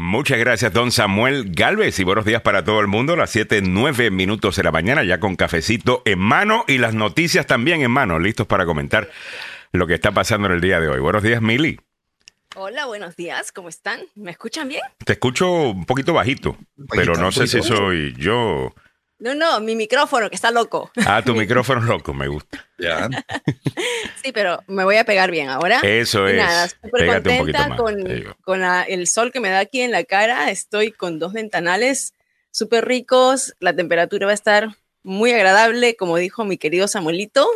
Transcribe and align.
Muchas 0.00 0.38
gracias, 0.38 0.72
don 0.72 0.92
Samuel 0.92 1.46
Galvez, 1.48 1.98
y 1.98 2.04
buenos 2.04 2.24
días 2.24 2.40
para 2.40 2.62
todo 2.62 2.78
el 2.78 2.86
mundo. 2.86 3.16
Las 3.16 3.30
7, 3.30 3.62
9 3.64 4.12
minutos 4.12 4.54
de 4.54 4.62
la 4.62 4.70
mañana, 4.70 5.02
ya 5.02 5.18
con 5.18 5.34
cafecito 5.34 6.02
en 6.04 6.20
mano 6.20 6.64
y 6.68 6.78
las 6.78 6.94
noticias 6.94 7.48
también 7.48 7.82
en 7.82 7.90
mano, 7.90 8.20
listos 8.20 8.46
para 8.46 8.64
comentar 8.64 9.10
lo 9.72 9.88
que 9.88 9.94
está 9.94 10.12
pasando 10.12 10.46
en 10.46 10.54
el 10.54 10.60
día 10.60 10.78
de 10.78 10.86
hoy. 10.86 11.00
Buenos 11.00 11.24
días, 11.24 11.42
Mili. 11.42 11.80
Hola, 12.54 12.86
buenos 12.86 13.16
días, 13.16 13.50
¿cómo 13.50 13.68
están? 13.68 13.98
¿Me 14.14 14.30
escuchan 14.30 14.68
bien? 14.68 14.82
Te 15.04 15.14
escucho 15.14 15.50
un 15.50 15.84
poquito 15.84 16.12
bajito, 16.12 16.56
pero 16.90 17.16
no 17.16 17.32
sé 17.32 17.48
si 17.48 17.60
soy 17.60 18.14
yo. 18.16 18.72
No, 19.20 19.34
no, 19.34 19.58
mi 19.60 19.74
micrófono 19.74 20.28
que 20.30 20.36
está 20.36 20.50
loco. 20.52 20.90
Ah, 21.06 21.22
tu 21.24 21.34
micrófono 21.34 21.80
loco, 21.82 22.14
me 22.14 22.28
gusta. 22.28 22.66
Ya. 22.78 23.08
Sí, 24.22 24.32
pero 24.32 24.62
me 24.66 24.82
voy 24.84 24.96
a 24.96 25.04
pegar 25.04 25.30
bien 25.30 25.48
ahora. 25.48 25.80
Eso 25.82 26.28
Y 26.28 26.32
es. 26.32 26.36
nada, 26.38 26.68
súper 26.68 26.90
Pégate 27.06 27.30
un 27.30 27.38
poquito 27.38 27.58
contenta 27.58 28.24
más. 28.26 28.36
con, 28.42 28.60
la- 28.60 28.82
el 28.82 29.06
sol 29.06 29.30
que 29.32 29.38
me 29.40 29.48
da 29.48 29.60
aquí 29.60 29.80
en 29.80 29.92
la 29.92 30.02
cara. 30.04 30.50
Estoy 30.50 30.90
con 30.90 31.18
dos 31.20 31.32
ventanales 31.32 32.14
súper 32.50 32.84
ricos. 32.86 33.54
La 33.60 33.74
temperatura 33.74 34.26
va 34.26 34.32
a 34.32 34.34
estar 34.34 34.70
muy 35.04 35.30
agradable, 35.32 35.94
como 35.96 36.16
dijo 36.16 36.44
mi 36.44 36.58
querido 36.58 36.88
Samuelito. 36.88 37.48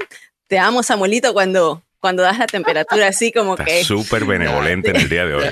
Te 0.47 0.59
amo, 0.61 0.83
Samuelito, 0.85 1.33
cuando, 1.33 1.83
cuando 1.99 2.23
das 2.23 2.39
la 2.39 2.47
temperatura 2.47 3.09
así 3.09 3.33
como 3.33 3.55
Está 3.55 3.65
que... 3.65 3.85
súper 3.85 4.25
benevolente 4.25 4.91
en 4.91 4.97
el 4.97 5.09
día 5.09 5.27
de 5.27 5.35
hoy. 5.35 5.45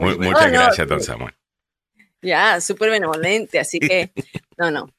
Muy 0.00 0.18
muchas 0.18 0.52
no, 0.52 0.60
gracias, 0.60 0.86
don. 0.86 1.00
Samuel. 1.02 1.34
Ya, 2.20 2.60
súper 2.60 2.90
benevolente, 2.90 3.58
así 3.60 3.78
que, 3.80 4.10
no, 4.58 4.70
no. 4.70 4.90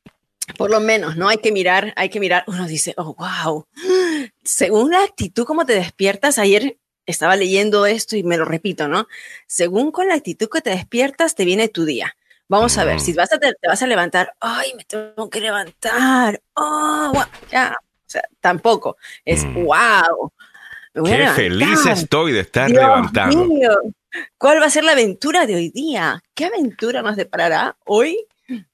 Por 0.57 0.69
lo 0.71 0.79
menos, 0.79 1.15
¿no? 1.15 1.27
Hay 1.29 1.37
que 1.37 1.51
mirar, 1.51 1.93
hay 1.95 2.09
que 2.09 2.19
mirar. 2.19 2.43
Uno 2.47 2.67
dice, 2.67 2.93
oh, 2.97 3.15
wow. 3.15 3.65
Según 4.43 4.91
la 4.91 5.03
actitud 5.03 5.45
como 5.45 5.65
te 5.65 5.73
despiertas, 5.73 6.37
ayer 6.39 6.77
estaba 7.05 7.35
leyendo 7.35 7.85
esto 7.85 8.15
y 8.15 8.23
me 8.23 8.37
lo 8.37 8.45
repito, 8.45 8.87
¿no? 8.87 9.07
Según 9.47 9.91
con 9.91 10.07
la 10.07 10.15
actitud 10.15 10.47
que 10.49 10.61
te 10.61 10.69
despiertas, 10.71 11.35
te 11.35 11.45
viene 11.45 11.67
tu 11.67 11.85
día. 11.85 12.15
Vamos 12.47 12.77
a 12.77 12.83
ver, 12.83 12.97
Mm. 12.97 12.99
si 12.99 13.13
vas 13.13 13.31
a 13.31 13.37
te, 13.39 13.53
te 13.53 13.67
vas 13.67 13.81
a 13.81 13.87
levantar, 13.87 14.33
ay, 14.39 14.73
me 14.75 14.83
tengo 14.83 15.29
que 15.29 15.39
levantar, 15.39 16.41
oh, 16.55 17.11
guau", 17.13 17.27
ya, 17.51 17.75
o 17.79 18.09
sea, 18.09 18.23
tampoco. 18.41 18.97
Es, 19.23 19.43
Mm. 19.45 19.63
wow. 19.65 20.31
a 20.95 21.03
Qué 21.03 21.27
feliz 21.35 21.85
estoy 21.85 22.31
de 22.31 22.39
estar 22.41 22.67
Dios 22.67 22.79
levantando. 22.81 23.45
mío, 23.45 23.69
¿Cuál 24.39 24.59
va 24.59 24.65
a 24.65 24.69
ser 24.71 24.83
la 24.83 24.93
aventura 24.93 25.45
de 25.45 25.53
hoy 25.55 25.69
día? 25.69 26.23
¿Qué 26.33 26.45
aventura 26.45 27.03
nos 27.03 27.15
deparará 27.15 27.77
hoy? 27.85 28.17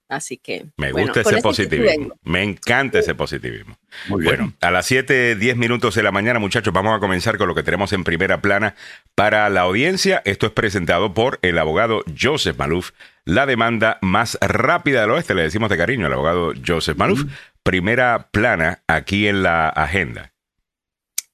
Así 0.08 0.38
que. 0.38 0.66
Me 0.78 0.92
bueno, 0.92 1.08
gusta 1.14 1.22
ese 1.22 1.42
positivismo. 1.42 2.16
Me 2.24 2.44
encanta 2.44 3.00
ese 3.00 3.16
positivismo. 3.16 3.78
Muy 4.08 4.22
bien. 4.22 4.36
Bueno, 4.36 4.54
a 4.62 4.72
las 4.72 4.86
7, 4.86 5.36
10 5.36 5.58
minutos 5.58 5.96
de 5.96 6.04
la 6.04 6.12
mañana, 6.12 6.38
muchachos, 6.40 6.74
vamos 6.74 6.96
a 6.96 7.00
comenzar 7.00 7.38
con 7.38 7.48
lo 7.48 7.56
que 7.56 7.64
tenemos 7.64 7.92
en 7.94 8.04
primera 8.04 8.42
plana 8.42 8.76
para 9.16 9.50
la 9.50 9.62
audiencia. 9.62 10.22
Esto 10.26 10.46
es 10.46 10.52
presentado 10.52 11.14
por 11.14 11.40
el 11.42 11.58
abogado 11.58 12.04
Joseph 12.20 12.58
Maluf, 12.58 12.92
la 13.24 13.46
demanda 13.46 13.98
más 14.02 14.38
rápida 14.42 15.02
del 15.02 15.12
oeste. 15.12 15.34
Le 15.34 15.42
decimos 15.42 15.70
de 15.70 15.78
cariño 15.78 16.06
al 16.06 16.14
abogado 16.14 16.54
Joseph 16.66 16.98
Maluf. 16.98 17.24
Primera 17.64 18.30
plana 18.32 18.84
aquí 18.88 19.28
en 19.28 19.42
la 19.42 19.70
agenda. 19.70 20.34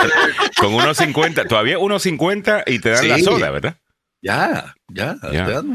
Con 0.58 0.74
unos 0.74 0.96
50, 0.98 1.46
todavía 1.46 1.78
unos 1.78 2.02
50 2.02 2.64
y 2.66 2.78
te 2.78 2.90
dan 2.90 3.08
la 3.08 3.18
soda, 3.18 3.50
¿verdad? 3.50 3.76
Ya, 4.22 4.74
ya. 4.88 5.16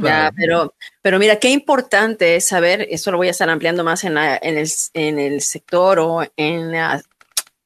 Ya. 0.04 0.32
pero, 0.36 0.76
pero 1.02 1.18
mira, 1.20 1.38
qué 1.38 1.50
importante 1.50 2.36
es 2.36 2.46
saber, 2.46 2.88
eso 2.92 3.12
lo 3.12 3.18
voy 3.18 3.28
a 3.28 3.32
estar 3.32 3.50
ampliando 3.50 3.84
más 3.84 4.04
en, 4.04 4.14
la- 4.14 4.38
en, 4.42 4.58
el, 4.58 4.70
en 4.94 5.20
el 5.20 5.42
sector 5.42 5.98
o 6.00 6.24
en 6.38 6.72
la 6.72 7.02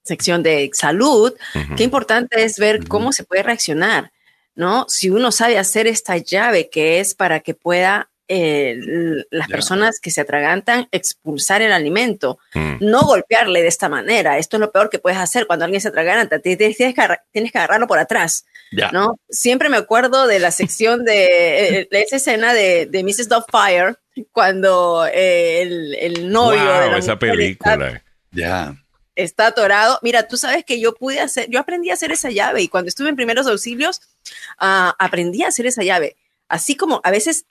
sección 0.03 0.41
de 0.41 0.69
salud, 0.73 1.33
qué 1.75 1.83
importante 1.83 2.43
es 2.43 2.57
ver 2.57 2.87
cómo 2.87 3.11
se 3.11 3.23
puede 3.25 3.43
reaccionar, 3.43 4.11
¿no? 4.55 4.85
Si 4.87 5.09
uno 5.09 5.31
sabe 5.31 5.57
hacer 5.57 5.85
esta 5.85 6.17
llave 6.17 6.69
que 6.69 6.99
es 6.99 7.13
para 7.13 7.41
que 7.41 7.53
pueda 7.53 8.09
eh, 8.29 8.77
las 9.31 9.47
Ya. 9.49 9.53
personas 9.55 9.99
que 9.99 10.11
se 10.11 10.21
atragantan 10.21 10.87
expulsar 10.91 11.61
el 11.61 11.73
alimento, 11.73 12.37
Mm. 12.53 12.77
no 12.79 13.01
golpearle 13.01 13.61
de 13.61 13.67
esta 13.67 13.89
manera. 13.89 14.37
Esto 14.37 14.57
es 14.57 14.61
lo 14.61 14.71
peor 14.71 14.89
que 14.89 14.99
puedes 14.99 15.17
hacer 15.19 15.47
cuando 15.47 15.65
alguien 15.65 15.81
se 15.81 15.87
atraganta. 15.89 16.39
Tienes 16.39 16.77
que, 16.77 16.85
agarrar- 16.87 17.23
tienes 17.31 17.51
que 17.51 17.57
agarrarlo 17.57 17.87
por 17.87 17.99
atrás. 17.99 18.45
ya. 18.71 18.91
¿no? 18.91 19.19
Siempre 19.29 19.67
me 19.67 19.77
acuerdo 19.77 20.27
de 20.27 20.37
la 20.37 20.51
sección 20.51 21.03
de, 21.03 21.79
eh, 21.81 21.87
esa 21.89 22.17
escena 22.17 22.53
de, 22.53 22.85
de 22.85 23.03
Mrs. 23.03 23.27
Doubtfire, 23.27 23.95
cuando 24.31 25.07
eh, 25.11 25.61
el, 25.63 25.95
el 25.95 26.31
novio 26.31 26.63
Wow, 26.63 26.81
de 26.81 26.87
la 26.91 26.97
esa 26.99 27.13
está, 27.13 27.19
película. 27.19 28.03
Ya. 28.31 28.75
está 29.15 29.47
atorado. 29.47 29.97
Mira, 30.03 30.27
tú 30.27 30.37
sabes 30.37 30.63
que 30.65 30.79
yo 30.79 30.93
pude 30.93 31.19
hacer, 31.19 31.47
yo 31.49 31.59
aprendí 31.59 31.89
a 31.89 31.95
hacer 31.95 32.11
esa 32.11 32.29
llave 32.29 32.61
y 32.61 32.67
cuando 32.67 32.89
estuve 32.89 33.09
en 33.09 33.15
primeros 33.15 33.47
auxilios, 33.47 34.01
ah, 34.59 34.95
aprendí 34.99 35.41
a 35.43 35.47
hacer 35.47 35.65
esa 35.65 35.81
llave. 35.83 36.15
Así 36.47 36.75
como 36.75 37.01
a 37.03 37.09
veces 37.11 37.45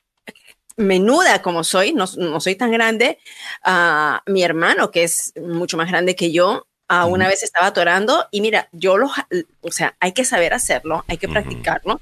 menuda 0.79 1.43
como 1.43 1.65
soy, 1.65 1.93
no, 1.93 2.07
no 2.17 2.41
soy 2.41 2.55
tan 2.55 2.71
grande, 2.73 3.19
ah, 3.65 4.23
mi 4.27 4.43
hermano, 4.43 4.91
que 4.91 5.03
es 5.05 5.33
mucho 5.37 5.77
más 5.77 5.89
grande 5.89 6.17
que 6.17 6.33
yo, 6.33 6.67
ah, 6.89 7.05
una 7.05 7.25
Ujú. 7.25 7.31
vez 7.33 7.43
estaba 7.43 7.67
atorando 7.67 8.27
y 8.31 8.41
mira, 8.41 8.69
yo 8.73 8.97
lo, 8.97 9.09
ja- 9.09 9.29
o 9.61 9.71
sea, 9.71 9.95
hay 10.01 10.13
que 10.13 10.25
saber 10.25 10.55
hacerlo, 10.55 11.05
hay 11.09 11.19
que 11.19 11.27
Ujú. 11.27 11.35
practicarlo, 11.35 12.01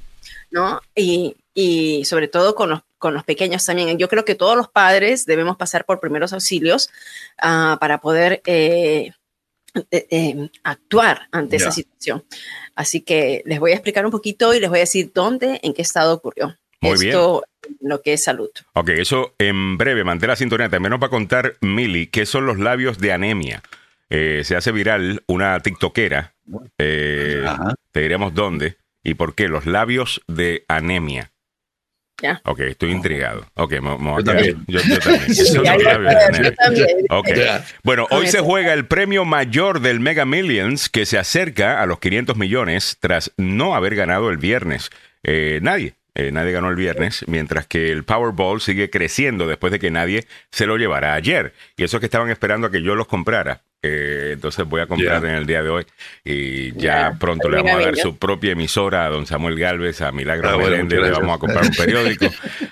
¿no? 0.50 0.80
Y, 0.94 1.36
y 1.54 2.04
sobre 2.04 2.28
todo 2.28 2.54
con 2.54 2.70
los, 2.70 2.80
con 2.98 3.14
los 3.14 3.24
pequeños 3.24 3.64
también. 3.64 3.96
Yo 3.98 4.08
creo 4.08 4.24
que 4.24 4.34
todos 4.34 4.56
los 4.56 4.68
padres 4.68 5.24
debemos 5.26 5.56
pasar 5.56 5.84
por 5.86 5.98
primeros 5.98 6.32
auxilios 6.32 6.90
ah, 7.40 7.78
para 7.80 7.98
poder 8.00 8.42
eh, 8.46 9.10
eh, 9.90 10.06
eh, 10.10 10.50
actuar 10.64 11.28
ante 11.32 11.56
esa 11.56 11.66
Ya. 11.66 11.72
situación. 11.72 12.24
Así 12.74 13.00
que 13.00 13.42
les 13.46 13.58
voy 13.58 13.72
a 13.72 13.74
explicar 13.74 14.04
un 14.04 14.12
poquito 14.12 14.52
y 14.54 14.60
les 14.60 14.68
voy 14.68 14.78
a 14.78 14.80
decir 14.80 15.12
dónde, 15.14 15.60
en 15.62 15.72
qué 15.72 15.82
estado 15.82 16.12
ocurrió. 16.14 16.56
Muy 16.82 16.92
Esto, 17.08 17.42
lo 17.80 18.02
que 18.02 18.12
es 18.14 18.24
salud. 18.24 18.50
Ok, 18.74 18.88
eso 18.90 19.34
en 19.38 19.76
breve, 19.78 20.04
mantén 20.04 20.28
la 20.28 20.36
sintonía. 20.36 20.68
También 20.68 20.90
nos 20.90 21.00
va 21.02 21.06
a 21.06 21.10
contar 21.10 21.54
Mili 21.60 22.06
qué 22.08 22.26
son 22.26 22.46
los 22.46 22.58
labios 22.58 22.98
de 22.98 23.12
anemia. 23.12 23.62
eh, 24.08 24.42
se 24.44 24.54
hace 24.54 24.70
viral 24.70 25.22
una 25.26 25.58
tiktokera, 25.60 26.32
eh, 26.78 27.42
Ajá. 27.44 27.74
te 27.90 28.00
diremos 28.02 28.32
dónde 28.34 28.76
y 29.02 29.14
por 29.14 29.34
qué, 29.34 29.48
los 29.48 29.66
labios 29.66 30.20
de 30.28 30.64
anemia. 30.68 31.32
Ya. 32.22 32.40
Ok, 32.44 32.60
estoy 32.60 32.92
intrigado. 32.92 33.44
Ok, 33.54 33.72
me, 33.72 33.80
me 33.80 33.96
voy 33.96 34.12
a 34.12 34.16
Yo 34.18 34.22
quedar- 34.22 34.36
también. 34.36 34.64
Yo, 34.68 34.80
yo 34.80 34.98
también. 35.00 35.34
Sí, 35.34 35.58
ahí- 35.68 37.36
yo. 37.36 37.64
Bueno, 37.82 38.06
hoy 38.10 38.26
se 38.28 38.40
juega 38.40 38.72
el 38.72 38.86
premio 38.86 39.24
mayor 39.24 39.80
del 39.80 40.00
Mega 40.00 40.24
Millions 40.24 40.88
que 40.88 41.04
se 41.04 41.18
acerca 41.18 41.82
a 41.82 41.86
los 41.86 41.98
500 41.98 42.36
millones 42.36 42.96
tras 43.00 43.32
no 43.36 43.74
haber 43.74 43.96
ganado 43.96 44.30
el 44.30 44.38
viernes. 44.38 44.90
Eh, 45.24 45.58
nadie. 45.62 45.94
Eh, 46.16 46.32
nadie 46.32 46.52
ganó 46.52 46.70
el 46.70 46.76
viernes, 46.76 47.24
mientras 47.28 47.66
que 47.66 47.92
el 47.92 48.04
Powerball 48.04 48.60
sigue 48.60 48.88
creciendo 48.88 49.46
después 49.46 49.70
de 49.70 49.78
que 49.78 49.90
nadie 49.90 50.26
se 50.50 50.66
lo 50.66 50.78
llevara 50.78 51.14
ayer. 51.14 51.52
Y 51.76 51.84
eso 51.84 52.00
que 52.00 52.06
estaban 52.06 52.30
esperando 52.30 52.66
a 52.66 52.70
que 52.70 52.82
yo 52.82 52.94
los 52.94 53.06
comprara. 53.06 53.60
Eh, 53.88 54.30
entonces 54.32 54.66
voy 54.66 54.80
a 54.80 54.86
comprar 54.86 55.22
Ya. 55.22 55.28
en 55.28 55.34
el 55.36 55.46
día 55.46 55.62
de 55.62 55.68
hoy 55.68 55.86
y 56.24 56.72
ya 56.76 57.16
pronto 57.20 57.48
le 57.48 57.58
vamos 57.58 57.72
a 57.76 57.80
dar 57.80 57.96
su 57.96 58.16
propia 58.16 58.52
emisora 58.52 59.06
a 59.06 59.10
don 59.10 59.26
Samuel 59.26 59.56
Galvez, 59.58 60.00
a 60.00 60.10
Milagro 60.10 60.48
Ah, 60.50 60.56
bueno, 60.56 60.82
le 60.82 61.10
vamos 61.10 61.36
a 61.36 61.38
comprar 61.38 61.64
un 61.64 61.70
periódico. 61.76 62.26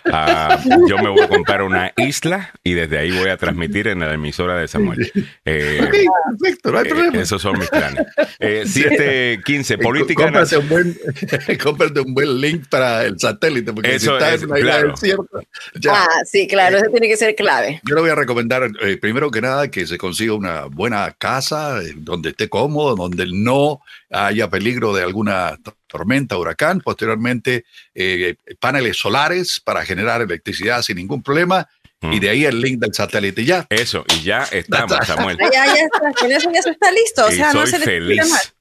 Ah, 0.06 0.60
yo 0.88 0.98
me 0.98 1.08
voy 1.08 1.20
a 1.22 1.28
comprar 1.28 1.62
una 1.62 1.92
isla 1.96 2.50
y 2.64 2.72
desde 2.74 2.98
ahí 2.98 3.10
voy 3.12 3.28
a 3.28 3.36
transmitir 3.36 3.86
en 3.88 4.00
la 4.00 4.12
emisora 4.12 4.56
de 4.58 4.66
Samuel. 4.68 5.10
Eh, 5.44 5.80
Ok, 5.84 5.94
perfecto, 6.38 6.72
no 6.72 6.78
hay 6.78 6.88
eh, 6.88 7.20
esos 7.22 7.40
son 7.42 7.58
mis 7.58 7.68
planes. 7.68 8.04
Eh, 8.40 8.64
715, 8.66 9.74
Eh, 9.74 9.78
política 9.78 10.24
cómprate 10.24 10.56
nacional. 10.56 10.62
un, 10.62 10.68
buen, 10.68 11.58
cómprate 11.62 12.00
un 12.00 12.14
buen 12.14 12.40
link 12.40 12.66
para 12.68 13.04
el 13.04 13.18
satélite, 13.20 13.72
porque 13.72 13.94
Eso 13.94 14.10
si 14.10 14.12
estás 14.14 14.34
es, 14.34 14.42
en 14.42 14.50
una 14.50 14.58
isla 14.58 14.72
claro. 14.72 14.90
desierta, 14.90 15.38
ya. 15.74 15.92
Ah, 15.94 16.08
sí, 16.24 16.46
claro, 16.48 16.76
eso 16.78 16.90
tiene 16.90 17.08
que 17.08 17.16
ser 17.16 17.34
clave. 17.34 17.80
Yo 17.84 17.94
le 17.94 18.00
voy 18.00 18.10
a 18.10 18.14
recomendar, 18.14 18.68
eh, 18.82 18.96
primero 18.96 19.30
que 19.30 19.40
nada, 19.40 19.70
que 19.70 19.86
se 19.86 19.98
consiga 19.98 20.34
una 20.34 20.64
buena 20.64 21.03
casa 21.12 21.80
donde 21.96 22.30
esté 22.30 22.48
cómodo, 22.48 22.96
donde 22.96 23.26
no 23.26 23.80
haya 24.10 24.48
peligro 24.48 24.92
de 24.94 25.02
alguna 25.02 25.58
tormenta, 25.86 26.36
huracán. 26.36 26.80
Posteriormente, 26.80 27.64
eh, 27.94 28.36
paneles 28.60 28.96
solares 28.96 29.60
para 29.60 29.84
generar 29.84 30.22
electricidad 30.22 30.82
sin 30.82 30.96
ningún 30.96 31.22
problema. 31.22 31.68
Mm. 32.00 32.12
Y 32.12 32.20
de 32.20 32.30
ahí 32.30 32.44
el 32.44 32.60
link 32.60 32.80
del 32.80 32.94
satélite 32.94 33.44
ya. 33.44 33.66
Eso, 33.70 34.04
y 34.16 34.22
ya 34.22 34.42
estamos, 34.50 35.06
Samuel. 35.06 35.38
Ya, 35.38 35.66
ya 35.66 35.74
está, 35.74 36.12
con 36.18 36.32
eso 36.32 36.50
ya 36.52 36.60
está 36.60 36.92
listo. 36.92 37.26
O 37.26 37.30
y 37.30 37.36
sea, 37.36 37.52
no 37.52 37.66
soy 37.66 37.70
se 37.70 37.78
feliz. 37.80 38.54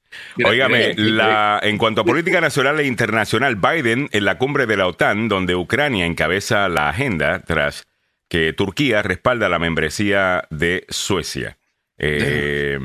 Óigame, 0.43 0.93
la, 0.95 1.59
en 1.63 1.77
cuanto 1.77 2.01
a 2.01 2.05
política 2.05 2.41
nacional 2.41 2.79
e 2.79 2.85
internacional, 2.85 3.55
Biden 3.55 4.09
en 4.11 4.25
la 4.25 4.37
cumbre 4.37 4.65
de 4.65 4.77
la 4.77 4.87
OTAN, 4.87 5.27
donde 5.27 5.55
Ucrania 5.55 6.05
encabeza 6.05 6.67
la 6.69 6.89
agenda 6.89 7.41
tras 7.43 7.83
que 8.29 8.53
Turquía 8.53 9.01
respalda 9.01 9.49
la 9.49 9.59
membresía 9.59 10.47
de 10.49 10.85
Suecia. 10.89 11.57
Eh, 11.97 12.79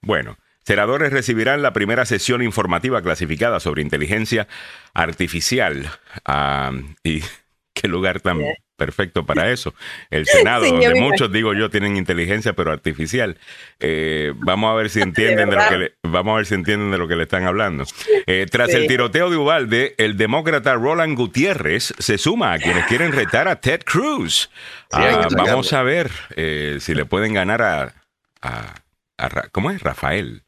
bueno, 0.00 0.36
senadores 0.64 1.12
recibirán 1.12 1.62
la 1.62 1.72
primera 1.72 2.04
sesión 2.06 2.42
informativa 2.42 3.02
clasificada 3.02 3.60
sobre 3.60 3.82
inteligencia 3.82 4.48
artificial. 4.94 5.90
Ah, 6.24 6.72
y 7.02 7.22
qué 7.74 7.88
lugar 7.88 8.20
tan 8.20 8.40
perfecto 8.76 9.24
para 9.24 9.52
eso. 9.52 9.74
El 10.10 10.26
Senado, 10.26 10.64
Sí, 10.64 10.70
donde 10.70 10.94
muchos, 11.00 11.30
digo 11.30 11.54
yo, 11.54 11.70
tienen 11.70 11.96
inteligencia, 11.96 12.52
pero 12.54 12.72
artificial. 12.72 13.38
Eh, 13.78 14.32
vamos 14.36 14.72
a 14.72 14.74
ver 14.74 14.90
si 14.90 15.00
entienden 15.02 15.50
de, 15.50 15.56
lo 15.56 15.68
que 15.68 15.78
le, 15.78 15.92
vamos 16.02 16.32
a 16.32 16.36
ver 16.38 16.46
si 16.46 16.54
entienden 16.54 16.90
de 16.90 16.98
lo 16.98 17.06
que 17.06 17.14
le 17.14 17.22
están 17.22 17.44
hablando. 17.44 17.84
Eh, 18.26 18.46
tras 18.50 18.70
Sí. 18.70 18.76
el 18.76 18.86
tiroteo 18.88 19.30
de 19.30 19.36
Ubalde, 19.36 19.94
el 19.98 20.16
demócrata 20.16 20.74
Roland 20.74 21.16
Gutiérrez 21.16 21.94
se 21.98 22.18
suma 22.18 22.54
a 22.54 22.58
quienes 22.58 22.86
quieren 22.86 23.12
retar 23.12 23.46
a 23.46 23.60
Ted 23.60 23.82
Cruz. 23.84 24.50
Ah, 24.90 25.28
vamos 25.36 25.72
a 25.72 25.82
ver 25.82 26.10
eh, 26.36 26.78
si 26.80 26.94
le 26.94 27.04
pueden 27.04 27.34
ganar 27.34 27.62
a, 27.62 27.94
a- 28.42 28.74
a 29.16 29.28
Ra- 29.28 29.48
¿cómo 29.52 29.70
es? 29.70 29.80
Rafael. 29.82 30.42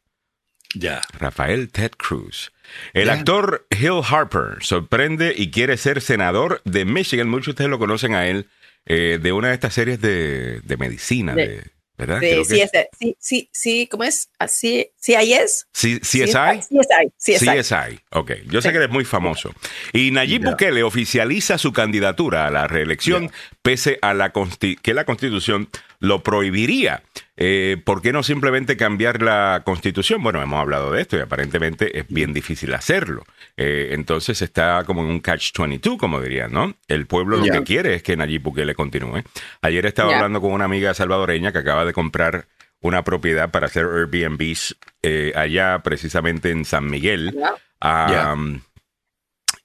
Ya. 0.73 1.01
Rafael 1.17 1.71
Ted 1.71 1.91
Cruz. 1.97 2.51
El 2.93 3.09
actor 3.09 3.65
Hill 3.69 4.01
Harper 4.09 4.57
sorprende 4.61 5.33
y 5.37 5.49
quiere 5.51 5.77
ser 5.77 6.01
senador 6.01 6.61
de 6.65 6.83
Michigan. 6.83 7.29
Muchos 7.29 7.45
de 7.47 7.51
ustedes 7.51 7.69
lo 7.69 7.79
conocen 7.79 8.13
a 8.13 8.27
él 8.27 8.49
eh, 8.85 9.17
de 9.21 9.31
una 9.31 9.47
de 9.49 9.53
estas 9.53 9.73
series 9.73 10.01
de, 10.01 10.59
de 10.61 10.77
medicina, 10.77 11.33
De- 11.33 11.47
de, 11.47 11.71
¿verdad? 11.97 12.19
Sí, 12.19 12.27
Creo 12.27 12.43
sí, 12.45 12.55
que 12.55 12.63
ese- 12.63 12.89
sí, 12.99 13.15
sí, 13.19 13.49
sí, 13.53 13.87
¿cómo 13.89 14.03
es? 14.03 14.29
Así, 14.37 14.89
sí, 14.97 15.15
ahí 15.15 15.33
es. 15.33 15.65
CSI. 15.71 16.01
CSI, 16.03 17.11
CSI. 17.17 17.47
CSI, 17.47 17.99
ok. 18.11 18.31
Yo 18.47 18.61
sé 18.61 18.71
que 18.71 18.77
eres 18.77 18.89
muy 18.89 19.05
famoso. 19.05 19.53
Y 19.93 20.11
Nayib. 20.11 20.43
Bukele 20.43 20.83
oficializa 20.83 21.57
su 21.57 21.71
candidatura 21.71 22.45
a 22.47 22.51
la 22.51 22.67
reelección 22.67 23.31
pese 23.61 23.97
a 24.01 24.13
la 24.13 24.33
que 24.81 24.93
la 24.93 25.05
constitución 25.05 25.69
lo 26.05 26.23
prohibiría. 26.23 27.03
Eh, 27.37 27.81
¿Por 27.83 28.01
qué 28.01 28.13
no 28.13 28.23
simplemente 28.23 28.77
cambiar 28.77 29.21
la 29.21 29.63
constitución? 29.65 30.23
Bueno, 30.23 30.41
hemos 30.41 30.59
hablado 30.59 30.91
de 30.91 31.01
esto 31.01 31.17
y 31.17 31.21
aparentemente 31.21 31.99
es 31.99 32.07
bien 32.07 32.33
difícil 32.33 32.73
hacerlo. 32.73 33.23
Eh, 33.57 33.89
entonces 33.91 34.41
está 34.41 34.83
como 34.85 35.01
en 35.01 35.07
un 35.07 35.21
catch-22, 35.21 35.97
como 35.97 36.21
dirían, 36.21 36.51
¿no? 36.51 36.75
El 36.87 37.07
pueblo 37.07 37.37
lo 37.37 37.51
que 37.51 37.63
quiere 37.63 37.95
es 37.95 38.03
que 38.03 38.15
Nayib 38.15 38.43
Bukele 38.43 38.75
continúe. 38.75 39.23
Ayer 39.61 39.85
estaba 39.85 40.15
hablando 40.15 40.41
con 40.41 40.51
una 40.51 40.65
amiga 40.65 40.93
salvadoreña 40.93 41.51
que 41.51 41.59
acaba 41.59 41.85
de 41.85 41.93
comprar 41.93 42.47
una 42.81 43.03
propiedad 43.03 43.49
para 43.49 43.65
hacer 43.65 43.85
Airbnbs 43.85 44.77
eh, 45.01 45.33
allá 45.35 45.81
precisamente 45.83 46.51
en 46.51 46.65
San 46.65 46.85
Miguel. 46.87 47.35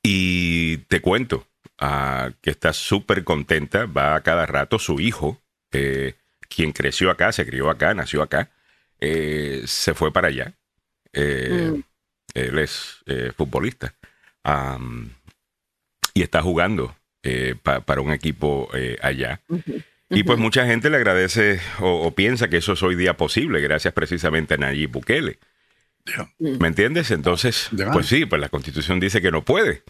Y 0.03 0.79
te 0.89 1.01
cuento 1.01 1.47
ah, 1.79 2.31
que 2.41 2.51
está 2.51 2.73
súper 2.73 3.25
contenta, 3.25 3.85
va 3.85 4.15
a 4.15 4.23
cada 4.23 4.47
rato 4.47 4.79
su 4.79 5.01
hijo, 5.01 5.39
eh, 5.73 6.15
quien 6.55 6.73
creció 6.73 7.11
acá, 7.11 7.33
se 7.33 7.47
crió 7.47 7.71
acá, 7.71 7.95
nació 7.95 8.21
acá, 8.23 8.51
eh, 9.01 9.63
se 9.67 9.95
fue 9.95 10.13
para 10.13 10.29
allá. 10.29 10.53
Eh, 11.13 11.71
Mm. 11.73 11.83
Él 12.35 12.59
es 12.61 12.99
eh, 13.07 13.33
futbolista 13.37 13.95
y 16.15 16.23
está 16.23 16.43
jugando 16.43 16.95
eh, 17.23 17.55
pa- 17.63 17.81
para 17.81 18.01
un 18.01 18.13
equipo 18.13 18.69
eh, 18.75 18.97
allá. 19.03 19.41
Y 20.11 20.23
pues 20.25 20.39
mucha 20.39 20.67
gente 20.67 20.91
le 20.91 20.97
agradece 20.97 21.61
o, 21.81 22.07
o 22.07 22.15
piensa 22.15 22.49
que 22.49 22.57
eso 22.59 22.73
es 22.73 22.83
hoy 22.83 22.95
día 22.97 23.17
posible 23.17 23.61
gracias 23.61 23.95
precisamente 23.95 24.55
a 24.55 24.57
Nayib 24.59 24.91
Bukele. 24.91 25.39
Ya. 26.07 26.33
¿Me 26.39 26.69
entiendes? 26.69 27.11
Entonces, 27.11 27.69
pues 27.93 28.07
sí, 28.07 28.27
pues 28.27 28.41
la 28.41 28.49
constitución 28.49 28.99
dice 29.01 29.21
que 29.21 29.31
no 29.31 29.45
puede. 29.45 29.83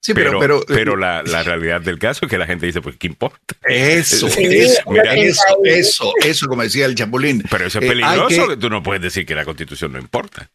Sí, 0.00 0.14
Pero, 0.14 0.38
pero, 0.38 0.60
pero, 0.66 0.76
pero, 0.76 0.96
la, 0.96 1.22
la 1.24 1.42
realidad 1.42 1.80
del 1.80 1.98
caso 1.98 2.24
es 2.24 2.30
que 2.30 2.38
la 2.38 2.46
gente 2.46 2.64
dice, 2.66 2.80
pues, 2.80 2.96
¿qué 2.96 3.08
importa? 3.08 3.38
eso, 3.64 4.28
Sí, 4.30 4.44
eso, 4.44 4.80
mira. 4.90 5.14
eso, 5.16 5.42
eso, 5.64 6.12
eso, 6.24 6.46
como 6.46 6.62
decía 6.62 6.86
el 6.86 6.94
Chapulín. 6.94 7.42
Pero 7.50 7.66
eso 7.66 7.78
es 7.80 7.84
Eh, 7.84 7.88
peligroso, 7.88 8.28
que- 8.46 8.54
que 8.54 8.56
tú 8.58 8.70
no 8.70 8.82
puedes 8.82 9.02
decir 9.02 9.26
que 9.26 9.34
la 9.34 9.44
constitución 9.44 9.92
no 9.92 9.98
importa. 9.98 10.50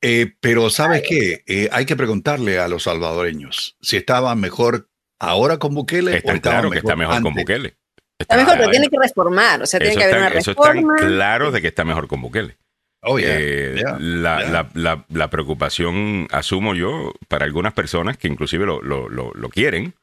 Eh, 0.00 0.32
pero 0.40 0.68
¿sabes 0.70 1.02
qué? 1.08 1.44
Eh, 1.46 1.68
hay 1.70 1.84
que 1.84 1.96
preguntarle 1.96 2.58
a 2.58 2.66
los 2.66 2.84
salvadoreños 2.84 3.76
si 3.82 3.96
estaban 3.98 4.40
mejor 4.40 4.88
ahora 5.20 5.58
con 5.58 5.74
Bukele 5.74 6.16
Está 6.16 6.32
o 6.32 6.34
estaban 6.36 6.58
claro 6.60 6.70
que 6.72 6.78
está 6.78 6.96
mejor 6.96 7.22
con. 7.22 7.34
Bukele. 7.34 7.76
Está 8.18 8.36
mejor, 8.36 8.56
pero 8.56 8.70
tiene 8.70 8.88
que 8.88 8.96
reformar. 9.00 9.62
O 9.62 9.66
sea, 9.66 9.78
tiene 9.80 9.96
que 9.96 10.02
haber 10.04 10.16
está, 10.16 10.26
una 10.30 10.38
eso 10.38 10.50
está 10.52 10.72
reforma. 10.72 10.96
claro 10.96 11.50
de 11.52 11.60
que 11.60 11.68
está 11.68 11.84
mejor 11.84 12.08
con 12.08 12.20
Bukele. 12.22 12.56
Oh, 13.04 13.18
yeah, 13.18 13.36
Eh, 13.38 13.74
yeah, 13.78 13.96
la, 13.98 14.38
yeah. 14.40 14.50
la- 14.50 14.68
la- 14.74 15.04
la 15.08 15.28
preocupación, 15.30 16.28
asumo 16.30 16.74
yo, 16.74 17.12
para 17.28 17.44
algunas 17.44 17.72
personas 17.72 18.16
que 18.16 18.28
inclusive 18.28 18.64
lo, 18.64 18.80
lo- 18.82 19.08
lo- 19.08 19.32
lo 19.34 19.48
quieren, 19.48 19.94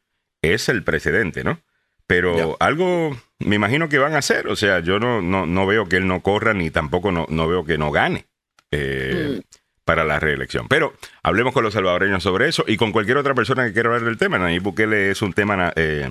es 0.42 0.70
el 0.70 0.84
precedente, 0.84 1.44
¿no? 1.44 1.60
Pero 2.08 2.36
Yeah. 2.36 2.48
algo 2.60 3.16
me 3.40 3.56
imagino 3.56 3.88
que 3.88 4.00
van 4.00 4.16
a 4.16 4.18
hacer. 4.20 4.48
O 4.48 4.56
sea, 4.56 4.80
yo 4.80 5.00
no, 5.00 5.22
no, 5.22 5.46
no 5.46 5.66
veo 5.68 5.88
que 5.88 5.98
él 5.98 6.08
no 6.08 6.22
corra 6.22 6.54
ni 6.54 6.72
tampoco 6.72 7.12
no, 7.12 7.26
no 7.30 7.48
veo 7.48 7.64
que 7.66 7.78
no 7.78 7.92
gane 7.92 8.26
eh, 8.72 9.38
Mm. 9.38 9.42
para 9.86 10.04
la 10.04 10.20
reelección. 10.20 10.68
Pero 10.68 10.94
hablemos 11.24 11.54
con 11.54 11.64
los 11.64 11.74
salvadoreños 11.74 12.22
sobre 12.24 12.48
eso 12.50 12.64
y 12.68 12.78
con 12.78 12.92
cualquier 12.92 13.18
otra 13.18 13.34
persona 13.34 13.66
que 13.66 13.74
quiera 13.74 13.90
hablar 13.90 14.04
del 14.06 14.18
tema. 14.18 14.38
Nayib 14.40 14.62
Bukele 14.64 15.10
es 15.12 15.22
un 15.22 15.34
tema 15.34 15.72
eh, 15.76 16.10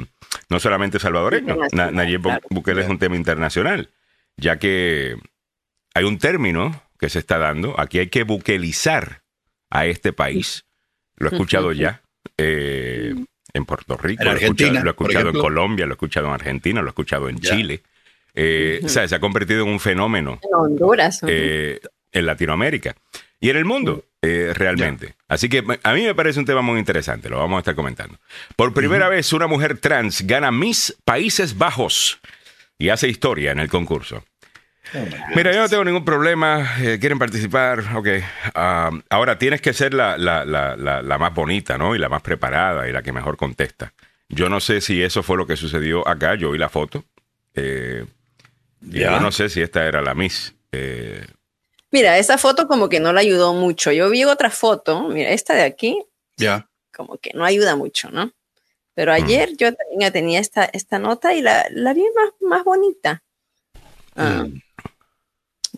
no 0.49 0.59
solamente 0.61 0.99
salvadoreño, 0.99 1.57
Nayib. 1.73 2.23
Bukele 2.50 2.83
es 2.83 2.88
un 2.88 2.99
tema 2.99 3.16
internacional, 3.16 3.90
ya 4.37 4.59
que 4.59 5.16
hay 5.98 6.04
un 6.04 6.18
término 6.18 6.82
que 6.98 7.08
se 7.08 7.18
está 7.18 7.38
dando. 7.38 7.78
Aquí 7.78 7.98
hay 7.98 8.08
que 8.08 8.22
buquelizar 8.24 9.22
a 9.70 9.86
este 9.86 10.12
país. 10.12 10.64
Lo 11.16 11.28
he 11.28 11.32
escuchado 11.32 11.72
ya 11.72 12.02
eh, 12.36 13.14
en 13.52 13.64
Puerto 13.64 13.96
Rico, 13.96 14.22
En 14.22 14.28
lo 14.28 14.34
he 14.34 14.36
escuchado- 14.36 14.50
Argentina, 14.52 14.84
lo 14.84 14.90
he 14.90 14.94
por 14.94 15.10
escuchado 15.10 15.30
en. 15.30 15.40
Colombia, 15.40 15.86
lo 15.86 15.92
he 15.92 15.96
escuchado 15.96 16.26
en 16.28 16.32
Argentina, 16.34 16.80
lo 16.80 16.86
he 16.88 16.90
escuchado 16.90 17.28
en 17.28 17.38
Ya. 17.38 17.50
Chile. 17.50 17.82
Eh, 18.34 18.80
o 18.84 18.88
sea, 18.88 19.08
se 19.08 19.14
ha 19.14 19.20
convertido 19.20 19.64
en 19.64 19.70
un 19.70 19.80
fenómeno 19.80 20.38
En 20.42 20.50
Honduras. 20.54 21.20
eh, 21.26 21.80
en 22.12 22.26
Latinoamérica 22.26 22.94
y 23.40 23.50
en 23.50 23.56
el 23.56 23.64
mundo, 23.64 24.04
eh, 24.22 24.52
realmente. 24.54 25.14
Así 25.26 25.48
que 25.48 25.64
a 25.82 25.92
mí 25.94 26.02
me 26.04 26.14
parece 26.14 26.38
un 26.38 26.44
tema 26.46 26.62
muy 26.62 26.78
interesante, 26.78 27.28
lo 27.28 27.38
vamos 27.38 27.56
a 27.56 27.60
estar 27.60 27.74
comentando. 27.74 28.18
Por 28.56 28.72
primera 28.74 29.08
vez, 29.08 29.32
una 29.32 29.46
mujer 29.48 29.78
trans 29.78 30.24
gana 30.26 30.50
Miss 30.52 30.96
Países 31.04 31.58
Bajos 31.58 32.20
y 32.78 32.90
hace 32.90 33.08
historia 33.08 33.50
en 33.52 33.58
el 33.58 33.68
concurso. 33.68 34.24
Mira, 35.35 35.52
yo 35.52 35.61
no 35.61 35.68
tengo 35.68 35.85
ningún 35.85 36.04
problema. 36.04 36.76
eh, 36.80 36.99
¿Quieren 36.99 37.18
participar? 37.18 37.80
Ok. 37.97 38.09
Ah, 38.54 38.90
ahora 39.11 39.38
tienes 39.38 39.61
que 39.61 39.73
ser 39.73 39.92
la, 39.95 40.16
la- 40.16 40.45
la- 40.45 40.76
la- 40.76 41.02
la 41.02 41.18
más 41.18 41.35
bonita, 41.35 41.76
¿no? 41.78 41.95
Y 41.95 41.99
la 41.99 42.09
más 42.09 42.23
preparada 42.23 42.88
y 42.88 42.92
la 42.92 43.02
que 43.02 43.12
mejor 43.12 43.37
contesta. 43.37 43.92
Yo 44.28 44.49
no 44.49 44.61
sé 44.61 44.80
si 44.80 45.02
eso 45.02 45.23
fue 45.23 45.37
lo 45.37 45.47
que 45.47 45.57
sucedió 45.57 46.07
acá. 46.07 46.35
Yo 46.35 46.50
vi 46.50 46.59
la 46.59 46.68
foto. 46.68 47.04
Eh, 47.54 48.04
y 48.83 49.00
Ya. 49.00 49.12
Yo 49.12 49.21
no 49.21 49.33
sé 49.33 49.49
si 49.49 49.61
esta 49.61 49.85
era 49.87 50.00
la 50.02 50.14
Miss. 50.14 50.54
Eh, 50.73 51.26
Mira, 51.90 52.18
esa 52.18 52.37
foto 52.38 52.68
como 52.68 52.88
que 52.88 53.00
no 53.00 53.12
la 53.12 53.21
ayudó 53.21 53.54
mucho. 53.54 53.90
Yo 53.92 54.11
vi 54.11 54.25
otra 54.25 54.50
foto, 54.50 55.09
mira, 55.09 55.30
esta 55.30 55.54
de 55.54 55.62
aquí, 55.62 56.02
Ya. 56.37 56.68
como 56.95 57.16
que 57.16 57.30
no 57.35 57.45
ayuda 57.47 57.76
mucho, 57.76 58.11
¿no? 58.11 58.26
Mm. 58.26 58.33
Pero 58.95 59.12
ayer 59.12 59.50
yo 59.57 59.73
también 59.75 60.12
tenía 60.12 60.38
esta, 60.40 60.64
esta 60.66 60.99
nota 60.99 61.33
y 61.35 61.40
la, 61.40 61.66
la 61.71 61.95
vi 61.95 62.02
más, 62.14 62.30
más 62.40 62.64
bonita. 62.64 63.23
Ah, 64.16 64.45
Mm. 64.47 64.61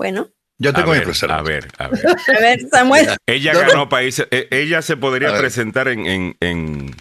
Bueno, 0.01 0.29
Yo 0.57 0.71
a, 0.71 0.73
tengo 0.73 0.93
mi 0.93 0.99
ver, 1.01 1.09
reserva. 1.09 1.37
a 1.37 1.43
ver, 1.43 1.69
a 1.77 1.89
ver. 1.89 2.07
a 2.37 2.41
ver, 2.41 2.61
Samuel. 2.71 3.09
Ella 3.27 3.53
No, 3.53 3.61
no. 3.63 3.69
ganó 3.69 3.89
países. 3.91 4.27
eh, 4.31 4.49
Ella 4.51 4.81
se 4.81 4.95
A 4.95 4.97
podría 4.97 5.37
presentar 5.37 5.89
en, 5.89 6.07
en, 6.07 6.37
en- 6.41 6.97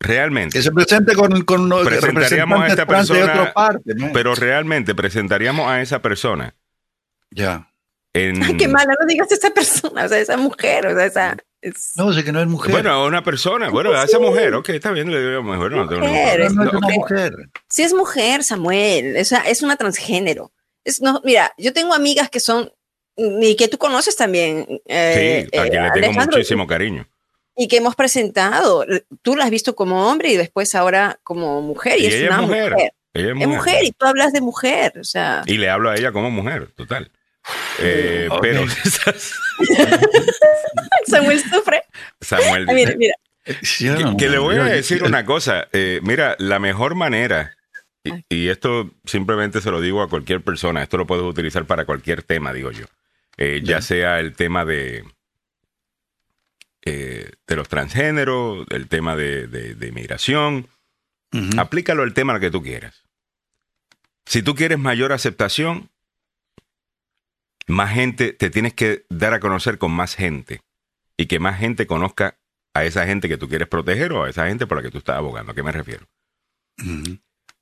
realmente. 0.00 0.56
Que 0.58 0.62
se 0.62 0.72
presente 0.72 1.14
con, 1.14 1.42
con 1.42 1.68
Presentaríamos 1.84 2.60
a 2.62 2.66
esta 2.68 2.86
trans 2.86 3.08
de 3.08 3.14
persona, 3.14 3.40
otra 3.42 3.52
parte. 3.52 3.94
¿no? 3.94 4.10
Pero 4.14 4.34
realmente 4.34 4.94
presentaríamos 4.94 5.68
a 5.68 5.82
esa 5.82 6.00
persona 6.00 6.54
ya. 7.30 7.68
en. 8.14 8.42
Ay, 8.42 8.56
qué 8.56 8.66
mala, 8.66 8.94
no 8.98 9.06
digas 9.06 9.30
esa 9.30 9.50
persona, 9.50 10.04
o 10.04 10.08
sea, 10.08 10.18
esa 10.18 10.38
mujer, 10.38 10.86
o 10.86 10.94
sea, 10.94 11.04
esa. 11.04 11.36
es- 11.60 11.92
No, 11.96 12.14
sé 12.14 12.24
que 12.24 12.32
no 12.32 12.40
es 12.40 12.46
mujer. 12.48 12.72
Bueno, 12.72 12.90
a 12.92 13.06
una 13.06 13.22
persona, 13.22 13.68
bueno, 13.68 13.92
a 13.92 14.04
esa 14.04 14.18
mujer, 14.18 14.54
ok, 14.54 14.70
está 14.70 14.90
bien, 14.90 15.10
le 15.10 15.20
digo 15.28 15.42
mejor, 15.42 15.70
no 15.72 15.84
Mujer, 15.84 15.98
Pero 16.00 16.00
problema. 16.00 16.54
no 16.64 16.64
es 16.64 16.72
No, 16.72 16.78
una 16.78 16.88
mujer. 16.94 17.32
Sí 17.68 17.82
es 17.82 17.92
mujer, 17.92 18.42
Samuel, 18.42 19.16
o 19.20 19.24
sea, 19.26 19.40
es 19.42 19.62
una 19.62 19.76
transgénero. 19.76 20.50
Es, 20.84 21.00
no, 21.00 21.20
mira, 21.24 21.52
yo 21.58 21.72
tengo 21.72 21.94
amigas 21.94 22.28
que 22.30 22.40
son, 22.40 22.72
y 23.16 23.54
que 23.56 23.68
tú 23.68 23.78
conoces 23.78 24.16
también, 24.16 24.66
eh, 24.86 25.46
Sí, 25.52 25.58
a 25.58 25.66
eh, 25.66 25.70
quien 25.70 25.82
le 25.84 25.90
tengo 25.90 26.06
Alejandro, 26.06 26.36
muchísimo 26.38 26.66
cariño. 26.66 27.06
y 27.56 27.68
que 27.68 27.76
hemos 27.76 27.94
presentado. 27.94 28.84
Tú 29.22 29.36
la 29.36 29.44
has 29.44 29.50
visto 29.50 29.76
como 29.76 30.10
hombre 30.10 30.30
y 30.30 30.36
después 30.36 30.74
ahora 30.74 31.20
como 31.22 31.60
mujer, 31.62 31.98
y, 32.00 32.04
Y 32.04 32.06
es 32.06 32.14
ella 32.14 32.24
es 32.24 32.30
una 32.30 32.40
mujer. 32.42 32.72
mujer. 32.72 32.92
Ella 33.14 33.26
es 33.26 33.30
Es 33.30 33.34
mujer. 33.36 33.48
mujer, 33.58 33.84
y 33.84 33.92
tú 33.92 34.06
hablas 34.06 34.32
de 34.32 34.40
mujer, 34.40 34.92
o 34.98 35.04
sea. 35.04 35.42
Y 35.46 35.58
le 35.58 35.68
hablo 35.68 35.90
a 35.90 35.96
ella 35.96 36.12
como 36.12 36.30
mujer, 36.30 36.68
total. 36.74 37.10
Eh, 37.80 38.28
Ok. 38.30 38.38
Pero 38.40 38.64
Samuel 41.06 41.40
sufre. 41.40 41.82
Samuel 42.20 42.66
mira, 42.72 42.94
mira. 42.96 43.14
Que, 43.44 44.16
que 44.16 44.28
le 44.28 44.38
voy 44.38 44.56
a 44.56 44.64
decir 44.64 45.02
una 45.02 45.24
cosa. 45.24 45.68
eh, 45.72 46.00
mira, 46.02 46.36
la 46.38 46.58
mejor 46.58 46.94
manera. 46.94 47.56
Y, 48.04 48.24
y 48.28 48.48
esto 48.48 48.90
simplemente 49.04 49.60
se 49.60 49.70
lo 49.70 49.80
digo 49.80 50.02
a 50.02 50.08
cualquier 50.08 50.42
persona, 50.42 50.82
esto 50.82 50.96
lo 50.98 51.06
puedes 51.06 51.24
utilizar 51.24 51.66
para 51.66 51.84
cualquier 51.84 52.22
tema, 52.22 52.52
digo 52.52 52.70
yo. 52.70 52.86
Eh, 53.36 53.60
ya 53.64 53.80
sea 53.80 54.20
el 54.20 54.34
tema 54.34 54.64
de, 54.64 55.04
eh, 56.84 57.30
de 57.46 57.56
los 57.56 57.68
transgéneros, 57.68 58.66
el 58.70 58.88
tema 58.88 59.16
de, 59.16 59.46
de- 59.46 59.74
de 59.74 59.86
inmigración, 59.88 60.68
Ujú. 61.32 61.58
aplícalo 61.60 62.02
al 62.02 62.12
tema 62.14 62.38
que 62.40 62.50
tú 62.50 62.62
quieras. 62.62 63.04
Si 64.26 64.42
tú 64.42 64.54
quieres 64.54 64.78
mayor 64.78 65.12
aceptación, 65.12 65.90
más 67.66 67.92
gente, 67.94 68.32
te 68.32 68.50
tienes 68.50 68.74
que 68.74 69.04
dar 69.08 69.32
a 69.34 69.40
conocer 69.40 69.78
con 69.78 69.92
más 69.92 70.14
gente 70.16 70.60
y 71.16 71.26
que 71.26 71.38
más 71.38 71.58
gente 71.58 71.86
conozca 71.86 72.36
a 72.74 72.84
esa 72.84 73.06
gente 73.06 73.28
que 73.28 73.38
tú 73.38 73.48
quieres 73.48 73.68
proteger 73.68 74.12
o 74.12 74.24
a 74.24 74.30
esa 74.30 74.48
gente 74.48 74.66
por 74.66 74.76
la 74.78 74.82
que 74.82 74.90
tú 74.90 74.98
estás 74.98 75.16
abogando. 75.16 75.52
¿A 75.52 75.54
qué 75.54 75.62
me 75.62 75.72
refiero? 75.72 76.06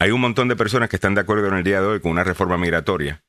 Hay 0.00 0.12
un 0.12 0.21
montón 0.23 0.49
de 0.49 0.57
personas 0.57 0.88
que 0.88 0.97
están 0.97 1.14
de 1.14 1.21
acuerdo 1.21 1.47
en 1.49 1.54
el 1.54 1.62
día 1.62 1.80
de 1.83 1.87
hoy 1.87 2.00
con 2.00 2.11
una 2.11 2.25
reforma 2.25 2.57
migratoria 2.57 3.23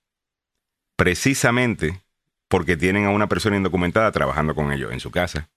precisamente 0.96 2.02
porque 2.48 2.78
tienen 2.78 3.06
a 3.06 3.10
una 3.10 3.28
persona 3.28 3.58
indocumentada 3.58 4.12
trabajando 4.12 4.56
con 4.56 4.72
ellos 4.72 4.94
en 4.94 5.00
su 5.02 5.12
casa 5.12 5.50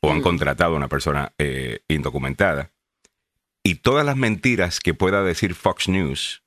o 0.00 0.10
han 0.10 0.18
Mm. 0.18 0.22
contratado 0.22 0.72
a 0.74 0.76
una 0.76 0.88
persona 0.88 1.32
eh, 1.38 1.80
indocumentada. 1.88 2.72
Y 3.62 3.76
todas 3.76 4.04
las 4.04 4.16
mentiras 4.16 4.80
que 4.80 4.94
pueda 4.94 5.22
decir 5.22 5.54
Fox 5.54 5.88
News 5.88 6.42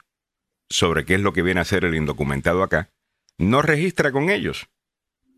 sobre 0.69 1.05
qué 1.05 1.15
es 1.15 1.21
lo 1.21 1.33
que 1.33 1.41
viene 1.41 1.59
a 1.59 1.63
hacer 1.63 1.85
el 1.85 1.95
indocumentado 1.95 2.63
acá, 2.63 2.89
no 3.37 3.61
registra 3.61 4.11
con 4.11 4.29
ellos 4.29 4.67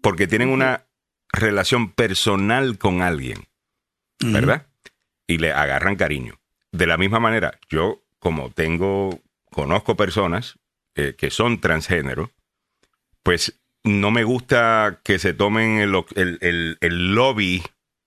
porque 0.01 0.27
tienen 0.27 0.50
una 0.50 0.86
relación 1.32 1.92
personal 1.92 2.77
con 2.77 3.01
alguien. 3.01 3.48
¿verdad? 4.20 4.68
Y 5.27 5.38
le 5.39 5.51
agarran 5.51 5.96
cariño. 5.98 6.39
De 6.72 6.88
la 6.88 6.98
misma 6.98 7.20
manera, 7.20 7.60
yo 7.70 8.02
como 8.24 8.50
tengo, 8.51 9.20
conozco 9.51 9.96
personas 9.98 10.58
eh, 10.96 11.13
que 11.18 11.30
son 11.30 11.60
transgénero, 11.60 12.32
pues 13.22 13.60
no 13.84 14.12
me 14.12 14.24
gusta 14.24 15.01
que 15.03 15.20
se 15.20 15.34
tomen 15.34 15.80
el, 15.80 15.94
el- 16.15 16.38
el- 16.42 16.77
el 16.80 17.13
lobby 17.15 17.62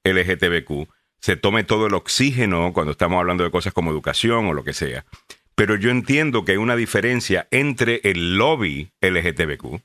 LGTBQ, 0.04 0.88
se 1.20 1.36
tome 1.36 1.64
todo 1.64 1.86
el 1.86 1.94
oxígeno 1.94 2.72
cuando 2.72 2.92
estamos 2.92 3.18
hablando 3.20 3.44
de 3.44 3.50
cosas 3.50 3.74
como 3.74 3.90
educación 3.90 4.46
o 4.46 4.54
lo 4.54 4.64
que 4.64 4.72
sea. 4.72 5.04
Pero 5.54 5.76
yo 5.76 5.90
entiendo 5.90 6.44
que 6.44 6.52
hay 6.52 6.58
una 6.58 6.76
diferencia 6.76 7.46
entre 7.50 8.00
el 8.04 8.36
lobby 8.38 8.92
LGTBQ, 9.02 9.82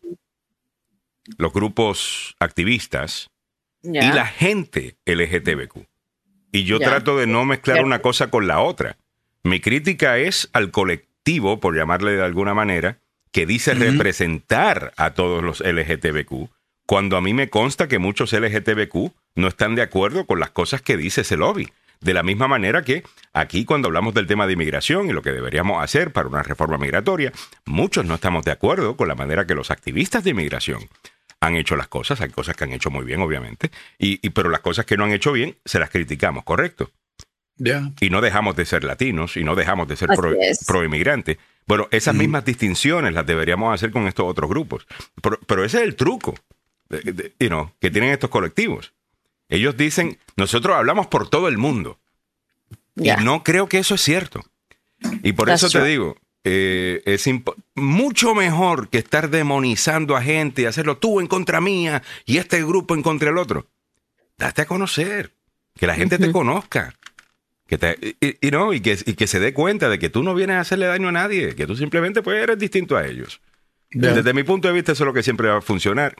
los 1.37 1.51
grupos 1.53 2.35
activistas, 2.39 3.29
y 4.11 4.13
la 4.13 4.27
gente 4.27 4.97
LGTBQ. 5.05 5.87
Y 6.51 6.63
yo 6.65 6.77
trato 6.89 7.17
de 7.17 7.27
no 7.27 7.45
mezclar 7.45 7.77
una 7.85 8.01
cosa 8.01 8.29
con 8.29 8.47
la 8.47 8.61
otra. 8.61 8.97
Mi 9.43 9.59
crítica 9.59 10.17
es 10.17 10.49
al 10.53 10.71
colectivo, 10.71 11.59
por 11.59 11.75
llamarle 11.75 12.11
de 12.13 12.23
alguna 12.23 12.53
manera, 12.53 12.99
que 13.31 13.45
dice 13.45 13.73
representar 13.73 14.93
a 14.97 15.11
todos 15.11 15.43
los 15.43 15.61
LGTBQ, 15.61 16.49
cuando 16.85 17.17
a 17.17 17.21
mí 17.21 17.33
me 17.33 17.49
consta 17.49 17.87
que 17.87 17.99
muchos 17.99 18.33
LGTBQ 18.33 19.11
no 19.35 19.47
están 19.47 19.75
de 19.75 19.81
acuerdo 19.81 20.25
con 20.25 20.39
las 20.39 20.51
cosas 20.51 20.81
que 20.81 20.97
dice 20.97 21.21
ese 21.21 21.37
lobby. 21.37 21.69
De 22.01 22.13
la 22.15 22.23
misma 22.23 22.47
manera 22.47 22.81
que 22.81 23.03
aquí 23.31 23.63
cuando 23.63 23.87
hablamos 23.87 24.13
del 24.15 24.25
tema 24.27 24.47
de 24.47 24.53
inmigración 24.53 25.07
y 25.07 25.13
lo 25.13 25.21
que 25.21 25.31
deberíamos 25.31 25.83
hacer 25.83 26.11
para 26.11 26.27
una 26.27 26.41
reforma 26.43 26.77
migratoria, 26.79 27.31
muchos 27.65 28.05
no 28.05 28.15
estamos 28.15 28.43
de 28.43 28.51
acuerdo 28.51 28.97
con 28.97 29.07
la 29.07 29.13
manera 29.15 29.45
que 29.45 29.53
los 29.53 29.69
activistas 29.69 30.23
de 30.23 30.31
inmigración 30.31 30.79
han 31.39 31.55
hecho 31.55 31.75
las 31.75 31.87
cosas. 31.87 32.19
Hay 32.21 32.29
cosas 32.31 32.55
que 32.55 32.63
han 32.63 32.73
hecho 32.73 32.89
muy 32.89 33.05
bien, 33.05 33.21
obviamente, 33.21 33.69
y, 33.99 34.19
y- 34.25 34.31
pero 34.31 34.49
las 34.49 34.61
cosas 34.61 34.85
que 34.85 34.97
no 34.97 35.03
han 35.05 35.11
hecho 35.11 35.31
bien 35.31 35.57
se 35.63 35.79
las 35.79 35.91
criticamos, 35.91 36.43
¿correcto? 36.43 36.91
Ya. 37.63 37.91
Y 37.99 38.09
no 38.09 38.21
dejamos 38.21 38.55
de 38.55 38.65
ser 38.65 38.83
latinos 38.83 39.37
y 39.37 39.43
no 39.43 39.53
dejamos 39.55 39.87
de 39.87 39.95
ser 39.95 40.09
Así 40.11 40.19
pro, 40.19 40.35
proinmigrantes. 40.65 41.37
Bueno, 41.67 41.87
esas 41.91 42.15
Ujú. 42.15 42.21
mismas 42.23 42.43
distinciones 42.43 43.13
las 43.13 43.25
deberíamos 43.25 43.73
hacer 43.73 43.91
con 43.91 44.07
estos 44.07 44.25
otros 44.25 44.49
grupos. 44.49 44.87
Pero, 45.21 45.39
pero 45.45 45.63
ese 45.63 45.77
es 45.77 45.83
el 45.83 45.95
truco 45.95 46.33
de- 46.89 47.01
de- 47.13 47.33
you 47.39 47.49
know, 47.49 47.71
que 47.79 47.91
tienen 47.91 48.09
estos 48.11 48.31
colectivos. 48.31 48.93
Ellos 49.47 49.77
dicen, 49.77 50.17
nosotros 50.37 50.75
hablamos 50.75 51.05
por 51.07 51.29
todo 51.29 51.47
el 51.47 51.57
mundo. 51.59 51.99
Ya. 52.95 53.17
Y 53.19 53.23
no 53.23 53.43
creo 53.43 53.69
que 53.69 53.77
eso 53.77 53.95
es 53.95 54.01
cierto. 54.01 54.43
Y 55.23 55.33
por 55.33 55.47
That's 55.47 55.63
eso 55.63 55.67
te 55.71 55.79
true. 55.79 55.89
digo, 55.89 56.17
eh, 56.43 57.01
es 57.05 57.29
mucho 57.75 58.33
mejor 58.33 58.89
que 58.89 58.97
estar 58.97 59.29
demonizando 59.29 60.15
a 60.15 60.21
gente 60.23 60.63
y 60.63 60.65
hacerlo 60.65 60.97
tú 60.97 61.19
en 61.19 61.27
contra 61.27 61.61
mía 61.61 62.01
y 62.25 62.37
este 62.37 62.63
grupo 62.63 62.95
en 62.95 63.03
contra 63.03 63.29
del 63.29 63.37
otro. 63.37 63.67
Date 64.37 64.63
a 64.63 64.65
conocer, 64.65 65.31
que 65.75 65.85
la 65.85 65.93
gente 65.95 66.17
te 66.17 66.31
conozca. 66.31 66.95
Que 67.71 67.77
te, 67.77 67.97
y, 68.19 68.47
y 68.47 68.51
no, 68.51 68.73
y, 68.73 68.81
que, 68.81 68.97
y 69.05 69.13
que 69.13 69.27
se 69.27 69.39
dé 69.39 69.53
cuenta 69.53 69.87
de 69.87 69.97
que 69.97 70.09
tú 70.09 70.23
no 70.23 70.35
vienes 70.35 70.57
a 70.57 70.59
hacerle 70.59 70.87
daño 70.87 71.07
a 71.07 71.13
nadie, 71.13 71.55
que 71.55 71.65
tú 71.65 71.77
simplemente 71.77 72.21
pues, 72.21 72.43
eres 72.43 72.59
distinto 72.59 72.97
a 72.97 73.07
ellos. 73.07 73.39
Desde 73.91 74.33
mi 74.33 74.43
punto 74.43 74.67
de 74.67 74.73
vista, 74.73 74.91
eso 74.91 75.03
es 75.03 75.07
lo 75.07 75.13
que 75.13 75.23
siempre 75.23 75.47
va 75.47 75.59
a 75.59 75.61
funcionar. 75.61 76.17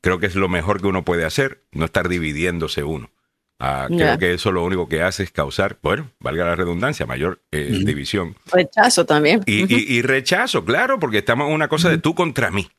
Creo 0.00 0.18
que 0.18 0.24
es 0.24 0.34
lo 0.34 0.48
mejor 0.48 0.80
que 0.80 0.86
uno 0.86 1.04
puede 1.04 1.26
hacer, 1.26 1.60
no 1.72 1.84
estar 1.84 2.08
dividiéndose 2.08 2.84
uno. 2.84 3.10
Ah. 3.58 3.86
Creo 3.86 4.18
que 4.18 4.32
eso 4.32 4.50
lo 4.50 4.64
único 4.64 4.88
que 4.88 5.02
hace 5.02 5.24
es 5.24 5.30
causar, 5.30 5.78
bueno, 5.82 6.10
valga 6.20 6.46
la 6.46 6.56
redundancia, 6.56 7.04
mayor 7.04 7.42
eh, 7.52 7.82
división. 7.84 8.34
Rechazo 8.50 9.04
también. 9.04 9.42
Y, 9.44 9.64
Ujú. 9.64 9.74
y- 9.74 9.84
y 9.98 10.00
rechazo, 10.00 10.64
claro, 10.64 10.98
porque 10.98 11.18
estamos 11.18 11.48
en 11.48 11.54
una 11.54 11.68
cosa 11.68 11.90
de 11.90 11.98
tú 11.98 12.14
contra 12.14 12.50
mí. 12.50 12.70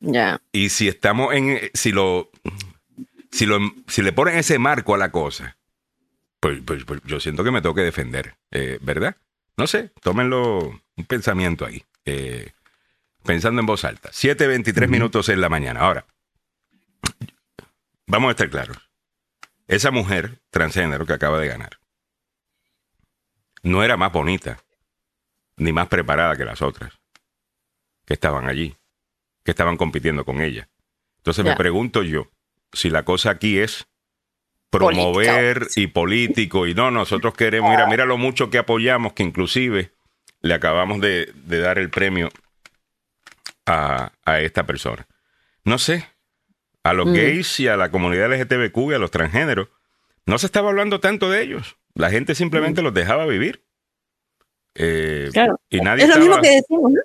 Ya. 0.00 0.40
Y 0.52 0.70
si 0.70 0.88
estamos 0.88 1.34
en, 1.34 1.60
si 1.74 1.92
lo, 1.92 2.30
si 3.30 3.44
lo, 3.44 3.58
si 3.88 4.00
le 4.00 4.12
ponen 4.12 4.36
ese 4.38 4.58
marco 4.58 4.94
a 4.94 4.98
la 4.98 5.12
cosa, 5.12 5.56
pues, 6.44 6.60
pues- 6.66 6.84
pues 6.84 7.00
yo 7.06 7.20
siento 7.20 7.42
que 7.42 7.50
me 7.50 7.62
tengo 7.62 7.74
que 7.74 7.80
defender, 7.80 8.36
eh, 8.50 8.78
¿verdad? 8.82 9.16
No 9.56 9.66
sé, 9.66 9.92
tómenlo 10.02 10.58
un 10.96 11.04
pensamiento 11.06 11.64
ahí, 11.64 11.82
eh, 12.04 12.52
pensando 13.24 13.60
en 13.60 13.66
voz 13.66 13.82
alta. 13.84 14.10
7.23 14.12 14.86
minutos 14.90 15.30
en 15.30 15.40
la 15.40 15.48
mañana. 15.48 15.80
Ahora, 15.80 16.04
vamos 18.06 18.28
a 18.28 18.30
estar 18.32 18.50
claros. 18.50 18.76
Esa 19.68 19.90
mujer 19.90 20.42
transgénero 20.50 21.06
que 21.06 21.14
acaba 21.14 21.38
de 21.38 21.48
ganar 21.48 21.78
no 23.62 23.82
era 23.82 23.96
más 23.96 24.12
bonita 24.12 24.58
ni 25.56 25.72
más 25.72 25.88
preparada 25.88 26.36
que 26.36 26.44
las 26.44 26.60
otras 26.60 26.92
que 28.04 28.12
estaban 28.12 28.46
allí, 28.48 28.76
que 29.44 29.52
estaban 29.52 29.78
compitiendo 29.78 30.26
con 30.26 30.42
ella. 30.42 30.68
Entonces 31.16 31.42
me 31.42 31.56
pregunto 31.56 32.02
yo, 32.02 32.30
si 32.74 32.90
la 32.90 33.04
cosa 33.06 33.30
aquí 33.30 33.58
es 33.58 33.86
promover 34.78 35.54
Política. 35.58 35.80
y 35.80 35.86
político 35.88 36.66
y 36.66 36.74
no, 36.74 36.90
nosotros 36.90 37.34
queremos, 37.34 37.70
mira, 37.70 37.86
mira 37.86 38.04
lo 38.04 38.16
mucho 38.18 38.50
que 38.50 38.58
apoyamos, 38.58 39.12
que 39.12 39.22
inclusive 39.22 39.92
le 40.40 40.54
acabamos 40.54 41.00
de, 41.00 41.32
de 41.34 41.58
dar 41.60 41.78
el 41.78 41.90
premio 41.90 42.28
a, 43.66 44.12
a 44.24 44.40
esta 44.40 44.64
persona. 44.66 45.06
No 45.64 45.78
sé, 45.78 46.06
a 46.82 46.92
los 46.92 47.06
Mm. 47.06 47.12
gays 47.14 47.60
y 47.60 47.68
a 47.68 47.76
la 47.76 47.90
comunidad 47.90 48.30
LGTBQ 48.32 48.90
y 48.90 48.94
a 48.94 48.98
los 48.98 49.10
transgéneros, 49.10 49.68
no 50.26 50.38
se 50.38 50.46
estaba 50.46 50.68
hablando 50.70 51.00
tanto 51.00 51.30
de 51.30 51.42
ellos. 51.42 51.76
La 51.94 52.10
gente 52.10 52.34
simplemente 52.34 52.82
los 52.82 52.92
dejaba 52.92 53.24
vivir. 53.26 53.64
Eh, 54.74 55.30
Claro. 55.32 55.60
y 55.70 55.80
nadie 55.80 56.04
Es 56.04 56.10
lo 56.10 56.18
mismo 56.18 56.40
que 56.40 56.50
decimos, 56.56 56.92
¿no? 56.92 57.00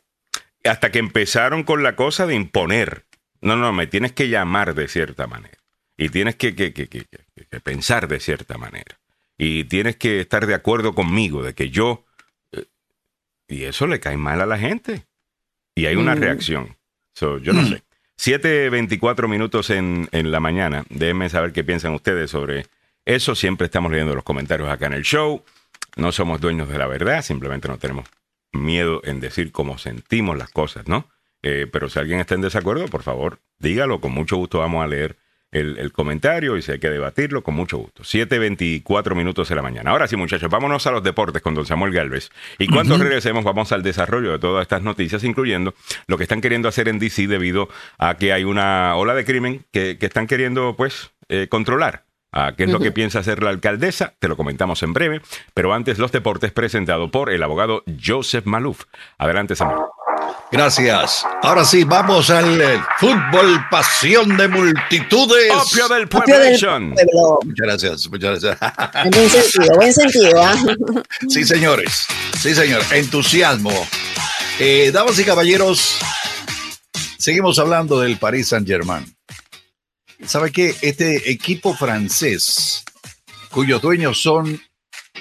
hasta 0.70 0.92
que 0.92 1.00
empezaron 1.00 1.64
con 1.64 1.84
la 1.84 1.96
cosa 1.96 2.26
de 2.26 2.36
imponer. 2.36 3.06
No, 3.42 3.56
no, 3.56 3.72
me 3.72 3.88
tienes 3.88 4.12
que 4.12 4.28
llamar 4.28 4.74
de 4.76 4.88
cierta 4.88 5.28
manera. 5.28 5.58
Y 6.00 6.10
tienes 6.10 6.36
que, 6.36 6.56
que, 6.56 6.74
que, 6.74 6.88
que 6.88 7.60
pensar 7.62 8.08
de 8.08 8.20
cierta 8.20 8.58
manera. 8.58 9.00
Y 9.38 9.66
tienes 9.66 9.96
que 9.98 10.20
estar 10.22 10.48
de 10.48 10.54
acuerdo 10.56 10.94
conmigo 10.96 11.44
de 11.44 11.54
que 11.54 11.70
yo... 11.70 12.06
eh, 12.52 12.66
Y 13.48 13.64
eso 13.66 13.86
le 13.88 14.00
cae 14.00 14.18
mal 14.18 14.42
a 14.42 14.46
la 14.46 14.58
gente. 14.58 15.06
Y 15.76 15.86
hay 15.86 15.96
una 15.96 16.16
Mm. 16.16 16.20
reacción. 16.20 16.78
So, 17.14 17.38
yo 17.40 17.54
no 17.54 17.66
sé. 17.66 17.84
7.24 18.18 19.28
minutos 19.28 19.70
en, 19.70 20.08
en 20.12 20.32
la 20.32 20.40
mañana. 20.40 20.84
Déjenme 20.90 21.30
saber 21.30 21.52
qué 21.54 21.64
piensan 21.64 21.94
ustedes 21.94 22.30
sobre 22.32 22.66
eso. 23.06 23.34
Siempre 23.36 23.66
estamos 23.66 23.92
leyendo 23.92 24.14
los 24.16 24.24
comentarios 24.24 24.70
acá 24.70 24.88
en 24.88 24.94
el 24.94 25.04
show. 25.04 25.44
No 25.96 26.12
somos 26.12 26.40
dueños 26.42 26.70
de 26.70 26.78
la 26.78 26.88
verdad, 26.88 27.22
simplemente 27.24 27.68
no 27.68 27.78
tenemos 27.78 28.08
miedo 28.52 29.02
en 29.04 29.20
decir 29.20 29.52
cómo 29.52 29.78
sentimos 29.78 30.38
las 30.38 30.50
cosas, 30.50 30.88
¿no? 30.88 31.10
Eh, 31.44 31.68
pero 31.72 31.90
si 31.90 32.00
alguien 32.00 32.20
está 32.20 32.36
en 32.36 32.42
desacuerdo, 32.42 32.88
por 32.88 33.04
favor, 33.04 33.40
dígalo. 33.58 34.00
Con 34.02 34.12
mucho 34.14 34.36
gusto 34.38 34.60
vamos 34.60 34.84
a 34.84 34.88
leer 34.88 35.18
el, 35.52 35.78
el 35.78 35.92
comentario 35.92 36.58
y 36.58 36.62
si 36.62 36.72
hay 36.72 36.80
que 36.80 36.90
debatirlo, 36.90 37.44
con 37.44 37.56
mucho 37.56 37.78
gusto. 37.78 38.04
7.24 38.04 39.16
minutos 39.16 39.50
de 39.50 39.56
la 39.56 39.62
mañana. 39.62 39.92
Ahora 39.92 40.08
sí, 40.08 40.16
muchachos, 40.16 40.50
vámonos 40.50 40.86
a 40.88 40.92
los 40.92 41.04
deportes 41.04 41.42
con 41.42 41.56
don 41.56 41.66
Samuel 41.66 41.94
Galvez. 41.94 42.30
Y 42.58 42.68
cuando 42.68 42.98
regresemos, 42.98 43.44
vamos 43.44 43.72
al 43.72 43.84
desarrollo 43.84 44.32
de 44.32 44.40
todas 44.40 44.62
estas 44.64 44.82
noticias, 44.82 45.24
incluyendo 45.24 45.74
lo 46.08 46.18
que 46.18 46.24
están 46.24 46.42
queriendo 46.42 46.68
hacer 46.68 46.88
en 46.88 47.00
DC 47.00 47.28
debido 47.28 47.70
a 47.98 48.16
que 48.16 48.34
hay 48.34 48.44
una 48.44 48.96
ola 48.96 49.14
de 49.14 49.26
crimen 49.26 49.66
que, 49.72 49.98
que 49.98 50.06
están 50.06 50.28
queriendo, 50.28 50.76
pues, 50.76 51.12
eh, 51.30 51.48
controlar. 51.50 52.06
Ah, 52.32 52.54
¿Qué 52.56 52.66
es 52.66 52.70
lo 52.70 52.80
que 52.80 52.92
piensa 52.92 53.20
hacer 53.20 53.42
la 53.42 53.50
alcaldesa? 53.50 54.14
Te 54.20 54.28
lo 54.28 54.38
comentamos 54.38 54.84
en 54.84 54.94
breve. 54.94 55.22
Pero 55.56 55.74
antes, 55.74 55.98
los 55.98 56.12
deportes 56.12 56.52
presentado 56.52 57.10
por 57.10 57.32
el 57.32 57.42
abogado 57.42 57.84
Joseph 58.04 58.46
Maluf. 58.46 58.84
Adelante, 59.18 59.56
Samuel. 59.56 59.80
Gracias. 60.52 61.24
Ahora 61.44 61.64
sí, 61.64 61.84
vamos 61.84 62.32
al 62.32 62.60
eh, 62.60 62.82
fútbol, 62.98 63.64
pasión 63.70 64.36
de 64.36 64.48
multitudes. 64.48 65.52
Opio 65.52 65.88
del 65.88 66.08
Propio 66.08 66.40
del 66.40 66.60
Pueblo. 66.60 66.96
pueblo. 66.96 67.40
Muchas 67.46 67.68
gracias, 67.68 68.10
muchas 68.10 68.42
gracias. 68.42 68.72
En 69.06 69.12
buen 69.12 69.30
sentido, 69.30 69.76
buen 69.76 69.94
sentido. 69.94 70.44
¿ah? 70.44 70.56
Sí, 71.30 71.46
señores. 71.46 72.08
Sí, 72.40 72.56
señor. 72.56 72.82
Entusiasmo. 72.92 73.72
Eh, 74.58 74.90
damas 74.92 75.20
y 75.20 75.24
caballeros, 75.24 76.00
seguimos 77.18 77.60
hablando 77.60 78.00
del 78.00 78.18
Paris 78.18 78.50
Saint-Germain. 78.50 79.06
¿Sabe 80.26 80.52
qué? 80.52 80.76
Este 80.82 81.32
equipo 81.32 81.76
francés, 81.76 82.84
cuyos 83.52 83.82
dueños 83.82 84.22
son 84.22 84.62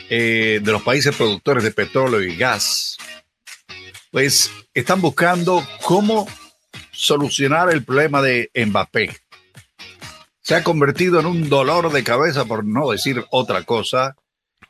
eh, 0.09 0.61
de 0.63 0.73
los 0.73 0.83
países 0.83 1.15
productores 1.15 1.63
de 1.63 1.71
petróleo 1.71 2.21
y 2.23 2.35
gas, 2.35 2.97
pues 4.11 4.51
están 4.79 5.01
buscando 5.01 5.67
cómo 5.83 6.29
solucionar 6.93 7.71
el 7.73 7.85
problema 7.85 8.23
de 8.23 8.51
Mbappé. 8.55 9.17
Se 10.41 10.55
ha 10.55 10.63
convertido 10.63 11.19
en 11.19 11.27
un 11.27 11.49
dolor 11.49 11.93
de 11.93 12.05
cabeza, 12.05 12.45
por 12.45 12.65
no 12.65 12.91
decir 12.91 13.25
otra 13.31 13.65
cosa, 13.65 14.15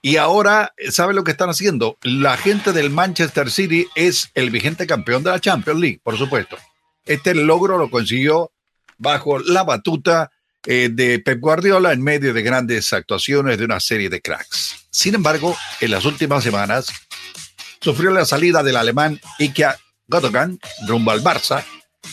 y 0.00 0.16
ahora, 0.16 0.72
¿sabe 0.90 1.12
lo 1.12 1.24
que 1.24 1.32
están 1.32 1.50
haciendo? 1.50 1.98
La 2.02 2.36
gente 2.36 2.72
del 2.72 2.88
Manchester 2.90 3.50
City 3.50 3.86
es 3.94 4.30
el 4.34 4.50
vigente 4.50 4.86
campeón 4.86 5.24
de 5.24 5.30
la 5.30 5.40
Champions 5.40 5.80
League, 5.80 6.00
por 6.02 6.16
supuesto. 6.16 6.56
Este 7.04 7.34
logro 7.34 7.76
lo 7.76 7.90
consiguió 7.90 8.52
bajo 8.96 9.38
la 9.38 9.64
batuta 9.64 10.30
eh, 10.64 10.88
de 10.90 11.18
Pep 11.18 11.40
Guardiola 11.40 11.92
en 11.92 12.02
medio 12.02 12.32
de 12.32 12.42
grandes 12.42 12.92
actuaciones 12.92 13.58
de 13.58 13.64
una 13.64 13.80
serie 13.80 14.08
de 14.08 14.22
cracks. 14.22 14.86
Sin 14.90 15.14
embargo, 15.14 15.56
en 15.80 15.90
las 15.90 16.04
últimas 16.04 16.44
semanas 16.44 16.86
sufrió 17.80 18.10
la 18.10 18.24
salida 18.24 18.62
del 18.62 18.76
alemán 18.76 19.20
Ike 19.38 19.66
Gundogan 20.08 20.58
rumbo 20.86 21.10
al 21.10 21.22
Barça 21.22 21.62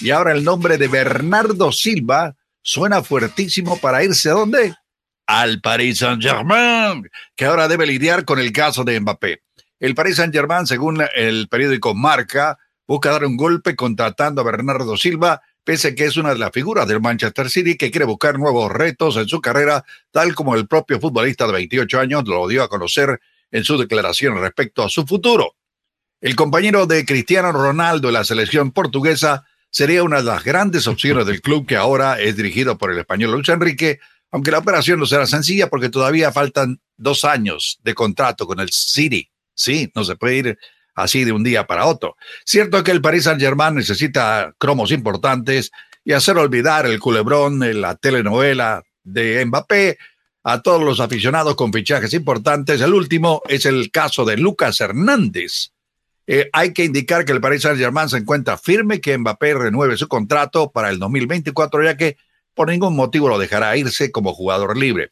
y 0.01 0.09
ahora 0.09 0.33
el 0.33 0.43
nombre 0.43 0.77
de 0.77 0.89
Bernardo 0.89 1.71
Silva 1.71 2.35
suena 2.61 3.01
fuertísimo 3.01 3.77
para 3.79 4.03
irse 4.03 4.29
a 4.29 4.33
dónde? 4.33 4.75
Al 5.27 5.61
Paris 5.61 5.99
Saint-Germain, 5.99 7.09
que 7.35 7.45
ahora 7.45 7.69
debe 7.69 7.87
lidiar 7.87 8.25
con 8.25 8.39
el 8.39 8.51
caso 8.51 8.83
de 8.83 8.99
Mbappé. 8.99 9.43
El 9.79 9.95
Paris 9.95 10.17
Saint-Germain, 10.17 10.67
según 10.67 11.03
el 11.15 11.47
periódico 11.47 11.95
Marca, 11.95 12.59
busca 12.85 13.11
dar 13.11 13.25
un 13.25 13.37
golpe 13.37 13.77
contratando 13.77 14.41
a 14.41 14.43
Bernardo 14.43 14.97
Silva, 14.97 15.41
pese 15.63 15.89
a 15.89 15.95
que 15.95 16.05
es 16.05 16.17
una 16.17 16.33
de 16.33 16.39
las 16.39 16.51
figuras 16.51 16.87
del 16.87 16.99
Manchester 17.01 17.49
City 17.49 17.77
que 17.77 17.91
quiere 17.91 18.05
buscar 18.05 18.37
nuevos 18.37 18.71
retos 18.71 19.15
en 19.15 19.27
su 19.27 19.39
carrera, 19.39 19.85
tal 20.11 20.35
como 20.35 20.55
el 20.55 20.67
propio 20.67 20.99
futbolista 20.99 21.47
de 21.47 21.53
28 21.53 21.99
años 21.99 22.27
lo 22.27 22.45
dio 22.47 22.61
a 22.61 22.67
conocer 22.67 23.21
en 23.51 23.63
su 23.63 23.77
declaración 23.77 24.37
respecto 24.37 24.83
a 24.83 24.89
su 24.89 25.05
futuro. 25.05 25.55
El 26.25 26.35
compañero 26.35 26.87
de 26.87 27.05
Cristiano 27.05 27.51
Ronaldo 27.51 28.07
de 28.07 28.13
la 28.13 28.23
selección 28.23 28.71
portuguesa 28.71 29.45
sería 29.69 30.01
una 30.01 30.17
de 30.17 30.23
las 30.23 30.43
grandes 30.43 30.87
opciones 30.87 31.27
del 31.27 31.39
club 31.39 31.67
que 31.67 31.75
ahora 31.75 32.19
es 32.19 32.35
dirigido 32.35 32.79
por 32.79 32.91
el 32.91 32.97
español 32.97 33.33
Luis 33.33 33.47
Enrique, 33.49 33.99
aunque 34.31 34.49
la 34.49 34.57
operación 34.57 34.99
no 34.99 35.05
será 35.05 35.27
sencilla 35.27 35.69
porque 35.69 35.89
todavía 35.89 36.31
faltan 36.31 36.81
dos 36.97 37.25
años 37.25 37.77
de 37.83 37.93
contrato 37.93 38.47
con 38.47 38.59
el 38.59 38.71
City. 38.71 39.29
Sí, 39.53 39.91
no 39.93 40.03
se 40.03 40.15
puede 40.15 40.35
ir 40.37 40.57
así 40.95 41.25
de 41.25 41.31
un 41.31 41.43
día 41.43 41.67
para 41.67 41.85
otro. 41.85 42.15
Cierto 42.43 42.83
que 42.83 42.89
el 42.89 43.01
Paris 43.01 43.25
Saint-Germain 43.25 43.75
necesita 43.75 44.55
cromos 44.57 44.91
importantes 44.91 45.69
y 46.03 46.13
hacer 46.13 46.39
olvidar 46.39 46.87
el 46.87 46.99
culebrón, 46.99 47.59
la 47.79 47.97
telenovela 47.97 48.81
de 49.03 49.45
Mbappé 49.45 49.99
a 50.43 50.63
todos 50.63 50.81
los 50.81 50.99
aficionados 50.99 51.53
con 51.53 51.71
fichajes 51.71 52.15
importantes. 52.15 52.81
El 52.81 52.95
último 52.95 53.43
es 53.47 53.67
el 53.67 53.91
caso 53.91 54.25
de 54.25 54.37
Lucas 54.37 54.81
Hernández. 54.81 55.74
Eh, 56.27 56.49
hay 56.53 56.73
que 56.73 56.83
indicar 56.83 57.23
que 57.23 57.31
el 57.31 57.41
Paris 57.41 57.61
Saint-Germain 57.61 58.09
se 58.09 58.17
encuentra 58.17 58.57
firme 58.57 58.99
que 58.99 59.17
Mbappé 59.17 59.53
renueve 59.53 59.95
su 59.97 60.07
contrato 60.07 60.71
para 60.71 60.89
el 60.89 60.97
2024, 60.97 61.83
ya 61.83 61.97
que 61.97 62.17
por 62.55 62.69
ningún 62.69 62.95
motivo 62.95 63.29
lo 63.29 63.37
dejará 63.37 63.77
irse 63.77 64.11
como 64.11 64.33
jugador 64.33 64.75
libre. 64.77 65.11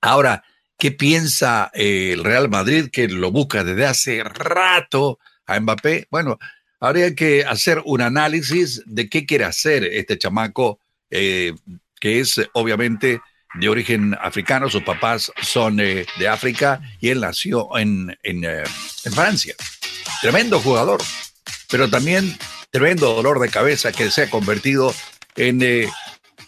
Ahora, 0.00 0.44
¿qué 0.78 0.92
piensa 0.92 1.70
eh, 1.74 2.12
el 2.12 2.22
Real 2.22 2.48
Madrid 2.48 2.88
que 2.92 3.08
lo 3.08 3.32
busca 3.32 3.64
desde 3.64 3.86
hace 3.86 4.22
rato 4.22 5.18
a 5.46 5.58
Mbappé? 5.58 6.06
Bueno, 6.10 6.38
habría 6.78 7.14
que 7.16 7.44
hacer 7.44 7.82
un 7.84 8.00
análisis 8.00 8.82
de 8.86 9.08
qué 9.08 9.26
quiere 9.26 9.44
hacer 9.44 9.82
este 9.84 10.18
chamaco, 10.18 10.78
eh, 11.10 11.54
que 12.00 12.20
es 12.20 12.40
obviamente 12.52 13.20
de 13.54 13.68
origen 13.68 14.14
africano, 14.20 14.68
sus 14.68 14.82
papás 14.82 15.32
son 15.42 15.80
eh, 15.80 16.06
de 16.18 16.28
África 16.28 16.80
y 17.00 17.08
él 17.08 17.20
nació 17.20 17.76
en 17.76 18.14
Francia. 19.10 19.56
Tremendo 20.20 20.60
jugador, 20.60 21.00
pero 21.70 21.88
también 21.88 22.36
tremendo 22.70 23.14
dolor 23.14 23.38
de 23.40 23.48
cabeza 23.50 23.92
que 23.92 24.10
se 24.10 24.22
ha 24.22 24.30
convertido 24.30 24.92
en 25.36 25.62
eh, 25.62 25.88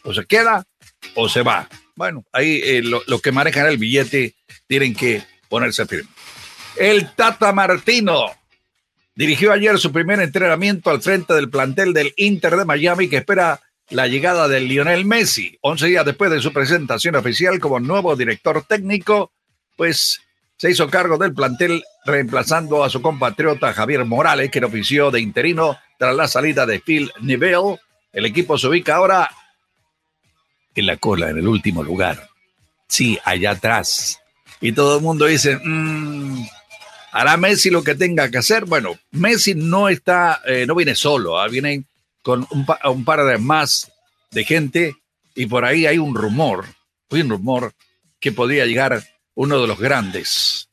o 0.03 0.13
se 0.13 0.25
queda 0.27 0.65
o 1.15 1.29
se 1.29 1.43
va. 1.43 1.69
Bueno, 1.95 2.25
ahí 2.33 2.61
eh, 2.65 2.83
lo- 2.83 3.03
los 3.07 3.23
que 3.23 3.33
manejan 3.33 3.67
el 3.67 3.79
billete 3.79 4.35
tienen 4.67 4.95
que 4.95 5.23
ponerse 5.49 5.87
firme. 5.87 6.11
El 6.77 7.13
Tata 7.15 7.53
Martino 7.53 8.27
dirigió 9.15 9.53
ayer 9.53 9.79
su 9.79 9.93
primer 9.93 10.21
entrenamiento 10.21 10.91
al 10.91 11.03
frente 11.03 11.35
del 11.35 11.51
plantel 11.51 11.93
del 11.93 12.13
Inter 12.17 12.57
de 12.57 12.65
Miami 12.65 13.09
que 13.09 13.19
espera 13.19 13.61
la 13.91 14.07
llegada 14.07 14.49
de 14.49 14.61
Lionel 14.61 15.05
Messi. 15.05 15.59
Once 15.63 15.87
días 15.87 16.05
después 16.05 16.31
de 16.31 16.41
su 16.41 16.53
presentación 16.53 17.17
oficial 17.17 17.59
como 17.61 17.81
nuevo 17.81 18.17
director 18.17 18.65
técnico, 18.65 19.33
pues 19.77 20.21
se 20.61 20.71
hizo 20.71 20.91
cargo 20.91 21.17
del 21.17 21.33
plantel 21.33 21.83
reemplazando 22.05 22.85
a 22.85 22.91
su 22.91 23.01
compatriota 23.01 23.73
Javier 23.73 24.05
Morales, 24.05 24.51
que 24.51 24.63
ofició 24.63 25.11
de 25.11 25.19
interino 25.19 25.79
tras 25.99 26.15
la 26.15 26.29
salida 26.29 26.67
de 26.67 26.81
Phil 26.81 27.11
Neville. 27.23 27.79
El 28.13 28.27
equipo 28.27 28.59
se 28.59 28.67
ubica 28.69 28.97
ahora 28.97 29.31
en 30.75 30.85
la 30.85 30.99
cola, 30.99 31.31
en 31.31 31.39
el 31.39 31.49
último 31.49 31.83
lugar. 31.83 32.29
Sí, 32.89 33.19
allá 33.25 33.53
atrás. 33.53 34.19
Y 34.61 34.73
todo 34.73 34.99
el 34.99 35.03
mundo 35.03 35.25
dice, 35.25 35.59
"Mm, 35.65 36.45
¿hará 37.13 37.39
Messi 37.39 37.71
lo 37.71 37.83
que 37.83 37.95
tenga 37.95 38.31
que 38.31 38.37
hacer? 38.37 38.67
Bueno, 38.67 38.99
Messi 39.13 39.55
no 39.55 39.89
está, 39.89 40.43
eh, 40.45 40.67
no 40.67 40.75
viene 40.75 40.95
solo, 40.95 41.41
ah, 41.41 41.49
viene 41.49 41.85
con 42.21 42.47
un, 42.51 42.67
pa- 42.67 42.81
un 42.91 43.03
par 43.07 43.25
de 43.25 43.39
más 43.39 43.91
de 44.31 44.45
gente 44.45 44.95
y 45.35 45.47
por 45.47 45.65
ahí 45.65 45.87
hay 45.87 45.97
un 45.97 46.15
rumor, 46.15 46.67
un 47.09 47.31
rumor 47.31 47.73
que 48.21 48.31
podría 48.31 48.67
llegar 48.67 49.03
uno 49.35 49.61
de 49.61 49.67
los 49.67 49.79
grandes, 49.79 50.69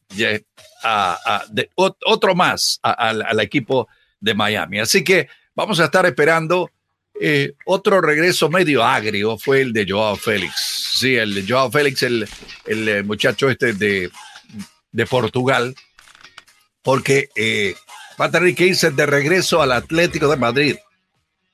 a- 1.26 1.44
de- 1.50 1.70
ot- 1.76 1.98
otro 2.06 2.36
más 2.36 2.80
al, 2.82 3.22
equipo 3.40 3.88
de 4.20 4.34
Miami. 4.34 4.80
Así 4.80 5.04
que 5.04 5.28
vamos 5.56 5.80
a 5.80 5.86
estar 5.86 6.06
esperando. 6.06 6.72
eh, 7.20 7.54
otro 7.66 8.00
regreso 8.00 8.48
medio 8.48 8.84
agrio 8.84 9.40
fue 9.40 9.62
el 9.62 9.74
de 9.74 9.88
Joao 9.90 10.16
Félix. 10.18 10.54
Sí, 11.00 11.16
el 11.16 11.34
de 11.34 11.46
Joao 11.52 11.72
Félix, 11.72 12.04
el, 12.04 12.28
el, 12.68 12.88
eh, 12.90 13.02
muchacho 13.04 13.50
este 13.50 13.74
de, 13.74 14.12
de 14.92 15.06
Portugal, 15.08 15.74
porque 16.84 17.30
eh, 17.36 17.76
va 18.22 18.30
de 18.30 19.06
regreso 19.08 19.62
al 19.62 19.72
Atlético 19.72 20.28
de 20.28 20.38
Madrid. 20.38 20.76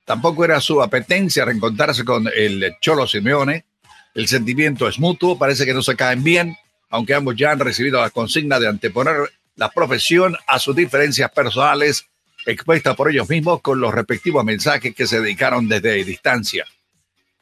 Tampoco 0.06 0.44
era 0.44 0.60
su 0.60 0.82
apetencia 0.82 1.46
reencontrarse 1.46 2.04
con 2.04 2.28
el 2.36 2.76
Cholo 2.82 3.08
Simeone. 3.08 3.66
El 4.14 4.28
sentimiento 4.28 4.88
es 4.88 5.00
mutuo, 5.00 5.38
parece 5.40 5.66
que 5.66 5.74
no 5.74 5.82
se 5.82 5.96
caen 5.96 6.24
bien, 6.24 6.58
aunque 6.94 7.16
ambos 7.16 7.36
ya 7.36 7.50
han 7.50 7.60
recibido 7.60 8.00
la 8.00 8.12
consigna 8.12 8.60
de 8.60 8.68
anteponer 8.68 9.16
la 9.56 9.72
profesión 9.72 10.38
a 10.46 10.60
sus 10.60 10.76
diferencias 10.76 11.32
personales 11.32 12.06
expuesta 12.46 12.94
por 12.94 13.10
ellos 13.10 13.28
mismos 13.28 13.62
con 13.62 13.80
los 13.80 13.92
respectivos 13.92 14.46
mensajes 14.46 14.94
que 14.94 15.08
se 15.08 15.20
dedicaron 15.20 15.68
desde 15.68 16.04
distancia. 16.04 16.68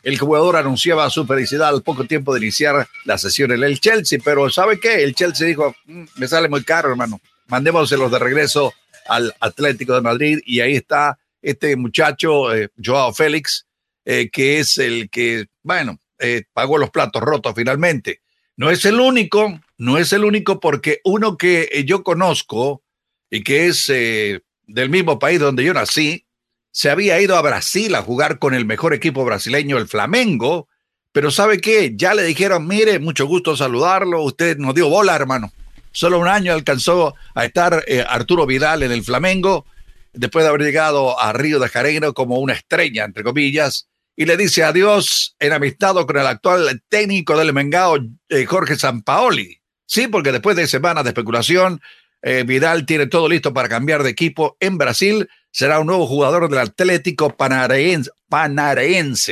El 0.04 0.18
jugador 0.18 0.56
anunciaba 0.56 1.10
su 1.10 1.26
felicidad 1.28 1.68
al 1.68 1.84
poco 1.84 2.06
tiempo 2.06 2.34
de 2.34 2.40
iniciar 2.40 2.88
la 3.04 3.18
sesión 3.18 3.52
en 3.52 3.62
el 3.64 3.82
Chelsea, 3.82 4.20
pero 4.24 4.50
¿sabe 4.50 4.80
qué? 4.80 5.04
El 5.04 5.16
Chelsea 5.16 5.46
dijo, 5.46 5.76
"Mm, 5.84 6.06
me 6.16 6.30
sale 6.30 6.48
muy 6.48 6.64
caro, 6.64 6.90
hermano. 6.90 7.20
Mandémoselos 7.48 8.10
de 8.10 8.20
regreso 8.20 8.74
al 9.10 9.36
Atlético 9.42 9.94
de 9.96 10.02
Madrid 10.02 10.40
y 10.46 10.62
ahí 10.62 10.76
está 10.78 11.20
este 11.42 11.76
muchacho, 11.76 12.56
eh, 12.56 12.70
Joao 12.82 13.14
Félix, 13.14 13.66
eh, 14.06 14.30
que 14.32 14.60
es 14.60 14.78
el 14.78 15.10
que, 15.10 15.48
bueno, 15.62 16.00
eh, 16.20 16.44
pagó 16.54 16.78
los 16.78 16.90
platos 16.90 17.22
rotos 17.22 17.54
finalmente. 17.54 18.22
No 18.62 18.69
es 18.69 18.86
el 18.86 19.00
único, 19.00 19.60
no 19.80 19.97
es 19.97 20.13
el 20.13 20.24
único 20.24 20.60
porque 20.60 21.02
uno 21.04 21.36
que 21.36 21.67
eh, 21.71 21.84
yo 21.84 22.04
conozco 22.04 22.84
y 23.32 23.43
que 23.43 23.65
es 23.65 23.89
eh, 23.89 24.41
del 24.67 24.91
mismo 24.91 25.17
país 25.17 25.39
donde 25.39 25.63
yo 25.63 25.74
nací, 25.74 26.28
se 26.69 26.91
había 26.91 27.19
ido 27.19 27.36
a 27.36 27.41
Brasil 27.41 27.95
a 27.95 28.04
jugar 28.04 28.38
con 28.38 28.54
el 28.54 28.65
mejor 28.65 28.93
equipo 28.93 29.26
brasileño, 29.26 29.80
el 29.80 29.88
Flamengo, 29.88 30.67
pero 31.12 31.32
¿sabe 31.32 31.60
qué? 31.60 31.93
Ya 31.95 32.13
le 32.13 32.21
dijeron, 32.21 32.67
mire, 32.67 33.00
mucho 33.00 33.26
gusto 33.26 33.58
saludarlo, 33.58 34.21
usted 34.21 34.60
nos 34.60 34.76
dio 34.76 34.89
bola, 34.89 35.15
hermano. 35.15 35.52
Solo 35.91 36.19
un 36.19 36.28
año 36.28 36.54
alcanzó 36.54 37.15
a 37.34 37.45
estar 37.45 37.84
eh, 37.88 38.06
Arturo 38.08 38.45
Vidal 38.45 38.84
en 38.84 38.91
el 38.91 39.04
Flamengo, 39.04 39.65
después 40.13 40.45
de 40.45 40.50
haber 40.50 40.62
llegado 40.62 41.19
a 41.19 41.34
Río 41.34 41.58
de 41.58 41.67
Janeiro 41.67 42.13
como 42.13 42.38
una 42.38 42.54
estrella, 42.54 43.06
entre 43.06 43.24
comillas, 43.24 43.88
y 44.22 44.26
le 44.26 44.38
dice 44.38 44.64
adiós 44.64 45.36
enamistado 45.40 46.06
con 46.06 46.16
el 46.16 46.28
actual 46.28 46.84
técnico 46.90 47.36
del 47.36 47.54
Mengao, 47.54 47.98
eh, 48.30 48.46
Jorge 48.46 48.76
Sampaoli. 48.76 49.60
Sí, 49.88 50.06
porque 50.06 50.32
después 50.32 50.56
de 50.56 50.68
semanas 50.68 51.04
de 51.04 51.10
especulación, 51.10 51.82
eh, 52.22 52.44
Vidal 52.46 52.86
tiene 52.86 53.08
todo 53.08 53.28
listo 53.28 53.52
para 53.52 53.68
cambiar 53.68 54.04
de 54.04 54.12
equipo 54.12 54.58
en 54.60 54.78
Brasil. 54.78 55.28
Será 55.50 55.80
un 55.80 55.88
nuevo 55.88 56.06
jugador 56.06 56.48
del 56.50 56.60
Atlético 56.60 57.36
Panaraense, 57.36 58.12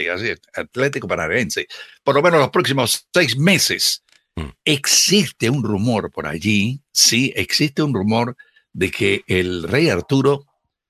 así 0.10 0.30
es, 0.30 0.42
Atlético 0.56 1.08
Panaraense, 1.08 1.68
por 2.04 2.16
lo 2.16 2.24
menos 2.24 2.40
los 2.40 2.50
próximos 2.50 3.08
seis 3.14 3.38
meses. 3.38 4.02
Mm. 4.36 4.50
Existe 4.66 5.52
un 5.52 5.64
rumor 5.64 6.10
por 6.12 6.26
allí, 6.26 6.82
sí, 6.92 7.32
existe 7.36 7.84
un 7.84 7.94
rumor 7.94 8.36
de 8.74 8.90
que 8.90 9.22
el 9.28 9.62
rey 9.68 9.90
Arturo 9.90 10.48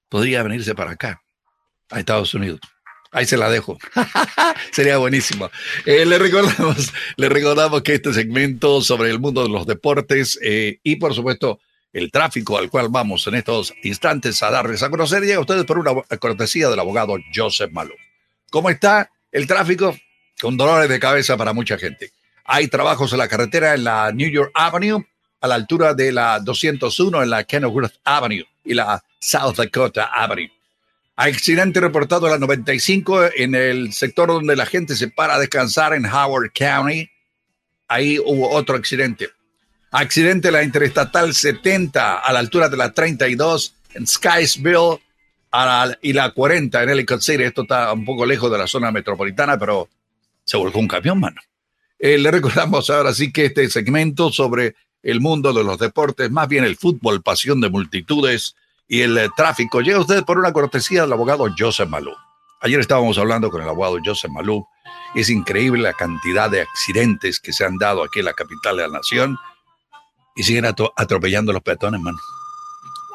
podría 0.07 0.41
venirse 0.41 0.73
para 0.73 0.91
acá, 0.91 1.21
a 1.89 1.99
Estados 1.99 2.33
Unidos. 2.33 2.61
Ahí 3.11 3.25
se 3.25 3.37
la 3.37 3.49
dejo. 3.49 3.77
Sería 4.71 4.97
buenísimo. 4.97 5.49
Eh, 5.85 6.05
le, 6.05 6.19
recordamos, 6.19 6.93
le 7.17 7.29
recordamos 7.29 7.81
que 7.81 7.95
este 7.95 8.13
segmento 8.13 8.81
sobre 8.81 9.09
el 9.09 9.19
mundo 9.19 9.43
de 9.43 9.49
los 9.49 9.65
deportes 9.65 10.37
eh, 10.43 10.79
y, 10.83 10.97
por 10.97 11.15
supuesto, 11.15 11.59
el 11.91 12.11
tráfico 12.11 12.57
al 12.57 12.69
cual 12.69 12.89
vamos 12.89 13.25
en 13.27 13.35
estos 13.35 13.73
instantes 13.83 14.43
a 14.43 14.51
darles 14.51 14.83
a 14.83 14.89
conocer 14.91 15.23
llega 15.23 15.37
a 15.37 15.41
ustedes 15.41 15.65
por 15.65 15.79
una 15.79 15.93
cortesía 16.19 16.69
del 16.69 16.79
abogado 16.79 17.17
Joseph 17.33 17.71
Malou. 17.71 17.97
¿Cómo 18.51 18.69
está 18.69 19.09
el 19.31 19.47
tráfico? 19.47 19.97
Con 20.39 20.55
dolores 20.55 20.87
de 20.87 20.99
cabeza 20.99 21.35
para 21.35 21.53
mucha 21.53 21.77
gente. 21.77 22.11
Hay 22.45 22.67
trabajos 22.67 23.11
en 23.11 23.19
la 23.19 23.27
carretera 23.27 23.73
en 23.73 23.83
la 23.83 24.11
New 24.11 24.29
York 24.29 24.51
Avenue, 24.53 25.05
a 25.41 25.47
la 25.47 25.55
altura 25.55 25.93
de 25.93 26.11
la 26.11 26.39
201 26.39 27.23
en 27.23 27.29
la 27.29 27.43
Kenilworth 27.43 27.95
Avenue 28.03 28.45
y 28.63 28.73
la 28.73 29.03
South 29.19 29.55
Dakota 29.55 30.05
Avenue. 30.13 30.58
Accidente 31.21 31.81
reportado 31.81 32.27
en 32.27 32.31
la 32.31 32.39
95 32.39 33.31
en 33.35 33.53
el 33.53 33.91
sector 33.91 34.29
donde 34.29 34.55
la 34.55 34.65
gente 34.65 34.95
se 34.95 35.09
para 35.09 35.35
a 35.35 35.39
descansar 35.39 35.93
en 35.93 36.05
Howard 36.05 36.51
County. 36.53 37.09
Ahí 37.89 38.17
hubo 38.19 38.49
otro 38.51 38.77
accidente. 38.77 39.27
Accidente 39.91 40.47
en 40.47 40.53
la 40.53 40.63
Interestatal 40.63 41.33
70 41.33 42.19
a 42.19 42.31
la 42.31 42.39
altura 42.39 42.69
de 42.69 42.77
la 42.77 42.93
32 42.93 43.73
en 43.95 44.07
Skysville 44.07 45.01
a 45.51 45.65
la- 45.87 45.99
y 46.01 46.13
la 46.13 46.31
40 46.31 46.83
en 46.83 46.89
Ellicott 46.89 47.19
City. 47.19 47.43
Esto 47.43 47.63
está 47.63 47.91
un 47.91 48.05
poco 48.05 48.25
lejos 48.25 48.49
de 48.49 48.57
la 48.57 48.67
zona 48.67 48.89
metropolitana, 48.89 49.59
pero 49.59 49.89
se 50.45 50.55
volcó 50.55 50.79
un 50.79 50.87
camión, 50.87 51.19
mano. 51.19 51.41
Eh, 51.99 52.17
le 52.17 52.31
recordamos 52.31 52.89
ahora 52.89 53.13
sí 53.13 53.33
que 53.33 53.47
este 53.47 53.67
segmento 53.69 54.31
sobre 54.31 54.73
el 55.03 55.19
mundo 55.19 55.51
de 55.51 55.65
los 55.65 55.77
deportes, 55.79 56.31
más 56.31 56.47
bien 56.47 56.63
el 56.63 56.77
fútbol, 56.77 57.21
pasión 57.21 57.59
de 57.59 57.69
multitudes 57.69 58.55
y 58.89 59.01
el 59.01 59.17
eh, 59.17 59.29
tráfico, 59.37 59.81
llega 59.81 59.99
usted 59.99 60.25
por 60.25 60.39
una 60.39 60.51
cortesía 60.51 61.03
del 61.03 61.13
abogado 61.13 61.47
Joseph 61.57 61.87
Malou. 61.87 62.15
Ayer 62.59 62.79
estábamos 62.79 63.17
hablando 63.19 63.49
con 63.51 63.61
el 63.61 63.69
abogado 63.69 63.99
Joseph 64.03 64.31
Malou. 64.31 64.67
Es 65.15 65.29
increíble 65.29 65.83
la 65.83 65.93
cantidad 65.93 66.49
de 66.49 66.61
accidentes 66.61 67.39
que 67.39 67.53
se 67.53 67.63
han 67.63 67.77
dado 67.77 68.03
aquí 68.03 68.19
en 68.19 68.25
la 68.25 68.33
capital 68.33 68.77
de 68.77 68.83
la 68.83 68.89
nación 68.89 69.37
y 70.35 70.43
siguen 70.43 70.65
atropellando 70.65 71.51
a 71.51 71.53
los 71.53 71.63
peatones, 71.63 72.01
mano. 72.01 72.17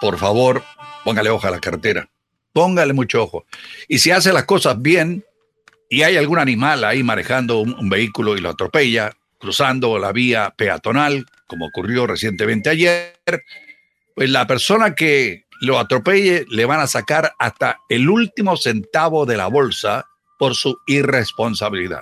Por 0.00 0.16
favor, 0.16 0.62
póngale 1.04 1.30
ojo 1.30 1.46
a 1.46 1.50
la 1.50 1.60
carretera. 1.60 2.08
Póngale 2.52 2.92
mucho 2.92 3.22
ojo. 3.22 3.44
Y 3.88 3.98
si 3.98 4.12
hace 4.12 4.32
las 4.32 4.44
cosas 4.44 4.80
bien 4.80 5.24
y 5.90 6.02
hay 6.02 6.16
algún 6.16 6.38
animal 6.38 6.84
ahí 6.84 7.02
manejando 7.02 7.58
un 7.58 7.88
vehículo 7.88 8.36
y 8.36 8.40
lo 8.40 8.50
atropella, 8.50 9.12
cruzando 9.38 9.98
la 9.98 10.12
vía 10.12 10.54
peatonal, 10.56 11.26
como 11.48 11.66
ocurrió 11.66 12.06
recientemente 12.06 12.70
ayer, 12.70 13.14
pues 14.14 14.30
la 14.30 14.46
persona 14.46 14.94
que 14.94 15.43
lo 15.60 15.78
atropelle 15.78 16.44
le 16.48 16.64
van 16.64 16.80
a 16.80 16.86
sacar 16.86 17.34
hasta 17.38 17.78
el 17.88 18.08
último 18.08 18.56
centavo 18.56 19.26
de 19.26 19.36
la 19.36 19.46
bolsa 19.46 20.06
por 20.38 20.54
su 20.54 20.78
irresponsabilidad. 20.86 22.00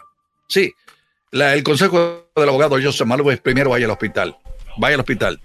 Sí, 0.48 0.72
la- 1.30 1.54
el 1.54 1.62
consejo 1.62 2.28
del 2.34 2.48
abogado 2.48 2.76
Joseph 2.82 3.06
Malou 3.06 3.30
es 3.30 3.40
primero 3.40 3.70
vaya 3.70 3.84
al 3.86 3.90
hospital, 3.92 4.36
vaya 4.78 4.94
al 4.94 5.00
hospital. 5.00 5.40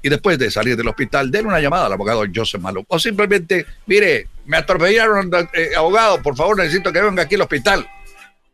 Y 0.00 0.08
después 0.08 0.38
de 0.38 0.48
salir 0.50 0.76
del 0.76 0.86
hospital, 0.86 1.28
denle 1.30 1.48
una 1.48 1.60
llamada 1.60 1.86
al 1.86 1.92
abogado 1.92 2.22
Joseph 2.32 2.60
Malou. 2.60 2.84
O 2.88 2.98
simplemente, 3.00 3.66
mire, 3.86 4.28
me 4.46 4.56
atropellaron, 4.56 5.28
eh, 5.52 5.70
abogado, 5.76 6.22
por 6.22 6.36
favor, 6.36 6.56
necesito 6.56 6.92
que 6.92 7.02
venga 7.02 7.24
aquí 7.24 7.34
al 7.34 7.40
hospital. 7.42 7.88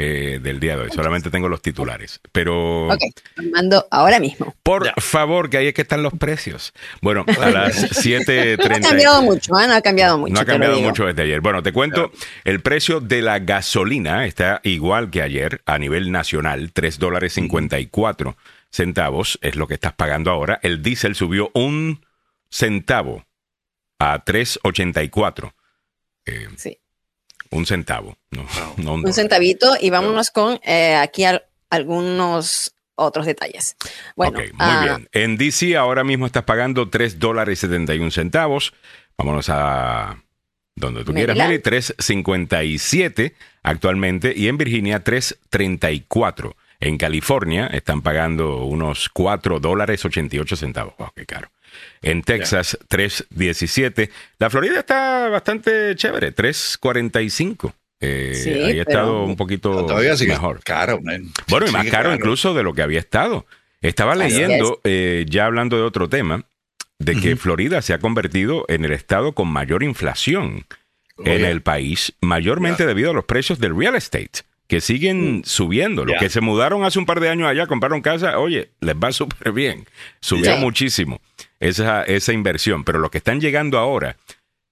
Eh, 0.02 0.38
del 0.42 0.58
día 0.60 0.76
de 0.76 0.84
hoy, 0.84 0.90
solamente 0.94 1.30
tengo 1.30 1.48
los 1.48 1.60
titulares. 1.60 2.20
Pero 2.32 2.86
Ok, 2.88 3.00
lo 3.36 3.50
mando 3.50 3.86
ahora 3.90 4.18
mismo. 4.18 4.54
por 4.62 4.90
favor, 5.00 5.50
que 5.50 5.58
ahí 5.58 5.66
es 5.68 5.74
que 5.74 5.82
están 5.82 6.02
los 6.02 6.14
precios. 6.14 6.72
Bueno, 7.02 7.24
a 7.40 7.50
las 7.50 7.76
No 7.82 7.86
ha 7.86 8.02
7:30. 8.02 8.82
cambiado 8.82 9.22
mucho, 9.22 9.60
¿eh? 9.60 9.66
no 9.66 9.74
ha 9.74 9.80
cambiado 9.82 10.16
mucho. 10.18 10.32
No 10.32 10.40
ha 10.40 10.44
cambiado 10.44 10.80
mucho 10.80 11.04
desde 11.06 11.22
ayer. 11.22 11.40
Bueno, 11.40 11.62
te 11.62 11.72
cuento, 11.72 12.10
el 12.44 12.60
precio 12.60 13.00
de 13.00 13.20
la 13.22 13.38
gasolina 13.40 14.24
está 14.26 14.60
igual 14.64 15.10
que 15.10 15.22
ayer 15.22 15.60
a 15.66 15.78
nivel 15.78 16.10
nacional, 16.12 16.72
3 16.72 16.98
dólares 16.98 17.34
54 17.34 18.36
centavos 18.70 19.38
es 19.42 19.56
lo 19.56 19.66
que 19.66 19.74
estás 19.74 19.92
pagando 19.94 20.30
ahora. 20.30 20.60
El 20.62 20.82
diésel 20.82 21.14
subió 21.14 21.50
un 21.54 22.04
centavo 22.50 23.26
a 23.98 24.24
3.84. 24.24 25.52
Eh, 26.26 26.48
Sí, 26.56 26.78
un 27.50 27.66
centavo. 27.66 28.16
No, 28.30 28.46
no 28.76 28.94
un 28.94 29.12
centavito 29.12 29.76
y 29.80 29.90
vámonos 29.90 30.30
con 30.30 30.58
eh, 30.64 30.94
aquí 30.94 31.24
al- 31.24 31.44
algunos 31.68 32.74
otros 32.94 33.26
detalles. 33.26 33.76
Bueno, 34.16 34.38
Ok, 34.38 34.44
muy 34.52 34.56
ah, 34.60 34.82
bien. 34.84 35.08
En 35.12 35.36
DC 35.36 35.76
ahora 35.76 36.04
mismo 36.04 36.26
estás 36.26 36.44
pagando 36.44 36.88
3 36.88 37.18
dólares 37.18 37.58
71 37.60 38.10
centavos. 38.10 38.72
Vámonos 39.18 39.48
a 39.48 40.22
donde 40.76 41.04
tú 41.04 41.12
quieras, 41.12 41.36
Maryland. 41.36 41.62
Meli, 41.64 41.82
3.57 41.82 43.34
actualmente 43.62 44.32
y 44.34 44.48
en 44.48 44.56
Virginia 44.56 45.02
3.34. 45.04 46.54
En 46.80 46.96
California 46.96 47.66
están 47.66 48.00
pagando 48.00 48.64
unos 48.64 49.08
4 49.10 49.60
dólares 49.60 50.04
88 50.04 50.56
centavos. 50.56 50.94
Wow, 50.98 51.10
qué 51.14 51.26
caro. 51.26 51.50
En 52.02 52.22
Texas 52.22 52.78
3.17. 52.88 54.10
La 54.38 54.50
Florida 54.50 54.80
está 54.80 55.28
bastante 55.28 55.94
chévere, 55.96 56.34
3.45. 56.34 57.72
Eh, 58.00 58.32
Sí, 58.34 58.50
ahí 58.50 58.78
ha 58.78 58.82
estado 58.82 59.24
un 59.24 59.36
poquito 59.36 59.84
Todavía 59.86 60.16
sigue 60.16 60.32
mejor. 60.32 60.62
caro, 60.64 61.00
man. 61.02 61.30
Bueno, 61.48 61.66
y 61.68 61.70
más 61.70 61.86
caro 61.88 62.14
incluso 62.14 62.54
de 62.54 62.62
lo 62.62 62.72
que 62.72 62.82
había 62.82 62.98
estado. 62.98 63.46
Estaba 63.82 64.14
leyendo, 64.14 64.80
eh, 64.84 65.26
ya 65.28 65.46
hablando 65.46 65.76
de 65.76 65.82
otro 65.82 66.08
tema, 66.08 66.44
de 66.98 67.16
que 67.16 67.36
Florida 67.36 67.80
se 67.82 67.94
ha 67.94 67.98
convertido 67.98 68.64
en 68.68 68.84
el 68.84 68.92
estado 68.92 69.32
con 69.32 69.48
mayor 69.48 69.82
inflación 69.82 70.66
en 71.18 71.38
yeah. 71.38 71.50
el 71.50 71.62
país, 71.62 72.14
mayormente 72.20 72.86
debido 72.86 73.10
a 73.10 73.14
los 73.14 73.24
precios 73.24 73.58
del 73.58 73.76
real 73.76 73.94
estate 73.94 74.40
que 74.66 74.80
siguen 74.80 75.38
mm. 75.38 75.42
subiendo. 75.44 76.04
Los 76.04 76.16
que 76.18 76.30
se 76.30 76.40
mudaron 76.40 76.84
hace 76.84 76.98
un 76.98 77.04
par 77.04 77.18
de 77.18 77.28
años 77.28 77.48
allá, 77.48 77.66
compraron 77.66 78.00
casa, 78.02 78.38
oye, 78.38 78.70
les 78.80 78.94
va 78.94 79.10
súper 79.10 79.52
bien. 79.52 79.84
Subió 80.20 80.56
muchísimo 80.58 81.20
esa, 81.60 82.02
esa 82.02 82.32
inversión. 82.32 82.84
Pero 82.84 82.98
los 82.98 83.10
que 83.10 83.18
están 83.18 83.40
llegando 83.40 83.78
ahora, 83.78 84.16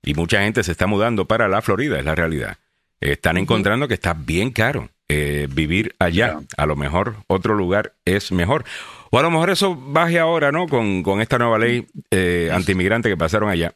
y 0.02 0.14
mucha 0.14 0.42
gente 0.42 0.62
se 0.64 0.72
está 0.72 0.86
mudando 0.86 1.26
para 1.26 1.48
la 1.48 1.62
Florida, 1.62 1.98
es 1.98 2.04
la 2.04 2.14
realidad, 2.14 2.58
están 3.00 3.36
encontrando 3.36 3.86
que 3.86 3.94
está 3.94 4.14
bien 4.14 4.50
caro 4.50 4.88
eh, 5.08 5.46
vivir 5.50 5.94
allá. 5.98 6.38
A 6.56 6.66
lo 6.66 6.76
mejor 6.76 7.16
otro 7.28 7.54
lugar 7.54 7.94
es 8.04 8.32
mejor. 8.32 8.64
O 9.10 9.18
a 9.18 9.22
lo 9.22 9.30
mejor 9.30 9.50
eso 9.50 9.74
baje 9.74 10.18
ahora, 10.18 10.52
¿no? 10.52 10.66
Con, 10.66 11.02
con 11.02 11.20
esta 11.20 11.38
nueva 11.38 11.58
ley 11.58 11.86
eh, 12.10 12.50
antimigrante 12.52 13.08
que 13.08 13.16
pasaron 13.16 13.48
allá. 13.48 13.72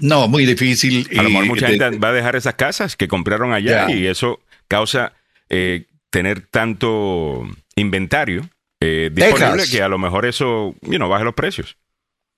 No, 0.00 0.28
muy 0.28 0.44
difícil. 0.44 1.08
A 1.18 1.22
lo 1.22 1.30
mejor 1.30 1.46
mucha 1.46 1.68
gente 1.68 1.98
va 1.98 2.08
a 2.08 2.12
dejar 2.12 2.36
esas 2.36 2.54
casas 2.54 2.96
que 2.96 3.08
compraron 3.08 3.52
allá 3.52 3.90
y 3.90 4.06
eso 4.06 4.40
causa 4.68 5.12
eh, 5.48 5.84
tener 6.10 6.42
tanto 6.42 7.48
inventario 7.74 8.48
eh, 8.80 9.10
disponible 9.12 9.64
que 9.70 9.82
a 9.82 9.88
lo 9.88 9.98
mejor 9.98 10.26
eso, 10.26 10.74
you 10.82 10.98
baje 11.08 11.24
los 11.24 11.34
precios. 11.34 11.76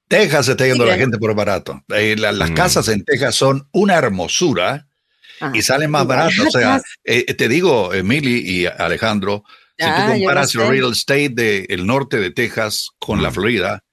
Texas 0.09 0.47
se 0.47 0.53
está 0.53 0.67
yendo 0.67 0.85
la 0.85 0.97
gente 0.97 1.19
por 1.19 1.35
barato. 1.35 1.83
Eh, 1.89 2.17
las 2.19 2.51
mm. 2.51 2.55
casas 2.55 2.89
en 2.89 3.05
Texas 3.05 3.35
son 3.35 3.69
una 3.73 3.95
hermosura 3.95 4.89
ah, 5.41 5.53
y 5.55 5.63
salen 5.63 5.91
más 5.91 6.07
baratas. 6.07 6.39
O 6.39 6.51
sea, 6.51 6.83
te 7.05 7.49
digo, 7.49 7.93
Emily 7.93 8.43
y 8.45 8.67
Alejandro, 8.67 9.45
si 9.79 9.85
tú 9.85 10.13
comparas 10.13 10.55
el 10.55 10.69
real 10.69 10.93
estate 10.93 11.29
del 11.29 11.87
norte 11.87 12.19
de 12.19 12.31
Texas 12.31 12.91
con 12.99 13.23
la 13.23 13.31
mm. 13.31 13.35
Florida, 13.35 13.85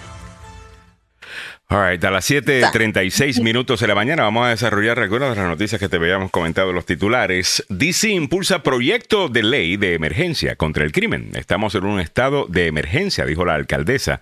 All 1.72 1.78
a 2.04 2.10
las 2.10 2.30
7.36 2.30 3.42
minutos 3.42 3.80
de 3.80 3.86
la 3.86 3.94
mañana 3.94 4.24
vamos 4.24 4.44
a 4.44 4.50
desarrollar 4.50 4.98
algunas 4.98 5.30
de 5.30 5.36
las 5.36 5.48
noticias 5.48 5.80
que 5.80 5.88
te 5.88 5.96
habíamos 5.96 6.30
comentado 6.30 6.68
en 6.68 6.74
los 6.74 6.84
titulares. 6.84 7.64
DC 7.70 8.10
impulsa 8.10 8.62
proyecto 8.62 9.30
de 9.30 9.42
ley 9.42 9.78
de 9.78 9.94
emergencia 9.94 10.56
contra 10.56 10.84
el 10.84 10.92
crimen. 10.92 11.30
Estamos 11.32 11.74
en 11.74 11.84
un 11.84 11.98
estado 11.98 12.44
de 12.46 12.66
emergencia, 12.66 13.24
dijo 13.24 13.46
la 13.46 13.54
alcaldesa 13.54 14.20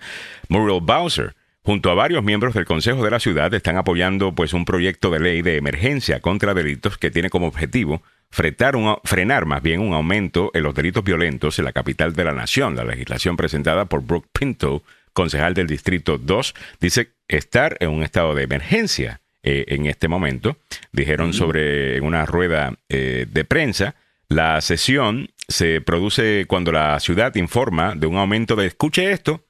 Muriel 0.49 0.79
Bowser. 0.81 1.35
Junto 1.65 1.91
a 1.91 1.95
varios 1.95 2.23
miembros 2.23 2.55
del 2.55 2.67
Consejo 2.67 3.03
de 3.03 3.11
la 3.11 3.19
Ciudad 3.19 3.53
están 3.53 3.77
apoyando 3.77 4.33
pues 4.33 4.53
un 4.53 4.65
proyecto 4.65 5.11
de 5.11 5.19
ley 5.19 5.43
de 5.43 5.57
emergencia 5.57 6.21
contra 6.21 6.55
delitos 6.55 6.99
que 6.99 7.11
tiene 7.11 7.31
como 7.31 7.49
objetivo 7.49 8.01
frenar, 8.31 8.77
un, 8.77 8.97
frenar 9.03 9.45
más 9.47 9.61
bien 9.61 9.81
un 9.81 9.93
aumento 9.93 10.53
en 10.55 10.63
los 10.63 10.75
delitos 10.75 11.03
violentos 11.03 11.59
en 11.59 11.65
la 11.65 11.73
capital 11.73 12.15
de 12.15 12.25
la 12.25 12.33
nación. 12.33 12.77
La 12.77 12.85
legislación 12.85 13.37
presentada 13.37 13.87
por 13.87 14.03
Brooke 14.03 14.29
Pinto 14.33 14.85
concejal 15.13 15.55
del 15.55 15.67
Distrito 15.67 16.19
2, 16.19 16.55
dice 16.81 17.13
estar 17.29 17.77
en 17.81 17.91
un 17.91 18.03
estado 18.03 18.35
de 18.35 18.45
emergencia 18.45 19.21
eh, 19.43 19.65
en 19.69 19.87
este 19.87 20.09
momento. 20.09 20.59
Dijeron 20.93 21.33
sobre 21.33 21.97
en 21.97 22.05
una 22.05 22.27
rueda 22.27 22.75
eh, 22.89 23.27
de 23.31 23.45
prensa, 23.45 23.95
la 24.29 24.61
sesión 24.61 25.31
se 25.49 25.81
produce 25.81 26.45
cuando 26.47 26.73
la 26.73 27.01
ciudad 27.01 27.35
informa 27.37 27.95
de 27.95 28.07
un 28.07 28.17
aumento 28.17 28.55
de, 28.55 28.67
escuche 28.67 29.13
esto, 29.13 29.47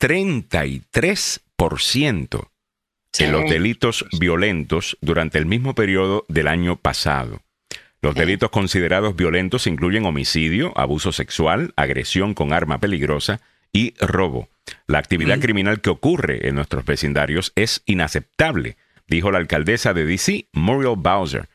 33% 0.00 2.48
en 3.18 3.32
los 3.32 3.48
delitos 3.48 4.06
violentos 4.18 4.96
durante 5.00 5.38
el 5.38 5.46
mismo 5.46 5.74
periodo 5.74 6.24
del 6.28 6.48
año 6.48 6.76
pasado. 6.76 7.40
Los 8.00 8.16
delitos 8.16 8.50
considerados 8.50 9.14
violentos 9.14 9.68
incluyen 9.68 10.06
homicidio, 10.06 10.76
abuso 10.76 11.12
sexual, 11.12 11.72
agresión 11.76 12.34
con 12.34 12.52
arma 12.52 12.80
peligrosa 12.80 13.40
y 13.72 13.94
robo. 14.00 14.48
La 14.86 14.98
actividad 14.98 15.40
criminal 15.40 15.80
que 15.80 15.90
ocurre 15.90 16.48
en 16.48 16.54
nuestros 16.54 16.84
vecindarios 16.84 17.52
es 17.56 17.82
inaceptable, 17.86 18.76
dijo 19.08 19.30
la 19.30 19.38
alcaldesa 19.38 19.94
de 19.94 20.04
DC, 20.04 20.46
Muriel 20.52 20.96
Bowser. 20.96 21.48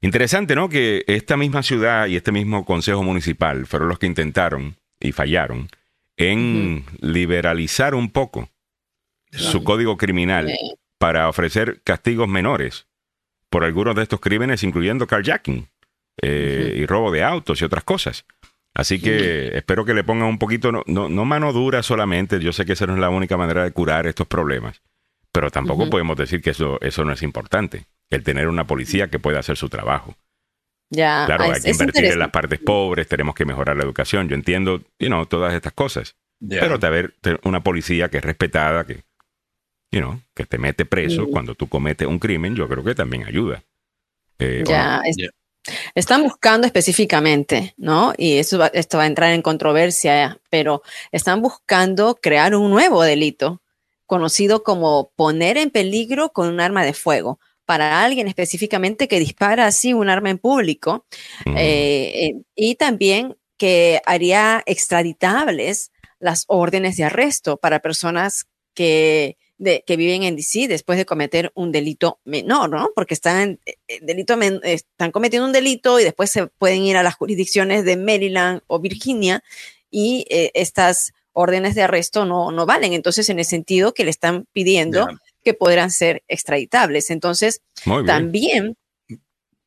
Interesante, 0.00 0.54
¿no? 0.54 0.68
Que 0.68 1.04
esta 1.06 1.36
misma 1.36 1.62
ciudad 1.62 2.06
y 2.06 2.16
este 2.16 2.32
mismo 2.32 2.64
consejo 2.64 3.02
municipal 3.02 3.66
fueron 3.66 3.88
los 3.88 3.98
que 3.98 4.06
intentaron 4.06 4.76
y 5.00 5.12
fallaron 5.12 5.68
en 6.16 6.84
liberalizar 7.00 7.94
un 7.94 8.10
poco 8.10 8.48
su 9.30 9.64
código 9.64 9.96
criminal 9.96 10.50
para 10.98 11.28
ofrecer 11.28 11.82
castigos 11.82 12.28
menores 12.28 12.86
por 13.50 13.64
algunos 13.64 13.94
de 13.94 14.02
estos 14.02 14.20
crímenes, 14.20 14.62
incluyendo 14.62 15.06
carjacking 15.06 15.68
eh, 16.22 16.74
y 16.78 16.86
robo 16.86 17.10
de 17.10 17.22
autos 17.22 17.60
y 17.60 17.64
otras 17.64 17.84
cosas. 17.84 18.24
Así 18.76 19.00
que 19.00 19.56
espero 19.56 19.86
que 19.86 19.94
le 19.94 20.04
pongan 20.04 20.28
un 20.28 20.38
poquito, 20.38 20.70
no, 20.70 20.84
no, 20.86 21.24
mano 21.24 21.54
dura 21.54 21.82
solamente, 21.82 22.40
yo 22.40 22.52
sé 22.52 22.66
que 22.66 22.74
esa 22.74 22.86
no 22.86 22.92
es 22.92 23.00
la 23.00 23.08
única 23.08 23.38
manera 23.38 23.64
de 23.64 23.70
curar 23.70 24.06
estos 24.06 24.26
problemas, 24.26 24.82
pero 25.32 25.50
tampoco 25.50 25.88
podemos 25.88 26.14
decir 26.18 26.42
que 26.42 26.50
eso, 26.50 26.78
eso 26.82 27.02
no 27.02 27.14
es 27.14 27.22
importante, 27.22 27.86
el 28.10 28.22
tener 28.22 28.48
una 28.48 28.66
policía 28.66 29.08
que 29.08 29.18
pueda 29.18 29.38
hacer 29.38 29.56
su 29.56 29.70
trabajo. 29.70 30.14
Ya, 30.90 31.24
claro, 31.24 31.44
hay 31.44 31.62
que 31.62 31.70
invertir 31.70 32.04
en 32.04 32.18
las 32.18 32.30
partes 32.30 32.58
pobres, 32.58 33.08
tenemos 33.08 33.34
que 33.34 33.46
mejorar 33.46 33.78
la 33.78 33.82
educación, 33.82 34.28
yo 34.28 34.34
entiendo, 34.34 34.82
you 34.98 35.08
know, 35.08 35.24
todas 35.24 35.54
estas 35.54 35.72
cosas. 35.72 36.14
Pero 36.46 36.78
tener 36.78 37.14
una 37.44 37.62
policía 37.62 38.10
que 38.10 38.18
es 38.18 38.24
respetada, 38.24 38.84
que, 38.84 39.04
you 39.90 40.00
know, 40.00 40.20
que 40.34 40.44
te 40.44 40.58
mete 40.58 40.84
preso 40.84 41.28
cuando 41.28 41.54
tú 41.54 41.66
cometes 41.66 42.06
un 42.06 42.18
crimen, 42.18 42.54
yo 42.54 42.68
creo 42.68 42.84
que 42.84 42.94
también 42.94 43.24
ayuda. 43.24 43.62
Eh, 44.38 44.64
ya, 44.66 45.02
están 45.94 46.22
buscando 46.22 46.66
específicamente, 46.66 47.74
¿no? 47.76 48.12
Y 48.16 48.38
eso 48.38 48.64
esto 48.72 48.98
va 48.98 49.04
a 49.04 49.08
entrar 49.08 49.32
en 49.32 49.42
controversia, 49.42 50.40
pero 50.50 50.82
están 51.12 51.42
buscando 51.42 52.16
crear 52.16 52.54
un 52.54 52.70
nuevo 52.70 53.02
delito 53.02 53.62
conocido 54.06 54.62
como 54.62 55.10
poner 55.16 55.56
en 55.56 55.70
peligro 55.70 56.30
con 56.32 56.48
un 56.48 56.60
arma 56.60 56.84
de 56.84 56.94
fuego 56.94 57.40
para 57.64 58.04
alguien 58.04 58.28
específicamente 58.28 59.08
que 59.08 59.18
dispara 59.18 59.66
así 59.66 59.92
un 59.92 60.08
arma 60.08 60.30
en 60.30 60.38
público 60.38 61.04
mm. 61.44 61.56
eh, 61.56 62.26
eh, 62.26 62.34
y 62.54 62.76
también 62.76 63.36
que 63.58 64.00
haría 64.06 64.62
extraditables 64.66 65.90
las 66.20 66.44
órdenes 66.46 66.96
de 66.96 67.04
arresto 67.04 67.56
para 67.56 67.80
personas 67.80 68.46
que 68.74 69.35
de, 69.58 69.84
que 69.86 69.96
viven 69.96 70.22
en 70.22 70.36
DC 70.36 70.68
después 70.68 70.98
de 70.98 71.06
cometer 71.06 71.52
un 71.54 71.72
delito 71.72 72.20
menor, 72.24 72.70
¿no? 72.70 72.90
Porque 72.94 73.14
están, 73.14 73.58
eh, 73.66 73.76
delito 74.02 74.38
están 74.62 75.12
cometiendo 75.12 75.46
un 75.46 75.52
delito 75.52 75.98
y 76.00 76.04
después 76.04 76.30
se 76.30 76.46
pueden 76.46 76.82
ir 76.82 76.96
a 76.96 77.02
las 77.02 77.14
jurisdicciones 77.14 77.84
de 77.84 77.96
Maryland 77.96 78.60
o 78.66 78.78
Virginia 78.80 79.42
y 79.90 80.26
eh, 80.30 80.50
estas 80.54 81.12
órdenes 81.32 81.74
de 81.74 81.82
arresto 81.82 82.24
no, 82.24 82.50
no 82.50 82.66
valen. 82.66 82.92
Entonces, 82.92 83.28
en 83.28 83.38
el 83.38 83.44
sentido 83.44 83.94
que 83.94 84.04
le 84.04 84.10
están 84.10 84.46
pidiendo 84.52 85.06
que 85.44 85.54
podrán 85.54 85.90
ser 85.90 86.24
extraditables. 86.26 87.10
Entonces, 87.10 87.62
también 88.04 88.76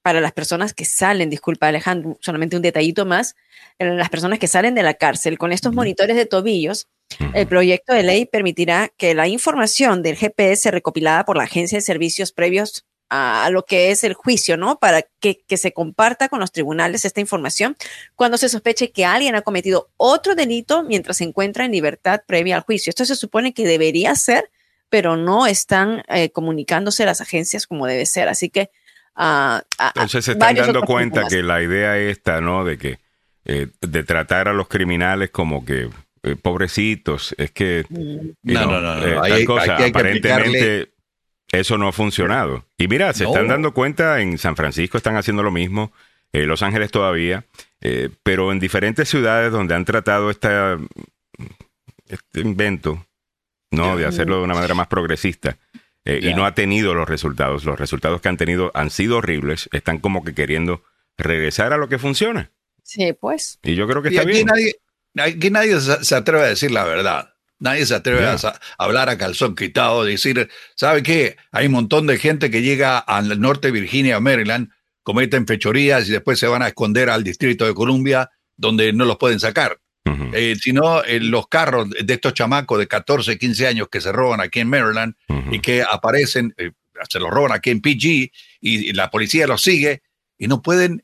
para 0.01 0.19
las 0.19 0.33
personas 0.33 0.73
que 0.73 0.85
salen, 0.85 1.29
disculpa 1.29 1.67
Alejandro, 1.67 2.17
solamente 2.19 2.55
un 2.55 2.61
detallito 2.61 3.05
más, 3.05 3.35
las 3.77 4.09
personas 4.09 4.39
que 4.39 4.47
salen 4.47 4.75
de 4.75 4.83
la 4.83 4.95
cárcel 4.95 5.37
con 5.37 5.51
estos 5.51 5.73
monitores 5.73 6.17
de 6.17 6.25
tobillos, 6.25 6.87
el 7.33 7.47
proyecto 7.47 7.93
de 7.93 8.03
ley 8.03 8.25
permitirá 8.25 8.91
que 8.97 9.13
la 9.13 9.27
información 9.27 10.03
del 10.03 10.15
GPS 10.15 10.71
recopilada 10.71 11.25
por 11.25 11.37
la 11.37 11.43
Agencia 11.43 11.77
de 11.77 11.81
Servicios 11.81 12.31
previos 12.31 12.85
a 13.09 13.49
lo 13.51 13.65
que 13.65 13.89
es 13.89 14.03
el 14.03 14.13
juicio, 14.13 14.55
¿no? 14.55 14.77
Para 14.77 15.01
que, 15.19 15.43
se 15.57 15.73
comparta 15.73 16.29
con 16.29 16.39
los 16.39 16.51
tribunales 16.51 17.05
esta 17.05 17.19
información 17.19 17.75
cuando 18.15 18.37
se 18.37 18.49
sospeche 18.49 18.91
que 18.91 19.03
alguien 19.03 19.35
ha 19.35 19.41
cometido 19.41 19.89
otro 19.97 20.35
delito 20.35 20.83
mientras 20.83 21.17
se 21.17 21.23
encuentra 21.23 21.65
en 21.65 21.71
libertad 21.71 22.21
previa 22.27 22.55
al 22.55 22.61
juicio. 22.61 22.91
Esto 22.91 23.05
se 23.05 23.15
supone 23.15 23.53
que 23.53 23.65
debería 23.67 24.13
ser, 24.13 24.51
pero 24.89 25.17
no 25.17 25.47
están 25.47 26.03
eh, 26.07 26.29
comunicándose 26.29 27.05
las 27.05 27.19
agencias 27.19 27.65
como 27.65 27.87
debe 27.87 28.05
ser. 28.05 28.29
Así 28.29 28.49
que... 28.49 28.69
Uh, 29.15 29.59
Entonces 29.95 30.25
se 30.25 30.31
están 30.33 30.55
dando 30.55 30.83
cuenta 30.83 31.27
que 31.27 31.41
la 31.41 31.61
idea 31.61 31.97
esta, 31.97 32.41
¿no? 32.41 32.63
De 32.63 32.77
que... 32.77 32.99
Eh, 33.45 33.67
de 33.81 34.03
tratar 34.03 34.47
a 34.47 34.53
los 34.53 34.67
criminales 34.67 35.31
como 35.31 35.65
que 35.65 35.89
eh, 36.23 36.35
pobrecitos, 36.35 37.33
es 37.37 37.51
que... 37.51 37.85
No, 37.89 38.65
no, 38.65 38.81
no, 38.81 38.95
no. 38.95 39.05
eh, 39.05 39.17
hay- 39.21 39.45
cosa, 39.45 39.73
aquí 39.75 39.83
hay 39.83 39.91
que 39.91 39.97
aparentemente 39.97 40.91
eso 41.51 41.77
no 41.77 41.87
ha 41.87 41.91
funcionado. 41.91 42.65
Y 42.77 42.87
mira, 42.87 43.11
se 43.13 43.23
No. 43.23 43.31
están 43.31 43.47
dando 43.47 43.73
cuenta, 43.73 44.21
en 44.21 44.37
San 44.37 44.55
Francisco 44.55 44.97
están 44.97 45.15
haciendo 45.15 45.43
lo 45.43 45.51
mismo, 45.51 45.91
eh, 46.31 46.45
Los 46.45 46.61
Ángeles 46.61 46.91
todavía, 46.91 47.45
eh, 47.81 48.09
pero 48.23 48.51
en 48.51 48.59
diferentes 48.59 49.09
ciudades 49.09 49.51
donde 49.51 49.73
han 49.75 49.85
tratado 49.85 50.29
esta, 50.29 50.77
este 52.07 52.41
invento, 52.41 53.05
¿no? 53.71 53.97
De 53.97 54.05
hacerlo 54.05 54.37
de 54.37 54.43
una 54.43 54.53
manera 54.55 54.73
más 54.75 54.87
progresista. 54.87 55.57
eh, 56.05 56.19
Y 56.23 56.33
no 56.33 56.45
ha 56.45 56.55
tenido 56.55 56.93
los 56.95 57.07
resultados. 57.09 57.65
Los 57.65 57.77
resultados 57.79 58.21
que 58.21 58.29
han 58.29 58.37
tenido 58.37 58.71
han 58.73 58.89
sido 58.89 59.17
horribles. 59.17 59.69
Están 59.73 59.99
como 59.99 60.23
que 60.23 60.33
queriendo 60.33 60.83
regresar 61.17 61.73
a 61.73 61.77
lo 61.77 61.89
que 61.89 61.99
funciona. 61.99 62.51
Sí, 62.83 63.13
pues. 63.13 63.59
Y 63.63 63.75
yo 63.75 63.87
creo 63.87 64.01
que 64.01 64.09
Y 64.09 64.11
está 64.13 64.21
aquí 64.23 64.31
bien. 64.31 64.45
nadie, 64.47 64.75
aquí 65.17 65.49
nadie 65.49 65.79
se 65.79 66.15
atreve 66.15 66.43
a 66.43 66.47
decir 66.47 66.71
la 66.71 66.83
verdad. 66.83 67.33
Nadie 67.61 67.85
se 67.85 67.93
atreve 67.93 68.25
a 68.25 68.37
hablar 68.77 69.09
a 69.09 69.17
calzón 69.17 69.53
quitado, 69.53 70.05
decir, 70.05 70.49
¿sabe 70.75 71.03
qué? 71.03 71.35
Hay 71.51 71.65
un 71.65 71.73
montón 71.73 72.07
de 72.07 72.17
gente 72.17 72.49
que 72.49 72.61
llega 72.61 72.97
al 72.97 73.41
norte 73.41 73.67
de 73.67 73.73
Virginia, 73.73 74.21
Maryland, 74.21 74.69
cometen 75.03 75.45
fechorías 75.45 76.07
y 76.07 76.13
después 76.13 76.39
se 76.39 76.47
van 76.47 76.61
a 76.61 76.69
esconder 76.69 77.09
al 77.09 77.23
Distrito 77.23 77.65
de 77.65 77.73
Columbia, 77.73 78.29
donde 78.55 78.93
no 78.93 79.03
los 79.03 79.17
pueden 79.17 79.41
sacar. 79.41 79.77
Ujú, 80.05 80.29
Eh, 80.33 80.55
si 80.55 80.71
no, 80.71 81.03
eh, 81.03 81.19
los 81.19 81.49
carros 81.49 81.89
de 81.89 82.13
estos 82.13 82.33
chamacos 82.33 82.79
de 82.79 82.87
14, 82.87 83.37
15 83.37 83.67
años 83.67 83.89
que 83.91 83.99
se 83.99 84.13
roban 84.13 84.39
aquí 84.39 84.61
en 84.61 84.69
Maryland 84.69 85.15
y 85.51 85.59
que 85.59 85.83
aparecen, 85.83 86.53
eh, 86.57 86.71
se 87.09 87.19
los 87.19 87.29
roban 87.29 87.51
aquí 87.51 87.71
en 87.71 87.81
PG 87.81 88.05
y, 88.05 88.31
y 88.61 88.93
la 88.93 89.09
policía 89.11 89.47
los 89.47 89.61
sigue 89.61 90.01
y 90.37 90.47
no 90.47 90.61
pueden 90.61 91.03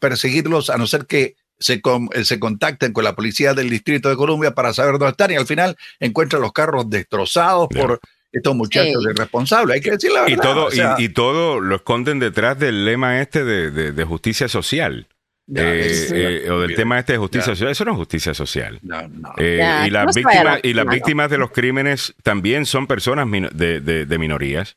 perseguirlos 0.00 0.68
a 0.70 0.78
no 0.78 0.86
ser 0.88 1.06
que 1.06 1.36
se, 1.62 1.80
con- 1.80 2.08
eh, 2.12 2.24
se 2.24 2.38
contacten 2.38 2.92
con 2.92 3.04
la 3.04 3.14
policía 3.14 3.54
del 3.54 3.70
Distrito 3.70 4.08
de 4.10 4.16
Columbia 4.16 4.52
para 4.54 4.72
saber 4.74 4.92
dónde 4.98 5.10
están 5.12 5.30
y 5.30 5.36
al 5.36 5.46
final 5.46 5.76
encuentran 6.00 6.42
los 6.42 6.52
carros 6.52 6.90
destrozados 6.90 7.68
por 7.68 8.00
estos 8.32 8.54
muchachos 8.56 9.02
Sí. 9.04 9.10
irresponsables. 9.14 9.74
Hay 9.74 9.80
que 9.80 9.90
decir 9.92 10.10
la 10.12 10.22
verdad. 10.22 10.36
Y 10.36 10.40
todo, 10.40 10.64
o 10.66 10.70
sea, 10.70 10.96
y, 10.98 11.04
y 11.04 11.08
todo 11.10 11.60
lo 11.60 11.76
esconden 11.76 12.18
detrás 12.18 12.58
del 12.58 12.84
lema 12.84 13.20
este 13.20 13.44
de, 13.44 13.70
de- 13.70 13.92
de 13.92 14.04
justicia 14.04 14.48
social. 14.48 15.06
ya, 15.46 15.62
Eh, 15.74 16.44
eh, 16.46 16.50
o 16.50 16.60
del 16.60 16.74
tema 16.74 16.98
este 16.98 17.12
de 17.14 17.18
justicia 17.18 17.48
Ya. 17.48 17.54
social. 17.56 17.70
Eso 17.72 17.84
no 17.84 17.90
es 17.92 17.96
justicia 17.98 18.32
social. 18.32 18.78
no, 18.82 19.06
no. 19.08 19.32
Eh, 19.36 19.56
Ya, 19.58 19.86
y 19.86 19.90
las 19.90 20.14
víctimas, 20.14 20.60
y 20.62 20.72
las 20.72 20.86
no. 20.86 20.92
víctimas 20.92 21.30
de 21.30 21.38
los 21.38 21.50
crímenes 21.50 22.14
también 22.22 22.64
son 22.64 22.86
personas 22.86 23.28
de, 23.52 23.80
de- 23.80 24.06
de 24.06 24.18
minorías. 24.18 24.76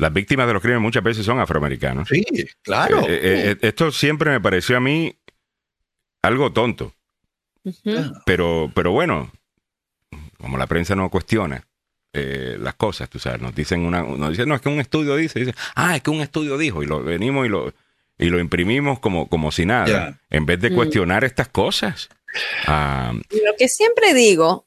Las 0.00 0.12
víctimas 0.12 0.46
de 0.46 0.52
los 0.52 0.62
crímenes 0.62 0.82
muchas 0.82 1.02
veces 1.02 1.26
son 1.26 1.40
afroamericanos. 1.40 2.06
sí, 2.08 2.24
claro. 2.62 3.04
Eh, 3.08 3.56
esto 3.62 3.90
siempre 3.90 4.30
me 4.30 4.40
pareció 4.40 4.76
a 4.76 4.80
mí 4.80 5.17
algo 6.22 6.52
tonto. 6.52 6.92
Pero, 8.24 8.70
pero 8.74 8.92
bueno, 8.92 9.30
como 10.38 10.56
la 10.56 10.66
prensa 10.66 10.94
no 10.94 11.10
cuestiona 11.10 11.66
eh, 12.14 12.56
las 12.58 12.74
cosas, 12.74 13.10
tú 13.10 13.18
sabes, 13.18 13.40
nos 13.42 13.54
dicen 13.54 13.80
una, 13.84 14.02
nos 14.02 14.30
dicen, 14.30 14.48
no, 14.48 14.54
es 14.54 14.60
que 14.60 14.68
un 14.70 14.80
estudio 14.80 15.16
dice, 15.16 15.40
dice, 15.40 15.54
ah, 15.74 15.96
es 15.96 16.02
que 16.02 16.10
un 16.10 16.20
estudio 16.20 16.56
dijo, 16.56 16.82
y 16.82 16.86
lo 16.86 17.02
venimos 17.02 17.44
y 17.46 17.48
lo, 17.50 17.74
y 18.16 18.30
lo 18.30 18.38
imprimimos 18.40 19.00
como, 19.00 19.28
como 19.28 19.52
si 19.52 19.66
nada, 19.66 20.18
en 20.30 20.46
vez 20.46 20.60
de 20.60 20.70
Mm. 20.70 20.74
cuestionar 20.74 21.24
estas 21.24 21.48
cosas. 21.48 22.08
Ah, 22.66 23.12
Lo 23.14 23.56
que 23.58 23.68
siempre 23.68 24.14
digo, 24.14 24.66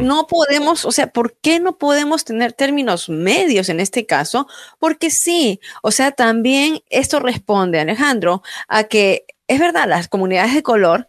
no 0.00 0.26
podemos, 0.26 0.84
o 0.84 0.92
sea, 0.92 1.08
¿por 1.08 1.36
qué 1.38 1.60
no 1.60 1.78
podemos 1.78 2.24
tener 2.24 2.52
términos 2.52 3.08
medios 3.08 3.68
en 3.68 3.80
este 3.80 4.06
caso? 4.06 4.46
Porque 4.78 5.10
sí, 5.10 5.60
o 5.82 5.90
sea, 5.90 6.12
también 6.12 6.82
esto 6.90 7.20
responde, 7.20 7.80
Alejandro, 7.80 8.42
a 8.68 8.84
que 8.84 9.26
es 9.46 9.58
verdad, 9.58 9.86
las 9.88 10.08
comunidades 10.08 10.54
de 10.54 10.62
color 10.62 11.08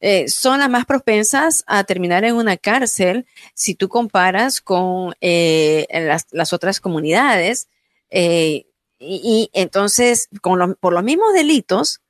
eh, 0.00 0.28
son 0.28 0.60
las 0.60 0.68
más 0.68 0.84
propensas 0.84 1.64
a 1.66 1.84
terminar 1.84 2.24
en 2.24 2.34
una 2.34 2.56
cárcel 2.56 3.26
si 3.54 3.74
tú 3.74 3.88
comparas 3.88 4.60
con 4.60 5.14
eh, 5.20 5.86
las, 6.32 6.52
otras 6.52 6.80
comunidades. 6.80 7.68
eh, 8.10 8.66
y, 8.98 9.50
entonces, 9.52 10.28
por 10.40 10.92
los 10.92 11.04
mismos 11.04 11.34
delitos, 11.34 12.00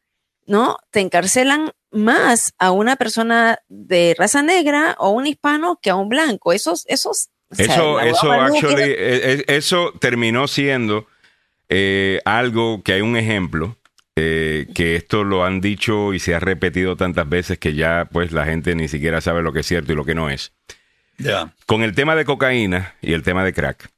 ¿no? 0.47 0.79
Te 0.91 1.01
encarcelan 1.01 1.73
más 1.91 2.55
a 2.59 2.71
una 2.73 2.97
persona 2.97 3.59
de 3.69 4.15
raza 4.19 4.43
negra 4.43 4.97
o 4.99 5.11
un 5.11 5.27
hispano 5.27 5.79
que 5.81 5.91
a 5.91 5.97
un 5.97 6.09
blanco. 6.09 6.53
Esos, 6.53 6.85
esos. 6.89 7.29
o 7.51 7.55
sea, 7.55 7.65
Eso, 7.67 8.33
actually, 8.33 8.83
eh, 8.83 8.95
eh, 8.97 9.45
eso 9.49 9.93
terminó 10.01 10.49
siendo 10.49 11.07
eh, 11.69 12.21
algo 12.25 12.83
que 12.83 12.93
hay 12.95 13.01
un 13.01 13.17
ejemplo, 13.17 13.77
eh, 14.17 14.67
que 14.75 14.97
esto 14.97 15.25
lo 15.25 15.45
han 15.45 15.61
dicho 15.61 16.13
y 16.15 16.19
se 16.19 16.35
ha 16.35 16.41
repetido 16.41 16.97
tantas 16.97 17.29
veces 17.29 17.59
que 17.59 17.75
ya 17.75 18.09
pues 18.11 18.33
la 18.33 18.45
gente 18.47 18.75
ni 18.75 18.89
siquiera 18.89 19.21
sabe 19.21 19.43
lo 19.43 19.53
que 19.53 19.61
es 19.61 19.67
cierto 19.67 19.93
y 19.93 19.97
lo 19.97 20.05
que 20.05 20.15
no 20.15 20.31
es. 20.31 20.53
ya. 21.19 21.55
Con 21.67 21.83
el 21.83 21.95
tema 21.95 22.15
de 22.17 22.25
cocaína 22.25 22.95
y 23.03 23.13
el 23.15 23.23
tema 23.23 23.45
de 23.45 23.53
crack. 23.53 23.91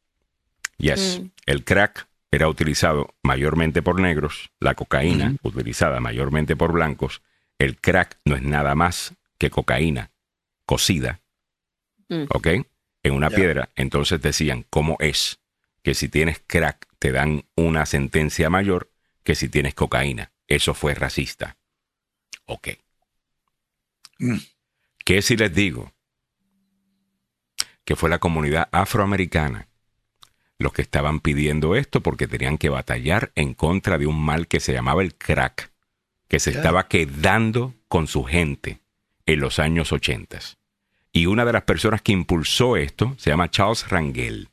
Yes, 0.79 1.21
Mm. 1.21 1.31
el 1.47 1.65
crack 1.65 2.07
era 2.31 2.49
utilizado 2.49 3.15
mayormente 3.23 3.83
por 3.83 4.01
negros, 4.01 4.51
la 4.61 4.75
cocaína 4.75 5.35
utilizada 5.43 5.99
mayormente 6.01 6.55
por 6.57 6.73
blancos. 6.73 7.23
El 7.59 7.81
crack 7.81 8.19
no 8.25 8.37
es 8.37 8.43
nada 8.43 8.75
más 8.75 9.15
que 9.39 9.51
cocaína 9.51 10.11
cocida, 10.65 11.21
Mm. 12.09 12.25
¿ok? 12.31 12.47
En 13.03 13.13
una 13.15 13.31
piedra. 13.31 13.71
Entonces 13.77 14.21
decían, 14.21 14.65
¿cómo 14.71 14.97
es 14.99 15.41
que 15.83 15.95
si 15.95 16.09
tienes 16.09 16.43
crack 16.47 16.87
te 16.99 17.13
dan 17.13 17.45
una 17.55 17.87
sentencia 17.87 18.51
mayor 18.51 18.91
que 19.23 19.35
si 19.35 19.49
tienes 19.49 19.75
cocaína? 19.75 20.33
Eso 20.47 20.75
fue 20.75 20.95
racista. 20.95 21.57
Ok. 22.47 22.69
Mm. 24.19 24.39
¿Qué 25.05 25.23
si 25.23 25.37
les 25.37 25.55
digo? 25.55 25.93
Que 27.85 27.97
fue 27.97 28.11
la 28.11 28.19
comunidad 28.19 28.69
afroamericana 28.73 29.69
los 30.59 30.73
que 30.73 30.83
estaban 30.83 31.21
pidiendo 31.21 31.77
esto 31.77 32.03
porque 32.03 32.27
tenían 32.27 32.59
que 32.59 32.69
batallar 32.69 33.31
en 33.37 33.55
contra 33.55 33.97
de 33.97 34.07
un 34.07 34.21
mal 34.21 34.49
que 34.49 34.59
se 34.59 34.73
llamaba 34.73 35.03
el 35.03 35.15
crack, 35.15 35.71
que 36.29 36.39
se 36.41 36.51
estaba 36.51 36.89
quedando 36.89 37.75
con 37.89 38.07
su 38.07 38.25
gente 38.25 38.81
en 39.27 39.41
los 39.41 39.59
años 39.59 39.93
80. 39.93 40.39
Y 41.13 41.27
una 41.27 41.45
de 41.45 41.53
las 41.53 41.63
personas 41.63 42.03
que 42.03 42.13
impulsó 42.13 42.77
esto 42.77 43.15
se 43.19 43.31
llama 43.31 43.51
Charles 43.51 43.89
Rangel, 43.89 44.49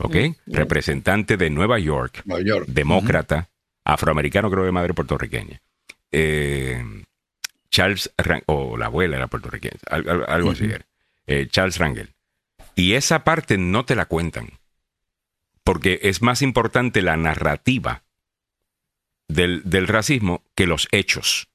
¿ok? 0.00 0.16
Representante 0.46 1.36
de 1.36 1.50
Nueva 1.50 1.78
York, 1.78 2.22
Nueva 2.24 2.44
York. 2.44 2.66
demócrata, 2.68 3.48
afroamericano, 3.84 4.50
creo 4.50 4.64
de 4.64 4.72
madre 4.72 4.94
puertorriqueña. 4.94 5.60
Eh, 6.10 6.84
Charles 7.70 8.12
Rangel, 8.18 8.44
o 8.46 8.76
la 8.76 8.86
abuela 8.86 9.16
era 9.16 9.28
puertorriqueña, 9.28 9.78
al- 9.90 10.08
al- 10.08 10.24
algo 10.28 10.50
así 10.50 10.64
era. 10.66 10.86
Eh, 11.26 11.46
Charles 11.50 11.78
Rangel. 11.78 12.10
Y 12.74 12.92
esa 12.94 13.24
parte 13.24 13.56
no 13.56 13.84
te 13.86 13.96
la 13.96 14.04
cuentan, 14.06 14.50
porque 15.64 16.00
es 16.02 16.20
más 16.22 16.42
importante 16.42 17.00
la 17.02 17.16
narrativa 17.16 18.02
del, 19.34 19.62
del 19.64 19.86
racismo 19.88 20.42
que 20.54 20.66
los 20.66 20.88
hechos. 20.92 21.48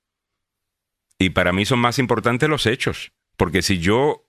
Y 1.20 1.32
para 1.32 1.52
mí 1.54 1.66
son 1.66 1.80
más 1.80 2.00
importantes 2.00 2.48
los 2.50 2.66
hechos, 2.66 3.12
porque 3.38 3.62
si 3.62 3.80
yo 3.80 4.26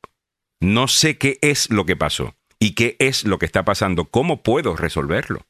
no 0.61 0.89
sé 0.89 1.19
qué 1.19 1.39
es 1.43 1.71
lo 1.71 1.85
que 1.87 1.97
pasó 1.97 2.35
y 2.59 2.75
qué 2.75 2.97
es 2.99 3.25
lo 3.25 3.39
que 3.39 3.47
está 3.47 3.65
pasando, 3.65 4.07
¿cómo 4.07 4.43
puedo 4.43 4.75
resolverlo? 4.77 5.47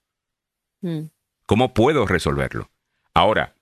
Mm. 0.82 1.04
¿Cómo 1.46 1.72
puedo 1.74 2.06
resolverlo? 2.06 2.70
Ahora, 3.14 3.54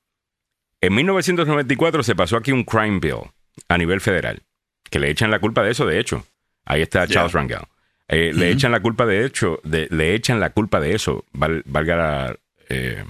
en 0.81 0.95
1994 0.95 2.03
se 2.03 2.17
pasó 2.17 2.37
aquí 2.37 2.53
un 2.53 2.65
crime 2.65 2.99
bill 3.01 3.31
a 3.69 3.79
nivel 3.79 4.01
federal, 4.01 4.43
que 4.91 4.99
le 4.99 5.11
echan 5.11 5.31
la 5.31 5.39
culpa 5.39 5.63
de 5.63 5.71
eso, 5.71 5.87
de 5.87 6.01
hecho. 6.01 6.27
Ahí 6.65 6.83
está. 6.83 7.07
Charles 7.07 7.33
Rangel. 7.33 7.61
Eh, 8.09 8.33
Le 8.35 8.51
echan 8.51 8.71
la 8.73 8.81
culpa 8.81 9.05
de 9.07 9.25
hecho, 9.25 9.61
de, 9.65 9.89
le 9.91 10.15
echan 10.15 10.39
la 10.41 10.51
culpa 10.51 10.79
de 10.81 10.95
eso, 10.95 11.25
val- 11.33 11.63
valga 11.67 11.97
la... 11.97 12.37
eh, 12.69 13.05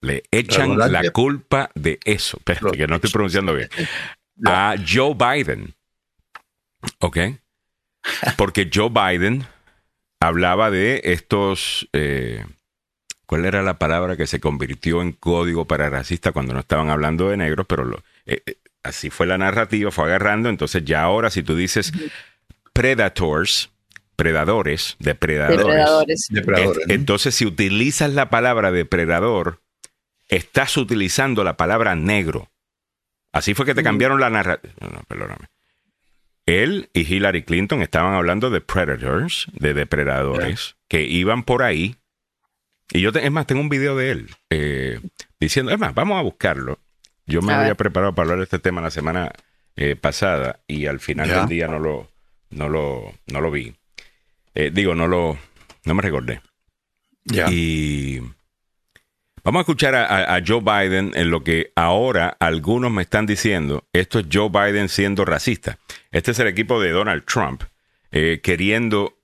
le 0.00 0.22
echan 0.30 0.70
la 0.92 1.00
culpa 1.12 1.70
de 1.74 1.98
eso. 2.04 2.36
Espérate, 2.38 2.76
que 2.76 2.86
no 2.86 2.96
estoy 2.96 3.10
pronunciando 3.10 3.54
bien. 3.54 3.68
A 4.46 4.74
Joe 4.86 5.14
Biden. 5.14 5.74
¿Ok? 7.00 7.18
Porque 8.36 8.70
Joe 8.72 8.88
Biden 8.90 9.44
hablaba 10.20 10.70
de 10.70 11.00
estos... 11.04 11.88
eh, 11.92 12.44
¿Cuál 13.26 13.44
era 13.44 13.62
la 13.62 13.78
palabra 13.78 14.16
que 14.16 14.26
se 14.26 14.40
convirtió 14.40 15.02
en 15.02 15.12
código 15.12 15.66
para 15.66 15.90
racista 15.90 16.32
cuando 16.32 16.54
no 16.54 16.60
estaban 16.60 16.88
hablando 16.88 17.28
de 17.28 17.36
negros? 17.36 17.66
Pero 17.68 17.84
lo- 17.84 18.02
eh, 18.24 18.42
eh, 18.46 18.56
así 18.82 19.10
fue 19.10 19.26
la 19.26 19.36
narrativa, 19.36 19.90
fue 19.90 20.04
agarrando. 20.06 20.48
Entonces 20.48 20.82
ya 20.84 21.02
ahora 21.02 21.28
si 21.28 21.42
tú 21.42 21.54
dices 21.54 21.92
predators, 22.72 23.70
predadores, 24.16 24.96
depredadores, 24.98 25.58
Depredadores. 25.66 26.28
Depredadores, 26.30 26.84
entonces 26.88 27.34
si 27.34 27.44
utilizas 27.44 28.12
la 28.14 28.30
palabra 28.30 28.70
depredador, 28.70 29.60
estás 30.28 30.76
utilizando 30.76 31.44
la 31.44 31.56
palabra 31.56 31.94
negro. 31.94 32.50
Así 33.32 33.54
fue 33.54 33.66
que 33.66 33.74
te 33.74 33.82
cambiaron 33.82 34.20
la 34.20 34.30
narrativa. 34.30 34.72
No, 34.80 34.88
no, 34.88 35.02
perdóname. 35.08 35.46
Él 36.46 36.88
y 36.94 37.00
Hillary 37.02 37.42
Clinton 37.44 37.82
estaban 37.82 38.14
hablando 38.14 38.48
de 38.50 38.60
predators, 38.62 39.46
de 39.52 39.74
depredadores, 39.74 40.76
que 40.88 41.02
iban 41.02 41.42
por 41.42 41.62
ahí. 41.62 41.96
Y 42.90 43.02
yo, 43.02 43.12
te- 43.12 43.24
es 43.24 43.30
más, 43.30 43.46
tengo 43.46 43.60
un 43.60 43.68
video 43.68 43.96
de 43.96 44.10
él 44.12 44.30
eh, 44.48 45.00
diciendo, 45.38 45.72
es 45.72 45.78
más, 45.78 45.94
vamos 45.94 46.18
a 46.18 46.22
buscarlo. 46.22 46.78
Yo 47.26 47.42
me 47.42 47.52
A 47.52 47.56
había 47.58 47.68
ver. 47.68 47.76
preparado 47.76 48.14
para 48.14 48.24
hablar 48.24 48.38
de 48.38 48.44
este 48.44 48.58
tema 48.58 48.80
la 48.80 48.90
semana 48.90 49.30
eh, 49.76 49.94
pasada 49.94 50.60
y 50.66 50.86
al 50.86 50.98
final 51.00 51.28
Ya. 51.28 51.40
del 51.40 51.48
día 51.48 51.68
no 51.68 51.78
lo, 51.78 52.10
no 52.48 52.70
lo, 52.70 53.12
no 53.26 53.40
lo 53.42 53.50
vi. 53.50 53.74
Eh, 54.54 54.70
digo, 54.72 54.94
no 54.94 55.06
lo, 55.06 55.38
no 55.84 55.94
me 55.94 56.00
recordé. 56.00 56.40
Ya. 57.24 57.50
Y 57.50 58.22
vamos 59.48 59.60
a 59.60 59.62
escuchar 59.62 59.94
a, 59.94 60.42
Joe 60.46 60.60
Biden 60.60 61.12
en 61.14 61.30
lo 61.30 61.42
que 61.42 61.72
ahora 61.74 62.36
algunos 62.38 62.90
me 62.90 63.00
están 63.00 63.24
diciendo. 63.24 63.88
Esto 63.94 64.18
es 64.18 64.26
Joe 64.30 64.50
Biden 64.50 64.90
siendo 64.90 65.24
racista. 65.24 65.78
Este 66.10 66.32
es 66.32 66.38
el 66.38 66.48
equipo 66.48 66.82
de 66.82 66.90
Donald 66.90 67.24
Trump 67.24 67.62
eh, 68.10 68.40
queriendo 68.42 69.16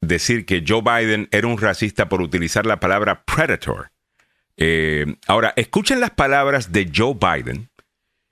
decir 0.00 0.44
que 0.44 0.64
Joe 0.66 0.82
Biden 0.82 1.28
era 1.30 1.46
un 1.46 1.56
racista 1.56 2.08
por 2.08 2.20
utilizar 2.20 2.66
la 2.66 2.80
palabra 2.80 3.22
predator. 3.22 3.92
Eh, 4.56 5.06
ahora, 5.28 5.52
escuchen 5.54 6.00
las 6.00 6.10
palabras 6.10 6.72
de 6.72 6.90
Joe 6.92 7.14
Biden 7.14 7.70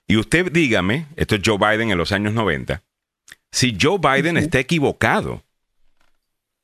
y 0.07 0.17
usted 0.17 0.51
dígame, 0.51 1.05
esto 1.15 1.35
es 1.35 1.41
Joe 1.45 1.57
Biden 1.57 1.89
en 1.89 1.97
los 1.97 2.11
años 2.11 2.33
90, 2.33 2.83
si 3.49 3.77
Joe 3.79 3.97
Biden 3.97 4.35
está 4.35 4.59
equivocado 4.59 5.45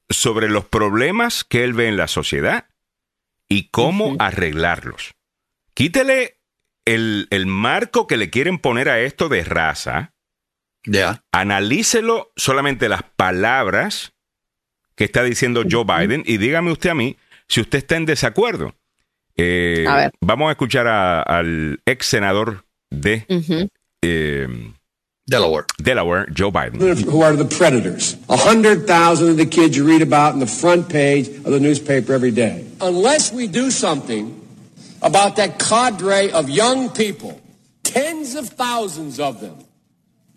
sobre 0.10 0.50
los 0.50 0.66
problemas 0.66 1.46
que 1.46 1.64
él 1.64 1.72
ve 1.72 1.88
en 1.88 1.96
la 1.96 2.10
sociedad 2.10 2.66
y 3.48 3.70
cómo 3.70 4.16
arreglarlos. 4.20 5.12
Quítele 5.74 6.38
el, 6.86 7.28
el 7.32 7.46
marco 7.46 8.08
que 8.08 8.18
le 8.18 8.30
quieren 8.30 8.60
poner 8.60 8.90
a 8.90 9.00
esto 9.00 9.28
de 9.30 9.44
raza, 9.44 10.14
Ya. 10.86 11.24
analícelo 11.32 12.32
solamente 12.36 12.90
las 12.90 13.04
palabras 13.04 14.14
que 14.96 15.04
está 15.04 15.24
diciendo 15.24 15.64
Joe 15.70 15.84
Biden 15.84 16.24
y 16.26 16.38
dígame 16.38 16.72
usted 16.72 16.92
a 16.92 16.96
mí 16.96 17.18
si 17.48 17.62
usted 17.62 17.80
está 17.80 17.98
en 17.98 18.06
desacuerdo. 18.06 18.76
Eh, 19.36 19.86
A 19.88 19.96
ver. 19.98 20.12
Vamos 20.22 20.48
a 20.48 20.52
escuchar 20.52 20.88
a- 20.88 21.22
al 21.22 21.82
ex 21.86 22.06
senador 22.06 22.66
de 22.90 23.26
eh, 24.02 24.48
Delaware. 25.28 25.66
Delaware, 25.82 26.28
Joe 26.28 26.52
Biden. 26.52 26.80
who 27.04 27.22
are 27.22 27.36
the 27.36 27.46
predators. 27.46 28.16
A 28.30 28.38
hundred 28.38 28.86
thousand 28.86 29.30
of 29.30 29.38
the 29.38 29.46
kids 29.48 29.76
you 29.76 29.86
read 29.86 30.02
about 30.04 30.34
in 30.34 30.40
the 30.40 30.46
front 30.48 30.88
page 30.88 31.28
of 31.28 31.46
the 31.52 31.60
newspaper 31.60 32.14
every 32.14 32.32
day. 32.32 32.64
Unless 32.80 33.34
we 33.34 33.48
do 33.48 33.72
something 33.72 34.40
about 35.02 35.36
that 35.38 35.58
cadre 35.58 36.32
of 36.32 36.50
young 36.50 36.90
people, 36.90 37.42
tens 37.84 38.36
of 38.36 38.50
thousands 38.50 39.20
of 39.20 39.42
them, 39.42 39.56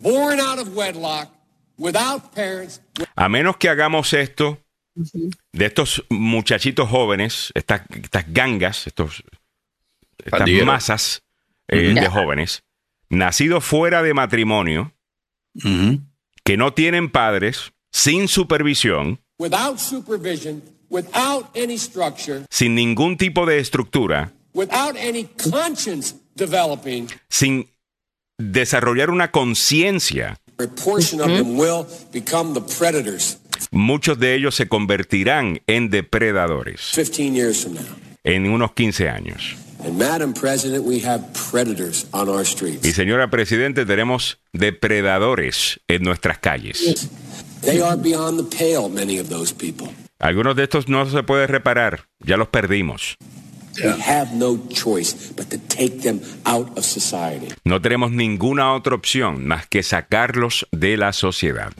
born 0.01 0.39
out 0.39 0.57
of 0.59 0.75
wedlock, 0.75 1.27
without 1.77 2.33
parents, 2.33 2.79
A 3.15 3.29
menos 3.29 3.57
que 3.57 3.69
hagamos 3.69 4.13
esto 4.13 4.57
de 5.53 5.65
estos 5.65 6.03
muchachitos 6.09 6.89
jóvenes, 6.89 7.51
estas, 7.55 7.81
estas 7.91 8.25
gangas, 8.33 8.87
estos, 8.87 9.23
estas 10.17 10.39
Pandilleros. 10.39 10.65
masas 10.65 11.21
eh, 11.69 11.93
de 11.93 12.09
jóvenes, 12.09 12.63
nacidos 13.09 13.63
fuera 13.63 14.01
de 14.03 14.13
matrimonio, 14.13 14.93
Ujú. 15.55 15.99
que 16.43 16.57
no 16.57 16.73
tienen 16.73 17.09
padres, 17.09 17.71
sin 17.91 18.27
supervisión, 18.27 19.19
without 19.39 19.77
supervision, 19.79 20.61
without 20.89 21.45
any 21.55 21.77
structure, 21.77 22.45
sin 22.49 22.75
ningún 22.75 23.17
tipo 23.17 23.45
de 23.45 23.59
estructura, 23.59 24.31
without 24.53 24.95
any 24.97 25.25
conscience 25.51 26.15
developing, 26.35 27.07
sin 27.29 27.67
desarrollar 28.37 29.09
una 29.09 29.31
conciencia, 29.31 30.37
a 30.59 30.67
portion 30.83 31.21
of 31.21 31.27
them 31.27 31.57
will 31.57 31.85
become 32.11 32.53
the 32.53 32.61
predators 32.77 33.39
muchos 33.71 34.17
de 34.19 34.35
ellos 34.35 34.55
se 34.55 34.67
convertirán 34.69 35.61
en 35.67 35.89
depredadores 35.89 36.91
15 36.95 37.33
years 37.33 37.61
from 37.63 37.73
now. 37.75 37.83
en 38.23 38.49
unos 38.49 38.71
15 38.73 39.09
años. 39.09 39.55
And 39.83 39.97
Madam 39.97 40.33
President, 40.33 40.83
we 40.83 40.99
have 41.05 41.21
predators 41.51 42.05
on 42.11 42.27
our 42.27 42.41
Y 42.41 42.45
streets. 42.45 42.95
señora 42.95 43.29
Presidente, 43.29 43.85
tenemos 43.85 44.39
depredadores 44.53 45.79
en 45.87 46.03
nuestras 46.03 46.37
calles. 46.39 47.09
They 47.61 47.81
are 47.81 47.95
beyond 47.95 48.39
the 48.39 48.57
pale, 48.57 48.89
many 48.89 49.19
of 49.19 49.29
those 49.29 49.53
people. 49.53 49.87
Algunos 50.19 50.55
de 50.55 50.63
estos 50.63 50.89
no 50.89 51.05
se 51.09 51.23
puede 51.23 51.47
reparar, 51.47 52.05
ya 52.19 52.35
los 52.35 52.49
perdimos. 52.49 53.15
We 53.81 53.89
have 54.01 54.33
no 54.35 54.57
choice 54.69 55.31
but 55.37 55.47
to 55.49 55.57
take 55.69 56.01
them 56.01 56.19
out 56.43 56.77
of 56.77 56.83
society. 56.83 57.47
No 57.63 57.79
tenemos 57.81 58.11
ninguna 58.11 58.73
otra 58.73 58.95
opción 58.95 59.47
más 59.47 59.65
que 59.67 59.83
sacarlos 59.83 60.67
de 60.71 60.97
la 60.97 61.13
sociedad. 61.13 61.71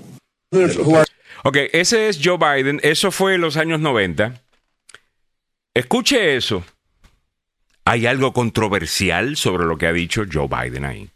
Ok, 1.44 1.58
ese 1.74 2.08
es 2.08 2.20
Joe 2.24 2.38
Biden, 2.38 2.80
eso 2.84 3.12
fue 3.12 3.36
en 3.36 3.42
los 3.42 3.58
años 3.58 3.82
90. 3.82 4.42
Escuche 5.74 6.38
eso. 6.38 6.64
¿Hay 7.90 8.06
algo 8.06 8.34
controversial 8.34 9.36
sobre 9.36 9.66
lo 9.66 9.80
que 9.80 9.88
ha 9.88 9.92
dicho 9.92 10.22
Joe 10.32 10.48
Biden 10.48 10.86
ahí? 10.86 11.10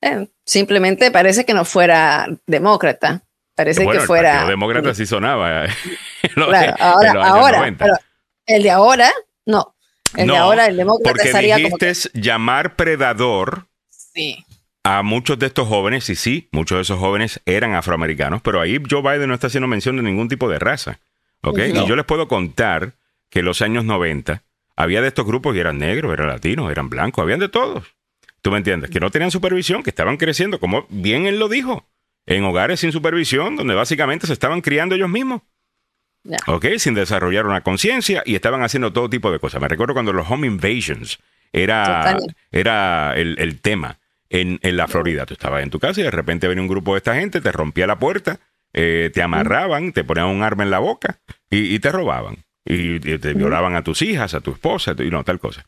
Eh, 0.00 0.26
simplemente 0.44 1.12
parece 1.12 1.44
que 1.44 1.54
no 1.54 1.64
fuera 1.64 2.26
demócrata. 2.48 3.22
Parece 3.54 3.84
bueno, 3.84 4.00
que 4.00 4.06
fuera. 4.08 4.44
Demócrata 4.44 4.92
sí 4.92 5.06
sonaba 5.06 5.66
en 6.22 6.32
los, 6.34 6.48
Claro, 6.48 6.74
en 6.76 6.82
ahora, 6.82 7.14
los 7.14 7.24
años 7.24 7.38
ahora, 7.38 7.58
90. 7.58 7.84
pero 7.84 7.96
el 8.46 8.62
de 8.64 8.70
ahora, 8.72 9.12
no. 9.44 9.76
El 10.16 10.26
de 10.26 10.36
ahora, 10.36 10.66
el 10.66 10.76
demócrata 10.78 11.10
porque 11.10 11.28
estaría 11.28 11.56
dijiste 11.58 11.92
como 11.94 12.12
que, 12.12 12.20
llamar 12.20 12.74
predador 12.74 13.68
sí. 13.88 14.44
a 14.82 15.04
muchos 15.04 15.38
de 15.38 15.46
estos 15.46 15.68
jóvenes, 15.68 16.10
y 16.10 16.16
sí, 16.16 16.48
muchos 16.50 16.76
de 16.78 16.82
esos 16.82 16.98
jóvenes 16.98 17.40
eran 17.46 17.74
afroamericanos, 17.74 18.42
pero 18.42 18.60
ahí 18.60 18.82
Joe 18.90 19.00
Biden 19.00 19.28
no 19.28 19.34
está 19.34 19.46
haciendo 19.46 19.68
mención 19.68 19.96
de 19.96 20.02
ningún 20.02 20.28
tipo 20.28 20.48
de 20.48 20.58
raza. 20.58 20.98
¿ok? 21.42 21.58
No. 21.72 21.84
Y 21.84 21.86
yo 21.86 21.94
les 21.94 22.04
puedo 22.04 22.26
contar 22.26 22.94
que 23.30 23.38
en 23.38 23.44
los 23.44 23.62
años 23.62 23.84
90 23.84 24.42
había 24.76 25.00
de 25.00 25.08
estos 25.08 25.26
grupos 25.26 25.56
y 25.56 25.60
eran 25.60 25.78
negros, 25.78 26.12
eran 26.12 26.28
latinos, 26.28 26.70
eran 26.70 26.88
blancos, 26.88 27.22
habían 27.22 27.40
de 27.40 27.48
todos. 27.48 27.84
¿Tú 28.42 28.50
me 28.50 28.58
entiendes? 28.58 28.90
Que 28.90 29.00
no 29.00 29.10
tenían 29.10 29.30
supervisión, 29.30 29.82
que 29.82 29.90
estaban 29.90 30.16
creciendo, 30.18 30.60
como 30.60 30.86
bien 30.88 31.26
él 31.26 31.38
lo 31.38 31.48
dijo, 31.48 31.88
en 32.26 32.44
hogares 32.44 32.80
sin 32.80 32.92
supervisión, 32.92 33.56
donde 33.56 33.74
básicamente 33.74 34.26
se 34.26 34.32
estaban 34.32 34.60
criando 34.60 34.94
ellos 34.94 35.08
mismos. 35.08 35.42
¿ok? 36.46 36.66
Sin 36.78 36.94
desarrollar 36.94 37.46
una 37.46 37.62
conciencia 37.62 38.22
y 38.26 38.34
estaban 38.34 38.62
haciendo 38.62 38.92
todo 38.92 39.08
tipo 39.08 39.30
de 39.30 39.38
cosas. 39.38 39.60
Me 39.60 39.68
recuerdo 39.68 39.94
cuando 39.94 40.12
los 40.12 40.28
home 40.30 40.46
invasions 40.46 41.18
era, 41.52 41.84
Total. 41.84 42.36
era 42.50 43.14
el, 43.16 43.36
el 43.38 43.60
tema 43.60 43.98
en, 44.28 44.58
en 44.62 44.76
la 44.76 44.88
Florida. 44.88 45.24
Tú 45.26 45.34
estabas 45.34 45.62
en 45.62 45.70
tu 45.70 45.78
casa 45.78 46.00
y 46.00 46.04
de 46.04 46.10
repente 46.10 46.48
venía 46.48 46.62
un 46.62 46.68
grupo 46.68 46.94
de 46.94 46.98
esta 46.98 47.14
gente, 47.14 47.40
te 47.40 47.52
rompía 47.52 47.86
la 47.86 47.98
puerta, 47.98 48.40
eh, 48.72 49.10
te 49.14 49.22
amarraban, 49.22 49.92
te 49.92 50.04
ponían 50.04 50.26
un 50.26 50.42
arma 50.42 50.64
en 50.64 50.70
la 50.70 50.80
boca 50.80 51.20
y, 51.48 51.74
y 51.74 51.78
te 51.78 51.90
robaban. 51.92 52.44
Y, 52.66 52.98
te 52.98 53.34
violaban 53.34 53.76
a 53.76 53.84
tus 53.84 54.02
hijas, 54.02 54.34
a 54.34 54.40
tu 54.40 54.50
esposa, 54.50 54.94
y 54.98 55.08
no, 55.08 55.22
tal 55.22 55.38
cosa. 55.38 55.64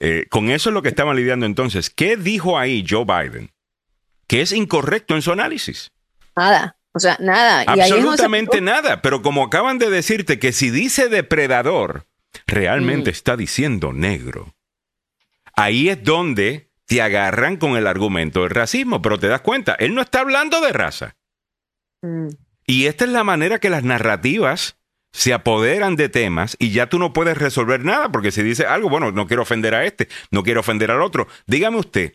Eh, 0.00 0.26
con 0.30 0.50
eso 0.50 0.70
es 0.70 0.74
lo 0.74 0.82
que 0.82 0.88
estaban 0.88 1.14
lidiando 1.14 1.46
entonces. 1.46 1.90
¿Qué 1.90 2.16
dijo 2.16 2.58
ahí 2.58 2.84
Joe 2.88 3.04
Biden? 3.04 3.50
Que 4.26 4.40
es 4.40 4.52
incorrecto 4.52 5.14
en 5.14 5.22
su 5.22 5.30
análisis. 5.30 5.92
Nada. 6.34 6.76
O 6.92 6.98
sea, 6.98 7.16
nada. 7.20 7.62
Y 7.62 7.76
se- 7.76 7.94
Absolutamente 7.94 8.60
nada. 8.60 9.02
Pero 9.02 9.22
como 9.22 9.44
acaban 9.44 9.78
de 9.78 9.90
decirte 9.90 10.38
que 10.38 10.52
si 10.52 10.70
dice 10.70 11.08
depredador, 11.08 12.06
realmente 12.46 13.10
está 13.10 13.36
diciendo 13.36 13.92
negro. 13.92 14.54
Ahí 15.54 15.88
es 15.88 16.02
donde 16.02 16.70
te 16.86 17.02
agarran 17.02 17.58
con 17.58 17.76
el 17.76 17.86
argumento 17.86 18.42
del 18.42 18.50
racismo. 18.50 19.02
Pero 19.02 19.18
te 19.20 19.28
das 19.28 19.42
cuenta, 19.42 19.74
él 19.74 19.94
no 19.94 20.00
está 20.00 20.20
hablando 20.20 20.60
de 20.60 20.72
raza. 20.72 21.16
Mm. 22.02 22.28
Y 22.66 22.86
esta 22.86 23.04
es 23.04 23.10
la 23.10 23.24
manera 23.24 23.58
que 23.58 23.70
las 23.70 23.84
narrativas 23.84 24.79
se 25.12 25.32
apoderan 25.34 25.96
de 25.96 26.08
temas 26.08 26.56
y 26.60 26.70
ya 26.70 26.88
tú 26.88 26.98
no 26.98 27.12
puedes 27.12 27.36
resolver 27.36 27.84
nada 27.84 28.10
porque 28.12 28.30
si 28.30 28.42
dice 28.42 28.66
algo, 28.66 28.88
bueno, 28.88 29.10
no 29.12 29.26
quiero 29.26 29.42
ofender 29.42 29.74
a 29.74 29.84
este, 29.84 30.08
no 30.30 30.42
quiero 30.42 30.60
ofender 30.60 30.90
al 30.90 31.02
otro. 31.02 31.26
Dígame 31.46 31.78
usted, 31.78 32.14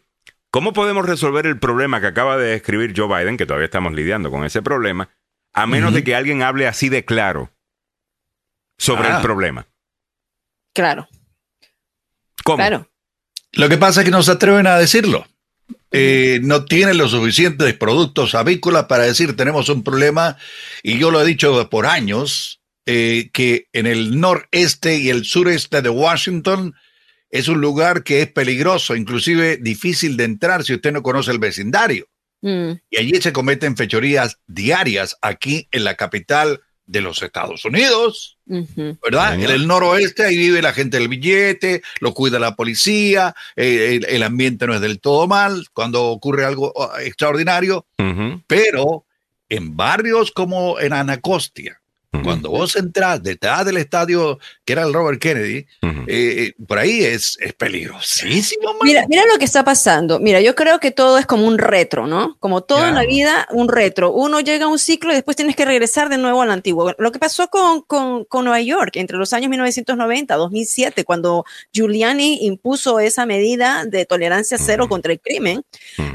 ¿cómo 0.49 0.71
podemos 0.73 1.05
resolver 1.05 1.45
el 1.45 1.59
problema 1.59 1.99
que 2.01 2.07
acaba 2.07 2.37
de 2.37 2.51
describir 2.51 2.93
Joe 2.95 3.07
Biden, 3.07 3.37
que 3.37 3.45
todavía 3.45 3.65
estamos 3.65 3.93
lidiando 3.93 4.31
con 4.31 4.45
ese 4.45 4.61
problema, 4.61 5.09
a 5.53 5.67
menos 5.67 5.93
de 5.93 6.03
que 6.03 6.15
alguien 6.15 6.41
hable 6.41 6.67
así 6.67 6.89
de 6.89 7.03
claro 7.05 7.51
sobre 8.77 9.07
Ah. 9.09 9.17
el 9.17 9.21
problema? 9.21 9.67
Claro, 10.73 11.07
¿Cómo? 12.43 12.57
claro. 12.57 12.89
Lo 13.53 13.69
que 13.69 13.77
pasa 13.77 14.01
es 14.01 14.05
que 14.05 14.11
no 14.11 14.21
se 14.23 14.31
atreven 14.31 14.67
a 14.67 14.77
decirlo. 14.77 15.25
Eh, 15.91 16.39
no 16.43 16.65
tienen 16.65 16.97
los 16.97 17.11
suficientes 17.11 17.73
productos 17.75 18.35
avícolas 18.35 18.83
para 18.85 19.03
decir 19.03 19.35
tenemos 19.37 19.69
un 19.69 19.81
problema. 19.83 20.35
Y 20.83 20.97
yo 20.99 21.09
lo 21.09 21.21
he 21.21 21.25
dicho 21.25 21.69
por 21.69 21.85
años, 21.85 22.59
eh, 22.85 23.29
que 23.33 23.67
en 23.73 23.87
el 23.87 24.19
noreste 24.19 24.97
y 24.97 25.09
el 25.09 25.25
sureste 25.25 25.81
de 25.81 25.89
Washington 25.89 26.75
es 27.29 27.47
un 27.47 27.59
lugar 27.59 28.03
que 28.03 28.21
es 28.21 28.31
peligroso, 28.31 28.95
inclusive 28.95 29.57
difícil 29.57 30.17
de 30.17 30.25
entrar 30.25 30.63
si 30.63 30.73
usted 30.73 30.93
no 30.93 31.03
conoce 31.03 31.31
el 31.31 31.39
vecindario. 31.39 32.07
Mm. 32.41 32.73
Y 32.89 32.97
allí 32.97 33.21
se 33.21 33.33
cometen 33.33 33.75
fechorías 33.75 34.39
diarias 34.47 35.17
aquí 35.21 35.67
en 35.71 35.83
la 35.83 35.95
capital 35.95 36.61
de 36.85 37.01
los 37.01 37.21
Estados 37.21 37.65
Unidos. 37.65 38.37
¿verdad? 38.45 39.33
En 39.33 39.49
el 39.49 39.67
noroeste 39.67 40.23
ahí 40.23 40.37
vive 40.37 40.61
la 40.61 40.73
gente 40.73 40.99
del 40.99 41.07
billete, 41.07 41.81
lo 41.99 42.13
cuida 42.13 42.37
la 42.37 42.55
policía, 42.55 43.35
eh, 43.55 43.95
el, 43.95 44.05
el 44.05 44.23
ambiente 44.23 44.67
no 44.67 44.75
es 44.75 44.81
del 44.81 44.99
todo 44.99 45.27
mal 45.27 45.65
cuando 45.73 46.05
ocurre 46.05 46.45
algo 46.45 46.71
oh, 46.75 46.95
extraordinario, 46.99 47.87
pero 48.47 49.05
en 49.49 49.75
barrios 49.75 50.31
como 50.31 50.79
en 50.79 50.93
Anacostia, 50.93 51.81
Cuando 52.23 52.49
vos 52.49 52.75
entras 52.75 53.21
detrás 53.21 53.65
del 53.65 53.77
estadio 53.77 54.39
que 54.63 54.73
era 54.73 54.83
el 54.83 54.93
Robert 54.93 55.21
Kennedy, 55.21 55.65
Ujú. 55.83 56.05
eh, 56.07 56.53
por 56.67 56.79
ahí 56.79 57.03
es, 57.03 57.37
es 57.39 57.53
peligrosísimo. 57.53 58.69
man. 58.69 58.79
Mira, 58.83 59.05
mira 59.07 59.23
lo 59.31 59.37
que 59.37 59.45
está 59.45 59.63
pasando. 59.63 60.19
Mira, 60.19 60.41
yo 60.41 60.55
creo 60.55 60.79
que 60.79 60.91
todo 60.91 61.17
es 61.17 61.25
como 61.25 61.45
un 61.45 61.57
retro, 61.57 62.07
¿no? 62.07 62.35
Como 62.39 62.61
todo 62.61 62.87
en 62.87 62.95
la 62.95 63.05
vida, 63.05 63.47
un 63.51 63.67
retro. 63.69 64.11
Uno 64.11 64.39
llega 64.39 64.65
a 64.65 64.67
un 64.69 64.79
ciclo 64.79 65.11
y 65.11 65.15
después 65.15 65.35
tienes 65.37 65.55
que 65.55 65.65
regresar 65.65 66.09
de 66.09 66.17
nuevo 66.17 66.41
al 66.41 66.51
antiguo. 66.51 66.93
Lo 66.97 67.11
que 67.11 67.19
pasó 67.19 67.47
con, 67.49 67.81
con, 67.81 68.25
con 68.25 68.45
Nueva 68.45 68.61
York 68.61 68.95
entre 68.95 69.17
los 69.17 69.33
años 69.33 69.49
1990 69.49 70.35
2007, 70.35 71.03
cuando 71.03 71.45
Giuliani 71.73 72.45
impuso 72.45 72.99
esa 72.99 73.25
medida 73.25 73.85
de 73.85 74.05
tolerancia 74.05 74.57
cero 74.57 74.85
Ujú. 74.85 74.89
contra 74.89 75.11
el 75.13 75.19
crimen, 75.19 75.63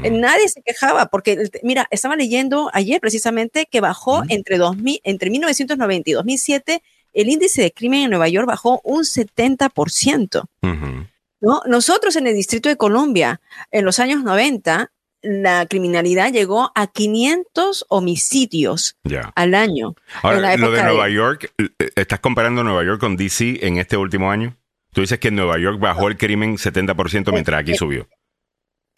eh, 0.03 0.09
nadie 0.11 0.49
se 0.49 0.61
quejaba 0.61 1.07
porque, 1.07 1.49
mira, 1.63 1.87
estaba 1.91 2.15
leyendo 2.15 2.69
ayer 2.73 2.99
precisamente 2.99 3.67
que 3.69 3.81
bajó 3.81 4.23
entre, 4.29 4.57
2000, 4.57 4.99
entre 5.03 5.29
1990 5.29 5.90
y 5.91 6.13
2007, 6.13 6.81
el 7.13 7.29
índice 7.29 7.61
de 7.61 7.71
crimen 7.71 8.03
en 8.03 8.09
Nueva 8.11 8.29
York 8.29 8.47
bajó 8.47 8.81
un 8.83 9.03
70%. 9.03 10.45
Ujú. 10.61 11.07
¿no? 11.41 11.61
Nosotros 11.67 12.15
en 12.15 12.27
el 12.27 12.35
Distrito 12.35 12.69
de 12.69 12.77
Colombia, 12.77 13.41
en 13.71 13.85
los 13.85 13.99
años 13.99 14.23
90, 14.23 14.91
la 15.23 15.65
criminalidad 15.67 16.31
llegó 16.31 16.71
a 16.73 16.87
500 16.87 17.85
homicidios 17.89 18.97
al 19.35 19.53
año. 19.53 19.95
Ahora, 20.21 20.57
lo 20.57 20.71
de 20.71 20.83
Nueva 20.83 21.09
York, 21.09 21.53
eh, 21.57 21.89
¿estás 21.95 22.19
comparando 22.19 22.63
Nueva 22.63 22.83
York 22.83 22.99
con 22.99 23.17
DC 23.17 23.59
en 23.65 23.77
este 23.77 23.97
último 23.97 24.31
año? 24.31 24.57
Tú 24.93 25.01
dices 25.01 25.19
que 25.19 25.29
en 25.29 25.35
Nueva 25.35 25.59
York 25.59 25.79
bajó 25.79 26.07
el 26.07 26.17
crimen 26.17 26.57
70% 26.57 27.31
mientras 27.31 27.59
aquí 27.61 27.73
Eh, 27.73 27.77
subió. 27.77 28.07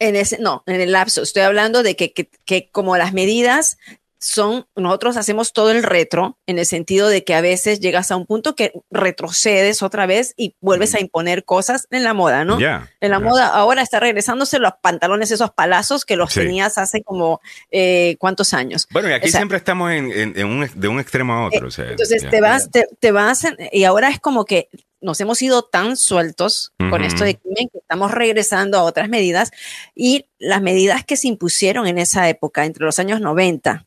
En 0.00 0.16
ese, 0.16 0.38
no, 0.40 0.64
en 0.66 0.80
el 0.80 0.92
lapso. 0.92 1.22
Estoy 1.22 1.42
hablando 1.42 1.82
de 1.82 1.94
que, 1.94 2.12
que, 2.12 2.28
que 2.44 2.68
como 2.70 2.96
las 2.96 3.12
medidas 3.12 3.78
son, 4.26 4.66
nosotros 4.74 5.18
hacemos 5.18 5.52
todo 5.52 5.70
el 5.70 5.82
retro, 5.82 6.38
en 6.46 6.58
el 6.58 6.64
sentido 6.64 7.08
de 7.08 7.24
que 7.24 7.34
a 7.34 7.42
veces 7.42 7.78
llegas 7.80 8.10
a 8.10 8.16
un 8.16 8.24
punto 8.24 8.56
que 8.56 8.72
retrocedes 8.90 9.82
otra 9.82 10.06
vez 10.06 10.32
y 10.38 10.54
vuelves 10.60 10.94
a 10.94 11.00
imponer 11.00 11.44
cosas 11.44 11.86
en 11.90 12.04
la 12.04 12.14
moda, 12.14 12.42
¿no? 12.44 12.58
Ya. 12.58 12.90
En 13.00 13.10
la 13.10 13.18
ya. 13.18 13.24
moda 13.24 13.46
ahora 13.48 13.82
está 13.82 14.00
regresándose 14.00 14.58
los 14.58 14.72
pantalones, 14.80 15.30
esos 15.30 15.50
palazos 15.50 16.06
que 16.06 16.16
los 16.16 16.32
Sí. 16.32 16.40
tenías 16.40 16.78
hace 16.78 17.02
como 17.02 17.42
eh, 17.70 18.16
cuántos 18.18 18.54
años. 18.54 18.86
Bueno, 18.90 19.10
y 19.10 19.12
aquí 19.12 19.28
O 19.28 19.30
sea, 19.30 19.40
siempre 19.40 19.58
estamos 19.58 19.92
en, 19.92 20.10
en- 20.10 20.38
en 20.38 20.46
un, 20.46 20.70
de 20.74 20.88
un 20.88 21.00
extremo 21.00 21.34
a 21.34 21.46
otro. 21.48 21.68
o 21.68 21.70
sea, 21.70 21.90
Entonces 21.90 22.22
ya. 22.22 22.30
te 22.30 22.40
vas, 22.40 22.70
te, 22.70 22.86
te 22.98 23.12
vas, 23.12 23.44
en- 23.44 23.58
y 23.72 23.84
ahora 23.84 24.08
es 24.08 24.20
como 24.20 24.46
que 24.46 24.68
nos 25.02 25.20
hemos 25.20 25.42
ido 25.42 25.64
tan 25.64 25.98
sueltos 25.98 26.72
con 26.78 26.94
Ujú. 26.94 27.04
esto 27.04 27.24
de 27.24 27.36
crimen 27.36 27.68
que 27.70 27.78
estamos 27.78 28.10
regresando 28.10 28.78
a 28.78 28.84
otras 28.84 29.10
medidas 29.10 29.50
y 29.94 30.24
las 30.38 30.62
medidas 30.62 31.04
que 31.04 31.18
se 31.18 31.28
impusieron 31.28 31.86
en 31.86 31.98
esa 31.98 32.26
época, 32.30 32.64
entre 32.64 32.86
los 32.86 32.98
años 32.98 33.20
90 33.20 33.84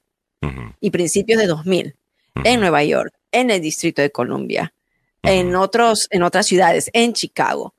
Y 0.80 0.92
principios 0.92 1.40
de 1.40 1.48
2000, 1.48 1.96
ujú, 2.36 2.48
en 2.48 2.60
Nueva 2.60 2.84
York, 2.84 3.14
en 3.32 3.50
el 3.52 3.62
Distrito 3.62 4.02
de 4.02 4.12
Columbia, 4.12 4.74
en, 5.24 5.56
otros, 5.56 6.08
en 6.12 6.24
otras 6.24 6.46
ciudades, 6.46 6.90
en 6.94 7.14
Chicago, 7.14 7.74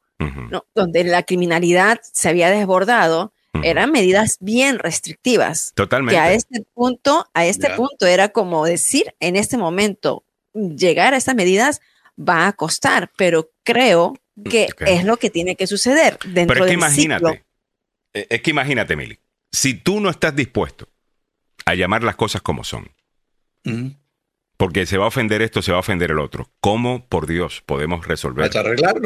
donde 0.75 1.05
la 1.05 1.23
criminalidad 1.23 2.01
se 2.03 2.29
había 2.29 2.51
desbordado, 2.51 3.33
eran 3.63 3.91
medidas 3.91 4.37
bien 4.41 4.79
restrictivas 4.79 5.73
Totalmente. 5.75 6.15
que 6.15 6.21
a 6.21 6.33
este 6.33 6.65
punto, 6.75 7.27
a 7.35 7.47
este 7.47 7.71
punto 7.71 8.07
era 8.07 8.29
como 8.29 8.65
decir 8.65 9.15
en 9.21 9.37
este 9.37 9.57
momento, 9.57 10.23
llegar 10.53 11.15
a 11.15 11.17
estas 11.17 11.35
medidas 11.35 11.81
va 12.19 12.47
a 12.49 12.53
costar, 12.53 13.11
pero 13.17 13.51
creo 13.65 14.17
que 14.49 14.69
Ok. 14.73 14.83
es 14.87 15.05
lo 15.05 15.17
que 15.17 15.31
tiene 15.31 15.57
que 15.57 15.67
suceder 15.67 16.19
dentro 16.25 16.55
Pero 16.55 16.65
es 16.65 16.67
que 16.67 16.67
del 16.67 16.73
imagínate, 16.75 17.27
ciclo. 17.27 17.45
eh, 18.15 18.27
es 18.31 18.43
que 18.43 18.51
imagínate, 18.51 18.95
Mili, 18.97 19.19
si 19.51 19.75
tú 19.75 19.99
no 20.01 20.11
estás 20.11 20.35
dispuesto 20.37 20.89
a 21.71 21.75
llamar 21.75 22.03
las 22.03 22.17
cosas 22.17 22.41
como 22.43 22.65
son, 22.65 22.89
porque 24.57 24.87
se 24.87 24.97
va 24.99 25.05
a 25.05 25.09
ofender 25.09 25.43
esto, 25.43 25.61
se 25.63 25.71
va 25.71 25.77
a 25.79 25.81
ofender 25.81 26.11
el 26.11 26.19
otro, 26.19 26.49
¿cómo, 26.61 27.07
por 27.07 27.27
Dios, 27.27 27.63
podemos 27.67 28.07
resolver 28.07 28.51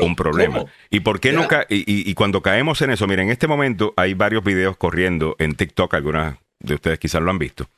un 0.01 0.15
problema? 0.17 0.59
¿Cómo? 0.61 0.71
¿Y 0.91 1.01
por 1.01 1.19
qué 1.21 1.33
no 1.33 1.43
Ya. 1.43 1.49
ca- 1.49 1.67
y, 1.69 1.79
y- 1.81 2.09
y 2.09 2.15
cuando 2.15 2.41
caemos 2.43 2.81
en 2.83 2.91
eso, 2.91 3.07
mira, 3.07 3.23
en 3.23 3.31
este 3.31 3.49
momento 3.49 3.93
hay 3.97 4.15
varios 4.15 4.45
videos 4.45 4.77
corriendo 4.77 5.35
en 5.39 5.55
TikTok, 5.55 5.93
algunas 5.95 6.37
de 6.61 6.75
ustedes 6.75 6.99
quizás 6.99 7.21
lo 7.21 7.31
han 7.31 7.39
visto, 7.39 7.69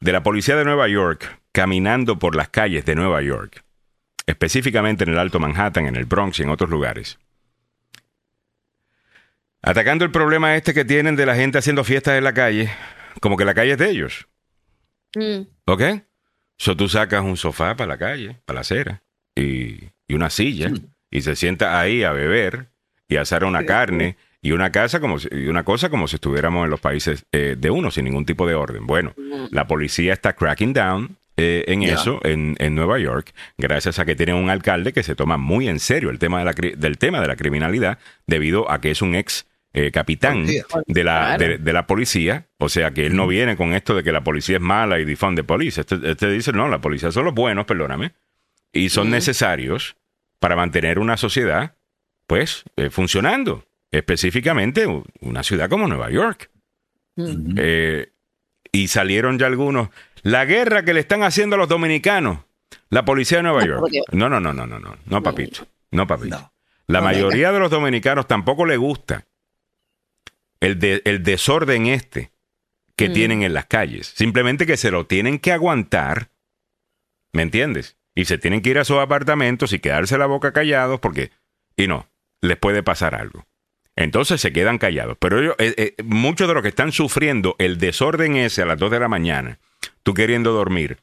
de 0.00 0.12
la 0.12 0.22
policía 0.22 0.54
de 0.56 0.64
Nueva 0.64 0.86
York 0.88 1.38
caminando 1.50 2.18
por 2.20 2.36
las 2.36 2.48
calles 2.48 2.84
de 2.84 2.94
Nueva 2.94 3.20
York, 3.22 3.64
específicamente 4.26 5.02
en 5.04 5.10
el 5.10 5.18
Alto 5.18 5.40
Manhattan, 5.40 5.86
en 5.86 5.96
el 5.96 6.04
Bronx 6.04 6.38
y 6.38 6.42
en 6.44 6.50
otros 6.50 6.70
lugares. 6.70 7.18
Atacando 9.62 10.04
el 10.04 10.12
problema 10.12 10.54
este 10.54 10.72
que 10.72 10.84
tienen 10.84 11.16
de 11.16 11.26
la 11.26 11.34
gente 11.34 11.58
haciendo 11.58 11.82
fiestas 11.82 12.16
en 12.16 12.24
la 12.24 12.32
calle, 12.32 12.70
como 13.20 13.36
que 13.36 13.44
la 13.44 13.54
calle 13.54 13.72
es 13.72 13.78
de 13.78 13.90
ellos. 13.90 14.28
Mm, 15.14 15.42
¿Ok? 15.66 15.82
So 16.56 16.76
tú 16.76 16.88
sacas 16.88 17.22
un 17.22 17.36
sofá 17.36 17.76
para 17.76 17.88
la 17.88 17.98
calle, 17.98 18.36
para 18.44 18.56
la 18.56 18.60
acera, 18.62 19.02
y, 19.36 19.78
y 20.08 20.14
una 20.14 20.30
silla, 20.30 20.70
y 21.10 21.20
se 21.22 21.36
sienta 21.36 21.78
ahí 21.80 22.02
a 22.02 22.12
beber 22.12 22.68
y 23.08 23.16
a 23.16 23.22
asar 23.22 23.44
una 23.44 23.60
carne 23.66 24.16
y 24.42 24.52
una 24.52 24.70
casa 24.72 25.00
como 25.00 25.18
si- 25.18 25.28
y 25.30 25.46
una 25.46 25.64
cosa 25.64 25.88
como 25.88 26.06
si 26.08 26.16
estuviéramos 26.16 26.64
en 26.64 26.70
los 26.70 26.80
países 26.80 27.24
eh, 27.32 27.56
de 27.58 27.70
uno, 27.70 27.90
sin 27.90 28.04
ningún 28.04 28.26
tipo 28.26 28.46
de 28.46 28.54
orden. 28.54 28.86
Bueno, 28.86 29.14
la 29.50 29.66
policía 29.66 30.12
está 30.12 30.34
cracking 30.34 30.72
down 30.74 31.16
eh, 31.36 31.64
en 31.68 31.82
eso 31.94 32.20
en, 32.24 32.56
en 32.58 32.74
Nueva 32.74 32.98
York, 32.98 33.32
gracias 33.56 33.98
a 34.00 34.04
que 34.04 34.16
tienen 34.16 34.34
un 34.34 34.50
alcalde 34.50 34.92
que 34.92 35.04
se 35.04 35.14
toma 35.14 35.36
muy 35.36 35.68
en 35.68 35.78
serio 35.78 36.10
el 36.10 36.18
tema 36.18 36.40
de 36.40 36.44
la, 36.44 36.52
del 36.52 36.98
tema 36.98 37.20
de 37.20 37.28
la 37.28 37.36
criminalidad, 37.36 37.98
debido 38.26 38.68
a 38.70 38.80
que 38.80 38.90
es 38.90 39.00
un 39.02 39.14
ex 39.14 39.46
eh, 39.78 39.92
capitán 39.92 40.44
de 40.44 41.04
la, 41.04 41.38
de, 41.38 41.58
de 41.58 41.72
la 41.72 41.86
policía, 41.86 42.48
o 42.58 42.68
sea 42.68 42.90
que 42.90 43.06
él 43.06 43.14
no 43.14 43.28
viene 43.28 43.56
con 43.56 43.74
esto 43.74 43.94
de 43.94 44.02
que 44.02 44.10
la 44.10 44.24
policía 44.24 44.56
es 44.56 44.62
mala 44.62 44.98
y 44.98 45.04
defund 45.04 45.36
de 45.36 45.44
policía. 45.44 45.82
Este, 45.82 45.98
este 46.10 46.30
dice, 46.30 46.52
no, 46.52 46.68
la 46.68 46.80
policía 46.80 47.12
son 47.12 47.26
los 47.26 47.34
buenos, 47.34 47.64
perdóname, 47.64 48.12
y 48.72 48.88
son 48.88 49.08
necesarios 49.10 49.96
para 50.40 50.56
mantener 50.56 50.98
una 50.98 51.16
sociedad, 51.16 51.76
pues, 52.26 52.64
eh, 52.76 52.90
funcionando. 52.90 53.66
Específicamente 53.90 54.84
una 55.20 55.42
ciudad 55.42 55.70
como 55.70 55.86
Nueva 55.86 56.10
York. 56.10 56.50
Eh, 57.16 58.12
y 58.72 58.88
salieron 58.88 59.38
ya 59.38 59.46
algunos. 59.46 59.90
La 60.22 60.44
guerra 60.44 60.84
que 60.84 60.92
le 60.92 61.00
están 61.00 61.22
haciendo 61.22 61.54
a 61.54 61.58
los 61.58 61.68
dominicanos. 61.68 62.40
La 62.90 63.04
policía 63.04 63.38
de 63.38 63.44
Nueva 63.44 63.64
York. 63.64 63.90
No, 64.12 64.28
no, 64.28 64.40
no, 64.40 64.52
no, 64.52 64.66
no, 64.66 64.78
no. 64.78 64.96
No, 65.06 65.22
papito. 65.22 65.66
No, 65.90 66.06
papito. 66.06 66.36
No. 66.36 66.52
La 66.86 67.00
mayoría 67.00 67.52
de 67.52 67.60
los 67.60 67.70
dominicanos 67.70 68.26
tampoco 68.26 68.66
le 68.66 68.76
gusta 68.76 69.24
el, 70.60 70.78
de- 70.78 71.02
el 71.04 71.22
desorden 71.22 71.86
este 71.86 72.30
que 72.96 73.08
Mm. 73.08 73.12
tienen 73.12 73.42
en 73.42 73.54
las 73.54 73.66
calles. 73.66 74.12
Simplemente 74.16 74.66
que 74.66 74.76
se 74.76 74.90
lo 74.90 75.06
tienen 75.06 75.38
que 75.38 75.52
aguantar. 75.52 76.30
¿Me 77.32 77.42
entiendes? 77.42 77.96
Y 78.14 78.24
se 78.24 78.38
tienen 78.38 78.60
que 78.62 78.70
ir 78.70 78.78
a 78.78 78.84
sus 78.84 78.98
apartamentos 78.98 79.72
y 79.72 79.78
quedarse 79.78 80.18
la 80.18 80.26
boca 80.26 80.52
callados 80.52 80.98
porque, 80.98 81.30
y 81.76 81.86
no, 81.86 82.08
les 82.40 82.56
puede 82.56 82.82
pasar 82.82 83.14
algo. 83.14 83.46
Entonces 83.94 84.40
se 84.40 84.52
quedan 84.52 84.78
callados. 84.78 85.16
Pero 85.20 85.40
ellos, 85.40 85.54
eh, 85.58 85.74
eh, 85.76 86.02
muchos 86.04 86.48
de 86.48 86.54
los 86.54 86.62
que 86.62 86.68
están 86.70 86.90
sufriendo 86.92 87.54
el 87.58 87.78
desorden 87.78 88.36
ese 88.36 88.62
a 88.62 88.66
las 88.66 88.78
2 88.78 88.90
de 88.90 89.00
la 89.00 89.08
mañana, 89.08 89.58
tú 90.02 90.14
queriendo 90.14 90.52
dormir, 90.52 90.98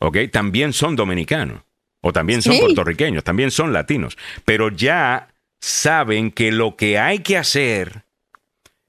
¿ok? 0.00 0.18
También 0.32 0.72
son 0.72 0.96
dominicanos. 0.96 1.62
O 2.04 2.12
también 2.12 2.42
son 2.42 2.54
Sí. 2.54 2.60
puertorriqueños, 2.60 3.22
también 3.22 3.52
son 3.52 3.72
latinos. 3.72 4.18
Pero 4.44 4.70
ya 4.70 5.28
saben 5.60 6.32
que 6.32 6.50
lo 6.50 6.74
que 6.76 6.98
hay 6.98 7.20
que 7.20 7.36
hacer 7.38 8.02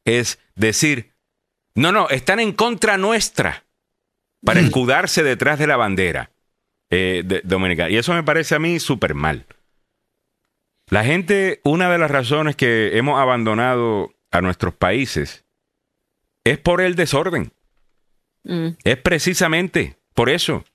es 0.05 0.39
decir, 0.55 1.13
no, 1.75 1.91
no, 1.91 2.09
están 2.09 2.39
en 2.39 2.51
contra 2.53 2.97
nuestra 2.97 3.65
para 4.45 4.59
escudarse 4.59 5.23
detrás 5.23 5.57
de 5.59 5.67
la 5.67 5.77
bandera 5.77 6.31
eh, 6.89 7.23
de- 7.25 7.41
dominicana. 7.43 7.89
Y 7.89 7.97
eso 7.97 8.13
me 8.13 8.23
parece 8.23 8.55
a 8.55 8.59
mí 8.59 8.79
súper 8.79 9.13
mal. 9.15 9.45
La 10.89 11.03
gente, 11.03 11.61
una 11.63 11.89
de 11.91 11.97
las 11.97 12.11
razones 12.11 12.55
que 12.55 12.97
hemos 12.97 13.19
abandonado 13.19 14.13
a 14.31 14.41
nuestros 14.41 14.73
países 14.75 15.45
es 16.43 16.57
por 16.57 16.81
el 16.81 16.95
desorden. 16.95 17.51
Mm, 18.43 18.69
Es 18.83 18.97
precisamente 18.97 19.97
por 20.13 20.29
eso. 20.29 20.65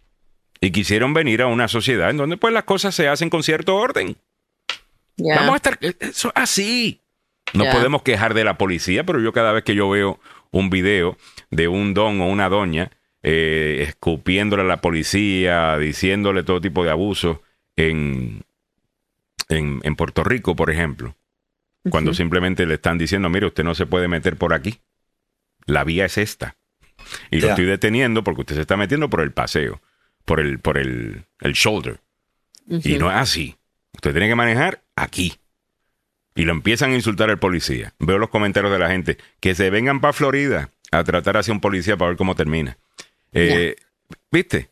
Y 0.60 0.72
quisieron 0.72 1.12
venir 1.14 1.42
a 1.42 1.46
una 1.46 1.68
sociedad 1.68 2.10
en 2.10 2.16
donde 2.16 2.36
pues 2.38 2.52
las 2.54 2.64
cosas 2.64 2.94
se 2.94 3.06
hacen 3.06 3.30
con 3.30 3.42
cierto 3.42 3.76
orden. 3.76 4.16
Vamos 5.36 5.52
a 5.52 5.56
estar 5.56 5.78
eh, 5.82 5.94
eso 6.00 6.32
así. 6.34 7.02
No 7.54 7.64
podemos 7.70 8.02
quejar 8.02 8.34
de 8.34 8.44
la 8.44 8.58
policía, 8.58 9.04
pero 9.04 9.20
yo 9.20 9.32
cada 9.32 9.52
vez 9.52 9.64
que 9.64 9.74
yo 9.74 9.88
veo 9.88 10.20
un 10.50 10.70
video 10.70 11.16
de 11.50 11.68
un 11.68 11.94
don 11.94 12.20
o 12.20 12.28
una 12.28 12.48
doña 12.48 12.90
eh, 13.22 13.84
escupiéndole 13.88 14.62
a 14.62 14.66
la 14.66 14.80
policía, 14.80 15.76
diciéndole 15.78 16.42
todo 16.42 16.60
tipo 16.60 16.84
de 16.84 16.90
abusos 16.90 17.38
en, 17.76 18.42
en, 19.48 19.80
en 19.82 19.96
Puerto 19.96 20.24
Rico, 20.24 20.54
por 20.56 20.70
ejemplo, 20.70 21.16
cuando 21.90 22.12
simplemente 22.12 22.66
le 22.66 22.74
están 22.74 22.98
diciendo, 22.98 23.28
mire, 23.30 23.46
usted 23.46 23.64
no 23.64 23.74
se 23.74 23.86
puede 23.86 24.08
meter 24.08 24.36
por 24.36 24.52
aquí. 24.52 24.80
La 25.64 25.84
vía 25.84 26.04
es 26.04 26.18
esta. 26.18 26.56
Y 27.30 27.40
lo 27.40 27.48
estoy 27.48 27.64
deteniendo 27.64 28.22
porque 28.24 28.42
usted 28.42 28.54
se 28.56 28.60
está 28.62 28.76
metiendo 28.76 29.08
por 29.08 29.20
el 29.20 29.32
paseo, 29.32 29.80
por 30.24 30.40
el, 30.40 30.58
por 30.58 30.76
el, 30.76 31.24
el 31.40 31.52
shoulder. 31.52 32.00
Y 32.68 32.98
no 32.98 33.10
es 33.10 33.16
así. 33.16 33.56
Usted 33.94 34.12
tiene 34.12 34.28
que 34.28 34.34
manejar 34.34 34.82
aquí. 34.96 35.34
Y 36.38 36.44
lo 36.44 36.52
empiezan 36.52 36.92
a 36.92 36.94
insultar 36.94 37.30
al 37.30 37.40
policía. 37.40 37.94
Veo 37.98 38.16
los 38.16 38.28
comentarios 38.28 38.72
de 38.72 38.78
la 38.78 38.88
gente. 38.88 39.18
Que 39.40 39.56
se 39.56 39.70
vengan 39.70 40.00
para 40.00 40.12
Florida 40.12 40.70
a 40.92 41.02
tratar 41.02 41.36
hacia 41.36 41.52
un 41.52 41.60
policía 41.60 41.96
para 41.96 42.10
ver 42.10 42.16
cómo 42.16 42.36
termina. 42.36 42.78
Eh, 43.32 43.74
¿Viste? 44.30 44.70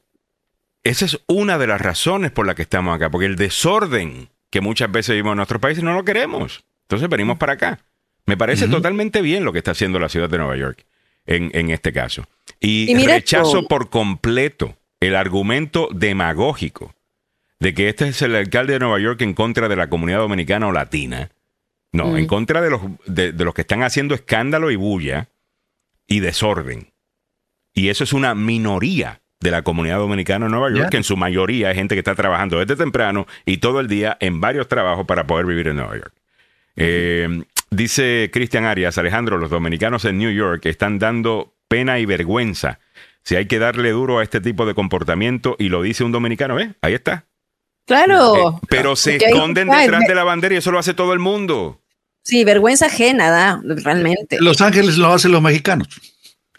esa 0.84 1.04
es 1.06 1.18
una 1.26 1.58
de 1.58 1.66
las 1.66 1.80
razones 1.80 2.30
por 2.30 2.46
las 2.46 2.54
que 2.54 2.62
estamos 2.62 2.94
acá, 2.94 3.10
porque 3.10 3.26
el 3.26 3.34
desorden 3.34 4.28
que 4.50 4.60
muchas 4.60 4.92
veces 4.92 5.14
vivimos 5.14 5.32
en 5.32 5.38
nuestros 5.38 5.60
países 5.60 5.82
no 5.82 5.92
lo 5.92 6.04
queremos. 6.04 6.62
Entonces 6.82 7.08
venimos 7.08 7.36
para 7.36 7.54
acá. 7.54 7.80
Me 8.26 8.36
parece 8.36 8.68
totalmente 8.68 9.20
bien 9.20 9.44
lo 9.44 9.52
que 9.52 9.58
está 9.58 9.72
haciendo 9.72 9.98
la 9.98 10.08
ciudad 10.08 10.30
de 10.30 10.38
Nueva 10.38 10.56
York 10.56 10.86
en, 11.26 11.50
en 11.52 11.70
este 11.70 11.92
caso. 11.92 12.28
Y, 12.60 12.94
rechazo 13.04 13.58
esto. 13.58 13.68
por 13.68 13.90
completo 13.90 14.76
el 15.00 15.16
argumento 15.16 15.88
demagógico 15.92 16.94
de 17.58 17.74
que 17.74 17.88
este 17.88 18.06
es 18.06 18.22
el 18.22 18.36
alcalde 18.36 18.74
de 18.74 18.78
Nueva 18.78 19.00
York 19.00 19.20
en 19.22 19.34
contra 19.34 19.68
de 19.68 19.74
la 19.74 19.88
comunidad 19.88 20.18
dominicana 20.18 20.68
o 20.68 20.72
latina. 20.72 21.30
No, 21.92 22.08
Mm. 22.08 22.16
en 22.18 22.26
contra 22.26 22.60
de 22.60 22.70
los, 22.70 22.80
de, 23.06 23.32
de 23.32 23.44
los 23.44 23.54
que 23.54 23.62
están 23.62 23.82
haciendo 23.82 24.14
escándalo 24.14 24.70
y 24.70 24.76
bulla 24.76 25.28
y 26.06 26.20
desorden. 26.20 26.92
Y 27.72 27.88
eso 27.88 28.04
es 28.04 28.12
una 28.12 28.34
minoría 28.34 29.20
de 29.40 29.50
la 29.50 29.62
comunidad 29.62 29.98
dominicana 29.98 30.46
en 30.46 30.52
Nueva 30.52 30.70
York, 30.70 30.90
que 30.90 30.96
en 30.96 31.04
su 31.04 31.16
mayoría 31.16 31.70
es 31.70 31.76
gente 31.76 31.94
que 31.94 31.98
está 32.00 32.14
trabajando 32.14 32.58
desde 32.58 32.76
temprano 32.76 33.26
y 33.44 33.58
todo 33.58 33.80
el 33.80 33.86
día 33.88 34.16
en 34.20 34.40
varios 34.40 34.66
trabajos 34.68 35.06
para 35.06 35.26
poder 35.26 35.46
vivir 35.46 35.68
en 35.68 35.76
Nueva 35.76 35.94
York. 35.94 36.12
Eh, 36.76 37.42
dice 37.70 38.30
Cristian 38.32 38.64
Arias, 38.64 38.96
Alejandro, 38.98 39.36
los 39.38 39.50
dominicanos 39.50 40.04
en 40.06 40.18
New 40.18 40.30
York 40.30 40.64
están 40.66 40.98
dando 40.98 41.54
pena 41.68 41.98
y 41.98 42.06
vergüenza. 42.06 42.78
Si 43.22 43.36
hay 43.36 43.46
que 43.46 43.58
darle 43.58 43.90
duro 43.90 44.18
a 44.20 44.22
este 44.22 44.40
tipo 44.40 44.66
de 44.66 44.74
comportamiento 44.74 45.56
y 45.58 45.68
lo 45.68 45.82
dice 45.82 46.04
un 46.04 46.12
dominicano, 46.12 46.58
¿eh? 46.60 46.74
Ahí 46.80 46.94
está. 46.94 47.24
Claro. 47.86 48.58
Eh, 48.62 48.66
pero 48.68 48.96
se 48.96 49.12
Porque 49.12 49.26
esconden 49.26 49.68
está, 49.68 49.80
detrás 49.80 50.02
de 50.06 50.14
la 50.14 50.24
bandera 50.24 50.54
y 50.54 50.58
eso 50.58 50.70
lo 50.72 50.78
hace 50.78 50.94
todo 50.94 51.12
el 51.12 51.18
mundo. 51.18 51.80
Sí, 52.22 52.44
vergüenza 52.44 52.86
ajena, 52.86 53.30
da, 53.30 53.60
realmente. 53.64 54.38
Los 54.40 54.60
Ángeles 54.60 54.98
lo 54.98 55.12
hacen 55.12 55.30
los 55.32 55.40
mexicanos. 55.40 55.88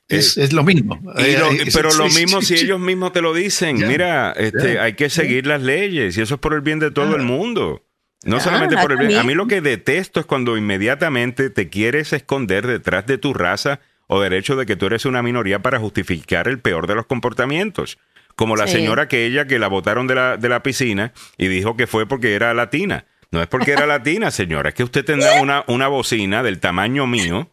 Es, 0.07 0.37
es 0.37 0.53
lo 0.53 0.63
mismo. 0.63 0.97
Lo- 1.03 1.17
Eh, 1.19 1.33
eh, 1.37 1.69
pero 1.73 1.93
lo 1.93 2.05
mismo 2.05 2.41
si 2.41 2.53
ellos 2.55 2.79
mismos 2.79 3.11
te 3.11 3.21
lo 3.21 3.33
dicen, 3.33 3.85
mira, 3.87 4.31
este, 4.31 4.79
hay 4.79 4.93
que 4.93 5.09
seguir 5.09 5.45
las 5.45 5.61
leyes 5.61 6.17
y 6.17 6.21
eso 6.21 6.35
es 6.35 6.39
por 6.39 6.53
el 6.53 6.61
bien 6.61 6.79
de 6.79 6.91
todo 6.91 7.15
el 7.17 7.23
mundo. 7.23 7.83
No 8.23 8.39
solamente 8.39 8.77
por 8.77 8.93
el 8.93 8.99
bien. 9.05 9.19
A 9.19 9.23
mí 9.23 9.33
lo 9.33 9.47
que 9.47 9.59
detesto 9.59 10.21
es 10.21 10.25
cuando 10.25 10.55
inmediatamente 10.57 11.49
te 11.49 11.67
quieres 11.69 12.13
esconder 12.13 12.65
detrás 12.65 13.05
de 13.05 13.17
tu 13.17 13.33
raza 13.33 13.81
o 14.07 14.21
del 14.21 14.31
hecho 14.33 14.55
de 14.55 14.65
que 14.65 14.77
tú 14.77 14.85
eres 14.85 15.05
una 15.05 15.21
minoría 15.21 15.61
para 15.61 15.77
justificar 15.79 16.47
el 16.47 16.59
peor 16.59 16.87
de 16.87 16.95
los 16.95 17.05
comportamientos. 17.05 17.97
Como 18.37 18.55
la 18.55 18.67
Sí. 18.67 18.73
señora 18.77 19.03
aquella 19.03 19.45
que 19.47 19.59
la 19.59 19.67
botaron 19.67 20.07
de 20.07 20.15
la, 20.15 20.37
de 20.37 20.47
la 20.47 20.63
piscina 20.63 21.11
y 21.37 21.47
dijo 21.47 21.75
que 21.75 21.87
fue 21.87 22.07
porque 22.07 22.33
era 22.35 22.53
latina. 22.53 23.05
No 23.31 23.41
es 23.41 23.47
porque 23.47 23.71
era 23.73 23.85
latina, 23.87 24.31
señora, 24.31 24.69
es 24.69 24.75
que 24.75 24.83
usted 24.85 25.03
tendrá 25.03 25.41
una, 25.41 25.65
una 25.67 25.89
bocina 25.89 26.41
del 26.43 26.59
tamaño 26.61 27.05
mío. 27.07 27.51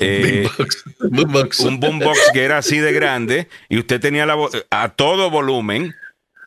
eh, 0.00 0.48
Boombox, 0.48 0.84
boombox. 1.10 1.60
un 1.60 1.78
boombox 1.78 2.18
que 2.32 2.42
era 2.42 2.58
así 2.58 2.78
de 2.78 2.92
grande 2.92 3.48
y 3.68 3.78
usted 3.78 4.00
tenía 4.00 4.26
la 4.26 4.36
a 4.70 4.88
todo 4.88 5.30
volumen 5.30 5.94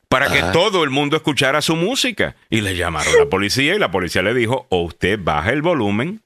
para 0.09 0.30
que 0.32 0.39
Ajá. 0.39 0.51
todo 0.51 0.84
el 0.84 0.89
mundo 0.89 1.15
escuchara 1.15 1.61
su 1.61 1.75
música. 1.78 2.36
Y 2.49 2.59
le 2.61 2.75
llamaron 2.75 3.13
a 3.15 3.19
la 3.19 3.30
policía 3.30 3.73
y 3.75 3.80
la 3.80 3.91
policía 3.91 4.21
le 4.21 4.34
dijo, 4.34 4.65
o 4.69 4.82
usted 4.84 5.17
baja 5.21 5.51
el 5.51 5.61
volumen 5.61 6.23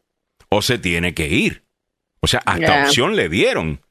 o 0.50 0.62
se 0.64 0.78
tiene 0.80 1.14
que 1.14 1.28
ir. 1.28 1.64
O 2.22 2.28
sea, 2.28 2.42
hasta 2.46 2.86
opción 2.86 3.16
le 3.16 3.28
dieron. 3.30 3.82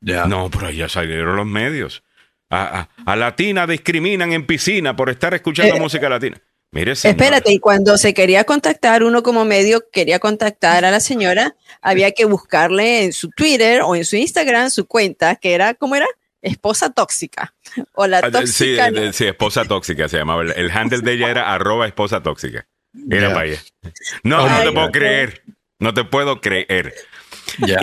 No, 0.00 0.50
pero 0.50 0.70
ya 0.70 0.88
salieron 0.88 1.36
los 1.36 1.46
medios. 1.46 2.02
A, 2.50 2.80
a- 2.80 3.12
a 3.12 3.16
latina 3.16 3.66
discriminan 3.66 4.32
en 4.32 4.44
piscina 4.46 4.94
por 4.96 5.08
estar 5.08 5.32
escuchando 5.34 5.76
Eh, 5.76 5.80
música 5.80 6.08
latina. 6.08 6.36
Mire, 6.72 6.94
señora. 6.94 7.16
Espérate, 7.24 7.52
y 7.52 7.58
cuando 7.58 7.96
se 7.98 8.14
quería 8.14 8.44
contactar, 8.44 9.02
uno 9.02 9.22
como 9.22 9.44
medio 9.44 9.82
quería 9.92 10.18
contactar 10.20 10.84
a 10.84 10.90
la 10.90 11.00
señora, 11.00 11.56
había 11.80 12.12
que 12.12 12.24
buscarle 12.26 13.02
en 13.04 13.12
su 13.12 13.30
Twitter 13.30 13.82
o 13.82 13.96
en 13.96 14.04
su 14.04 14.16
Instagram 14.16 14.70
su 14.70 14.86
cuenta, 14.86 15.34
que 15.36 15.52
era, 15.54 15.74
¿cómo 15.74 15.96
era? 15.96 16.06
Esposa 16.42 16.90
tóxica. 16.90 17.54
O 17.94 18.06
la 18.06 18.18
Ah, 18.18 18.30
Sí, 18.46 18.76
tóxica. 18.76 19.12
sí, 19.12 19.26
esposa 19.26 19.64
tóxica 19.64 20.08
se 20.08 20.18
llamaba. 20.18 20.42
El, 20.42 20.52
el 20.52 20.70
handle 20.70 21.00
de 21.00 21.12
ella 21.12 21.30
era 21.30 21.52
arroba 21.52 21.86
esposa 21.86 22.22
tóxica. 22.22 22.66
Era 23.10 23.28
Ya. 23.28 23.34
para 23.34 23.46
allá. 23.46 23.58
No, 24.22 24.48
no 24.48 24.62
te 24.62 24.72
puedo 24.72 24.90
creer. 24.92 25.42
No 25.80 25.94
te 25.94 26.04
puedo 26.04 26.40
creer. 26.40 26.94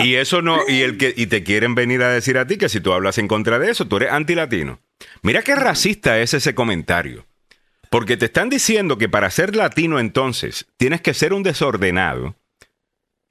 Y 0.02 0.14
eso 0.14 0.42
no, 0.42 0.60
y 0.68 0.82
el 0.82 0.96
que, 0.98 1.12
y 1.16 1.26
te 1.26 1.42
quieren 1.44 1.74
venir 1.74 2.02
a 2.02 2.10
decir 2.10 2.38
a 2.38 2.46
ti 2.46 2.56
que 2.56 2.68
si 2.68 2.80
tú 2.80 2.92
hablas 2.92 3.18
en 3.18 3.28
contra 3.28 3.58
de 3.58 3.70
eso, 3.70 3.86
tú 3.86 3.96
eres 3.96 4.10
antilatino. 4.12 4.80
Mira 5.22 5.42
qué 5.42 5.54
racista 5.54 6.18
es 6.20 6.34
ese 6.34 6.54
comentario. 6.54 7.26
Porque 7.90 8.16
te 8.16 8.26
están 8.26 8.50
diciendo 8.50 8.98
que 8.98 9.08
para 9.08 9.30
ser 9.30 9.56
latino 9.56 9.98
entonces 9.98 10.66
tienes 10.76 11.00
que 11.00 11.14
ser 11.14 11.32
un 11.32 11.42
desordenado, 11.42 12.36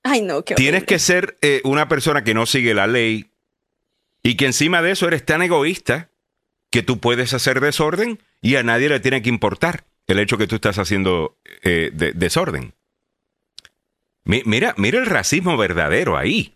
Ay, 0.03 0.21
no, 0.21 0.43
qué 0.45 0.55
tienes 0.55 0.83
que 0.85 0.99
ser 0.99 1.37
eh, 1.41 1.61
una 1.63 1.87
persona 1.87 2.23
que 2.23 2.33
no 2.33 2.45
sigue 2.45 2.73
la 2.73 2.87
ley 2.87 3.29
y 4.23 4.35
que 4.37 4.45
encima 4.45 4.81
de 4.81 4.91
eso 4.91 5.07
eres 5.07 5.25
tan 5.25 5.41
egoísta 5.41 6.09
que 6.71 6.81
tú 6.81 6.99
puedes 6.99 7.33
hacer 7.33 7.59
desorden 7.59 8.19
y 8.41 8.55
a 8.55 8.63
nadie 8.63 8.89
le 8.89 8.99
tiene 8.99 9.21
que 9.21 9.29
importar 9.29 9.85
el 10.07 10.19
hecho 10.19 10.37
que 10.37 10.47
tú 10.47 10.55
estás 10.55 10.77
haciendo 10.79 11.37
eh, 11.61 11.91
de- 11.93 12.13
desorden. 12.13 12.73
Mi- 14.27 14.43
Mira, 14.45 14.73
mira 14.77 14.99
el 14.99 15.05
racismo 15.05 15.57
verdadero 15.57 16.17
ahí, 16.17 16.53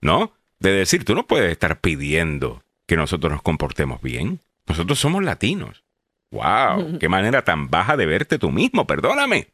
¿no? 0.00 0.32
De 0.58 0.72
decir, 0.72 1.04
tú 1.04 1.14
no 1.14 1.26
puedes 1.26 1.50
estar 1.52 1.80
pidiendo 1.80 2.62
que 2.86 2.96
nosotros 2.96 3.32
nos 3.32 3.42
comportemos 3.42 4.02
bien. 4.02 4.40
Nosotros 4.66 4.98
somos 4.98 5.22
latinos. 5.22 5.84
¡Wow! 6.30 6.98
¡Qué 7.00 7.08
manera 7.08 7.42
tan 7.44 7.70
baja 7.70 7.96
de 7.96 8.06
verte 8.06 8.38
tú 8.38 8.50
mismo! 8.50 8.86
Perdóname. 8.86 9.48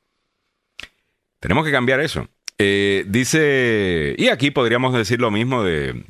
Tenemos 1.41 1.65
que 1.65 1.73
cambiar 1.73 2.01
eso. 2.01 2.29
Eh, 2.59 3.05
dice, 3.09 4.15
y 4.19 4.29
aquí 4.29 4.51
podríamos 4.51 4.93
decir 4.93 5.21
lo 5.21 5.31
mismo 5.31 5.63
de 5.65 6.05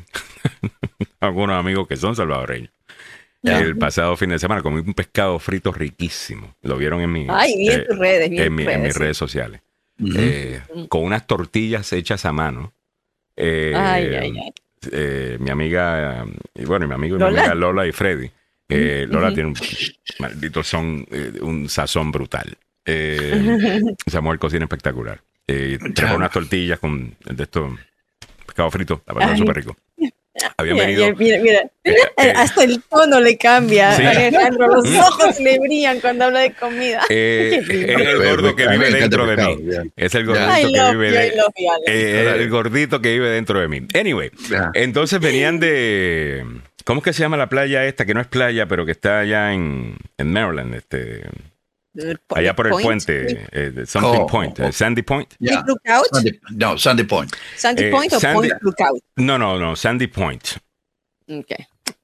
algunos 1.20 1.56
amigos 1.56 1.86
que 1.86 1.96
son 1.96 2.16
salvadoreños. 2.16 2.72
El 3.42 3.78
pasado 3.78 4.16
fin 4.18 4.30
de 4.30 4.38
semana 4.38 4.60
comí 4.60 4.80
un 4.80 4.92
pescado 4.92 5.38
frito 5.38 5.72
riquísimo. 5.72 6.54
Lo 6.60 6.76
vieron 6.76 7.00
en 7.00 7.10
mi, 7.12 7.26
Ay, 7.30 7.54
vi 7.56 7.68
en 7.70 7.80
eh, 7.80 7.86
redes, 7.90 8.30
en 8.32 8.54
mi- 8.54 8.64
mis 8.66 8.94
redes, 8.96 9.16
sí. 9.16 9.38
Eh, 10.16 10.62
con 10.88 11.02
unas 11.04 11.26
tortillas 11.26 11.92
hechas 11.92 12.24
a 12.24 12.32
mano. 12.32 12.72
Eh, 13.36 13.72
Ay, 13.76 14.06
ay, 14.14 14.38
ay. 14.38 14.52
eh, 14.92 15.36
mi 15.40 15.50
amiga, 15.50 16.24
y 16.54 16.64
bueno, 16.64 16.86
mi 16.88 16.94
amigo 16.94 17.16
y 17.16 17.18
mi 17.18 17.24
amiga 17.26 17.54
Lola 17.54 17.86
y 17.86 17.92
Freddy. 17.92 18.30
Eh, 18.68 19.06
Lola 19.08 19.32
tiene 19.34 19.48
un 19.50 19.56
maldito 20.20 20.62
son, 20.62 21.06
eh, 21.10 21.32
un 21.40 21.68
sazón 21.68 22.12
brutal. 22.12 22.56
Eh, 22.84 23.80
esa 24.06 24.20
mujer 24.20 24.38
cocina 24.38 24.64
espectacular. 24.64 25.20
Eh, 25.46 25.78
unas 26.14 26.30
tortillas 26.30 26.78
con 26.78 27.16
de 27.24 27.42
esto 27.42 27.76
pescado 28.46 28.70
frito, 28.70 29.02
la 29.06 29.14
verdad, 29.14 29.36
súper 29.36 29.56
rico. 29.56 29.76
Habían 30.56 30.74
Mira, 30.76 30.86
venido. 30.86 31.16
mira, 31.16 31.38
mira, 31.38 31.60
mira, 31.84 31.98
eh, 32.16 32.32
hasta 32.36 32.64
el 32.64 32.82
tono 32.82 33.20
le 33.20 33.36
cambia. 33.36 33.92
Sí. 33.96 34.04
Alejandro, 34.04 34.66
los 34.74 34.84
ojos 34.96 35.40
le 35.40 35.58
brillan 35.58 36.00
cuando 36.00 36.24
habla 36.26 36.40
de 36.40 36.52
comida. 36.52 37.02
eh, 37.08 37.60
es 37.68 37.70
el 37.70 38.18
gordo 38.18 38.54
que 38.56 38.68
mí 38.68 38.76
vive 38.78 38.90
dentro 38.92 39.26
de 39.26 39.36
mí. 39.36 39.58
Es 39.96 40.14
el 40.14 40.26
gordito 40.26 40.50
que 40.62 40.96
vive 40.96 41.08
I 41.08 41.30
de. 41.30 41.32
Eh, 41.86 42.34
el 42.38 42.50
gordito 42.50 43.00
que 43.00 43.10
vive 43.12 43.30
dentro 43.30 43.60
de 43.60 43.68
mí. 43.68 43.86
Anyway, 43.94 44.30
entonces 44.74 45.20
venían 45.20 45.60
de. 45.60 46.44
¿Cómo 46.84 47.00
es 47.00 47.04
que 47.04 47.12
se 47.12 47.20
llama 47.22 47.36
la 47.36 47.48
playa 47.48 47.84
esta? 47.86 48.06
Que 48.06 48.14
no 48.14 48.20
es 48.20 48.26
playa, 48.26 48.66
pero 48.66 48.84
que 48.86 48.92
está 48.92 49.20
allá 49.20 49.52
en, 49.52 49.96
en 50.18 50.32
Maryland, 50.32 50.74
este, 50.74 51.22
allá 52.34 52.54
por 52.54 52.66
el 52.66 52.70
Point, 52.72 52.84
puente, 52.84 53.46
eh, 53.52 53.86
Something 53.86 54.20
Oh, 54.22 54.26
Point, 54.26 54.60
oh. 54.60 54.64
eh, 54.66 54.72
Sandy 54.72 55.02
Point. 55.02 55.34
Ya. 55.38 55.62
Lookout? 55.66 56.06
Sandy- 56.12 56.40
no, 56.56 56.78
Sandy 56.78 57.04
Point. 57.04 57.32
¿Sandy 57.56 57.84
Eh, 57.84 57.90
Point 57.90 58.12
o 58.12 58.20
Sandy- 58.20 58.34
Point 58.48 58.62
Lookout? 58.62 59.02
No, 59.16 59.38
no, 59.38 59.58
no, 59.58 59.76
Sandy 59.76 60.06
Point. 60.06 60.44
Ok. 61.28 61.52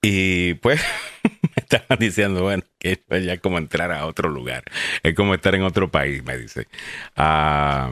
Y 0.02 0.54
pues 0.54 0.80
me 1.24 1.30
estaban 1.56 1.98
diciendo, 1.98 2.42
bueno, 2.42 2.62
que 2.78 2.92
esto 2.92 3.16
ya 3.18 3.34
es 3.34 3.40
como 3.40 3.58
entrar 3.58 3.90
a 3.92 4.06
otro 4.06 4.28
lugar. 4.28 4.64
Es 5.02 5.14
como 5.14 5.34
estar 5.34 5.54
en 5.54 5.62
otro 5.62 5.90
país, 5.90 6.22
me 6.24 6.36
dice. 6.38 6.68
Ah, 7.16 7.90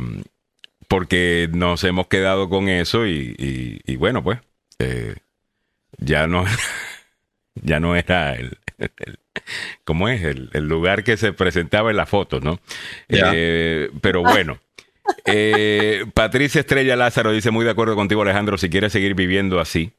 porque 0.89 1.49
nos 1.53 1.83
hemos 1.85 2.07
quedado 2.09 2.49
con 2.49 2.69
eso 2.69 3.07
y, 3.07 3.35
y- 3.39 3.81
y 3.93 3.97
bueno, 3.97 4.23
pues 4.23 4.39
eh, 4.79 5.15
ya 5.99 6.27
no 6.27 6.45
ya 7.55 7.81
no 7.81 7.97
era 7.97 8.35
el, 8.35 8.59
el- 8.79 9.19
¿cómo 9.85 10.09
es? 10.09 10.23
El, 10.23 10.51
el 10.53 10.69
lugar 10.69 11.05
que 11.05 11.17
se 11.17 11.33
presentaba 11.33 11.91
en 11.91 11.97
la 11.97 12.07
foto, 12.07 12.41
¿no? 12.41 12.61
Eh, 13.09 13.91
pero 14.01 14.23
bueno. 14.23 14.59
Eh, 15.27 16.07
Patricia 16.15 16.61
Estrella 16.61 16.97
Lázaro 16.97 17.31
dice 17.33 17.51
muy 17.51 17.65
de 17.65 17.71
acuerdo 17.71 17.95
contigo 17.95 18.23
Alejandro, 18.23 18.57
si 18.57 18.71
quieres 18.71 18.93
seguir 18.93 19.15
viviendo 19.15 19.61
así, 19.61 19.93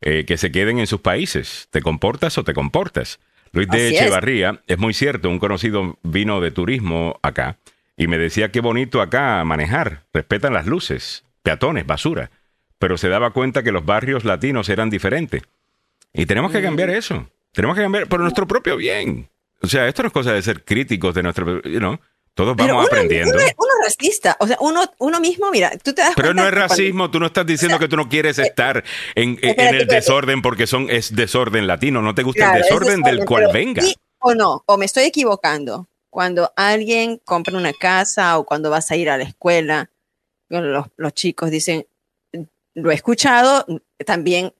eh, 0.00 0.24
que 0.26 0.36
se 0.36 0.52
queden 0.52 0.78
en 0.78 0.86
sus 0.86 1.00
países. 1.00 1.68
¿Te 1.70 1.82
comportas 1.82 2.38
o 2.38 2.44
te 2.44 2.54
comportas? 2.54 3.18
Luis 3.52 3.68
de 3.68 3.86
Así 3.86 3.96
es. 3.96 4.02
Echevarría, 4.02 4.60
es. 4.66 4.78
muy 4.78 4.94
cierto, 4.94 5.28
un 5.28 5.38
conocido 5.38 5.98
vino 6.02 6.40
de 6.40 6.50
turismo 6.50 7.18
acá 7.22 7.58
y 7.96 8.06
me 8.08 8.18
decía 8.18 8.50
qué 8.50 8.60
bonito 8.60 9.00
acá 9.00 9.44
manejar, 9.44 10.02
respetan 10.12 10.52
las 10.54 10.66
luces, 10.66 11.24
peatones, 11.42 11.86
basura, 11.86 12.30
pero 12.78 12.96
se 12.98 13.08
daba 13.08 13.30
cuenta 13.30 13.62
que 13.62 13.70
los 13.72 13.84
barrios 13.84 14.24
latinos 14.24 14.68
eran 14.68 14.90
diferentes. 14.90 15.42
Y 16.12 16.26
tenemos 16.26 16.52
que 16.52 16.62
cambiar 16.62 16.90
Mm. 16.90 16.94
eso, 16.94 17.28
tenemos 17.54 17.76
que 17.76 17.82
cambiar 17.82 18.06
por 18.08 18.20
nuestro 18.20 18.46
propio 18.46 18.76
bien. 18.76 19.28
O 19.62 19.66
sea, 19.66 19.88
esto 19.88 20.02
no 20.02 20.08
es 20.08 20.12
cosa 20.12 20.32
de 20.32 20.42
ser 20.42 20.64
críticos 20.64 21.14
de 21.14 21.22
nuestro, 21.22 21.62
you 21.62 21.78
know, 21.78 21.98
todos 22.34 22.54
Pero 22.56 22.68
vamos 22.74 22.82
uno, 22.82 22.86
aprendiendo. 22.88 23.30
uno, 23.34 23.42
uno 23.56 23.68
es 23.80 23.86
racista. 23.96 24.36
O 24.40 24.46
sea, 24.46 24.56
uno, 24.60 24.82
uno 24.98 25.20
mismo, 25.20 25.50
mira, 25.50 25.70
tú 25.82 25.92
te 25.94 26.02
das 26.02 26.14
Pero 26.16 26.34
no 26.34 26.42
es 26.42 26.50
cuando- 26.52 26.68
racismo, 26.68 27.10
tú 27.10 27.20
no 27.20 27.26
estás 27.26 27.46
diciendo 27.46 27.78
que 27.78 27.88
tú 27.88 27.96
no 27.96 28.08
quieres 28.08 28.38
estar 28.38 28.82
en, 29.14 29.30
en- 29.30 29.30
en 29.30 29.34
espérate, 29.50 29.62
el 29.62 29.74
espérate. 29.82 29.94
desorden 29.94 30.42
porque 30.42 30.66
son 30.66 30.90
es 30.90 31.14
desorden 31.14 31.66
latino, 31.66 32.02
no 32.02 32.14
te 32.14 32.22
gusta 32.24 32.40
Claro, 32.40 32.54
el 32.56 32.60
es 32.62 32.66
desorden 32.68 33.02
del 33.02 33.16
desorden, 33.20 33.26
cual 33.26 33.48
venga. 33.54 33.82
sí, 33.82 33.94
o 34.18 34.34
no, 34.34 34.62
o 34.66 34.76
me 34.76 34.84
estoy 34.84 35.04
equivocando. 35.04 35.86
Cuando 36.10 36.52
alguien 36.56 37.20
compra 37.24 37.56
una 37.56 37.72
casa 37.72 38.38
o 38.38 38.44
cuando 38.44 38.68
vas 38.70 38.90
a 38.90 38.96
ir 38.96 39.08
a 39.10 39.16
la 39.16 39.24
escuela, 39.24 39.90
los, 40.48 40.86
los 40.96 41.14
chicos 41.14 41.50
dicen, 41.50 41.86
lo 42.74 42.90
he 42.90 42.94
escuchado, 42.94 43.64
también 44.04 44.52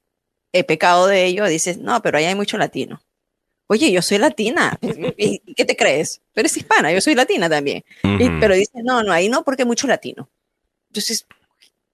he 0.55 0.65
pecado 0.65 1.07
de 1.07 1.25
ello, 1.27 1.45
dices, 1.47 1.77
no, 1.79 2.01
pero 2.01 2.17
ahí 2.17 2.25
hay 2.25 2.35
mucho 2.35 2.57
latino. 2.57 3.03
Oye, 3.67 3.91
yo 3.93 4.01
soy 4.03 4.19
latina. 4.19 4.79
¿Y 5.19 5.41
qué 5.55 5.65
te 5.65 5.77
crees? 5.77 6.21
Tú 6.33 6.41
eres 6.41 6.57
hispana, 6.57 6.93
yo 6.93 7.01
soy 7.01 7.15
latina 7.15 7.51
también. 7.51 7.85
Y- 8.03 8.29
Ujú. 8.29 8.39
pero 8.41 8.55
dices, 8.55 8.83
no, 8.85 9.03
no, 9.03 9.13
ahí 9.13 9.29
no, 9.29 9.43
porque 9.45 9.63
hay 9.63 9.67
mucho 9.69 9.87
latino. 9.87 10.29
Entonces, 10.91 11.27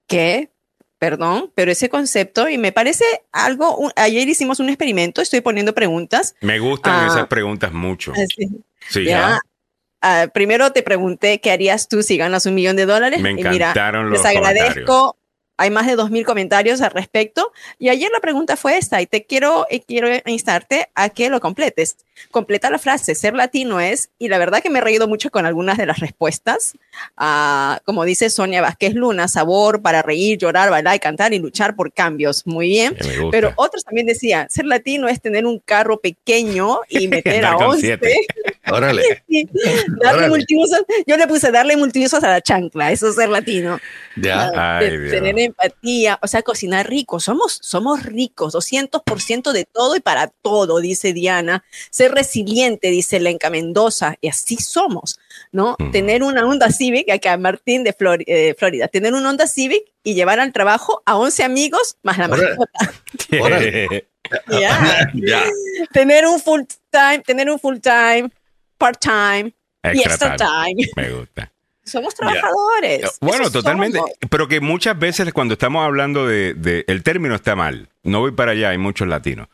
¿qué? 0.07 0.49
Perdón, 0.99 1.51
pero 1.55 1.71
ese 1.71 1.89
concepto, 1.89 2.47
y 2.47 2.59
me 2.59 2.71
parece 2.71 3.03
algo, 3.31 3.75
un- 3.77 3.91
ayer 3.95 4.27
hicimos 4.29 4.59
un 4.59 4.69
experimento, 4.69 5.21
estoy 5.21 5.41
poniendo 5.41 5.73
preguntas. 5.73 6.35
Me 6.41 6.59
gustan 6.59 7.05
Ah. 7.05 7.07
esas 7.07 7.27
preguntas 7.27 7.73
mucho. 7.73 8.13
Así, 8.15 8.47
Sí, 8.89 9.05
ya. 9.05 9.39
Ah, 10.03 10.27
primero 10.33 10.71
te 10.71 10.83
pregunté 10.83 11.39
qué 11.41 11.51
harías 11.51 11.87
tú 11.87 12.01
si 12.03 12.17
ganas 12.17 12.45
un 12.47 12.53
millón 12.55 12.75
de 12.75 12.85
dólares. 12.85 13.19
Me 13.21 13.31
y 13.31 13.35
mira, 13.35 13.49
encantaron 13.51 14.09
los 14.09 14.13
les 14.13 14.21
comentarios. 14.21 14.63
agradezco. 14.69 15.15
Hay 15.61 15.69
más 15.69 15.85
de 15.85 15.95
2.000 15.95 16.25
comentarios 16.25 16.81
al 16.81 16.89
respecto. 16.89 17.51
Y 17.77 17.89
ayer 17.89 18.09
la 18.11 18.19
pregunta 18.19 18.57
fue 18.57 18.79
esta, 18.79 18.99
y 18.99 19.05
te 19.05 19.27
quiero, 19.27 19.67
quiero 19.85 20.07
instarte 20.25 20.89
a 20.95 21.09
que 21.09 21.29
lo 21.29 21.39
completes. 21.39 21.97
Completa 22.29 22.69
la 22.69 22.79
frase, 22.79 23.15
ser 23.15 23.33
latino 23.33 23.79
es, 23.79 24.09
y 24.19 24.27
la 24.27 24.37
verdad 24.37 24.61
que 24.61 24.69
me 24.69 24.79
he 24.79 24.81
reído 24.81 25.07
mucho 25.07 25.31
con 25.31 25.45
algunas 25.45 25.77
de 25.77 25.85
las 25.85 25.99
respuestas. 25.99 26.73
Ah, 27.17 27.81
como 27.85 28.03
dice 28.05 28.29
Sonia 28.29 28.61
Vázquez 28.61 28.93
Luna, 28.93 29.27
sabor 29.27 29.81
para 29.81 30.01
reír, 30.01 30.37
llorar, 30.37 30.69
bailar, 30.69 30.99
cantar 30.99 31.33
y 31.33 31.39
luchar 31.39 31.75
por 31.75 31.91
cambios. 31.91 32.45
Muy 32.45 32.67
bien. 32.67 32.95
Pero 33.31 33.53
otros 33.55 33.83
también 33.83 34.07
decían, 34.07 34.49
ser 34.49 34.65
latino 34.65 35.07
es 35.07 35.21
tener 35.21 35.45
un 35.45 35.59
carro 35.59 35.99
pequeño 35.99 36.79
y 36.89 37.07
meter 37.07 37.45
a 37.45 37.51
Andar 37.51 37.67
con 37.67 37.75
11. 37.75 37.81
siete. 37.81 38.15
Órale. 38.71 39.23
Sí, 39.27 39.49
darle 40.01 40.29
Órale. 40.29 40.45
Yo 41.07 41.17
le 41.17 41.27
puse 41.27 41.51
darle 41.51 41.75
multiusos 41.77 42.23
a 42.23 42.29
la 42.29 42.41
chancla, 42.41 42.91
eso 42.91 43.09
es 43.09 43.15
ser 43.15 43.29
latino. 43.29 43.79
Ya. 44.15 44.51
Ah, 44.55 44.77
Ay, 44.79 45.09
tener 45.09 45.37
empatía, 45.39 46.19
o 46.21 46.27
sea, 46.27 46.41
cocinar 46.41 46.87
rico. 46.87 47.19
Somos, 47.19 47.59
somos 47.61 48.03
ricos, 48.03 48.53
200% 48.53 49.51
de 49.51 49.65
todo 49.65 49.95
y 49.95 49.99
para 49.99 50.27
todo, 50.27 50.79
dice 50.79 51.13
Diana. 51.13 51.63
Ser 51.89 52.10
resiliente, 52.11 52.89
dice 52.89 53.19
Lenca 53.19 53.49
Mendoza, 53.49 54.15
y 54.21 54.27
así 54.27 54.57
somos, 54.57 55.19
¿no? 55.51 55.75
Ujú. 55.79 55.91
Tener 55.91 56.23
una 56.23 56.45
Honda 56.45 56.69
Civic, 56.69 57.09
acá 57.09 57.37
Martín 57.37 57.83
de 57.83 57.93
Flor- 57.93 58.23
eh, 58.27 58.55
Florida, 58.57 58.87
tener 58.87 59.13
una 59.13 59.29
Honda 59.29 59.47
Civic 59.47 59.83
y 60.03 60.13
llevar 60.13 60.39
al 60.39 60.51
trabajo 60.53 61.01
a 61.05 61.17
11 61.17 61.43
amigos 61.43 61.97
más 62.03 62.17
la 62.17 62.27
mascota. 62.27 62.93
Ya. 64.47 65.11
Ya. 65.13 65.43
tener 65.91 66.25
un 66.25 66.39
full 66.39 66.61
time, 66.89 67.19
tener 67.25 67.49
un 67.49 67.59
full 67.59 67.77
time, 67.79 68.29
part 68.77 68.99
time 68.99 69.51
y 69.93 69.99
Extra 70.03 70.11
extra 70.13 70.35
time. 70.37 70.87
time. 70.87 70.89
Me 70.95 71.13
gusta. 71.17 71.51
Somos 71.83 72.13
trabajadores. 72.15 73.17
Bueno, 73.19 73.43
Eso 73.45 73.51
totalmente. 73.51 73.97
somos. 73.97 74.11
Pero 74.29 74.47
que 74.47 74.61
muchas 74.61 74.97
veces 74.97 75.33
cuando 75.33 75.53
estamos 75.55 75.83
hablando 75.83 76.27
de, 76.27 76.53
de- 76.53 76.85
el 76.87 77.03
término 77.03 77.35
está 77.35 77.55
mal. 77.55 77.89
No 78.03 78.19
voy 78.19 78.31
para 78.31 78.51
allá, 78.51 78.69
hay 78.69 78.77
muchos 78.77 79.07
latinos. 79.07 79.47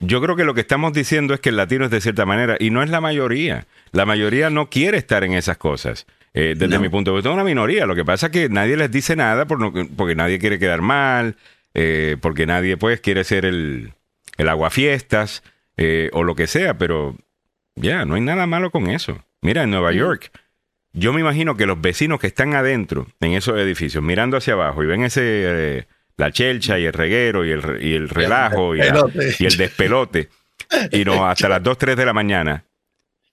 Yo 0.00 0.20
creo 0.22 0.34
que 0.34 0.44
lo 0.44 0.54
que 0.54 0.62
estamos 0.62 0.92
diciendo 0.94 1.34
es 1.34 1.40
que 1.40 1.50
el 1.50 1.56
latino 1.56 1.84
es 1.84 1.90
de 1.90 2.00
cierta 2.00 2.24
manera 2.26 2.56
y 2.58 2.70
no 2.70 2.82
es 2.82 2.88
la 2.90 3.00
mayoría. 3.02 3.66
La 3.92 4.06
mayoría 4.06 4.48
no 4.50 4.70
quiere 4.70 4.96
estar 4.98 5.24
en 5.24 5.34
esas 5.34 5.56
cosas. 5.58 6.06
eh, 6.32 6.54
desde 6.56 6.76
No. 6.76 6.80
mi 6.80 6.88
punto 6.88 7.10
de 7.10 7.16
vista, 7.16 7.28
es 7.30 7.34
una 7.34 7.42
minoría. 7.42 7.86
Lo 7.86 7.96
que 7.96 8.04
pasa 8.04 8.26
es 8.26 8.32
que 8.32 8.48
nadie 8.48 8.76
les 8.76 8.88
dice 8.90 9.16
nada 9.16 9.46
por 9.46 9.58
no- 9.58 9.72
porque 9.96 10.14
nadie 10.14 10.38
quiere 10.38 10.60
quedar 10.60 10.80
mal, 10.80 11.34
eh, 11.74 12.16
porque 12.20 12.46
nadie 12.46 12.76
pues 12.76 13.00
quiere 13.00 13.24
ser 13.24 13.44
el, 13.44 13.94
el 14.36 14.48
aguafiestas 14.48 15.42
eh, 15.76 16.08
o 16.12 16.22
lo 16.22 16.36
que 16.36 16.46
sea, 16.46 16.78
pero 16.78 17.16
ya, 17.74 18.04
no 18.04 18.14
hay 18.14 18.20
nada 18.20 18.46
malo 18.46 18.70
con 18.70 18.86
eso. 18.88 19.24
Mira, 19.42 19.64
en 19.64 19.70
Nueva 19.70 19.90
York, 19.92 20.30
yo 20.92 21.12
me 21.12 21.20
imagino 21.20 21.56
que 21.56 21.66
los 21.66 21.80
vecinos 21.80 22.20
que 22.20 22.28
están 22.28 22.54
adentro, 22.54 23.08
en 23.20 23.32
esos 23.32 23.58
edificios, 23.58 24.02
mirando 24.04 24.36
hacia 24.36 24.52
abajo 24.54 24.84
y 24.84 24.86
ven 24.86 25.02
ese, 25.02 25.20
eh, 25.24 25.86
la 26.20 26.30
chelcha 26.30 26.78
y 26.78 26.84
el 26.84 26.92
reguero 26.92 27.44
y 27.44 27.50
el, 27.50 27.78
y 27.82 27.94
el 27.94 28.08
relajo 28.08 28.74
y, 28.76 28.78
la- 28.78 28.84
despelote. 28.84 29.36
y 29.38 29.46
el 29.46 29.56
despelote, 29.56 30.28
y 30.92 31.04
no, 31.04 31.26
hasta 31.26 31.48
las 31.48 31.62
2, 31.62 31.76
3 31.78 31.96
de 31.96 32.06
la 32.06 32.12
mañana, 32.12 32.64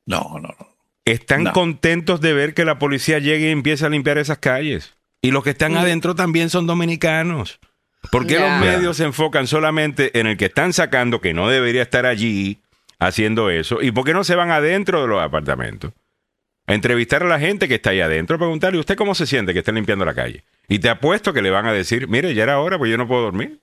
No, 0.05 0.21
no, 0.41 0.47
no. 0.59 0.67
están 1.05 1.43
No. 1.43 1.53
contentos 1.53 2.19
de 2.21 2.33
ver 2.33 2.53
que 2.53 2.65
la 2.65 2.79
policía 2.79 3.19
llegue 3.19 3.49
y 3.49 3.51
empiece 3.51 3.85
a 3.85 3.89
limpiar 3.89 4.17
esas 4.17 4.39
calles. 4.39 4.93
Y 5.21 5.31
los 5.31 5.43
que 5.43 5.49
están 5.51 5.75
adentro 5.77 6.15
también 6.15 6.49
son 6.49 6.65
dominicanos. 6.67 7.59
¿Por 8.11 8.25
qué 8.27 8.39
los 8.39 8.59
medios 8.61 8.97
se 8.97 9.03
enfocan 9.03 9.47
solamente 9.47 10.17
en 10.19 10.27
el 10.27 10.37
que 10.37 10.45
están 10.45 10.71
sacando, 10.73 11.19
que 11.19 11.33
no 11.33 11.49
debería 11.49 11.81
estar 11.81 12.05
allí 12.05 12.61
haciendo 12.99 13.49
eso? 13.49 13.81
¿Y 13.81 13.91
por 13.91 14.05
qué 14.05 14.13
no 14.13 14.23
se 14.23 14.35
van 14.35 14.51
adentro 14.51 15.01
de 15.01 15.07
los 15.07 15.21
apartamentos? 15.21 15.91
A 16.67 16.73
entrevistar 16.73 17.23
a 17.23 17.27
la 17.27 17.39
gente 17.39 17.67
que 17.67 17.75
está 17.75 17.89
ahí 17.89 18.01
adentro, 18.01 18.37
preguntarle, 18.37 18.79
¿usted 18.79 18.95
cómo 18.95 19.15
se 19.15 19.25
siente 19.25 19.53
que 19.53 19.59
está 19.59 19.71
limpiando 19.71 20.05
la 20.05 20.13
calle? 20.13 20.43
Y 20.67 20.79
te 20.79 20.89
apuesto 20.89 21.33
que 21.33 21.41
le 21.41 21.49
van 21.49 21.65
a 21.65 21.73
decir, 21.73 22.07
mire, 22.07 22.33
ya 22.33 22.43
era 22.43 22.59
hora, 22.59 22.77
pues 22.77 22.91
yo 22.91 22.97
no 22.97 23.07
puedo 23.07 23.21
dormir. 23.21 23.59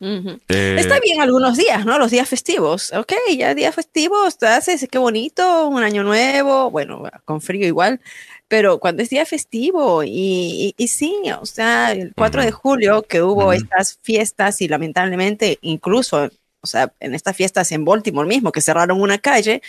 Ujú. 0.00 0.38
Eh, 0.48 0.76
Está 0.78 1.00
bien 1.00 1.20
algunos 1.20 1.56
días, 1.56 1.86
¿no? 1.86 1.98
Los 1.98 2.10
días 2.10 2.28
festivos. 2.28 2.92
Ok, 2.92 3.12
ya 3.38 3.54
días 3.54 3.74
festivos, 3.74 4.36
te 4.36 4.46
haces, 4.46 4.86
qué 4.90 4.98
bonito, 4.98 5.68
un 5.68 5.82
año 5.82 6.02
nuevo, 6.02 6.70
bueno, 6.70 7.02
con 7.24 7.40
frío 7.40 7.66
igual, 7.66 8.00
pero 8.48 8.78
cuando 8.80 9.02
es 9.02 9.08
día 9.08 9.24
festivo 9.24 10.02
y, 10.04 10.10
y, 10.10 10.74
y 10.76 10.88
sí, 10.88 11.16
o 11.40 11.46
sea, 11.46 11.92
el 11.92 12.12
4 12.14 12.42
de 12.42 12.50
julio 12.52 13.02
que 13.04 13.22
hubo 13.22 13.44
Ujú. 13.44 13.52
estas 13.52 13.98
fiestas 14.02 14.60
y 14.60 14.68
lamentablemente 14.68 15.58
incluso, 15.62 16.28
o 16.60 16.66
sea, 16.66 16.92
en 17.00 17.14
estas 17.14 17.34
fiestas 17.36 17.72
en 17.72 17.86
Baltimore 17.86 18.28
mismo, 18.28 18.52
que 18.52 18.60
cerraron 18.60 19.00
una 19.00 19.16
calle, 19.18 19.62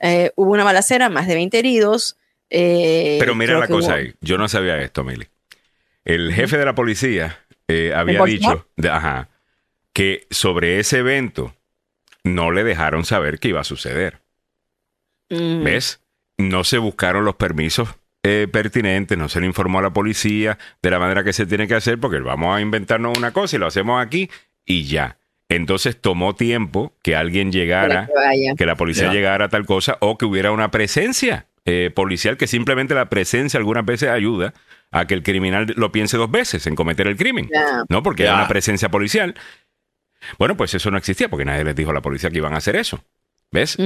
eh, 0.00 0.32
hubo 0.36 0.50
una 0.52 0.64
balacera, 0.64 1.08
más 1.08 1.26
de 1.26 1.34
20 1.36 1.58
heridos. 1.58 2.16
eh, 2.50 3.16
Pero 3.20 3.34
mira 3.34 3.58
la 3.58 3.68
cosa 3.68 3.88
hubo- 3.88 3.94
ahí. 3.96 4.12
Yo 4.20 4.36
no 4.36 4.48
sabía 4.48 4.76
esto, 4.82 5.02
Mili. 5.04 5.26
El 6.08 6.32
jefe 6.32 6.56
de 6.58 6.64
la 6.64 6.74
policía 6.74 7.38
eh, 7.68 7.92
había 7.94 8.24
dicho 8.24 8.66
de- 8.76 8.88
ajá, 8.90 9.28
que 9.92 10.26
sobre 10.30 10.80
ese 10.80 10.98
evento 10.98 11.54
no 12.24 12.50
le 12.50 12.64
dejaron 12.64 13.04
saber 13.04 13.38
que 13.38 13.48
iba 13.48 13.60
a 13.60 13.64
suceder. 13.64 14.20
Mm. 15.30 15.62
¿Ves? 15.64 16.00
No 16.38 16.64
se 16.64 16.78
buscaron 16.78 17.24
los 17.24 17.36
permisos 17.36 17.90
eh, 18.22 18.48
pertinentes, 18.50 19.18
no 19.18 19.28
se 19.28 19.40
le 19.40 19.46
informó 19.46 19.78
a 19.80 19.82
la 19.82 19.92
policía 19.92 20.58
de 20.82 20.90
la 20.90 20.98
manera 20.98 21.22
que 21.24 21.32
se 21.32 21.46
tiene 21.46 21.68
que 21.68 21.74
hacer, 21.74 21.98
porque 22.00 22.18
vamos 22.20 22.56
a 22.56 22.60
inventarnos 22.60 23.16
una 23.18 23.32
cosa 23.32 23.56
y 23.56 23.58
lo 23.58 23.66
hacemos 23.66 24.02
aquí 24.04 24.30
y 24.64 24.84
ya. 24.84 25.18
Entonces 25.50 26.00
tomó 26.00 26.34
tiempo 26.34 26.94
que 27.02 27.16
alguien 27.16 27.52
llegara 27.52 28.08
que 28.56 28.66
la 28.66 28.76
policía 28.76 29.12
llegara 29.12 29.46
a 29.46 29.48
tal 29.48 29.66
cosa 29.66 29.96
o 30.00 30.16
que 30.18 30.24
hubiera 30.26 30.52
una 30.52 30.70
presencia 30.70 31.46
eh, 31.64 31.90
policial 31.94 32.36
que 32.38 32.46
simplemente 32.46 32.94
la 32.94 33.08
presencia 33.10 33.58
algunas 33.58 33.84
veces 33.84 34.08
ayuda 34.10 34.54
a 34.90 35.06
que 35.06 35.14
el 35.14 35.22
criminal 35.22 35.72
lo 35.76 35.92
piense 35.92 36.16
dos 36.16 36.30
veces 36.30 36.66
en 36.66 36.74
cometer 36.74 37.06
el 37.06 37.16
crimen. 37.16 37.48
¿no? 37.88 38.02
Porque 38.02 38.22
hay 38.24 38.30
Ya. 38.30 38.34
una 38.36 38.48
presencia 38.48 38.88
policial. 38.90 39.34
Bueno, 40.38 40.56
pues 40.56 40.74
eso 40.74 40.90
no 40.90 40.98
existía 40.98 41.28
porque 41.28 41.44
nadie 41.44 41.64
les 41.64 41.76
dijo 41.76 41.90
a 41.90 41.94
la 41.94 42.00
policía 42.02 42.30
que 42.30 42.38
iban 42.38 42.54
a 42.54 42.58
hacer 42.58 42.76
eso. 42.76 43.02
¿Ves? 43.50 43.76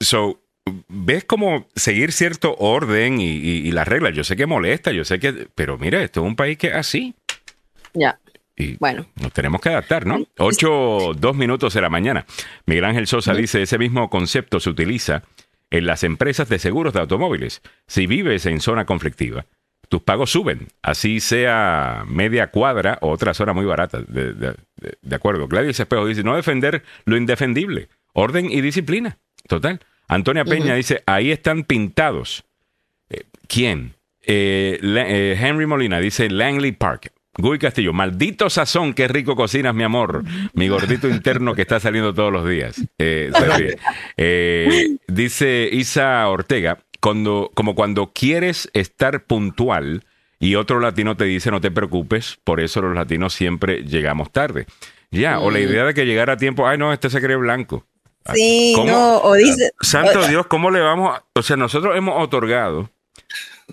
So, 0.00 0.40
ves 0.88 1.24
como 1.24 1.68
seguir 1.74 2.12
cierto 2.12 2.54
orden 2.58 3.20
y, 3.20 3.30
y- 3.30 3.68
y 3.68 3.72
las 3.72 3.88
reglas. 3.88 4.14
Yo 4.14 4.22
sé 4.24 4.36
que 4.36 4.46
molesta, 4.46 4.92
yo 4.92 5.04
sé 5.04 5.18
que... 5.18 5.48
Pero 5.54 5.78
mira, 5.78 6.02
esto 6.02 6.20
es 6.20 6.26
un 6.26 6.36
país 6.36 6.58
que 6.58 6.68
es 6.68 6.74
así. 6.74 7.14
Ya. 7.94 8.18
Y 8.56 8.76
Bueno. 8.76 9.06
nos 9.16 9.32
tenemos 9.32 9.60
que 9.60 9.70
adaptar, 9.70 10.06
¿no? 10.06 10.26
Ocho, 10.38 11.12
dos 11.16 11.34
minutos 11.34 11.72
de 11.74 11.80
la 11.80 11.88
mañana. 11.88 12.26
Miguel 12.66 12.84
Ángel 12.84 13.06
Sosa 13.06 13.32
dice, 13.34 13.62
ese 13.62 13.78
mismo 13.78 14.10
concepto 14.10 14.60
se 14.60 14.68
utiliza 14.70 15.22
en 15.70 15.86
las 15.86 16.04
empresas 16.04 16.48
de 16.48 16.58
seguros 16.58 16.92
de 16.92 17.00
automóviles. 17.00 17.62
Si 17.86 18.06
vives 18.06 18.44
en 18.46 18.60
zona 18.60 18.84
conflictiva, 18.84 19.46
tus 19.90 20.00
pagos 20.02 20.30
suben, 20.30 20.68
así 20.82 21.20
sea 21.20 22.04
media 22.06 22.50
cuadra 22.50 22.96
o 23.02 23.10
otra 23.10 23.34
zona 23.34 23.52
muy 23.52 23.66
barata. 23.66 23.98
De, 24.06 24.32
de- 24.32 24.54
de- 24.76 24.98
de 25.02 25.14
acuerdo. 25.16 25.48
Gladys 25.48 25.78
Espejo 25.80 26.06
dice, 26.06 26.22
no 26.22 26.34
defender 26.36 26.82
lo 27.04 27.16
indefendible, 27.18 27.88
orden 28.14 28.50
y 28.50 28.60
disciplina. 28.62 29.18
Total. 29.48 29.80
Antonia 30.08 30.44
Peña 30.44 30.74
dice, 30.74 31.02
ahí 31.06 31.30
están 31.32 31.64
pintados. 31.64 32.44
Eh, 33.10 33.24
¿Quién? 33.48 33.94
Eh, 34.22 34.78
eh, 34.82 35.36
Henry 35.40 35.66
Molina 35.66 35.98
dice 36.00 36.30
Langley 36.30 36.72
Park. 36.72 37.12
Guy 37.36 37.58
Castillo, 37.58 37.92
maldito 37.92 38.50
sazón, 38.50 38.92
qué 38.92 39.06
rico 39.08 39.34
cocinas, 39.36 39.74
mi 39.74 39.82
amor. 39.84 40.24
Mi 40.52 40.68
gordito 40.68 41.08
interno 41.08 41.54
que 41.54 41.62
está 41.62 41.78
saliendo 41.80 42.12
todos 42.14 42.32
los 42.32 42.48
días. 42.48 42.80
Eh. 42.98 43.30
Eh, 44.16 44.96
dice 45.06 45.68
Isa 45.72 46.28
Ortega, 46.28 46.78
cuando, 47.00 47.50
como 47.54 47.74
cuando 47.74 48.12
quieres 48.12 48.70
estar 48.72 49.24
puntual 49.24 50.04
y 50.38 50.54
otro 50.54 50.80
latino 50.80 51.16
te 51.16 51.24
dice 51.24 51.50
no 51.50 51.60
te 51.60 51.70
preocupes, 51.70 52.38
por 52.44 52.60
eso 52.60 52.80
los 52.80 52.94
latinos 52.94 53.34
siempre 53.34 53.82
llegamos 53.84 54.30
tarde. 54.30 54.66
Ya, 55.10 55.40
o 55.40 55.50
la 55.50 55.58
idea 55.58 55.84
de 55.84 55.92
que 55.92 56.06
llegara 56.06 56.34
a 56.34 56.36
tiempo, 56.36 56.66
ay 56.66 56.78
no, 56.78 56.92
este 56.92 57.10
se 57.10 57.20
cree 57.20 57.36
blanco. 57.36 57.86
Sí, 58.34 58.72
¿Cómo? 58.76 58.90
no, 58.90 59.18
o 59.18 59.34
dice, 59.34 59.72
Santo 59.80 60.22
Dios, 60.28 60.46
¿cómo 60.46 60.70
le 60.70 60.80
vamos 60.80 61.16
a... 61.16 61.24
O 61.34 61.42
sea, 61.42 61.56
nosotros 61.56 61.96
hemos 61.96 62.22
otorgado 62.22 62.90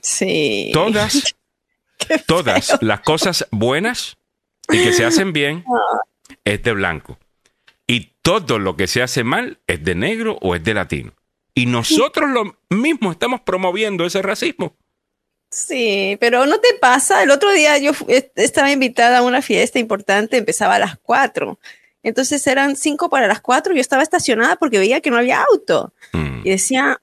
sí. 0.01 0.71
todas, 0.73 1.35
todas 2.25 2.77
las 2.81 3.01
cosas 3.01 3.45
buenas 3.51 4.17
y 4.69 4.83
que 4.83 4.93
se 4.93 5.05
hacen 5.05 5.33
bien 5.33 5.63
es 6.45 6.63
de 6.63 6.71
blanco. 6.73 7.17
Y 7.85 8.11
todo 8.21 8.59
lo 8.59 8.75
que 8.75 8.87
se 8.87 9.01
hace 9.01 9.23
mal 9.23 9.59
es 9.67 9.83
de 9.83 9.95
negro 9.95 10.37
o 10.41 10.55
es 10.55 10.63
de 10.63 10.73
latino. 10.73 11.13
Y 11.57 11.65
nosotros 11.65 12.29
lo 12.29 12.55
mismo 12.69 13.11
estamos 13.11 13.41
promoviendo 13.41 14.05
ese 14.05 14.21
racismo. 14.21 14.75
Sí, 15.49 16.15
pero 16.19 16.45
¿no 16.45 16.59
te 16.59 16.75
pasa? 16.79 17.23
El 17.23 17.31
otro 17.31 17.51
día 17.51 17.77
yo 17.79 17.93
estaba 18.35 18.71
invitada 18.71 19.19
a 19.19 19.21
una 19.23 19.41
fiesta 19.41 19.79
importante, 19.79 20.37
empezaba 20.37 20.75
a 20.75 20.79
las 20.79 20.97
4. 20.99 21.57
Entonces 22.03 22.45
eran 22.45 22.75
5 22.75 23.09
para 23.09 23.27
las 23.27 23.41
4, 23.41 23.73
yo 23.73 23.81
estaba 23.81 24.03
estacionada 24.03 24.57
porque 24.57 24.77
veía 24.77 25.01
que 25.01 25.09
no 25.09 25.17
había 25.17 25.41
auto. 25.41 25.93
Mm. 26.13 26.41
Y 26.43 26.49
decía, 26.51 27.01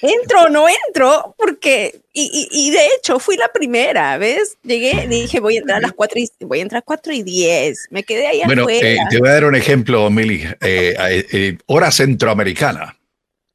¿entro 0.00 0.44
o 0.44 0.48
no 0.48 0.66
entro? 0.86 1.34
Porque, 1.36 2.00
y, 2.14 2.48
y, 2.50 2.68
y 2.68 2.70
de 2.70 2.86
hecho 2.96 3.18
fui 3.18 3.36
la 3.36 3.48
primera, 3.48 4.16
¿ves? 4.16 4.56
Llegué, 4.62 5.06
dije, 5.08 5.40
voy 5.40 5.56
a 5.56 5.60
entrar 5.60 5.78
a 5.78 5.82
las 5.82 5.92
4 5.92 6.18
y, 6.20 6.30
voy 6.40 6.60
a 6.60 6.62
entrar 6.62 6.78
a 6.78 6.82
4 6.86 7.12
y 7.12 7.22
10. 7.22 7.88
Me 7.90 8.02
quedé 8.02 8.28
ahí 8.28 8.42
Bueno, 8.46 8.62
afuera. 8.62 8.88
eh, 8.88 8.98
te 9.10 9.18
voy 9.18 9.28
a 9.28 9.32
dar 9.32 9.44
un 9.44 9.56
ejemplo, 9.56 10.08
Mili. 10.08 10.42
Eh, 10.62 10.96
eh, 10.98 11.26
eh, 11.32 11.58
hora 11.66 11.90
centroamericana. 11.90 12.96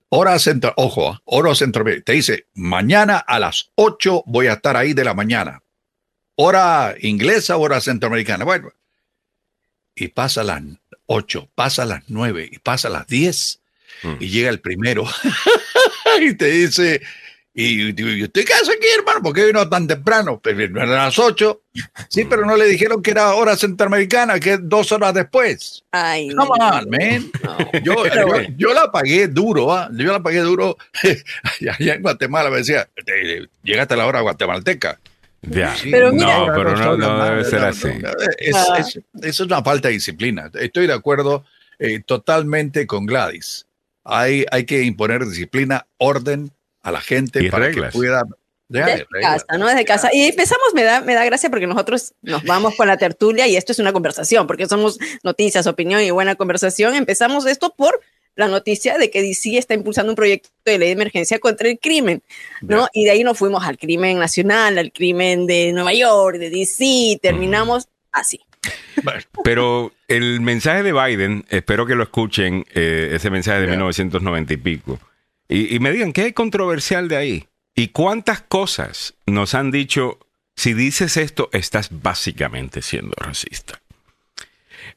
Hora 0.10 0.38
centro, 0.40 0.74
ojo, 0.76 1.12
ah, 1.12 1.22
hora 1.26 1.54
centroamericana. 1.56 2.04
Te 2.06 2.14
dice, 2.14 2.48
mañana 2.54 3.18
a 3.18 3.40
las 3.40 3.72
8 3.76 4.24
voy 4.26 4.48
a 4.48 4.54
estar 4.54 4.76
ahí 4.76 4.94
de 4.94 5.04
la 5.04 5.14
mañana. 5.14 5.62
Hora 6.36 6.96
inglesa, 7.00 7.58
hora 7.58 7.80
centroamericana. 7.82 8.44
Bueno, 8.46 8.72
y 9.96 10.08
pasa 10.08 10.44
las 10.44 10.62
8, 11.06 11.50
pasa 11.54 11.86
las 11.86 12.04
9 12.08 12.50
y 12.52 12.60
pasa 12.60 12.90
las 12.90 13.06
10 13.08 13.60
Mm. 14.04 14.16
y 14.20 14.30
llega 14.30 14.50
el 14.50 14.62
primero 14.62 15.06
y 16.22 16.34
te 16.36 16.48
dice, 16.48 17.02
y, 17.64 17.94
y 18.02 18.24
usted 18.24 18.46
qué 18.46 18.54
hace 18.54 18.72
aquí, 18.72 18.88
hermano? 18.98 19.22
¿Por 19.22 19.34
qué 19.34 19.46
vino 19.46 19.68
tan 19.68 19.88
temprano? 19.88 20.40
Pero 20.42 20.58
vino 20.58 20.82
a 20.82 20.86
las 20.86 21.18
8. 21.20 21.62
Sí, 22.10 22.26
pero 22.26 22.46
no 22.46 22.56
le 22.56 22.66
dijeron 22.66 23.02
que 23.02 23.12
era 23.12 23.34
hora 23.36 23.56
centroamericana, 23.56 24.40
que 24.40 24.54
es 24.54 24.60
dos 24.64 24.92
horas 24.92 25.14
después. 25.14 25.84
Ay, 25.92 26.30
Come 26.30 26.58
no, 26.60 26.66
on, 26.68 26.90
man. 26.90 27.32
no. 27.44 27.80
Yo, 27.84 27.94
yo, 28.58 28.74
la 28.74 28.92
pagué 28.92 29.28
duro, 29.28 29.74
¿ah? 29.74 29.90
yo 29.94 30.12
la 30.12 30.22
pagué 30.22 30.40
duro. 30.40 30.78
Allá 31.80 31.94
en 31.96 32.02
Guatemala 32.02 32.50
me 32.50 32.58
decía, 32.58 32.88
"Eh, 32.96 33.48
llegaste 33.64 33.94
a 33.94 33.98
la 33.98 34.06
hora 34.08 34.22
guatemalteca. 34.22 35.00
Ya. 35.42 35.76
Sí, 35.76 35.90
Pero 35.90 36.12
mira- 36.12 36.38
no, 36.40 36.54
pero 36.54 36.76
no, 36.76 36.98
no 36.98 37.24
debe 37.26 37.46
ser 37.46 37.64
así. 37.64 37.88
es- 38.40 38.56
Ah. 38.56 38.78
es- 38.80 38.96
Eso 38.98 39.04
es 39.24 39.40
una 39.40 39.64
falta 39.64 39.88
de 39.88 39.94
disciplina. 39.94 40.52
Estoy 40.54 40.86
de 40.88 40.94
acuerdo 40.94 41.46
eh, 41.80 42.02
totalmente 42.06 42.86
con 42.86 43.06
Gladys. 43.06 43.66
Hay, 44.04 44.46
hay 44.52 44.66
que 44.66 44.82
imponer 44.84 45.26
disciplina, 45.26 45.86
orden 45.98 46.52
a 46.82 46.92
la 46.92 47.02
gente 47.02 47.44
Y 47.44 47.50
para 47.50 47.68
reglas. 47.68 47.94
que 47.94 47.98
pueda... 47.98 48.24
Desde 48.68 49.08
casa, 49.20 49.58
¿no? 49.58 49.68
Desde 49.68 49.84
casa. 49.84 50.10
Y 50.14 50.28
empezamos, 50.28 50.76
me 50.76 50.84
da, 50.84 51.02
me 51.02 51.16
da 51.16 51.26
gracia 51.26 51.50
porque 51.50 51.66
nosotros 51.66 52.14
nos 52.22 52.44
vamos 52.44 52.76
con 52.76 52.88
la 52.88 52.98
tertulia 52.98 53.48
y 53.48 53.56
esto 53.56 53.72
es 53.72 53.80
una 53.80 53.92
conversación, 53.92 54.46
porque 54.46 54.68
somos 54.68 55.00
noticias, 55.24 55.66
opinión 55.66 56.02
y 56.02 56.12
buena 56.12 56.36
conversación. 56.36 56.94
Empezamos 56.94 57.48
esto 57.48 57.74
por 57.76 58.00
la 58.36 58.48
noticia 58.48 58.98
de 58.98 59.10
que 59.10 59.24
DC 59.24 59.58
está 59.58 59.74
impulsando 59.74 60.12
un 60.12 60.16
proyecto 60.16 60.50
de 60.66 60.78
ley 60.78 60.90
de 60.90 60.94
emergencia 60.94 61.40
contra 61.40 61.68
el 61.68 61.80
crimen, 61.80 62.22
¿no? 62.62 62.88
Y 62.94 63.06
de 63.06 63.12
ahí 63.12 63.24
nos 63.24 63.38
fuimos 63.38 63.66
al 63.66 63.78
crimen 63.78 64.20
nacional, 64.20 64.78
al 64.78 64.92
crimen 64.92 65.48
de 65.48 65.72
Nueva 65.74 65.94
York, 65.94 66.38
de 66.38 66.50
DC, 66.52 67.20
terminamos 67.22 67.90
así. 68.12 68.40
Pero 69.44 69.92
el 70.08 70.42
mensaje 70.42 70.84
de 70.84 70.94
Biden, 70.94 71.46
espero 71.50 71.86
que 71.86 71.96
lo 71.96 72.04
escuchen, 72.04 72.66
eh, 72.74 73.12
ese 73.14 73.30
mensaje 73.30 73.62
de 73.62 73.66
Ya. 73.68 73.72
1990 73.72 74.54
y 74.54 74.58
pico, 74.58 75.00
y, 75.50 75.76
y 75.76 75.80
me 75.80 75.92
digan, 75.92 76.14
¿qué 76.14 76.22
hay 76.22 76.34
controversial 76.34 77.10
de 77.10 77.18
ahí? 77.18 77.48
¿Y 77.76 77.90
cuántas 77.90 78.42
cosas 78.42 79.16
nos 79.26 79.54
han 79.54 79.72
dicho, 79.72 80.20
si 80.56 80.74
dices 80.74 81.18
esto, 81.18 81.50
estás 81.52 81.90
básicamente 82.02 82.82
siendo 82.82 83.14
racista? 83.18 83.82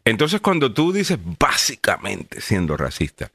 Entonces, 0.04 0.40
cuando 0.40 0.72
tú 0.72 0.92
dices 0.92 1.18
básicamente 1.38 2.40
siendo 2.40 2.76
racista. 2.76 3.30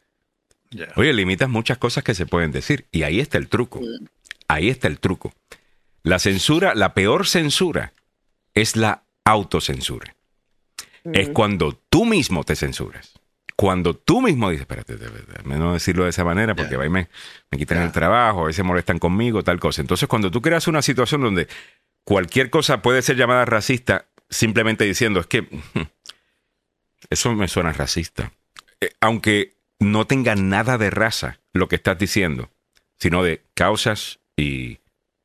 Oye, 0.95 1.13
limitas 1.13 1.49
muchas 1.49 1.78
cosas 1.78 2.03
que 2.03 2.13
se 2.13 2.26
pueden 2.26 2.51
decir. 2.51 2.86
Y 2.91 3.03
ahí 3.03 3.20
está 3.20 3.38
el 3.38 3.47
truco. 3.47 3.82
Ahí 4.47 4.70
está 4.70 4.88
el 4.88 4.99
truco. 4.99 5.34
La 6.03 6.20
censura, 6.20 6.76
la 6.76 6.93
peor 6.93 7.28
censura 7.28 7.93
es 8.53 8.76
la 8.76 9.03
autocensura. 9.24 10.15
Es 11.13 11.30
cuando 11.30 11.80
tú 11.89 12.05
mismo 12.05 12.43
te 12.43 12.55
censuras. 12.55 13.13
Cuando 13.59 13.95
tú 13.95 14.21
mismo 14.21 14.51
dices, 14.51 14.61
espérate, 14.61 14.95
verdad, 14.95 15.43
no 15.45 15.73
decirlo 15.73 16.03
de 16.03 16.11
esa 16.11 16.23
manera 16.23 16.53
porque 16.55 16.75
Ya. 16.75 16.81
ahí 16.81 16.89
me, 16.89 17.09
me 17.49 17.57
quitan 17.57 17.79
el 17.81 17.91
trabajo, 17.91 18.43
a 18.43 18.45
veces 18.47 18.63
molestan 18.63 18.99
conmigo, 18.99 19.43
tal 19.43 19.59
cosa. 19.59 19.81
Entonces, 19.81 20.07
cuando 20.07 20.29
tú 20.29 20.43
creas 20.43 20.67
una 20.67 20.83
situación 20.83 21.21
donde 21.21 21.47
cualquier 22.03 22.51
cosa 22.51 22.83
puede 22.83 23.01
ser 23.01 23.17
llamada 23.17 23.45
racista, 23.45 24.05
simplemente 24.29 24.85
diciendo, 24.85 25.19
es 25.19 25.25
que 25.25 25.47
eso 27.09 27.33
me 27.33 27.47
suena 27.47 27.73
racista. 27.73 28.31
Eh, 28.79 28.91
aunque 29.01 29.55
no 29.79 30.05
tenga 30.05 30.35
nada 30.35 30.77
de 30.77 30.91
raza 30.91 31.39
lo 31.51 31.67
que 31.67 31.77
estás 31.77 31.97
diciendo, 31.97 32.51
sino 32.99 33.23
de 33.23 33.41
causas 33.55 34.19
y, 34.35 34.79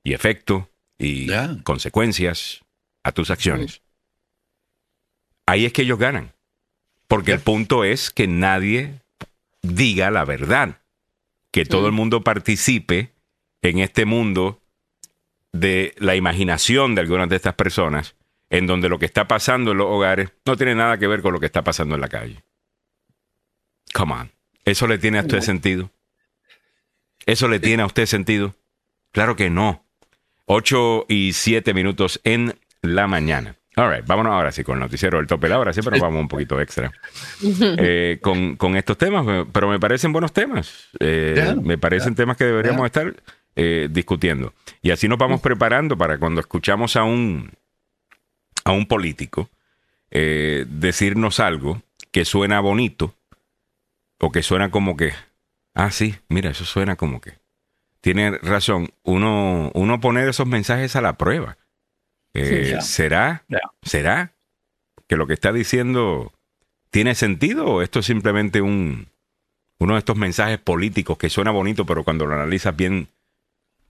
y 0.05 0.15
efecto 0.15 0.71
y 0.99 1.29
consecuencias 1.65 2.61
a 3.05 3.13
tus 3.13 3.31
acciones. 3.31 3.83
Ahí 5.47 5.67
es 5.67 5.73
que 5.75 5.83
ellos 5.83 5.99
ganan. 5.99 6.33
Porque 7.13 7.33
el 7.33 7.41
punto 7.41 7.85
es 7.85 8.11
que 8.11 8.27
nadie 8.27 9.03
diga 9.61 10.11
la 10.11 10.25
verdad. 10.25 10.81
Que 11.51 11.67
todo 11.67 11.87
el 11.87 11.93
mundo 11.93 12.25
participe 12.25 13.13
en 13.61 13.81
este 13.81 14.07
mundo 14.07 14.63
de 15.53 15.95
la 15.99 16.17
imaginación 16.17 16.95
de 16.95 17.03
algunas 17.03 17.29
de 17.29 17.37
estas 17.37 17.53
personas, 17.53 18.15
en 18.49 18.67
donde 18.67 18.89
lo 18.89 18.99
que 18.99 19.05
está 19.05 19.29
pasando 19.29 19.73
en 19.73 19.77
los 19.77 19.89
hogares 19.89 20.31
no 20.47 20.57
tiene 20.57 20.75
nada 20.75 20.97
que 20.97 21.07
ver 21.07 21.21
con 21.21 21.35
lo 21.35 21.39
que 21.39 21.45
está 21.45 21.63
pasando 21.63 21.97
en 21.97 22.01
la 22.01 22.09
calle. 22.09 22.43
Come 23.93 24.15
on. 24.15 24.33
¿Eso 24.65 24.87
le 24.87 24.97
tiene 24.97 25.19
a 25.19 25.21
usted 25.21 25.43
sentido? 25.43 25.91
¿Eso 27.27 27.47
le 27.47 27.61
tiene 27.61 27.83
a 27.83 27.87
usted 27.87 28.07
sentido? 28.07 28.55
Claro 29.11 29.37
que 29.37 29.51
no. 29.51 29.85
8 30.47 31.05
y 31.11 31.35
7 31.35 31.75
minutos 31.75 32.23
en 32.25 32.59
la 32.81 33.07
mañana. 33.07 33.59
All 33.77 33.91
right, 33.91 34.07
vámonos 34.07 34.33
ahora 34.33 34.53
sí 34.53 34.63
con 34.65 34.75
el 34.75 34.81
noticiero 34.81 35.17
del 35.19 35.27
tope 35.27 35.47
de 35.47 35.51
la 35.51 35.59
hora, 35.59 35.73
sí, 35.73 35.81
pero 35.83 35.99
vamos 35.99 36.21
un 36.21 36.29
poquito 36.29 36.61
extra 36.61 36.93
eh, 37.79 38.19
con, 38.21 38.57
con 38.57 38.77
estos 38.77 38.99
temas, 38.99 39.47
pero 39.51 39.69
me 39.69 39.81
parecen 39.81 40.13
buenos 40.13 40.33
temas. 40.33 40.91
Eh, 41.01 41.57
me 41.63 41.79
parecen 41.79 42.15
temas 42.15 42.37
que 42.37 42.45
deberíamos 42.45 42.85
estar 42.85 43.15
eh, 43.57 43.89
discutiendo. 43.91 44.53
Y 44.83 44.91
así 44.91 45.09
nos 45.09 45.19
vamos 45.19 45.41
preparando 45.41 45.97
para 45.97 46.19
cuando 46.19 46.41
escuchamos 46.41 46.97
a 46.97 47.05
un, 47.05 47.51
a 48.65 48.73
un 48.73 48.87
político 48.87 49.49
eh, 50.11 50.67
decirnos 50.69 51.41
algo 51.41 51.83
que 52.11 52.27
suena 52.27 52.61
bonito 52.61 53.15
o 54.19 54.31
que 54.31 54.43
suena 54.43 54.71
como 54.71 54.97
que, 54.97 55.15
ah, 55.75 55.91
sí, 55.91 56.15
mira, 56.29 56.51
eso 56.51 56.65
suena 56.65 56.97
como 56.97 57.21
que. 57.21 57.41
Tiene 58.03 58.33
razón, 58.39 58.91
uno, 59.03 59.71
uno 59.75 60.01
poner 60.01 60.29
esos 60.29 60.47
mensajes 60.47 60.97
a 60.97 61.01
la 61.01 61.17
prueba. 61.17 61.57
Eh. 62.35 62.79
¿Será? 62.81 63.45
¿Será 63.83 64.33
que 65.07 65.17
lo 65.17 65.27
que 65.27 65.35
está 65.35 65.53
diciendo 65.53 66.33
tiene 66.91 67.15
sentido 67.15 67.67
o 67.67 67.83
esto 67.83 68.01
es 68.01 68.07
simplemente 68.07 68.61
un, 68.61 69.09
uno 69.79 69.95
de 69.95 69.99
estos 69.99 70.17
mensajes 70.17 70.59
políticos 70.59 71.19
que 71.19 71.29
suena 71.29 71.51
bonito, 71.51 71.85
pero 71.85 72.05
cuando 72.05 72.27
lo 72.27 72.35
analizas 72.35 72.77
bien, 72.77 73.09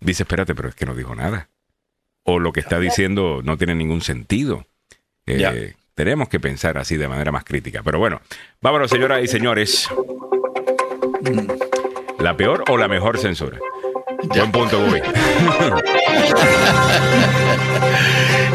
dices, 0.00 0.22
espérate, 0.22 0.54
pero 0.54 0.68
es 0.68 0.74
que 0.74 0.86
no 0.86 0.94
dijo 0.94 1.14
nada. 1.14 1.48
O 2.24 2.38
lo 2.38 2.52
que 2.52 2.60
está 2.60 2.78
diciendo 2.78 3.40
no 3.44 3.56
tiene 3.56 3.74
ningún 3.74 4.00
sentido. 4.00 4.66
Eh. 5.26 5.74
Tenemos 5.94 6.28
que 6.28 6.40
pensar 6.40 6.78
así 6.78 6.96
de 6.96 7.08
manera 7.08 7.32
más 7.32 7.44
crítica. 7.44 7.82
Pero 7.82 7.98
bueno, 7.98 8.20
vámonos, 8.60 8.90
señoras 8.90 9.22
y 9.22 9.28
señores. 9.28 9.88
¿La 12.18 12.36
peor 12.36 12.64
o 12.68 12.78
la 12.78 12.88
mejor 12.88 13.18
censura? 13.18 13.58
Buen 14.22 14.52
punto, 14.52 14.78
Bobby. 14.80 15.00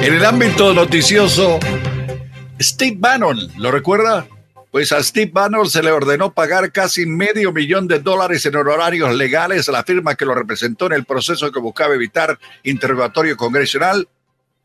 En 0.02 0.14
el 0.14 0.24
ámbito 0.24 0.74
noticioso, 0.74 1.60
Steve 2.62 2.96
Bannon, 2.98 3.38
¿lo 3.58 3.72
recuerda? 3.72 4.28
Pues 4.72 4.92
a 4.92 5.04
Steve 5.04 5.32
Bannon 5.34 5.70
se 5.70 5.82
le 5.84 5.92
ordenó 5.92 6.34
pagar 6.34 6.72
casi 6.72 7.06
medio 7.06 7.52
millón 7.52 7.88
de 7.88 8.00
dólares 8.00 8.46
en 8.46 8.56
honorarios 8.56 9.14
legales 9.16 9.68
a 9.68 9.72
la 9.72 9.84
firma 9.84 10.16
que 10.16 10.26
lo 10.26 10.36
representó 10.36 10.86
en 10.86 10.94
el 10.94 11.04
proceso 11.04 11.52
que 11.52 11.60
buscaba 11.60 11.96
evitar 11.96 12.40
interrogatorio 12.64 13.36
congresional 13.36 14.08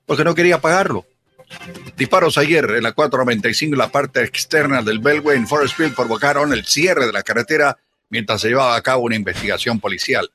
porque 0.07 0.23
no 0.23 0.35
quería 0.35 0.61
pagarlo. 0.61 1.07
Disparos 1.97 2.39
ayer 2.39 2.65
en 2.65 2.83
la 2.83 2.93
495 2.93 3.75
en 3.75 3.79
la 3.79 3.89
parte 3.91 4.23
externa 4.23 4.83
del 4.83 4.99
Beltway 4.99 5.39
en 5.39 5.49
Forestville 5.49 5.95
provocaron 5.95 6.53
el 6.53 6.67
cierre 6.67 7.07
de 7.07 7.13
la 7.13 7.23
carretera 7.23 7.79
mientras 8.11 8.43
se 8.43 8.49
llevaba 8.49 8.77
a 8.77 8.83
cabo 8.83 9.05
una 9.05 9.17
investigación 9.17 9.81
policial. 9.81 10.31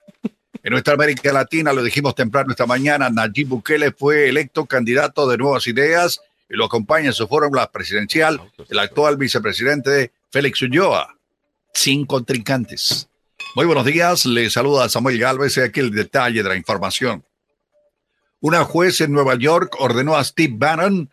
En 0.64 0.72
nuestra 0.72 0.94
América 0.94 1.32
Latina, 1.32 1.74
lo 1.74 1.84
dijimos 1.84 2.16
temprano 2.16 2.52
esta 2.52 2.66
mañana, 2.66 3.10
Nayib 3.10 3.50
Bukele 3.50 3.92
fue 3.92 4.30
electo 4.30 4.66
candidato 4.66 5.28
de 5.28 5.38
Nuevas 5.38 5.68
Ideas 5.68 6.22
y 6.50 6.56
lo 6.56 6.66
acompaña 6.66 7.08
en 7.08 7.14
su 7.14 7.28
fórmula 7.28 7.72
presidencial 7.72 8.42
el 8.70 8.80
actual 8.80 9.18
vicepresidente 9.18 10.12
Félix 10.32 10.62
Ulloa. 10.62 11.16
Sin 11.74 12.06
contrincantes. 12.06 13.10
Muy 13.56 13.66
buenos 13.66 13.86
días, 13.86 14.26
le 14.26 14.50
saluda 14.50 14.90
Samuel 14.90 15.20
Galvez 15.20 15.58
y 15.58 15.62
aquí 15.62 15.80
el 15.80 15.92
detalle 15.92 16.42
de 16.42 16.50
la 16.50 16.56
información. 16.56 17.24
Una 18.40 18.64
juez 18.64 19.02
en 19.02 19.12
Nueva 19.12 19.36
York 19.36 19.76
ordenó 19.80 20.16
a 20.16 20.24
Steve 20.24 20.54
Bannon, 20.58 21.10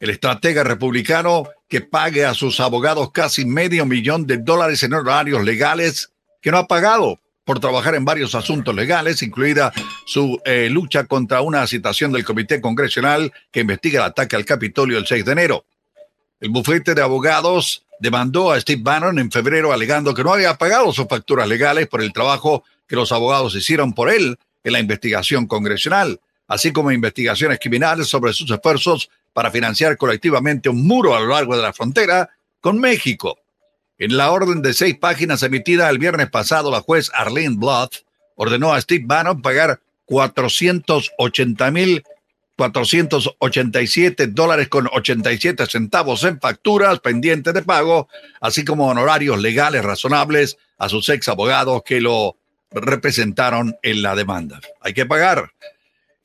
el 0.00 0.10
estratega 0.10 0.64
republicano, 0.64 1.48
que 1.68 1.80
pague 1.80 2.24
a 2.24 2.34
sus 2.34 2.60
abogados 2.60 3.10
casi 3.12 3.44
medio 3.44 3.86
millón 3.86 4.26
de 4.26 4.38
dólares 4.38 4.82
en 4.82 4.94
horarios 4.94 5.44
legales 5.44 6.12
que 6.40 6.50
no 6.50 6.58
ha 6.58 6.66
pagado 6.66 7.20
por 7.44 7.60
trabajar 7.60 7.94
en 7.94 8.04
varios 8.04 8.34
asuntos 8.34 8.74
legales, 8.74 9.22
incluida 9.22 9.72
su 10.06 10.40
eh, 10.44 10.68
lucha 10.70 11.04
contra 11.04 11.40
una 11.40 11.66
citación 11.66 12.12
del 12.12 12.24
Comité 12.24 12.60
Congresional 12.60 13.32
que 13.50 13.60
investiga 13.60 14.00
el 14.00 14.06
ataque 14.06 14.36
al 14.36 14.44
Capitolio 14.44 14.98
el 14.98 15.06
6 15.06 15.24
de 15.24 15.32
enero. 15.32 15.64
El 16.40 16.50
bufete 16.50 16.94
de 16.94 17.02
abogados 17.02 17.84
demandó 18.00 18.52
a 18.52 18.60
Steve 18.60 18.82
Bannon 18.82 19.18
en 19.18 19.30
febrero 19.30 19.72
alegando 19.72 20.14
que 20.14 20.24
no 20.24 20.32
había 20.32 20.54
pagado 20.54 20.92
sus 20.92 21.06
facturas 21.06 21.48
legales 21.48 21.86
por 21.88 22.02
el 22.02 22.12
trabajo 22.12 22.64
que 22.86 22.96
los 22.96 23.12
abogados 23.12 23.54
hicieron 23.54 23.92
por 23.92 24.10
él 24.10 24.38
en 24.64 24.72
la 24.72 24.80
investigación 24.80 25.46
congresional, 25.46 26.20
así 26.48 26.72
como 26.72 26.92
investigaciones 26.92 27.58
criminales 27.60 28.08
sobre 28.08 28.32
sus 28.32 28.50
esfuerzos 28.50 29.08
para 29.32 29.50
financiar 29.50 29.96
colectivamente 29.96 30.68
un 30.68 30.86
muro 30.86 31.14
a 31.14 31.20
lo 31.20 31.28
largo 31.28 31.56
de 31.56 31.62
la 31.62 31.72
frontera 31.72 32.30
con 32.60 32.78
México. 32.78 33.38
En 34.02 34.16
la 34.16 34.32
orden 34.32 34.62
de 34.62 34.74
seis 34.74 34.98
páginas 34.98 35.44
emitida 35.44 35.88
el 35.88 35.98
viernes 35.98 36.28
pasado, 36.28 36.72
la 36.72 36.80
juez 36.80 37.08
Arlene 37.14 37.54
Bluff 37.56 38.00
ordenó 38.34 38.72
a 38.72 38.80
Steve 38.80 39.04
Bannon 39.06 39.40
pagar 39.40 39.78
480 40.06 41.70
mil 41.70 42.02
487 42.56 44.26
dólares 44.26 44.66
con 44.66 44.88
87 44.92 45.66
centavos 45.66 46.24
en 46.24 46.40
facturas 46.40 46.98
pendientes 46.98 47.54
de 47.54 47.62
pago, 47.62 48.08
así 48.40 48.64
como 48.64 48.88
honorarios 48.88 49.40
legales 49.40 49.84
razonables 49.84 50.58
a 50.78 50.88
sus 50.88 51.08
ex 51.08 51.28
abogados 51.28 51.84
que 51.84 52.00
lo 52.00 52.36
representaron 52.72 53.76
en 53.84 54.02
la 54.02 54.16
demanda. 54.16 54.60
Hay 54.80 54.94
que 54.94 55.06
pagar. 55.06 55.52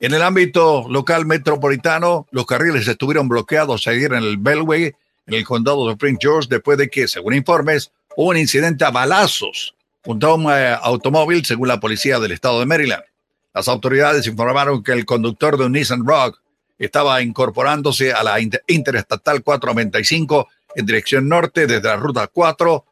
En 0.00 0.14
el 0.14 0.22
ámbito 0.22 0.88
local 0.88 1.26
metropolitano, 1.26 2.26
los 2.32 2.44
carriles 2.44 2.88
estuvieron 2.88 3.28
bloqueados 3.28 3.86
ayer 3.86 4.14
en 4.14 4.24
el 4.24 4.36
Beltway 4.36 4.96
en 5.28 5.34
el 5.34 5.44
condado 5.44 5.86
de 5.88 5.96
Prince 5.96 6.18
George 6.20 6.48
después 6.50 6.78
de 6.78 6.88
que, 6.88 7.06
según 7.06 7.34
informes, 7.34 7.92
hubo 8.16 8.30
un 8.30 8.38
incidente 8.38 8.84
a 8.84 8.90
balazos 8.90 9.74
junto 10.02 10.26
a 10.26 10.34
un 10.34 10.50
eh, 10.50 10.76
automóvil, 10.82 11.44
según 11.44 11.68
la 11.68 11.78
policía 11.78 12.18
del 12.18 12.32
estado 12.32 12.58
de 12.60 12.66
Maryland. 12.66 13.04
Las 13.52 13.68
autoridades 13.68 14.26
informaron 14.26 14.82
que 14.82 14.92
el 14.92 15.04
conductor 15.04 15.58
de 15.58 15.66
un 15.66 15.72
Nissan 15.72 16.06
Rock 16.06 16.40
estaba 16.78 17.20
incorporándose 17.22 18.12
a 18.12 18.22
la 18.22 18.38
Interestatal 18.40 19.42
495 19.42 20.48
en 20.76 20.86
dirección 20.86 21.28
norte 21.28 21.66
desde 21.66 21.88
la 21.88 21.96
ruta 21.96 22.26
4 22.28 22.84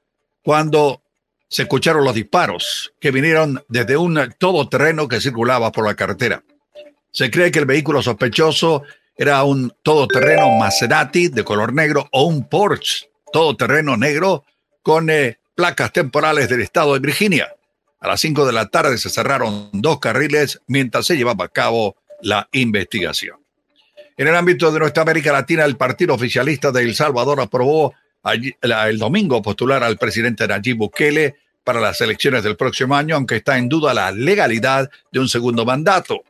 cuando 0.42 1.02
se 1.48 1.62
escucharon 1.62 2.04
los 2.04 2.14
disparos 2.14 2.92
que 3.00 3.12
vinieron 3.12 3.64
desde 3.68 3.96
un 3.96 4.34
todoterreno 4.38 5.08
que 5.08 5.20
circulaba 5.20 5.72
por 5.72 5.86
la 5.86 5.94
carretera. 5.94 6.42
Se 7.12 7.30
cree 7.30 7.50
que 7.50 7.60
el 7.60 7.66
vehículo 7.66 8.02
sospechoso 8.02 8.82
era 9.16 9.42
un 9.44 9.72
todoterreno 9.82 10.50
Maserati 10.50 11.28
de 11.28 11.44
color 11.44 11.72
negro 11.72 12.08
o 12.12 12.24
un 12.24 12.48
Porsche 12.48 13.08
todoterreno 13.32 13.96
negro 13.96 14.44
con 14.82 15.10
eh, 15.10 15.38
placas 15.54 15.92
temporales 15.92 16.48
del 16.48 16.60
estado 16.60 16.94
de 16.94 17.00
Virginia. 17.00 17.52
A 18.00 18.08
las 18.08 18.20
5 18.20 18.46
de 18.46 18.52
la 18.52 18.66
tarde 18.66 18.98
se 18.98 19.10
cerraron 19.10 19.70
dos 19.72 19.98
carriles 19.98 20.60
mientras 20.66 21.06
se 21.06 21.16
llevaba 21.16 21.46
a 21.46 21.48
cabo 21.48 21.96
la 22.22 22.48
investigación. 22.52 23.38
En 24.16 24.28
el 24.28 24.36
ámbito 24.36 24.70
de 24.70 24.78
nuestra 24.78 25.02
América 25.02 25.32
Latina, 25.32 25.64
el 25.64 25.76
Partido 25.76 26.14
Oficialista 26.14 26.72
de 26.72 26.82
El 26.82 26.94
Salvador 26.94 27.40
aprobó 27.40 27.94
el 28.32 28.98
domingo 28.98 29.42
postular 29.42 29.82
al 29.82 29.98
presidente 29.98 30.48
Nayib 30.48 30.76
Bukele 30.78 31.36
para 31.64 31.80
las 31.80 32.00
elecciones 32.00 32.42
del 32.42 32.56
próximo 32.56 32.94
año, 32.94 33.16
aunque 33.16 33.36
está 33.36 33.58
en 33.58 33.68
duda 33.68 33.92
la 33.92 34.10
legalidad 34.12 34.90
de 35.12 35.20
un 35.20 35.28
segundo 35.28 35.64
mandato. 35.64 36.22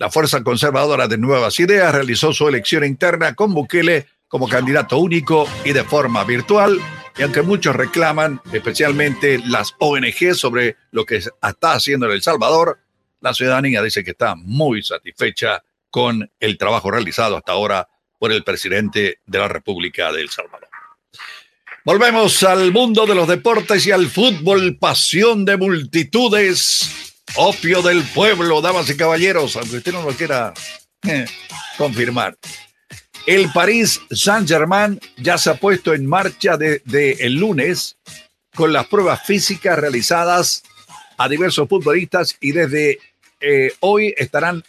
La 0.00 0.10
Fuerza 0.10 0.42
Conservadora 0.42 1.08
de 1.08 1.18
Nuevas 1.18 1.60
Ideas 1.60 1.94
realizó 1.94 2.32
su 2.32 2.48
elección 2.48 2.84
interna 2.84 3.34
con 3.34 3.52
Bukele 3.52 4.06
como 4.28 4.48
candidato 4.48 4.96
único 4.96 5.46
y 5.62 5.74
de 5.74 5.84
forma 5.84 6.24
virtual, 6.24 6.80
y 7.18 7.22
aunque 7.22 7.42
muchos 7.42 7.76
reclaman, 7.76 8.40
especialmente 8.50 9.42
las 9.44 9.74
ONG, 9.78 10.34
sobre 10.34 10.78
lo 10.90 11.04
que 11.04 11.16
está 11.16 11.74
haciendo 11.74 12.06
en 12.06 12.12
El 12.12 12.22
Salvador, 12.22 12.78
la 13.20 13.34
ciudadanía 13.34 13.82
dice 13.82 14.02
que 14.02 14.12
está 14.12 14.36
muy 14.36 14.82
satisfecha 14.82 15.62
con 15.90 16.30
el 16.40 16.56
trabajo 16.56 16.90
realizado 16.90 17.36
hasta 17.36 17.52
ahora 17.52 17.86
por 18.18 18.32
el 18.32 18.42
presidente 18.42 19.18
de 19.26 19.38
la 19.38 19.48
República 19.48 20.10
de 20.12 20.22
El 20.22 20.30
Salvador. 20.30 20.70
Volvemos 21.84 22.42
al 22.42 22.72
mundo 22.72 23.04
de 23.04 23.14
los 23.14 23.28
deportes 23.28 23.86
y 23.86 23.90
al 23.90 24.06
fútbol, 24.06 24.78
pasión 24.78 25.44
de 25.44 25.58
multitudes 25.58 27.09
opio 27.36 27.82
del 27.82 28.02
pueblo, 28.02 28.60
damas 28.60 28.88
y 28.90 28.96
caballeros, 28.96 29.56
aunque 29.56 29.76
usted 29.76 29.92
no 29.92 30.02
lo 30.02 30.12
quiera 30.12 30.52
eh, 31.02 31.26
confirmar. 31.76 32.36
El 33.26 33.50
París 33.52 34.00
Saint-Germain 34.10 34.98
ya 35.18 35.38
se 35.38 35.50
ha 35.50 35.54
puesto 35.54 35.92
en 35.94 36.06
marcha 36.06 36.56
desde 36.56 37.24
el 37.24 37.34
lunes 37.34 37.96
con 38.54 38.72
las 38.72 38.86
pruebas 38.86 39.22
físicas 39.24 39.78
realizadas 39.78 40.62
a 41.16 41.28
diversos 41.28 41.68
futbolistas 41.68 42.36
y 42.40 42.52
desde 42.52 42.98
eh, 43.40 43.72
hoy 43.80 44.14
estarán 44.16 44.64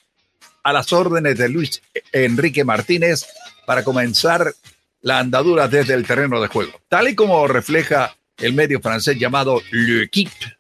a 0.64 0.74
las 0.74 0.94
órdenes 0.94 1.38
de 1.38 1.50
Luis 1.50 1.82
Enrique 2.12 2.64
Martínez 2.64 3.26
para 3.66 3.84
comenzar 3.84 4.54
la 5.02 5.20
andadura 5.20 5.68
desde 5.68 5.94
el 5.94 6.06
terreno 6.06 6.40
de 6.42 6.48
juego. 6.48 6.74
Tal 6.88 7.08
y 7.08 7.16
como 7.16 7.48
refleja 7.48 8.16
el 8.38 8.54
medio 8.54 8.80
francés 8.80 9.18
llamado 9.18 9.62
L'Equipe, 9.72 10.58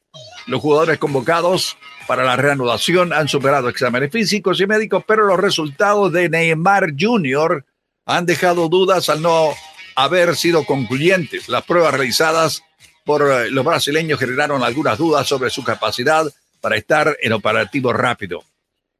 los 0.47 0.61
jugadores 0.61 0.97
convocados 0.97 1.77
para 2.07 2.23
la 2.23 2.35
reanudación 2.35 3.13
han 3.13 3.27
superado 3.27 3.69
exámenes 3.69 4.11
físicos 4.11 4.59
y 4.59 4.67
médicos, 4.67 5.03
pero 5.07 5.25
los 5.25 5.39
resultados 5.39 6.11
de 6.11 6.29
Neymar 6.29 6.93
Jr. 6.99 7.65
han 8.05 8.25
dejado 8.25 8.69
dudas 8.69 9.09
al 9.09 9.21
no 9.21 9.53
haber 9.95 10.35
sido 10.35 10.65
concluyentes. 10.65 11.49
Las 11.49 11.63
pruebas 11.63 11.93
realizadas 11.93 12.63
por 13.05 13.21
eh, 13.23 13.49
los 13.51 13.65
brasileños 13.65 14.19
generaron 14.19 14.63
algunas 14.63 14.97
dudas 14.97 15.27
sobre 15.27 15.49
su 15.49 15.63
capacidad 15.63 16.25
para 16.59 16.77
estar 16.77 17.17
en 17.21 17.33
operativo 17.33 17.91
rápido. 17.93 18.43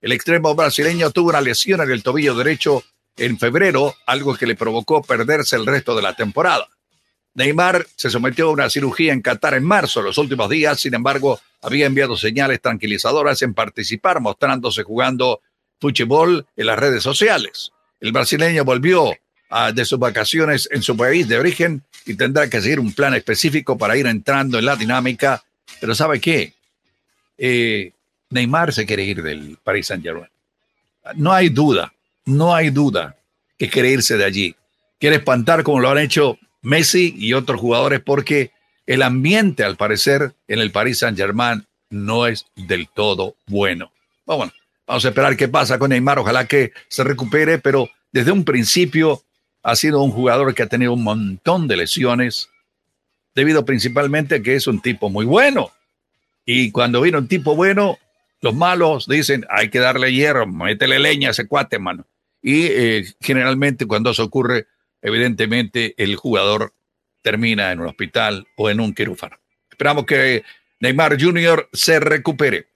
El 0.02 0.12
extremo 0.12 0.56
brasileño 0.56 1.12
tuvo 1.12 1.30
una 1.30 1.42
lesión 1.42 1.82
en 1.82 1.92
el 1.92 2.04
tobillo 2.04 2.34
derecho 2.36 2.84
en 3.18 3.38
febrero, 3.38 3.96
algo 4.06 4.36
que 4.36 4.48
le 4.48 4.56
provocó 4.56 5.04
perderse 5.04 5.56
el 5.56 5.66
resto 5.66 5.96
de 5.96 6.02
la 6.02 6.16
temporada. 6.16 6.68
Neymar 7.34 7.88
se 7.96 8.10
sometió 8.10 8.48
a 8.48 8.52
una 8.52 8.70
cirugía 8.70 9.14
en 9.14 9.22
Qatar 9.22 9.54
en 9.54 9.64
marzo. 9.64 10.02
Los 10.02 10.18
últimos 10.18 10.50
días, 10.50 10.80
sin 10.80 10.94
embargo, 10.94 11.40
había 11.62 11.86
enviado 11.86 12.18
señales 12.18 12.62
tranquilizadoras 12.62 13.42
en 13.42 13.54
participar, 13.54 14.20
mostrándose 14.20 14.84
jugando 14.84 15.42
fútbol 15.80 16.46
en 16.56 16.66
las 16.66 16.78
redes 16.78 17.04
sociales. 17.04 17.72
El 18.00 18.12
brasileño 18.12 18.66
volvió 18.66 19.14
a, 19.50 19.72
de 19.72 19.86
sus 19.86 20.00
vacaciones 20.00 20.68
en 20.72 20.82
su 20.82 20.98
país 20.98 21.28
de 21.28 21.40
origen 21.40 21.84
y 22.06 22.16
tendrá 22.16 22.50
que 22.50 22.62
seguir 22.62 22.80
un 22.80 22.94
plan 22.94 23.14
específico 23.14 23.78
para 23.78 23.96
ir 23.96 24.08
entrando 24.08 24.60
en 24.60 24.66
la 24.66 24.76
dinámica. 24.76 25.44
Pero 25.80 25.96
¿sabe 25.96 26.20
qué? 26.20 26.54
Eh, 27.38 27.94
Neymar 28.30 28.74
se 28.74 28.86
quiere 28.86 29.04
ir 29.04 29.22
del 29.24 29.58
Paris 29.64 29.88
Saint-Germain. 29.88 30.30
No 31.16 31.34
hay 31.34 31.50
duda, 31.50 31.94
no 32.26 32.54
hay 32.54 32.70
duda 32.70 33.16
que 33.58 33.70
quiere 33.70 33.92
irse 33.92 34.18
de 34.18 34.26
allí. 34.26 34.56
Quiere 35.00 35.18
espantar 35.18 35.64
como 35.64 35.80
lo 35.80 35.90
han 35.90 35.98
hecho 35.98 36.38
Messi 36.62 37.14
y 37.18 37.34
otros 37.34 37.60
jugadores 37.60 38.02
porque 38.02 38.52
el 38.86 39.02
ambiente, 39.02 39.64
al 39.64 39.78
parecer, 39.78 40.34
en 40.48 40.60
el 40.60 40.72
Paris 40.72 41.00
Saint-Germain 41.00 41.66
no 41.90 42.28
es 42.28 42.46
del 42.56 42.88
todo 42.88 43.36
bueno. 43.48 43.92
Vamos 44.26 44.52
a 45.06 45.08
esperar 45.08 45.38
qué 45.38 45.48
pasa 45.48 45.78
con 45.78 45.90
Neymar. 45.90 46.20
Ojalá 46.20 46.46
que 46.48 46.72
se 46.88 47.04
recupere, 47.04 47.60
pero 47.60 47.90
desde 48.12 48.32
un 48.32 48.44
principio 48.44 49.24
ha 49.64 49.76
sido 49.76 50.02
un 50.02 50.12
jugador 50.12 50.54
que 50.54 50.64
ha 50.64 50.68
tenido 50.68 50.94
un 50.94 51.04
montón 51.04 51.68
de 51.68 51.78
lesiones, 51.78 52.50
debido 53.36 53.64
principalmente 53.66 54.36
a 54.36 54.42
que 54.42 54.56
es 54.56 54.68
un 54.68 54.82
tipo 54.82 55.10
muy 55.10 55.26
bueno. 55.26 55.72
Y 56.46 56.72
cuando 56.72 57.02
viene 57.02 57.20
un 57.20 57.28
tipo 57.28 57.56
bueno, 57.56 58.00
los 58.42 58.56
malos 58.56 59.08
dicen, 59.08 59.46
hay 59.50 59.70
que 59.70 59.80
darle 59.80 60.14
hierro, 60.14 60.48
métele 60.48 61.00
leña 61.00 61.30
a 61.30 61.32
ese 61.32 61.48
cuate, 61.48 61.78
mano. 61.78 62.06
Y 62.42 62.64
eh, 62.66 63.06
generalmente 63.22 63.86
cuando 63.86 64.10
eso 64.10 64.24
ocurre, 64.24 64.66
evidentemente 65.02 65.94
el 65.98 66.16
jugador 66.16 66.74
termina 67.22 67.72
en 67.72 67.80
un 67.80 67.88
hospital 67.88 68.48
o 68.56 68.70
en 68.70 68.80
un 68.80 68.94
quirófano. 68.94 69.38
Esperamos 69.70 70.06
que 70.06 70.44
Neymar 70.80 71.22
Jr. 71.22 71.70
se 71.72 72.00
recupere. 72.00 72.68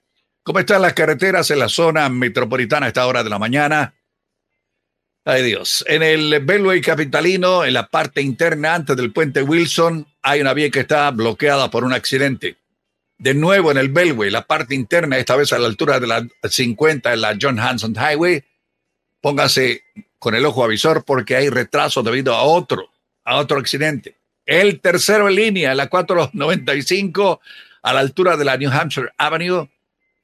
¿Cómo 0.42 0.60
están 0.60 0.82
las 0.82 0.94
carreteras 0.94 1.50
en 1.50 1.58
la 1.58 1.68
zona 1.68 2.08
metropolitana 2.08 2.86
a 2.86 2.88
esta 2.88 3.06
hora 3.06 3.24
de 3.24 3.30
la 3.30 3.38
mañana? 3.38 3.94
Ay 5.24 5.42
Dios. 5.42 5.84
En 5.88 6.04
el 6.04 6.38
Belway 6.44 6.80
capitalino, 6.80 7.64
en 7.64 7.74
la 7.74 7.88
parte 7.88 8.22
interna 8.22 8.76
antes 8.76 8.96
del 8.96 9.12
puente 9.12 9.42
Wilson, 9.42 10.06
hay 10.22 10.40
una 10.40 10.54
vía 10.54 10.70
que 10.70 10.80
está 10.80 11.10
bloqueada 11.10 11.68
por 11.68 11.82
un 11.82 11.92
accidente. 11.92 12.58
De 13.18 13.34
nuevo 13.34 13.72
en 13.72 13.78
el 13.78 13.88
Belway, 13.88 14.30
la 14.30 14.46
parte 14.46 14.76
interna, 14.76 15.18
esta 15.18 15.34
vez 15.34 15.52
a 15.52 15.58
la 15.58 15.66
altura 15.66 15.98
de 15.98 16.06
la 16.06 16.24
50 16.48 17.12
en 17.12 17.20
la 17.20 17.36
John 17.40 17.58
Hanson 17.58 17.96
Highway, 17.96 18.44
póngase 19.20 19.82
con 20.18 20.34
el 20.34 20.44
ojo 20.44 20.64
avisor 20.64 21.04
porque 21.04 21.36
hay 21.36 21.48
retraso 21.48 22.02
debido 22.02 22.34
a 22.34 22.42
otro, 22.42 22.90
a 23.24 23.36
otro 23.36 23.58
accidente. 23.58 24.16
El 24.44 24.80
tercero 24.80 25.28
en 25.28 25.34
línea, 25.34 25.74
la 25.74 25.88
495, 25.88 27.40
a 27.82 27.92
la 27.92 28.00
altura 28.00 28.36
de 28.36 28.44
la 28.44 28.56
New 28.56 28.70
Hampshire 28.70 29.10
Avenue, 29.18 29.68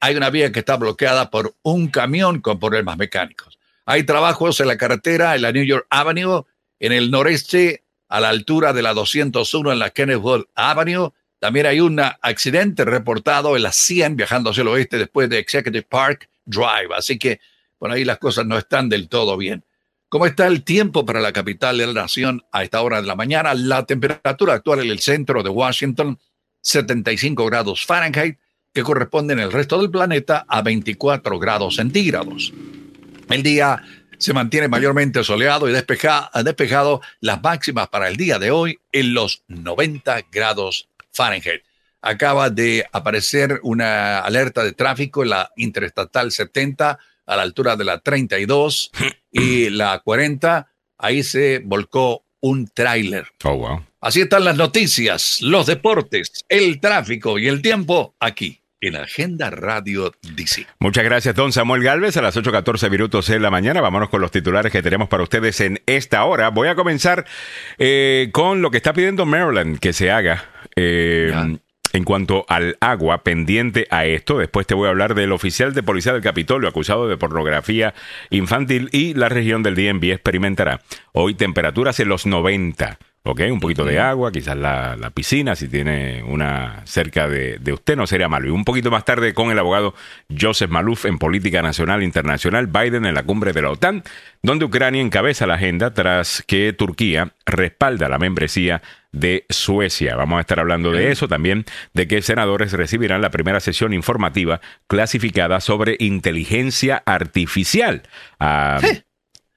hay 0.00 0.16
una 0.16 0.30
vía 0.30 0.50
que 0.50 0.60
está 0.60 0.76
bloqueada 0.76 1.30
por 1.30 1.54
un 1.62 1.88
camión 1.88 2.40
con 2.40 2.58
problemas 2.58 2.96
mecánicos. 2.96 3.58
Hay 3.84 4.04
trabajos 4.04 4.60
en 4.60 4.68
la 4.68 4.76
carretera, 4.76 5.34
en 5.34 5.42
la 5.42 5.52
New 5.52 5.64
York 5.64 5.86
Avenue, 5.90 6.44
en 6.80 6.92
el 6.92 7.10
noreste, 7.10 7.82
a 8.08 8.20
la 8.20 8.28
altura 8.28 8.72
de 8.72 8.82
la 8.82 8.92
201 8.92 9.72
en 9.72 9.78
la 9.78 9.90
Kenneth 9.90 10.22
Avenue, 10.54 11.12
También 11.38 11.66
hay 11.66 11.80
un 11.80 11.98
accidente 11.98 12.84
reportado 12.84 13.56
en 13.56 13.62
la 13.62 13.72
100 13.72 14.16
viajando 14.16 14.50
hacia 14.50 14.60
el 14.60 14.68
oeste 14.68 14.98
después 14.98 15.30
de 15.30 15.38
Executive 15.38 15.86
Park 15.88 16.28
Drive. 16.44 16.94
Así 16.94 17.18
que 17.18 17.40
por 17.78 17.90
ahí 17.90 18.04
las 18.04 18.18
cosas 18.18 18.44
no 18.44 18.58
están 18.58 18.88
del 18.88 19.08
todo 19.08 19.36
bien. 19.36 19.64
¿Cómo 20.12 20.26
está 20.26 20.46
el 20.46 20.62
tiempo 20.62 21.06
para 21.06 21.22
la 21.22 21.32
capital 21.32 21.78
de 21.78 21.86
la 21.86 21.94
nación 21.94 22.44
a 22.52 22.62
esta 22.62 22.82
hora 22.82 23.00
de 23.00 23.06
la 23.06 23.16
mañana? 23.16 23.54
La 23.54 23.86
temperatura 23.86 24.52
actual 24.52 24.80
en 24.80 24.90
el 24.90 24.98
centro 24.98 25.42
de 25.42 25.48
Washington, 25.48 26.18
75 26.60 27.46
grados 27.46 27.86
Fahrenheit, 27.86 28.36
que 28.74 28.82
corresponde 28.82 29.32
en 29.32 29.38
el 29.38 29.50
resto 29.50 29.80
del 29.80 29.90
planeta 29.90 30.44
a 30.46 30.60
24 30.60 31.38
grados 31.38 31.76
centígrados. 31.76 32.52
El 33.30 33.42
día 33.42 33.82
se 34.18 34.34
mantiene 34.34 34.68
mayormente 34.68 35.24
soleado 35.24 35.66
y 35.66 35.72
despejado, 35.72 37.00
las 37.20 37.42
máximas 37.42 37.88
para 37.88 38.08
el 38.08 38.18
día 38.18 38.38
de 38.38 38.50
hoy 38.50 38.80
en 38.92 39.14
los 39.14 39.44
90 39.48 40.26
grados 40.30 40.90
Fahrenheit. 41.10 41.62
Acaba 42.02 42.50
de 42.50 42.84
aparecer 42.92 43.60
una 43.62 44.18
alerta 44.18 44.62
de 44.62 44.72
tráfico 44.72 45.22
en 45.22 45.30
la 45.30 45.50
Interestatal 45.56 46.32
70 46.32 46.98
a 47.26 47.36
la 47.36 47.42
altura 47.42 47.76
de 47.76 47.84
la 47.84 47.98
32 47.98 48.90
y 49.30 49.70
la 49.70 50.00
40. 50.00 50.68
Ahí 50.98 51.22
se 51.22 51.60
volcó 51.64 52.24
un 52.40 52.68
tráiler. 52.68 53.28
Oh, 53.44 53.56
wow. 53.56 53.84
Así 54.00 54.20
están 54.20 54.44
las 54.44 54.56
noticias, 54.56 55.40
los 55.42 55.66
deportes, 55.66 56.44
el 56.48 56.80
tráfico 56.80 57.38
y 57.38 57.46
el 57.46 57.62
tiempo 57.62 58.16
aquí 58.18 58.62
en 58.82 58.96
Agenda 58.96 59.48
Radio 59.50 60.12
DC. 60.34 60.66
Muchas 60.80 61.04
gracias, 61.04 61.36
don 61.36 61.52
Samuel 61.52 61.84
Galvez. 61.84 62.16
A 62.16 62.22
las 62.22 62.36
8.14 62.36 62.90
minutos 62.90 63.28
de 63.28 63.38
la 63.38 63.50
mañana, 63.50 63.80
vámonos 63.80 64.08
con 64.10 64.20
los 64.20 64.32
titulares 64.32 64.72
que 64.72 64.82
tenemos 64.82 65.08
para 65.08 65.22
ustedes 65.22 65.60
en 65.60 65.80
esta 65.86 66.24
hora. 66.24 66.50
Voy 66.50 66.66
a 66.66 66.74
comenzar 66.74 67.24
eh, 67.78 68.30
con 68.32 68.60
lo 68.60 68.72
que 68.72 68.78
está 68.78 68.92
pidiendo 68.92 69.24
Maryland 69.24 69.78
que 69.78 69.92
se 69.92 70.10
haga. 70.10 70.50
Eh, 70.74 71.32
en 71.92 72.04
cuanto 72.04 72.44
al 72.48 72.76
agua 72.80 73.22
pendiente 73.22 73.86
a 73.90 74.06
esto, 74.06 74.38
después 74.38 74.66
te 74.66 74.74
voy 74.74 74.86
a 74.86 74.90
hablar 74.90 75.14
del 75.14 75.32
oficial 75.32 75.74
de 75.74 75.82
policía 75.82 76.12
del 76.12 76.22
Capitolio 76.22 76.68
acusado 76.68 77.08
de 77.08 77.16
pornografía 77.16 77.94
infantil 78.30 78.88
y 78.92 79.14
la 79.14 79.28
región 79.28 79.62
del 79.62 79.74
DMV 79.74 80.12
experimentará. 80.12 80.80
Hoy 81.12 81.34
temperaturas 81.34 82.00
en 82.00 82.08
los 82.08 82.26
90 82.26 82.98
¿ok? 83.24 83.40
Un 83.50 83.60
poquito 83.60 83.84
de 83.84 84.00
agua, 84.00 84.32
quizás 84.32 84.56
la, 84.56 85.10
piscina, 85.14 85.54
si 85.54 85.68
tiene 85.68 86.22
una 86.24 86.82
cerca 86.84 87.28
de, 87.28 87.60
usted, 87.72 87.96
no 87.96 88.06
sería 88.06 88.28
malo. 88.28 88.48
Y 88.48 88.50
un 88.50 88.64
poquito 88.64 88.90
más 88.90 89.04
tarde 89.04 89.34
con 89.34 89.50
el 89.50 89.58
abogado 89.58 89.94
Joseph 90.38 90.70
Maluf 90.70 91.04
en 91.06 91.18
Política 91.18 91.62
Nacional 91.62 92.02
Internacional, 92.02 92.66
Biden 92.66 93.06
en 93.06 93.14
la 93.14 93.22
cumbre 93.22 93.52
de 93.52 93.62
la 93.62 93.70
OTAN, 93.70 94.02
donde 94.42 94.64
Ucrania 94.64 95.00
encabeza 95.00 95.46
la 95.46 95.54
agenda 95.54 95.94
tras 95.94 96.42
que 96.46 96.72
Turquía 96.72 97.32
respalda 97.46 98.08
la 98.08 98.18
membresía 98.18 98.82
de 99.12 99.44
Suecia. 99.50 100.16
Vamos 100.16 100.38
a 100.38 100.40
estar 100.40 100.58
hablando 100.58 100.90
de 100.90 101.12
eso 101.12 101.28
también, 101.28 101.66
de 101.92 102.08
que 102.08 102.22
senadores 102.22 102.72
recibirán 102.72 103.20
la 103.20 103.30
primera 103.30 103.60
sesión 103.60 103.92
informativa 103.92 104.60
clasificada 104.88 105.60
sobre 105.60 105.96
inteligencia 106.00 107.02
artificial. 107.04 108.02
Ah, 108.40 108.80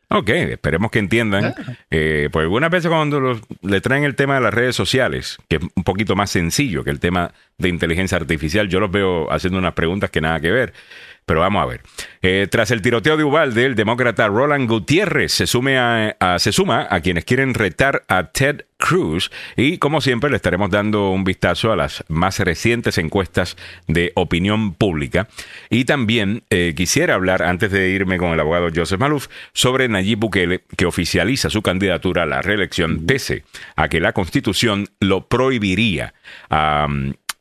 Ok, 0.09 0.29
esperemos 0.29 0.91
que 0.91 0.99
entiendan. 0.99 1.55
Ah. 1.57 1.73
Eh, 1.89 2.29
pues 2.31 2.43
algunas 2.43 2.69
veces 2.69 2.89
cuando 2.89 3.39
le 3.61 3.81
traen 3.81 4.03
el 4.03 4.15
tema 4.15 4.35
de 4.35 4.41
las 4.41 4.53
redes 4.53 4.75
sociales, 4.75 5.37
que 5.47 5.57
es 5.57 5.61
un 5.75 5.83
poquito 5.83 6.15
más 6.15 6.29
sencillo 6.29 6.83
que 6.83 6.91
el 6.91 6.99
tema 6.99 7.33
de 7.57 7.69
inteligencia 7.69 8.17
artificial, 8.17 8.69
yo 8.69 8.79
los 8.79 8.91
veo 8.91 9.31
haciendo 9.31 9.57
unas 9.59 9.73
preguntas 9.73 10.09
que 10.09 10.21
nada 10.21 10.39
que 10.39 10.51
ver. 10.51 10.73
Pero 11.25 11.39
vamos 11.39 11.63
a 11.63 11.65
ver. 11.65 11.81
Eh, 12.21 12.47
tras 12.51 12.69
el 12.69 12.83
tiroteo 12.83 13.17
de 13.17 13.23
Uvalde, 13.23 13.65
el 13.65 13.73
demócrata 13.73 14.27
Roland 14.27 14.69
Gutiérrez 14.69 15.31
se, 15.31 15.47
sume 15.47 15.79
a, 15.79 16.15
se 16.37 16.51
suma 16.51 16.87
a 16.89 17.01
quienes 17.01 17.25
quieren 17.25 17.55
retar 17.55 18.03
a 18.07 18.31
Ted 18.31 18.65
Cruz 18.85 19.31
y 19.57 19.79
como 19.79 19.99
siempre 19.99 20.29
le 20.29 20.35
estaremos 20.35 20.69
dando 20.69 21.09
un 21.09 21.23
vistazo 21.23 21.71
a 21.71 21.75
las 21.75 22.03
más 22.07 22.37
recientes 22.39 22.99
encuestas 22.99 23.57
de 23.87 24.11
opinión 24.13 24.75
pública 24.75 25.27
y 25.71 25.85
también 25.85 26.43
eh, 26.51 26.73
quisiera 26.77 27.15
hablar 27.15 27.41
antes 27.41 27.71
de 27.71 27.89
irme 27.89 28.17
con 28.17 28.29
el 28.29 28.39
abogado 28.39 28.67
Joseph 28.73 28.99
Maluf 28.99 29.27
sobre 29.53 29.87
Nayib 29.87 30.19
Bukele 30.19 30.61
que 30.77 30.85
oficializa 30.85 31.49
su 31.49 31.63
candidatura 31.63 32.23
a 32.23 32.27
la 32.27 32.43
reelección 32.43 33.07
pese 33.07 33.43
a 33.75 33.89
que 33.89 33.99
la 33.99 34.13
constitución 34.13 34.87
lo 34.99 35.27
prohibiría. 35.27 36.13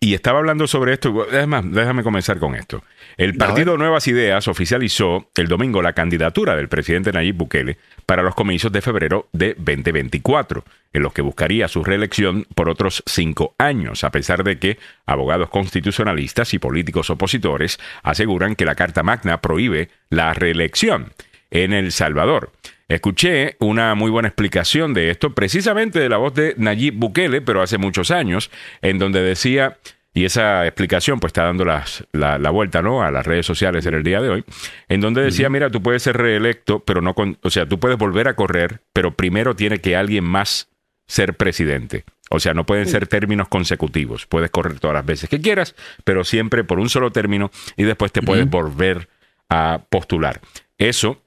Y 0.05 0.13
estaba 0.13 0.39
hablando 0.41 0.67
sobre 0.67 0.93
esto, 0.93 1.27
además 1.33 1.65
déjame 1.67 2.03
comenzar 2.03 2.39
con 2.39 2.55
esto. 2.55 2.85
El 3.17 3.39
Partido 3.39 3.79
Nuevas 3.79 4.07
Ideas 4.07 4.49
oficializó 4.49 5.31
el 5.35 5.49
domingo 5.49 5.81
la 5.81 5.95
candidatura 5.95 6.55
del 6.55 6.69
presidente 6.69 7.11
Nayib 7.11 7.37
Bukele 7.37 7.79
para 8.05 8.23
los 8.23 8.35
comicios 8.35 8.71
de 8.71 8.83
febrero 8.83 9.31
de 9.33 9.55
2024, 9.55 10.63
en 10.93 11.03
los 11.03 11.15
que 11.15 11.23
buscaría 11.23 11.69
su 11.69 11.83
reelección 11.83 12.47
por 12.55 12.69
otros 12.69 13.03
cinco 13.07 13.55
años, 13.57 14.05
a 14.05 14.11
pesar 14.11 14.45
de 14.45 14.59
que 14.59 14.79
abogados 15.07 15.49
constitucionalistas 15.49 16.53
y 16.53 16.59
políticos 16.59 17.09
opositores 17.09 17.79
aseguran 18.03 18.57
que 18.57 18.67
la 18.67 18.75
Carta 18.75 19.03
Magna 19.03 19.41
prohíbe 19.41 19.89
la 20.11 20.35
reelección 20.35 21.15
en 21.51 21.73
El 21.73 21.93
Salvador. 21.93 22.53
Escuché 22.89 23.57
una 23.61 23.95
muy 23.95 24.11
buena 24.11 24.29
explicación 24.29 24.93
de 24.93 25.11
esto, 25.11 25.35
precisamente 25.35 25.99
de 25.99 26.11
la 26.11 26.19
voz 26.19 26.35
de 26.35 26.55
Nayib 26.59 26.95
Bukele, 26.95 27.41
pero 27.41 27.63
hace 27.63 27.79
muchos 27.79 28.11
años, 28.11 28.51
en 28.83 28.99
donde 28.99 29.23
decía 29.23 29.79
y 30.15 30.25
esa 30.25 30.65
explicación 30.65 31.19
pues 31.19 31.31
está 31.31 31.43
dando 31.43 31.65
la, 31.65 31.85
la, 32.13 32.51
vuelta 32.51 32.81
¿no? 32.81 33.03
a 33.03 33.11
las 33.11 33.27
redes 33.27 33.45
sociales 33.45 33.85
en 33.85 33.95
el 33.95 34.05
día 34.05 34.21
de 34.21 34.31
hoy, 34.31 34.45
en 34.89 35.01
donde 35.01 35.23
decía, 35.23 35.51
mira, 35.51 35.71
tú 35.71 35.83
puedes 35.83 36.05
ser 36.05 36.17
reelecto, 36.17 36.85
pero 36.85 37.03
no 37.03 37.15
con, 37.15 37.37
o 37.43 37.51
sea, 37.51 37.67
tú 37.67 37.81
puedes 37.81 37.99
volver 37.99 38.29
a 38.29 38.37
correr, 38.37 38.81
pero 38.93 39.13
primero 39.15 39.57
tiene 39.57 39.81
que 39.81 39.97
alguien 39.97 40.23
más 40.25 40.69
ser 41.09 41.35
presidente. 41.35 42.05
O 42.31 42.39
sea, 42.41 42.55
no 42.55 42.65
pueden 42.65 42.87
ser 42.87 43.07
términos 43.07 43.49
consecutivos. 43.49 44.27
Puedes 44.27 44.51
correr 44.51 44.79
todas 44.79 44.95
las 44.95 45.05
veces 45.05 45.29
que 45.29 45.41
quieras, 45.41 45.75
pero 46.05 46.25
siempre 46.25 46.65
por 46.65 46.79
un 46.79 46.89
solo 46.89 47.11
término 47.11 47.51
y 47.77 47.83
después 47.83 48.13
te 48.13 48.23
puedes 48.23 48.49
volver 48.49 49.09
a 49.49 49.83
postular. 49.91 50.41
Eso, 50.79 51.21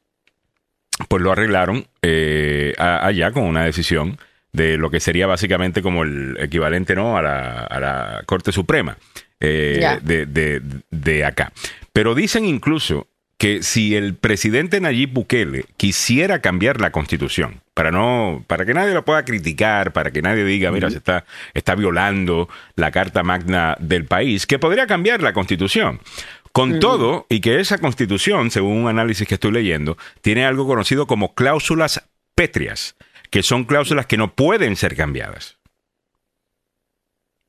pues 1.07 1.21
lo 1.21 1.31
arreglaron 1.31 1.88
eh, 2.01 2.73
allá 2.77 3.31
con 3.31 3.43
una 3.43 3.65
decisión 3.65 4.17
de 4.58 4.78
lo 4.78 4.89
que 4.89 4.99
sería 4.99 5.28
básicamente 5.28 5.82
como 5.82 6.03
el 6.03 6.36
equivalente 6.39 6.95
¿no? 6.95 7.16
a, 7.16 7.22
la, 7.22 7.60
a 7.64 7.80
la 7.80 8.24
Corte 8.26 8.51
Suprema 8.51 8.97
eh, 9.39 9.99
de, 10.01 10.62
de, 10.89 11.26
acá. 11.26 11.53
Pero 11.93 12.16
dicen 12.16 12.43
incluso 12.43 13.08
que 13.38 13.62
si 13.62 13.95
el 13.95 14.16
presidente 14.16 14.82
Nayib 14.82 15.14
Bukele 15.14 15.66
quisiera 15.78 16.41
cambiar 16.41 16.82
la 16.82 16.91
constitución, 16.91 17.62
para 17.76 17.91
no, 17.91 18.43
para 18.47 18.66
que 18.66 18.74
nadie 18.74 18.95
lo 18.95 19.05
pueda 19.05 19.24
criticar, 19.26 19.93
para 19.93 20.10
que 20.10 20.24
nadie 20.24 20.43
diga, 20.43 20.72
mira, 20.72 20.89
se 20.89 20.97
está, 20.97 21.24
está 21.53 21.76
violando 21.76 22.49
la 22.76 22.89
carta 22.89 23.22
magna 23.22 23.78
del 23.80 24.05
país, 24.05 24.47
que 24.47 24.58
podría 24.58 24.88
cambiar 24.88 25.22
la 25.22 25.34
constitución. 25.34 26.01
Con 26.51 26.80
todo, 26.80 27.28
y 27.30 27.39
que 27.41 27.60
esa 27.60 27.78
constitución, 27.78 28.49
según 28.49 28.78
un 28.78 28.88
análisis 28.88 29.28
que 29.28 29.36
estoy 29.36 29.51
leyendo, 29.51 29.95
tiene 30.22 30.43
algo 30.43 30.66
conocido 30.66 31.05
como 31.05 31.36
cláusulas 31.36 32.10
pétreas 32.34 32.95
que 33.30 33.43
son 33.43 33.65
cláusulas 33.65 34.05
que 34.05 34.17
no 34.17 34.34
pueden 34.34 34.75
ser 34.75 34.95
cambiadas. 34.95 35.57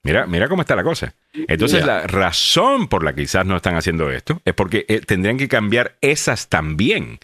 Mira, 0.04 0.26
mira 0.26 0.48
cómo 0.48 0.62
está 0.62 0.74
la 0.74 0.84
cosa. 0.84 1.14
Entonces, 1.34 1.84
la 1.84 2.06
razón 2.06 2.88
por 2.88 3.04
la 3.04 3.14
que 3.14 3.22
quizás 3.22 3.44
no 3.44 3.56
están 3.56 3.76
haciendo 3.76 4.10
esto 4.10 4.40
es 4.44 4.54
porque 4.54 4.86
eh, 4.88 5.00
tendrían 5.00 5.36
que 5.36 5.48
cambiar 5.48 5.96
esas 6.00 6.48
también. 6.48 7.18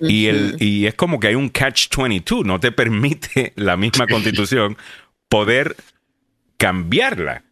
Y, 0.00 0.26
el, 0.26 0.56
y 0.58 0.86
es 0.86 0.94
como 0.94 1.20
que 1.20 1.26
hay 1.26 1.34
un 1.34 1.52
catch-22, 1.52 2.44
no 2.44 2.58
te 2.58 2.72
permite 2.72 3.52
la 3.56 3.76
misma 3.76 4.06
constitución 4.06 4.78
poder 5.28 5.76
cambiarla. 6.56 7.42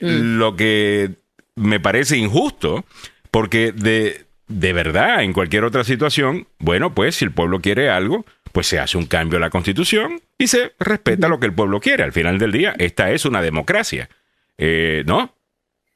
Mm. 0.00 0.38
Lo 0.38 0.54
que 0.54 1.10
me 1.56 1.80
parece 1.80 2.16
injusto, 2.16 2.84
porque 3.30 3.72
de, 3.72 4.26
de 4.46 4.72
verdad, 4.72 5.24
en 5.24 5.32
cualquier 5.32 5.64
otra 5.64 5.82
situación, 5.82 6.46
bueno, 6.58 6.94
pues 6.94 7.16
si 7.16 7.24
el 7.24 7.32
pueblo 7.32 7.60
quiere 7.60 7.90
algo, 7.90 8.24
pues 8.54 8.68
se 8.68 8.78
hace 8.78 8.96
un 8.96 9.06
cambio 9.06 9.38
a 9.38 9.40
la 9.40 9.50
constitución 9.50 10.22
y 10.38 10.46
se 10.46 10.74
respeta 10.78 11.26
lo 11.26 11.40
que 11.40 11.46
el 11.46 11.52
pueblo 11.52 11.80
quiere. 11.80 12.04
Al 12.04 12.12
final 12.12 12.38
del 12.38 12.52
día, 12.52 12.72
esta 12.78 13.10
es 13.10 13.24
una 13.24 13.42
democracia, 13.42 14.08
eh, 14.56 15.02
¿no? 15.06 15.34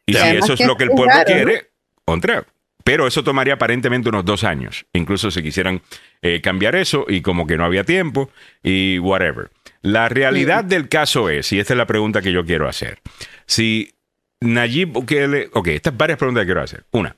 Y 0.05 0.15
si 0.15 0.27
eso 0.37 0.55
es 0.55 0.61
lo 0.67 0.77
que 0.77 0.83
el 0.83 0.91
pueblo 0.91 1.15
quiere, 1.25 1.71
contra. 2.05 2.45
Pero 2.83 3.07
eso 3.07 3.23
tomaría 3.23 3.55
aparentemente 3.55 4.09
unos 4.09 4.25
dos 4.25 4.43
años, 4.43 4.87
incluso 4.93 5.31
si 5.31 5.41
quisieran 5.41 5.83
eh, 6.21 6.41
cambiar 6.41 6.75
eso 6.75 7.07
y 7.07 7.21
como 7.21 7.47
que 7.47 7.57
no 7.57 7.65
había 7.65 7.85
tiempo 7.85 8.29
y 8.65 8.99
whatever. 8.99 9.51
La 9.81 10.09
realidad 10.09 10.65
del 10.65 10.89
caso 10.89 11.31
es, 11.31 11.53
y 11.53 11.61
esta 11.61 11.75
es 11.75 11.79
la 11.79 11.87
pregunta 11.87 12.23
que 12.23 12.33
yo 12.33 12.45
quiero 12.45 12.69
hacer, 12.69 12.99
si 13.47 13.95
Nayib 14.41 14.89
Bukele, 14.89 15.49
ok, 15.53 15.69
estas 15.69 15.97
varias 15.97 16.19
preguntas 16.19 16.43
que 16.43 16.47
quiero 16.47 16.63
hacer. 16.63 16.87
Una, 16.91 17.15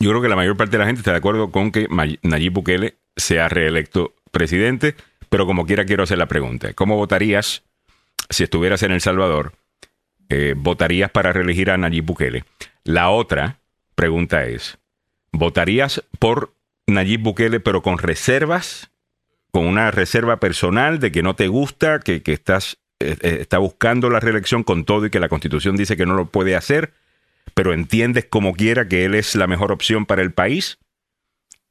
yo 0.00 0.10
creo 0.10 0.22
que 0.22 0.28
la 0.28 0.36
mayor 0.36 0.56
parte 0.56 0.72
de 0.72 0.78
la 0.78 0.86
gente 0.86 1.00
está 1.00 1.12
de 1.12 1.18
acuerdo 1.18 1.50
con 1.50 1.70
que 1.70 1.88
Nayib 2.22 2.52
Bukele 2.52 2.96
sea 3.16 3.48
reelecto 3.48 4.14
presidente, 4.30 4.94
pero 5.28 5.46
como 5.46 5.66
quiera 5.66 5.84
quiero 5.84 6.02
hacer 6.02 6.18
la 6.18 6.26
pregunta. 6.26 6.72
¿Cómo 6.74 6.96
votarías 6.96 7.62
si 8.30 8.44
estuvieras 8.44 8.82
en 8.82 8.92
El 8.92 9.00
Salvador? 9.00 9.52
Eh, 10.28 10.54
¿Votarías 10.56 11.10
para 11.10 11.32
reelegir 11.32 11.70
a 11.70 11.76
Nayib 11.76 12.04
Bukele? 12.04 12.44
La 12.82 13.10
otra 13.10 13.60
pregunta 13.94 14.44
es, 14.44 14.78
¿votarías 15.32 16.04
por 16.18 16.54
Nayib 16.86 17.20
Bukele 17.20 17.60
pero 17.60 17.82
con 17.82 17.98
reservas? 17.98 18.90
¿Con 19.50 19.66
una 19.66 19.90
reserva 19.92 20.40
personal 20.40 20.98
de 20.98 21.12
que 21.12 21.22
no 21.22 21.36
te 21.36 21.46
gusta, 21.46 22.00
que, 22.00 22.20
estás 22.26 22.78
eh, 22.98 23.16
eh, 23.20 23.38
está 23.40 23.58
buscando 23.58 24.10
la 24.10 24.18
reelección 24.18 24.64
con 24.64 24.84
todo 24.84 25.06
y 25.06 25.10
que 25.10 25.20
la 25.20 25.28
constitución 25.28 25.76
dice 25.76 25.96
que 25.96 26.06
no 26.06 26.14
lo 26.14 26.26
puede 26.26 26.56
hacer, 26.56 26.92
pero 27.54 27.72
entiendes 27.72 28.24
como 28.24 28.54
quiera 28.54 28.88
que 28.88 29.04
él 29.04 29.14
es 29.14 29.34
la 29.34 29.46
mejor 29.46 29.72
opción 29.72 30.06
para 30.06 30.22
el 30.22 30.32
país 30.32 30.78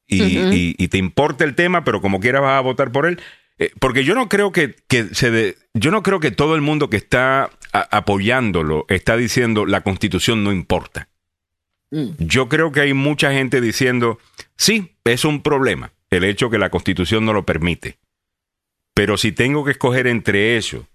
y, 0.08 0.88
te 0.88 0.98
importa 0.98 1.44
el 1.44 1.56
tema, 1.56 1.84
pero 1.84 2.02
como 2.02 2.20
quiera 2.20 2.40
vas 2.40 2.58
a 2.58 2.62
votar 2.62 2.92
por 2.92 3.06
él. 3.06 3.20
Eh, 3.58 3.72
porque 3.80 4.04
yo 4.04 4.16
no 4.16 4.30
creo 4.30 4.52
que, 4.52 4.76
se 5.12 5.56
yo 5.74 5.92
no 5.92 6.04
creo 6.04 6.20
que 6.20 6.32
todo 6.32 6.56
el 6.56 6.62
mundo 6.62 6.90
que 6.90 6.98
está 6.98 7.50
apoyándolo 7.72 8.86
está 8.90 9.18
diciendo 9.18 9.66
la 9.66 9.82
constitución 9.82 10.44
no 10.44 10.52
importa. 10.52 11.10
Mm. 11.92 12.10
Yo 12.20 12.50
creo 12.50 12.72
que 12.72 12.82
hay 12.82 12.94
mucha 12.94 13.32
gente 13.32 13.62
diciendo, 13.62 14.20
sí, 14.56 14.96
es 15.04 15.26
un 15.26 15.42
problema 15.42 15.94
el 16.10 16.24
hecho 16.24 16.50
que 16.50 16.60
la 16.60 16.70
constitución 16.70 17.26
no 17.26 17.34
lo 17.34 17.46
permite. 17.46 17.98
Pero 18.94 19.18
si 19.18 19.32
tengo 19.32 19.66
que 19.66 19.72
escoger 19.72 20.08
entre 20.08 20.58
eso 20.58 20.88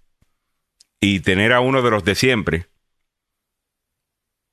y 1.01 1.21
tener 1.21 1.53
a 1.53 1.61
uno 1.61 1.83
de 1.83 1.91
los 1.91 2.05
de 2.05 2.15
siempre 2.15 2.68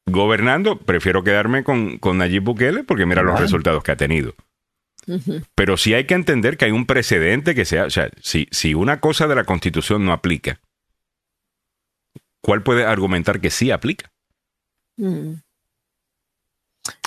gobernando, 0.06 0.78
prefiero 0.78 1.24
quedarme 1.24 1.64
con, 1.64 1.98
con 1.98 2.18
Nayib 2.18 2.44
Bukele 2.44 2.84
porque 2.84 3.06
mira 3.06 3.24
los 3.24 3.40
resultados 3.40 3.84
que 3.84 3.92
ha 3.92 3.98
tenido. 3.98 4.36
Pero 5.54 5.78
sí 5.78 5.94
hay 5.94 6.06
que 6.06 6.16
entender 6.16 6.58
que 6.58 6.66
hay 6.66 6.72
un 6.72 6.88
precedente 6.88 7.54
que 7.54 7.66
sea, 7.66 7.86
o 7.86 7.90
sea, 7.90 8.10
si, 8.22 8.48
si 8.52 8.74
una 8.74 9.00
cosa 9.00 9.28
de 9.28 9.36
la 9.36 9.44
constitución 9.44 10.04
no 10.04 10.12
aplica, 10.12 10.60
¿cuál 12.42 12.64
puede 12.64 12.86
argumentar 12.86 13.40
que 13.40 13.52
sí 13.52 13.70
aplica? 13.70 14.12
Mm. 14.98 15.34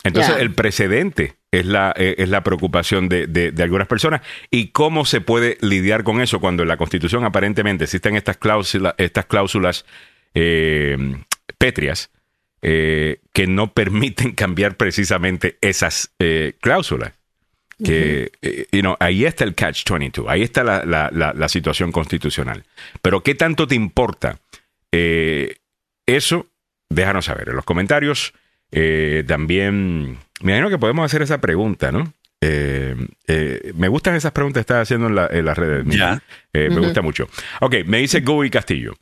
Entonces, 0.05 0.37
el 0.39 0.55
precedente 0.55 1.37
es 1.51 1.67
la, 1.67 1.93
eh, 1.97 2.17
es 2.19 2.29
la 2.29 2.43
preocupación 2.43 3.09
de, 3.09 3.53
algunas 3.59 3.89
personas. 3.89 4.23
¿Y 4.51 4.69
cómo 4.69 5.05
se 5.05 5.21
puede 5.21 5.59
lidiar 5.61 6.05
con 6.05 6.21
eso 6.21 6.41
cuando 6.41 6.63
en 6.63 6.69
la 6.69 6.77
Constitución 6.77 7.25
aparentemente 7.25 7.85
existen 7.85 8.17
estas 8.17 8.37
cláusulas, 8.37 8.95
estas 8.97 9.27
cláusulas 9.27 9.85
eh, 10.35 10.97
pétreas 11.59 12.11
eh, 12.63 13.21
que 13.33 13.47
no 13.47 13.73
permiten 13.73 14.33
cambiar 14.35 14.77
precisamente 14.77 15.59
esas 15.61 16.13
cláusulas? 16.61 17.13
Que, 17.83 18.33
ahí 18.99 19.25
está 19.25 19.45
el 19.45 19.55
catch-22, 19.55 20.25
ahí 20.29 20.43
está 20.43 20.65
la, 20.65 20.85
la, 20.85 21.49
situación 21.49 21.93
constitucional. 21.93 22.65
Pero 23.03 23.23
¿qué 23.23 23.37
tanto 23.37 23.69
te 23.69 23.77
importa 23.77 24.41
eso? 24.91 26.47
Déjanos 26.91 27.27
saber 27.27 27.51
en 27.51 27.57
los 27.57 27.65
comentarios. 27.65 28.33
Eh, 28.71 29.25
también, 29.27 30.19
me 30.43 30.53
imagino 30.53 30.71
que 30.71 30.79
podemos 30.79 31.05
hacer 31.05 31.23
esa 31.23 31.41
pregunta, 31.41 31.93
¿no? 31.93 32.13
Eh, 32.41 32.95
eh, 33.27 33.73
me 33.75 33.89
gustan 33.89 34.15
esas 34.15 34.33
preguntas 34.33 34.61
que 34.61 34.73
estás 34.73 34.83
haciendo 34.83 35.09
en, 35.09 35.15
la, 35.15 35.27
en 35.31 35.45
las 35.45 35.59
redes. 35.59 35.85
Ya. 35.87 36.23
Me 36.53 36.69
gusta 36.69 37.03
mucho. 37.03 37.29
Ok, 37.61 37.77
me 37.87 37.99
dice 37.99 38.21
Gui 38.21 38.51
Castillo. 38.51 38.95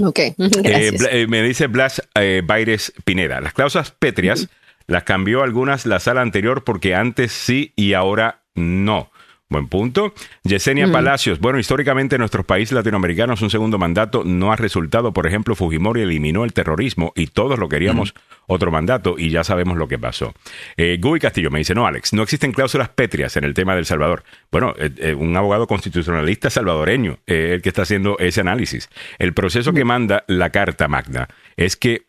Ok, 0.00 0.18
me 1.28 1.42
dice 1.42 1.66
Blas 1.66 2.02
Baires 2.44 2.92
Pineda. 3.04 3.40
Las 3.40 3.52
cláusulas 3.52 3.90
pétreas 3.92 4.48
las 4.86 5.04
cambió 5.04 5.42
algunas 5.42 5.86
la 5.86 6.00
sala 6.00 6.22
anterior 6.22 6.64
porque 6.64 6.94
antes 6.94 7.32
sí 7.32 7.72
y 7.76 7.92
ahora 7.92 8.40
no. 8.54 9.11
Buen 9.52 9.68
punto. 9.68 10.14
Yesenia 10.44 10.86
mm. 10.86 10.92
Palacios. 10.92 11.38
Bueno, 11.38 11.58
históricamente 11.58 12.16
en 12.16 12.20
nuestros 12.20 12.44
países 12.46 12.72
latinoamericanos 12.72 13.42
un 13.42 13.50
segundo 13.50 13.78
mandato 13.78 14.24
no 14.24 14.50
ha 14.50 14.56
resultado. 14.56 15.12
Por 15.12 15.26
ejemplo, 15.26 15.54
Fujimori 15.54 16.00
eliminó 16.00 16.44
el 16.44 16.52
terrorismo 16.52 17.12
y 17.14 17.26
todos 17.26 17.58
lo 17.58 17.68
queríamos 17.68 18.14
mm. 18.14 18.18
otro 18.46 18.70
mandato 18.70 19.16
y 19.18 19.30
ya 19.30 19.44
sabemos 19.44 19.76
lo 19.76 19.88
que 19.88 19.98
pasó. 19.98 20.34
Eh, 20.76 20.98
Gui 21.00 21.20
Castillo 21.20 21.50
me 21.50 21.58
dice, 21.58 21.74
no, 21.74 21.86
Alex, 21.86 22.12
no 22.12 22.22
existen 22.22 22.52
cláusulas 22.52 22.88
pétreas 22.88 23.36
en 23.36 23.44
el 23.44 23.54
tema 23.54 23.74
del 23.74 23.84
Salvador. 23.84 24.24
Bueno, 24.50 24.74
eh, 24.78 24.90
eh, 24.96 25.14
un 25.14 25.36
abogado 25.36 25.66
constitucionalista 25.66 26.50
salvadoreño 26.50 27.18
el 27.26 27.62
que 27.62 27.68
está 27.68 27.82
haciendo 27.82 28.18
ese 28.18 28.40
análisis. 28.40 28.88
El 29.18 29.34
proceso 29.34 29.72
que 29.72 29.84
manda 29.84 30.24
la 30.26 30.50
Carta 30.50 30.88
Magna 30.88 31.28
es 31.56 31.76
que 31.76 32.06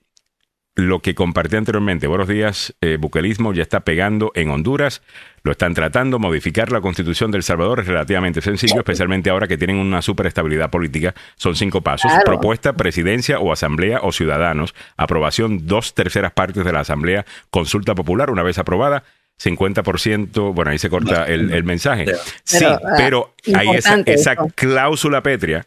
lo 0.76 1.02
que 1.02 1.14
compartí 1.14 1.56
anteriormente. 1.56 2.08
Buenos 2.08 2.28
días, 2.28 2.76
eh, 2.82 2.98
buquelismo 3.00 3.54
ya 3.54 3.62
está 3.62 3.82
pegando 3.82 4.32
en 4.34 4.50
Honduras, 4.50 5.02
lo 5.44 5.52
están 5.52 5.74
tratando, 5.74 6.20
modificar 6.20 6.72
la 6.72 6.82
constitución 6.82 7.32
del 7.32 7.44
Salvador 7.44 7.82
es 7.82 7.88
relativamente 7.88 8.42
sencillo, 8.42 8.80
especialmente 8.80 9.30
ahora 9.30 9.48
que 9.48 9.58
tienen 9.58 9.78
una 9.78 10.02
superestabilidad 10.02 10.70
política. 10.70 11.14
Son 11.36 11.56
cinco 11.56 11.82
pasos, 11.82 12.12
propuesta, 12.26 12.74
presidencia 12.74 13.40
o 13.40 13.52
asamblea 13.52 14.00
o 14.02 14.12
ciudadanos, 14.12 14.74
aprobación 14.98 15.68
dos 15.68 15.94
terceras 15.94 16.32
partes 16.32 16.66
de 16.66 16.72
la 16.72 16.80
asamblea, 16.80 17.26
consulta 17.52 17.94
popular 17.94 18.32
una 18.32 18.44
vez 18.44 18.58
aprobada. 18.58 19.04
50%, 19.44 20.54
bueno, 20.54 20.72
ahí 20.72 20.78
se 20.78 20.92
corta 20.92 21.26
el, 21.26 21.64
mensaje. 21.64 22.06
sí, 22.44 22.64
ah, 22.64 22.80
pero 22.96 23.34
ahí 23.56 23.70
esa, 23.72 24.00
esa 24.06 24.36
cláusula 24.56 25.24
pétrea 25.24 25.66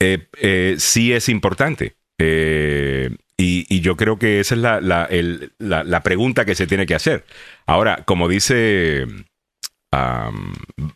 eh, 0.00 0.26
eh, 0.40 0.74
sí 0.78 1.12
es 1.12 1.28
importante. 1.28 1.94
Eh, 2.18 3.10
y, 3.36 3.80
yo 3.80 3.96
creo 3.96 4.18
que 4.18 4.40
esa 4.40 4.54
es 4.54 4.60
la, 4.60 4.80
la, 4.80 6.02
pregunta 6.02 6.44
que 6.44 6.54
se 6.54 6.66
tiene 6.66 6.86
que 6.86 6.94
hacer. 6.94 7.24
Ahora, 7.66 8.04
como 8.04 8.28
dice 8.28 9.06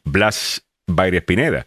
Blas 0.04 0.64
Baires 0.86 1.22
Pineda, 1.22 1.66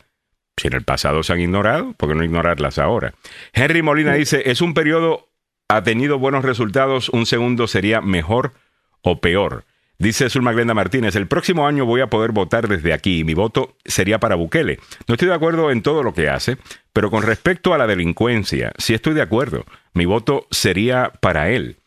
si 0.58 0.68
en 0.68 0.74
el 0.74 0.84
pasado 0.84 1.24
se 1.24 1.34
han 1.34 1.42
ignorado, 1.42 1.94
¿por 1.94 2.10
qué 2.10 2.16
no 2.16 2.24
ignorarlas 2.24 2.80
ahora? 2.80 3.14
Henry 3.54 3.82
Molina 3.82 4.14
dice, 4.14 4.44
es 4.46 4.62
un 4.62 4.74
periodo, 4.74 5.30
ha 5.68 5.84
tenido 5.84 6.20
buenos 6.20 6.46
resultados, 6.46 7.10
un 7.10 7.26
segundo 7.26 7.68
sería 7.68 8.02
mejor 8.02 8.54
o 9.02 9.20
peor. 9.20 9.66
Dice 10.02 10.32
Zulma 10.32 10.52
Glenda 10.52 10.74
Martínez, 10.74 11.16
el 11.16 11.28
próximo 11.28 11.68
año 11.68 11.86
voy 11.86 12.02
a 12.02 12.08
poder 12.08 12.32
votar 12.32 12.68
desde 12.68 12.92
aquí 12.92 13.20
y 13.20 13.24
mi 13.24 13.36
voto 13.36 13.76
sería 13.86 14.20
para 14.20 14.34
Bukele. 14.34 14.80
No 15.08 15.14
estoy 15.14 15.28
de 15.28 15.36
acuerdo 15.36 15.70
en 15.70 15.84
todo 15.84 16.02
lo 16.02 16.12
que 16.12 16.28
hace, 16.28 16.58
pero 16.92 17.12
con 17.12 17.22
respecto 17.22 17.72
a 17.72 17.78
la 17.78 17.86
delincuencia, 17.86 18.72
sí 18.80 18.96
estoy 18.96 19.14
de 19.14 19.22
acuerdo. 19.22 19.64
Mi 19.94 20.06
voto 20.06 20.48
sería 20.50 21.14
para 21.22 21.52
él. 21.52 21.78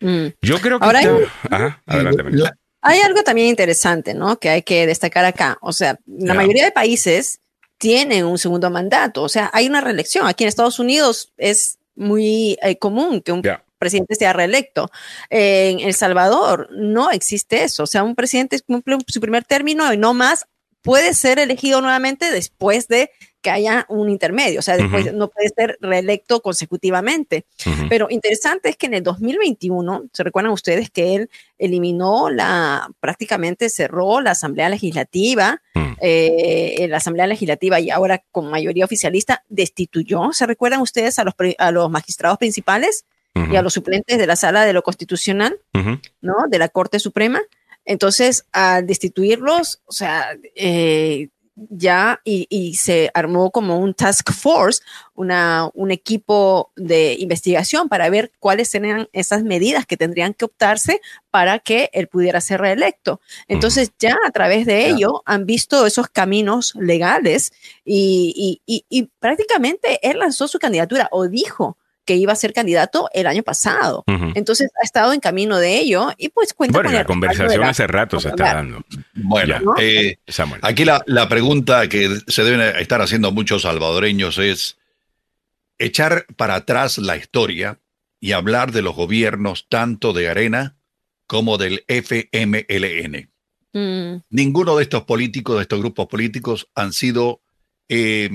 Mm. 0.00 0.26
Yo 0.42 0.58
creo 0.58 0.80
que... 0.80 0.84
Ahora 0.84 0.98
hay... 2.80 3.00
algo 3.02 3.22
también 3.22 3.46
interesante, 3.46 4.14
¿no? 4.14 4.36
Que 4.40 4.48
hay 4.48 4.62
que 4.62 4.88
destacar 4.88 5.24
acá. 5.24 5.56
O 5.60 5.72
sea, 5.72 6.00
la 6.08 6.34
mayoría 6.34 6.64
de 6.64 6.72
países 6.72 7.38
tienen 7.78 8.24
un 8.24 8.38
segundo 8.38 8.68
mandato. 8.68 9.22
O 9.22 9.28
sea, 9.28 9.48
hay 9.52 9.68
una 9.68 9.80
reelección. 9.80 10.26
Aquí 10.26 10.42
en 10.42 10.48
Estados 10.48 10.80
Unidos 10.80 11.32
es 11.36 11.78
muy 11.94 12.58
eh, 12.62 12.78
común 12.78 13.20
que 13.20 13.30
un 13.30 13.42
presidente 13.84 14.14
sea 14.14 14.32
reelecto. 14.32 14.90
en 15.28 15.80
El 15.80 15.92
Salvador 15.92 16.68
no 16.72 17.10
existe 17.10 17.64
eso. 17.64 17.82
O 17.82 17.86
sea, 17.86 18.02
un 18.02 18.14
presidente 18.14 18.58
cumple 18.60 18.96
su 19.06 19.20
primer 19.20 19.44
término 19.44 19.92
y 19.92 19.98
no 19.98 20.14
más 20.14 20.46
puede 20.84 21.14
ser 21.14 21.38
elegido 21.38 21.80
nuevamente 21.80 22.30
después 22.30 22.88
de 22.88 23.10
que 23.44 23.50
haya 23.50 23.84
un 23.90 24.08
intermedio, 24.08 24.60
o 24.60 24.62
sea, 24.62 24.78
después 24.78 25.12
no 25.12 25.28
puede 25.28 25.50
ser 25.54 25.76
reelecto 25.82 26.40
consecutivamente. 26.40 27.44
Pero 27.90 28.06
interesante 28.08 28.70
es 28.70 28.76
que 28.76 28.86
en 28.86 28.94
el 28.94 29.02
2021, 29.02 30.04
se 30.14 30.22
recuerdan 30.24 30.52
ustedes 30.52 30.88
que 30.88 31.14
él 31.14 31.30
eliminó 31.58 32.30
la, 32.30 32.88
prácticamente 33.00 33.68
cerró 33.68 34.22
la 34.22 34.30
Asamblea 34.30 34.70
Legislativa, 34.70 35.60
mm. 35.74 35.92
eh, 36.00 36.86
la 36.88 36.96
Asamblea 36.96 37.26
Legislativa 37.26 37.78
y 37.80 37.90
ahora 37.90 38.24
con 38.32 38.50
mayoría 38.50 38.86
oficialista 38.86 39.44
destituyó, 39.50 40.32
¿se 40.32 40.46
recuerdan 40.46 40.80
ustedes 40.80 41.18
a 41.18 41.24
los, 41.24 41.34
a 41.58 41.70
los 41.70 41.90
magistrados 41.90 42.38
principales? 42.38 43.04
Y 43.34 43.56
a 43.56 43.62
los 43.62 43.74
suplentes 43.74 44.18
de 44.18 44.26
la 44.26 44.36
sala 44.36 44.64
de 44.64 44.72
lo 44.72 44.82
constitucional, 44.82 45.58
¿no? 46.20 46.34
De 46.48 46.58
la 46.58 46.68
Corte 46.68 46.98
Suprema. 46.98 47.40
Entonces, 47.84 48.46
al 48.52 48.86
destituirlos, 48.86 49.82
o 49.86 49.92
sea, 49.92 50.36
eh, 50.54 51.28
ya 51.56 52.20
y, 52.24 52.74
se 52.74 53.10
armó 53.14 53.50
como 53.50 53.78
un 53.78 53.94
task 53.94 54.32
force, 54.32 54.82
una, 55.14 55.70
un 55.74 55.90
equipo 55.90 56.72
de 56.76 57.16
investigación 57.18 57.88
para 57.88 58.10
ver 58.10 58.32
cuáles 58.40 58.68
serían 58.68 59.08
esas 59.12 59.44
medidas 59.44 59.86
que 59.86 59.96
tendrían 59.96 60.34
que 60.34 60.46
optarse 60.46 61.00
para 61.30 61.60
que 61.60 61.90
él 61.92 62.08
pudiera 62.08 62.40
ser 62.40 62.60
reelecto. 62.60 63.20
Entonces 63.46 63.92
ya 63.98 64.16
a 64.26 64.30
través 64.30 64.66
de 64.66 64.88
ello 64.88 65.22
han 65.26 65.46
visto 65.46 65.86
esos 65.86 66.08
caminos 66.08 66.74
legales 66.74 67.52
y, 67.84 68.60
y, 68.66 68.84
y 68.88 69.10
prácticamente 69.20 70.00
él 70.02 70.18
lanzó 70.18 70.48
su 70.48 70.58
candidatura 70.58 71.08
o 71.12 71.28
dijo 71.28 71.76
que 72.04 72.16
iba 72.16 72.32
a 72.32 72.36
ser 72.36 72.52
candidato 72.52 73.08
el 73.12 73.26
año 73.26 73.42
pasado. 73.42 74.04
Entonces 74.34 74.70
ha 74.80 74.84
estado 74.84 75.12
en 75.12 75.20
camino 75.20 75.58
de 75.58 75.78
ello 75.78 76.12
y 76.18 76.28
pues 76.28 76.52
cuenta 76.52 76.78
bueno, 76.78 76.92
la 76.92 77.04
conversación 77.04 77.64
hace 77.64 77.86
rato 77.86 78.20
se 78.20 78.28
está 78.28 78.54
dando. 78.54 78.84
Bueno, 79.14 79.74
eh, 79.78 80.18
aquí 80.62 80.84
la, 80.84 81.02
la, 81.06 81.28
pregunta 81.28 81.88
que 81.88 82.18
se 82.26 82.44
deben 82.44 82.60
estar 82.76 83.00
haciendo 83.00 83.32
muchos 83.32 83.62
salvadoreños 83.62 84.38
es 84.38 84.76
echar 85.78 86.26
para 86.36 86.56
atrás 86.56 86.98
la 86.98 87.16
historia 87.16 87.78
y 88.20 88.32
hablar 88.32 88.72
de 88.72 88.82
los 88.82 88.94
gobiernos 88.94 89.66
tanto 89.68 90.12
de 90.12 90.28
Arena 90.28 90.76
como 91.26 91.56
del 91.58 91.84
FMLN. 91.88 93.30
Mm. 93.72 94.22
Ninguno 94.30 94.76
de 94.76 94.82
estos 94.82 95.04
políticos, 95.04 95.56
de 95.56 95.62
estos 95.62 95.80
grupos 95.80 96.06
políticos, 96.06 96.68
han 96.74 96.92
sido 96.92 97.40
eh, 97.88 98.30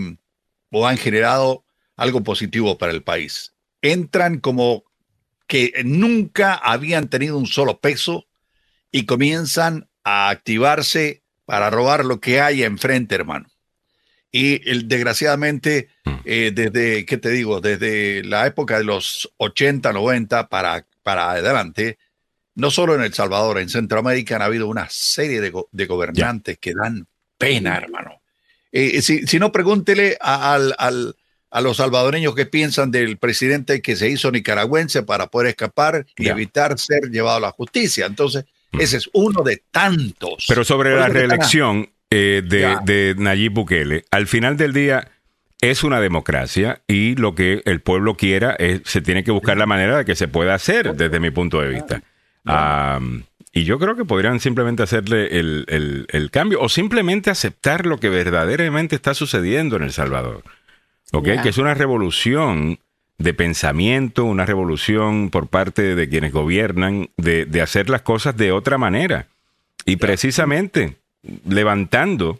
o 0.71 0.87
han 0.87 0.97
generado 0.97 1.65
algo 1.95 2.23
positivo 2.23 2.77
para 2.77 2.91
el 2.91 3.03
país 3.03 3.53
entran 3.81 4.39
como 4.39 4.83
que 5.47 5.73
nunca 5.83 6.53
habían 6.55 7.07
tenido 7.09 7.37
un 7.37 7.47
solo 7.47 7.79
peso 7.79 8.25
y 8.91 9.05
comienzan 9.05 9.87
a 10.03 10.29
activarse 10.29 11.23
para 11.45 11.69
robar 11.69 12.05
lo 12.05 12.19
que 12.19 12.41
hay 12.41 12.63
enfrente, 12.63 13.15
hermano. 13.15 13.47
y 14.31 14.69
el, 14.69 14.87
desgraciadamente, 14.87 15.89
Mm. 16.05 16.15
eh, 16.23 16.51
desde, 16.53 17.03
¿qué 17.07 17.17
te 17.17 17.29
digo? 17.31 17.61
Desde 17.61 18.23
la 18.23 18.45
época 18.45 18.77
de 18.77 18.83
los 18.83 19.33
80, 19.37 19.91
90 19.91 20.49
para, 20.49 20.85
para 21.01 21.31
adelante, 21.31 21.97
no 22.53 22.69
solo 22.69 22.93
en 22.93 23.01
El 23.01 23.11
Salvador, 23.15 23.57
en 23.57 23.69
Centroamérica 23.69 24.35
han 24.35 24.43
habido 24.43 24.67
una 24.67 24.87
serie 24.91 25.41
de, 25.41 25.49
go- 25.49 25.67
de 25.71 25.87
gobernantes 25.87 26.59
que 26.59 26.75
dan 26.75 27.07
pena, 27.39 27.75
hermano. 27.77 28.21
Eh, 28.71 29.01
si, 29.01 29.25
si 29.25 29.39
no, 29.39 29.51
pregúntele 29.51 30.15
a, 30.21 30.53
al- 30.53 30.75
al- 30.77 31.15
a 31.51 31.61
los 31.61 31.77
salvadoreños 31.77 32.35
qué 32.35 32.45
piensan 32.45 32.91
del 32.91 33.17
presidente 33.17 33.81
que 33.81 33.95
se 33.95 34.09
hizo 34.09 34.31
nicaragüense 34.31 35.03
para 35.03 35.27
poder 35.27 35.47
escapar 35.49 36.05
y 36.17 36.27
evitar 36.29 36.77
ser 36.77 37.09
llevado 37.09 37.37
a 37.37 37.41
la 37.41 37.51
justicia. 37.51 38.05
Entonces, 38.05 38.45
ese 38.73 38.97
es 38.97 39.09
uno 39.13 39.41
de 39.43 39.63
tantos. 39.71 40.45
Pero 40.47 40.63
sobre 40.63 40.95
la 40.95 41.07
que 41.07 41.13
reelección 41.13 41.89
eh, 42.11 42.43
de, 42.45 43.15
Nayib 43.17 43.53
Bukele, 43.53 44.05
al 44.11 44.27
final 44.27 44.57
del 44.57 44.73
día 44.73 45.07
es 45.61 45.83
una 45.83 45.99
democracia 45.99 46.81
y 46.87 47.15
lo 47.15 47.33
que 47.35 47.61
el 47.65 47.81
pueblo 47.81 48.15
quiera 48.15 48.55
es, 48.59 48.81
se 48.85 49.01
tiene 49.01 49.23
que 49.23 49.31
buscar 49.31 49.57
la 49.57 49.65
manera 49.65 49.97
de 49.97 50.05
que 50.05 50.15
se 50.15 50.27
pueda 50.27 50.53
hacer 50.53 50.95
desde 50.95 51.19
mi 51.19 51.31
punto 51.31 51.59
de 51.61 51.69
vista. 51.69 52.03
Am, 52.45 53.23
y 53.51 53.63
yo 53.63 53.79
creo 53.79 53.95
que 53.95 54.05
podrían 54.05 54.39
simplemente 54.39 54.83
hacerle 54.83 55.39
el, 55.39 55.65
el- 55.67 56.05
el 56.09 56.31
cambio 56.31 56.61
o 56.61 56.69
simplemente 56.69 57.29
aceptar 57.29 57.85
lo 57.85 57.99
que 57.99 58.09
verdaderamente 58.09 58.95
está 58.95 59.13
sucediendo 59.13 59.75
en 59.75 59.83
El 59.83 59.91
Salvador. 59.91 60.43
¿Ok? 61.11 61.27
Que 61.41 61.49
es 61.49 61.57
una 61.57 61.73
revolución 61.73 62.79
de 63.17 63.33
pensamiento, 63.33 64.23
una 64.25 64.45
revolución 64.45 65.29
por 65.29 65.47
parte 65.47 65.95
de 65.95 66.07
quienes 66.09 66.31
gobiernan, 66.31 67.09
de, 67.17 67.45
de 67.45 67.61
hacer 67.61 67.89
las 67.89 68.01
cosas 68.03 68.37
de 68.37 68.51
otra 68.51 68.77
manera. 68.77 69.27
Y 69.85 69.95
precisamente 69.97 70.95
levantando 71.45 72.39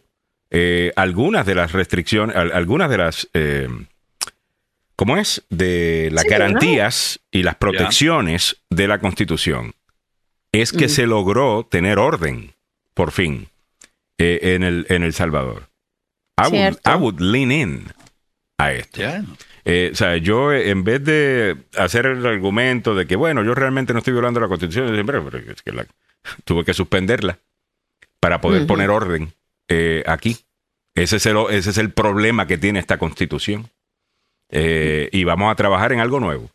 eh, 0.52 0.94
algunas 0.96 1.46
de 1.46 1.56
las 1.56 1.74
restricciones, 1.74 2.36
al- 2.36 2.52
algunas 2.54 2.90
de 2.90 2.98
las, 2.98 3.28
eh, 3.34 3.68
¿cómo 4.96 5.18
es? 5.18 5.44
De 5.50 6.10
las 6.12 6.24
Sí, 6.24 6.30
garantías 6.30 7.20
y 7.32 7.44
las 7.44 7.56
protecciones 7.56 8.58
de 8.70 8.88
la 8.88 9.00
Constitución. 9.00 9.74
Es 10.52 10.72
que 10.72 10.86
Mm. 10.86 10.90
se 10.90 11.08
logró 11.08 11.68
tener 11.70 12.00
orden, 12.00 12.54
por 12.94 13.12
fin, 13.12 13.48
eh, 14.18 14.40
en, 14.56 14.64
el, 14.64 14.86
en 14.90 15.04
El 15.04 15.14
Salvador. 15.14 15.68
I 16.38 16.48
would. 16.50 16.78
I 16.86 16.96
would 16.98 17.20
lean 17.20 17.52
in 17.52 17.84
a 18.60 18.73
esto. 18.73 19.02
Eh, 19.65 19.90
o 19.91 19.95
sea, 19.95 20.18
yo 20.18 20.52
eh, 20.53 20.69
en 20.69 20.84
vez 20.84 21.03
de 21.03 21.57
hacer 21.77 22.06
el 22.06 22.26
argumento 22.26 22.95
de 22.95 23.06
que, 23.07 23.15
bueno, 23.15 23.44
yo 23.44 23.53
realmente 23.56 23.94
no 23.94 23.99
estoy 23.99 24.14
violando 24.14 24.40
la 24.40 24.48
constitución, 24.48 24.88
yo 24.88 24.94
siempre, 24.94 25.19
pero 25.22 25.38
es 25.52 25.61
que 25.61 25.72
la- 25.72 25.86
tuve 26.45 26.64
que 26.65 26.73
suspenderla 26.73 27.40
para 28.19 28.41
poder 28.41 28.61
poner 28.68 28.90
orden 28.90 29.34
eh, 29.68 30.03
aquí. 30.07 30.38
Ese 30.95 31.18
es, 31.18 31.26
el, 31.26 31.38
ese 31.52 31.69
es 31.69 31.77
el 31.77 31.91
problema 31.91 32.48
que 32.48 32.57
tiene 32.57 32.80
esta 32.80 32.98
constitución. 32.98 33.69
Eh, 34.52 35.10
y 35.11 35.23
vamos 35.23 35.52
a 35.52 35.56
trabajar 35.56 35.91
en 35.94 35.99
algo 35.99 36.19
nuevo. 36.19 36.49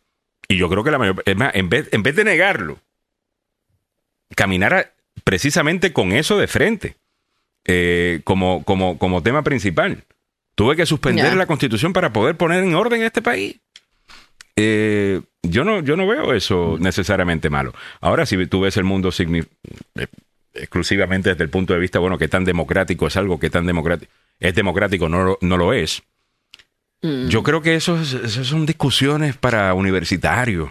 Y 0.48 0.56
yo 0.56 0.68
creo 0.68 0.82
que 0.84 0.90
la 0.90 0.98
mayor, 0.98 1.22
es 1.24 1.36
más, 1.36 1.54
en 1.54 1.68
vez, 1.68 1.88
en 1.92 2.02
vez 2.02 2.16
de 2.16 2.24
negarlo, 2.24 2.78
caminar 4.34 4.74
a- 4.74 4.90
precisamente 5.22 5.92
con 5.92 6.12
eso 6.12 6.36
de 6.36 6.46
frente, 6.48 6.96
eh, 7.64 8.20
como, 8.24 8.64
como, 8.64 8.98
como 8.98 9.22
tema 9.22 9.42
principal. 9.42 10.02
Tuve 10.54 10.76
que 10.76 10.86
suspender 10.86 11.34
la 11.36 11.46
constitución 11.46 11.92
para 11.92 12.12
poder 12.12 12.36
poner 12.36 12.62
en 12.62 12.74
orden 12.74 13.02
este 13.02 13.22
país. 13.22 13.56
Eh, 14.56 15.20
yo, 15.42 15.64
no, 15.64 15.80
yo 15.82 15.96
no 15.96 16.06
veo 16.06 16.32
eso 16.32 16.76
necesariamente 16.78 17.50
malo. 17.50 17.72
Ahora, 18.00 18.24
si 18.24 18.46
tú 18.46 18.60
ves 18.60 18.76
el 18.76 18.84
mundo 18.84 19.10
eh, 19.18 20.06
exclusivamente 20.54 21.30
desde 21.30 21.42
el 21.44 21.50
punto 21.50 21.74
de 21.74 21.80
vista, 21.80 21.98
bueno, 21.98 22.18
que 22.18 22.28
tan 22.28 22.44
democrático 22.44 23.06
es 23.08 23.16
algo, 23.16 23.38
que 23.40 23.50
tan 23.50 23.66
democrático 23.66 24.10
es 24.38 24.54
democrático, 24.54 25.08
no, 25.08 25.24
lo- 25.24 25.38
no 25.40 25.56
lo 25.56 25.72
es. 25.72 26.02
Mm. 27.02 27.28
Yo 27.28 27.42
creo 27.42 27.60
que 27.62 27.74
eso, 27.74 28.00
es- 28.00 28.14
eso 28.14 28.44
son 28.44 28.64
discusiones 28.66 29.36
para 29.36 29.74
universitarios. 29.74 30.70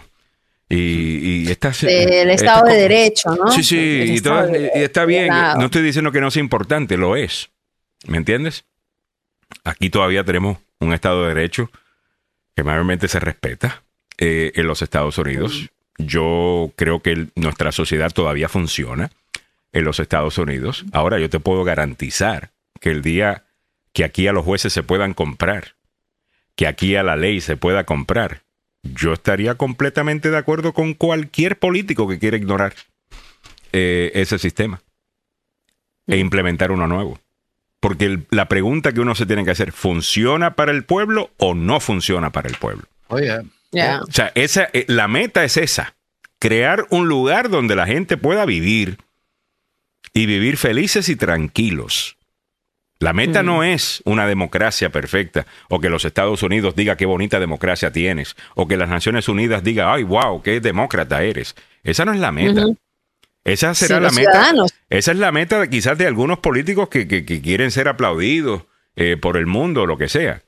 Y, 0.68 1.44
y 1.46 1.50
estas, 1.50 1.82
Del 1.82 2.30
estas 2.30 2.40
Estado 2.56 2.66
de 2.70 2.76
Derecho, 2.80 3.34
¿no? 3.36 3.50
Sí, 3.52 3.62
sí, 3.62 3.76
El 3.78 4.08
y, 4.08 4.14
de- 4.46 4.72
y 4.74 4.78
está 4.82 5.04
bien. 5.04 5.28
No 5.28 5.66
estoy 5.66 5.82
diciendo 5.82 6.10
que 6.10 6.22
no 6.22 6.30
sea 6.30 6.40
importante, 6.40 6.96
lo 6.96 7.16
es. 7.16 7.50
¿Me 8.06 8.16
entiendes? 8.16 8.64
Aquí 9.62 9.90
todavía 9.90 10.24
tenemos 10.24 10.58
un 10.80 10.92
Estado 10.92 11.22
de 11.22 11.34
Derecho 11.34 11.70
que 12.56 12.62
mayormente 12.64 13.08
se 13.08 13.20
respeta 13.20 13.82
eh, 14.18 14.52
en 14.56 14.66
los 14.66 14.82
Estados 14.82 15.18
Unidos. 15.18 15.70
Yo 15.98 16.72
creo 16.76 17.00
que 17.00 17.10
el- 17.12 17.30
nuestra 17.36 17.72
sociedad 17.72 18.10
todavía 18.12 18.48
funciona 18.48 19.10
en 19.72 19.84
los 19.84 20.00
Estados 20.00 20.38
Unidos. 20.38 20.84
Ahora 20.92 21.18
yo 21.18 21.28
te 21.30 21.40
puedo 21.40 21.64
garantizar 21.64 22.50
que 22.80 22.90
el 22.90 23.02
día 23.02 23.44
que 23.92 24.04
aquí 24.04 24.26
a 24.26 24.32
los 24.32 24.44
jueces 24.44 24.72
se 24.72 24.82
puedan 24.82 25.14
comprar, 25.14 25.74
que 26.56 26.66
aquí 26.66 26.96
a 26.96 27.02
la 27.02 27.16
ley 27.16 27.40
se 27.40 27.56
pueda 27.56 27.84
comprar, 27.84 28.42
yo 28.82 29.12
estaría 29.12 29.54
completamente 29.54 30.30
de 30.30 30.36
acuerdo 30.36 30.72
con 30.74 30.94
cualquier 30.94 31.58
político 31.58 32.06
que 32.08 32.18
quiera 32.18 32.36
ignorar 32.36 32.74
eh, 33.72 34.12
ese 34.14 34.38
sistema 34.38 34.82
e 36.06 36.18
implementar 36.18 36.70
uno 36.70 36.86
nuevo. 36.86 37.18
Porque 37.84 38.06
el- 38.06 38.26
la 38.30 38.48
pregunta 38.48 38.92
que 38.92 39.00
uno 39.00 39.14
se 39.14 39.26
tiene 39.26 39.44
que 39.44 39.50
hacer, 39.50 39.70
¿funciona 39.72 40.54
para 40.54 40.72
el 40.72 40.84
pueblo 40.84 41.30
o 41.36 41.52
no 41.54 41.80
funciona 41.80 42.32
para 42.32 42.48
el 42.48 42.54
pueblo? 42.56 42.84
Oye, 43.08 43.40
Ya. 43.72 44.00
O 44.08 44.10
sea, 44.10 44.32
esa, 44.34 44.70
eh, 44.72 44.86
la 44.88 45.06
meta 45.06 45.44
es 45.44 45.58
esa, 45.58 45.94
crear 46.38 46.86
un 46.88 47.08
lugar 47.08 47.50
donde 47.50 47.76
la 47.76 47.86
gente 47.86 48.16
pueda 48.16 48.46
vivir 48.46 48.96
y 50.14 50.24
vivir 50.24 50.56
felices 50.56 51.10
y 51.10 51.16
tranquilos. 51.16 52.16
La 53.00 53.12
meta 53.12 53.42
no 53.42 53.64
es 53.64 54.00
una 54.06 54.26
democracia 54.26 54.88
perfecta 54.90 55.44
o 55.68 55.78
que 55.80 55.90
los 55.90 56.06
Estados 56.06 56.42
Unidos 56.42 56.74
diga 56.76 56.96
qué 56.96 57.04
bonita 57.04 57.38
democracia 57.38 57.92
tienes 57.92 58.34
o 58.54 58.66
que 58.66 58.78
las 58.78 58.88
Naciones 58.88 59.28
Unidas 59.28 59.62
diga, 59.62 59.92
ay, 59.92 60.04
wow, 60.04 60.40
qué 60.40 60.60
demócrata 60.60 61.22
eres. 61.22 61.54
Esa 61.82 62.06
no 62.06 62.14
es 62.14 62.20
la 62.20 62.32
meta. 62.32 62.62
Esa 63.44 63.74
será 63.74 63.96
Sí, 63.96 64.02
la 64.02 64.10
meta. 64.10 64.32
ciudadanos. 64.32 64.74
Esa 64.90 65.12
es 65.12 65.18
la 65.18 65.32
meta 65.32 65.60
de, 65.60 65.68
quizás 65.70 65.98
de 65.98 66.06
algunos 66.06 66.38
políticos 66.38 66.88
que, 66.88 67.06
que- 67.06 67.24
que 67.24 67.42
quieren 67.42 67.70
ser 67.70 67.88
aplaudidos 67.88 68.62
eh, 68.96 69.16
por 69.20 69.36
el 69.36 69.46
mundo 69.46 69.82
o 69.82 69.86
lo 69.86 69.98
que 69.98 70.08
sea. 70.08 70.42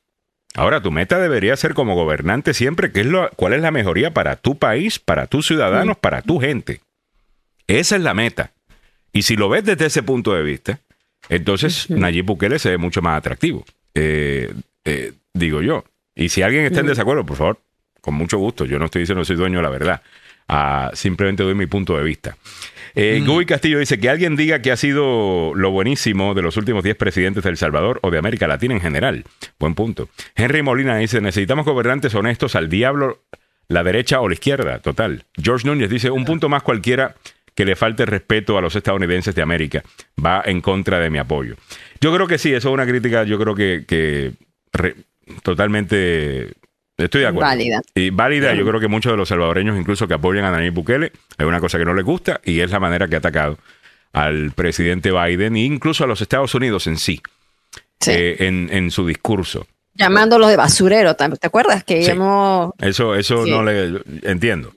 Ahora, 0.55 0.81
tu 0.81 0.91
meta 0.91 1.19
debería 1.19 1.55
ser 1.57 1.75
como 1.75 1.95
gobernante 1.95 2.55
siempre, 2.55 2.91
que 2.93 3.01
es 3.01 3.07
lo, 3.07 3.29
cuál 3.37 3.53
es 3.53 3.61
la 3.61 3.71
mejoría 3.71 4.15
para 4.15 4.37
tu 4.37 4.59
país, 4.59 4.99
para 4.99 5.27
tus 5.27 5.47
ciudadanos, 5.47 5.99
para 5.99 6.23
tu 6.23 6.41
gente. 6.41 6.81
Esa 7.67 7.97
es 7.97 8.03
la 8.03 8.15
meta. 8.15 8.53
Y 9.13 9.23
si 9.23 9.37
lo 9.37 9.49
ves 9.51 9.65
desde 9.65 9.87
ese 9.87 10.03
punto 10.03 10.33
de 10.35 10.43
vista, 10.43 10.81
entonces 11.29 11.91
Nayib 11.91 12.25
Bukele 12.25 12.59
se 12.59 12.71
ve 12.71 12.79
mucho 12.79 13.03
más 13.03 13.19
atractivo, 13.19 13.65
eh, 13.95 14.55
eh, 14.87 15.13
digo 15.35 15.61
yo. 15.61 15.85
Y 16.15 16.31
si 16.31 16.41
alguien 16.43 16.65
está 16.65 16.81
en 16.81 16.87
desacuerdo, 16.87 17.27
por 17.27 17.37
favor, 17.37 17.61
con 18.01 18.15
mucho 18.15 18.39
gusto. 18.39 18.65
Yo 18.65 18.79
no 18.79 18.87
estoy 18.87 19.01
diciendo 19.01 19.21
que 19.23 19.27
soy 19.27 19.37
dueño 19.37 19.59
de 19.59 19.63
la 19.65 19.69
verdad. 19.71 20.03
Ah, 20.49 20.91
simplemente 20.95 21.43
doy 21.43 21.55
mi 21.55 21.67
punto 21.67 21.97
de 21.99 22.05
vista. 22.05 22.37
Eh, 22.99 23.23
Guy 23.27 23.45
Castillo 23.45 23.79
dice 23.79 24.01
que 24.01 24.09
alguien 24.09 24.37
diga 24.37 24.63
que 24.63 24.73
ha 24.73 24.77
sido 24.77 25.53
lo 25.55 25.71
buenísimo 25.71 26.33
de 26.35 26.41
los 26.43 26.57
últimos 26.57 26.83
10 26.83 26.97
presidentes 26.97 27.45
de 27.45 27.51
El 27.51 27.57
Salvador 27.59 27.99
o 28.03 28.11
de 28.11 28.19
América 28.19 28.49
Latina 28.49 28.75
en 28.75 28.81
general. 28.81 29.25
Buen 29.59 29.75
punto. 29.75 30.09
Henry 30.35 30.63
Molina 30.63 30.97
dice, 30.97 31.21
necesitamos 31.21 31.67
gobernantes 31.67 32.15
honestos 32.15 32.57
al 32.57 32.71
diablo, 32.71 33.21
la 33.69 33.85
derecha 33.85 34.21
o 34.21 34.29
la 34.29 34.35
izquierda. 34.35 34.79
Total. 34.79 35.25
George 35.37 35.67
Núñez 35.69 35.91
dice, 35.91 36.11
un 36.11 36.25
punto 36.25 36.49
más 36.49 36.63
cualquiera 36.63 37.15
que 37.55 37.65
le 37.67 37.77
falte 37.77 38.07
respeto 38.07 38.57
a 38.57 38.61
los 38.63 38.75
estadounidenses 38.77 39.35
de 39.35 39.43
América 39.43 39.83
va 40.23 40.43
en 40.45 40.61
contra 40.63 40.99
de 40.99 41.11
mi 41.11 41.19
apoyo. 41.19 41.57
Yo 42.01 42.15
creo 42.15 42.27
que 42.27 42.39
sí, 42.39 42.53
eso 42.55 42.69
es 42.69 42.75
una 42.75 42.87
crítica, 42.87 43.25
yo 43.25 43.39
creo 43.39 43.55
que, 43.55 43.85
que 43.87 44.33
re- 44.73 44.95
totalmente 45.43 46.53
estoy 47.05 47.23
de 47.23 47.27
acuerdo. 47.29 47.49
Válida. 47.49 47.81
Y 47.95 48.11
válida, 48.11 48.55
yo 48.55 48.67
creo 48.67 48.81
que 48.81 48.89
muchos 48.89 49.13
de 49.13 49.17
los 49.19 49.29
salvadoreños, 49.29 49.79
incluso 49.79 50.07
que 50.09 50.15
apoyan 50.15 50.45
a 50.45 50.51
Nayib 50.51 50.73
Bukele, 50.75 51.13
es 51.39 51.47
una 51.47 51.61
cosa 51.61 51.79
que 51.79 51.85
no 51.85 51.95
les 51.95 52.05
gusta 52.05 52.41
y 52.45 52.61
es 52.61 52.71
la 52.71 52.81
manera 52.81 53.09
que 53.09 53.17
ha 53.17 53.19
atacado 53.19 53.59
al 54.13 54.53
presidente 54.53 55.11
Biden 55.13 55.57
e 55.57 55.61
incluso 55.65 56.05
a 56.05 56.07
los 56.07 56.21
Estados 56.23 56.55
Unidos 56.55 56.87
en 56.87 56.97
sí, 56.97 57.21
Sí. 58.01 58.11
eh, 58.13 58.37
en, 58.47 58.69
en 58.73 58.91
su 58.91 59.07
discurso. 59.07 59.67
Llamándolos 59.95 60.49
de 60.51 60.57
basurero, 60.57 61.15
¿te 61.17 61.29
te 61.31 61.47
acuerdas? 61.47 61.83
Que 61.85 62.03
Sí. 62.03 62.09
llamó... 62.09 62.75
Eso, 62.79 63.15
eso 63.15 63.45
Sí. 63.45 63.51
no 63.51 63.63
le 63.63 64.01
entiendo. 64.23 64.73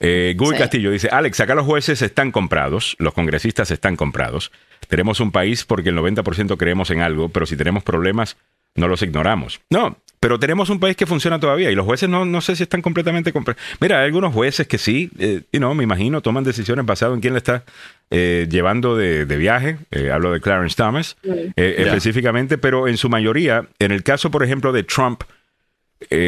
Eh, 0.00 0.34
Guy 0.36 0.52
Sí. 0.54 0.58
Castillo 0.58 0.90
dice, 0.90 1.08
Alex, 1.12 1.38
acá 1.40 1.54
los 1.54 1.64
jueces 1.66 2.02
están 2.02 2.32
comprados, 2.32 2.96
los 2.98 3.14
congresistas 3.14 3.70
están 3.70 3.96
comprados. 3.96 4.50
Tenemos 4.88 5.20
un 5.20 5.30
país 5.30 5.64
porque 5.64 5.90
el 5.90 5.94
90% 5.96 6.56
creemos 6.56 6.90
en 6.90 7.02
algo, 7.02 7.28
pero 7.28 7.46
si 7.46 7.56
tenemos 7.56 7.82
problemas, 7.84 8.36
no 8.74 8.88
los 8.88 9.02
ignoramos. 9.02 9.60
No, 9.70 9.96
pero 10.22 10.38
tenemos 10.38 10.70
un 10.70 10.78
país 10.78 10.94
que 10.94 11.04
funciona 11.04 11.40
todavía 11.40 11.72
y 11.72 11.74
los 11.74 11.84
jueces 11.84 12.08
no, 12.08 12.24
no 12.24 12.40
sé 12.40 12.54
si 12.54 12.62
están 12.62 12.80
completamente 12.80 13.32
comprados. 13.32 13.60
Mira, 13.80 13.98
hay 13.98 14.04
algunos 14.04 14.32
jueces 14.32 14.68
que 14.68 14.78
sí, 14.78 15.10
eh, 15.18 15.42
you 15.52 15.58
know, 15.58 15.74
me 15.74 15.82
imagino, 15.82 16.20
toman 16.20 16.44
decisiones 16.44 16.86
basadas 16.86 17.16
en 17.16 17.20
quién 17.20 17.32
le 17.34 17.38
está 17.38 17.64
eh, 18.08 18.46
llevando 18.48 18.96
de, 18.96 19.26
de 19.26 19.36
viaje. 19.36 19.78
Eh, 19.90 20.12
hablo 20.12 20.30
de 20.30 20.40
Clarence 20.40 20.76
Thomas 20.76 21.16
específicamente, 21.56 22.56
pero 22.56 22.86
en 22.86 22.98
su 22.98 23.08
mayoría, 23.08 23.66
en 23.80 23.90
el 23.90 24.04
caso, 24.04 24.30
por 24.30 24.44
ejemplo, 24.44 24.70
de 24.70 24.84
Trump, 24.84 25.24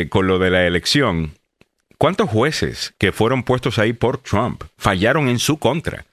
con 0.09 0.27
lo 0.27 0.41
de 0.41 0.51
la 0.51 0.67
elección, 0.67 1.35
¿cuántos 1.97 2.29
jueces 2.29 2.95
que 2.99 3.13
fueron 3.13 3.45
puestos 3.45 3.79
ahí 3.79 3.93
por 3.93 4.19
Trump 4.19 4.65
fallaron 4.77 5.29
en 5.29 5.39
su 5.39 5.61
contra? 5.61 6.05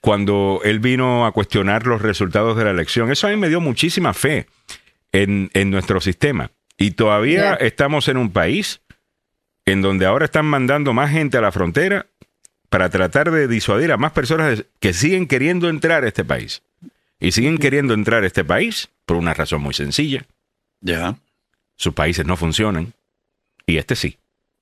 Cuando 0.00 0.62
él 0.64 0.78
vino 0.78 1.26
a 1.26 1.32
cuestionar 1.32 1.86
los 1.86 2.00
resultados 2.00 2.56
de 2.56 2.64
la 2.64 2.70
elección, 2.70 3.12
eso 3.12 3.26
a 3.26 3.30
mí 3.30 3.36
me 3.36 3.50
dio 3.50 3.60
muchísima 3.60 4.14
fe 4.14 4.46
en, 5.22 5.50
en 5.54 5.70
nuestro 5.70 6.00
sistema. 6.00 6.50
Y 6.76 6.92
todavía 6.92 7.54
estamos 7.54 8.08
en 8.08 8.18
un 8.18 8.30
país 8.30 8.80
en 9.64 9.80
donde 9.82 10.06
ahora 10.06 10.26
están 10.26 10.46
mandando 10.46 10.92
más 10.92 11.10
gente 11.10 11.38
a 11.38 11.40
la 11.40 11.52
frontera 11.52 12.06
para 12.68 12.90
tratar 12.90 13.30
de 13.30 13.48
disuadir 13.48 13.92
a 13.92 13.96
más 13.96 14.12
personas 14.12 14.64
que 14.78 14.92
siguen 14.92 15.26
queriendo 15.26 15.68
entrar 15.68 16.04
a 16.04 16.08
este 16.08 16.24
país. 16.24 16.62
Y 17.18 17.32
siguen 17.32 17.56
queriendo 17.56 17.94
entrar 17.94 18.24
a 18.24 18.26
este 18.26 18.44
país 18.44 18.90
por 19.06 19.16
una 19.16 19.32
razón 19.32 19.62
muy 19.62 19.72
sencilla. 19.72 20.26
Ya. 20.82 21.16
Sus 21.76 21.94
países 21.94 22.26
no 22.26 22.36
funcionan 22.36 22.92
y 23.66 23.78
este 23.78 23.96
sí. 23.96 24.18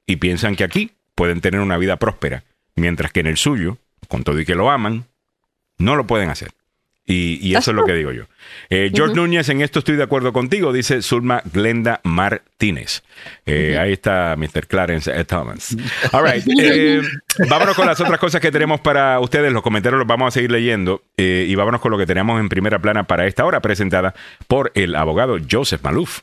Y 0.07 0.17
piensan 0.17 0.55
que 0.55 0.65
aquí 0.65 0.93
pueden 1.17 1.41
tener 1.41 1.61
una 1.61 1.79
vida 1.79 1.97
próspera, 1.97 2.45
mientras 2.77 3.13
que 3.13 3.21
en 3.21 3.27
el 3.27 3.37
suyo, 3.37 3.79
con 4.09 4.23
todo 4.23 4.39
y 4.41 4.45
que 4.45 4.55
lo 4.55 4.71
aman, 4.71 5.07
no 5.79 5.97
lo 5.97 6.07
pueden 6.07 6.31
hacer. 6.31 6.53
Y, 7.07 7.39
y 7.47 7.55
eso 7.55 7.71
es 7.71 7.77
lo 7.77 7.85
que 7.85 7.93
digo 7.93 8.13
yo. 8.13 8.25
Eh, 8.71 8.91
George 8.95 9.15
Núñez, 9.15 9.49
en 9.51 9.61
esto 9.61 9.79
estoy 9.81 9.97
de 9.97 10.03
acuerdo 10.03 10.33
contigo, 10.33 10.73
dice 10.73 11.03
Zulma 11.03 11.43
Glenda 11.53 12.01
Martínez. 12.03 13.03
Eh, 13.45 13.77
Ahí 13.79 13.93
está 13.93 14.35
Mr. 14.39 14.67
Clarence 14.67 15.25
Thomas. 15.27 15.77
All 16.13 16.25
right. 16.25 16.45
eh, 16.61 17.03
vámonos 17.51 17.77
con 17.77 17.87
las 17.87 18.01
otras 18.01 18.19
cosas 18.19 18.41
que 18.41 18.51
tenemos 18.51 18.81
para 18.81 19.21
ustedes. 19.21 19.53
Los 19.53 19.63
comentarios 19.63 19.99
los 19.99 20.09
vamos 20.09 20.29
a 20.29 20.31
seguir 20.31 20.51
leyendo. 20.51 21.03
y 21.17 21.55
vámonos 21.55 21.81
con 21.81 21.91
lo 21.91 21.99
que 21.99 22.07
tenemos 22.07 22.41
en 22.41 22.49
primera 22.49 22.79
plana 22.79 23.05
para 23.05 23.27
esta 23.27 23.45
hora, 23.45 23.61
presentada 23.61 24.15
por 24.49 24.73
el 24.75 24.95
abogado 24.95 25.37
Joseph 25.51 25.83
Maluf. 25.83 26.21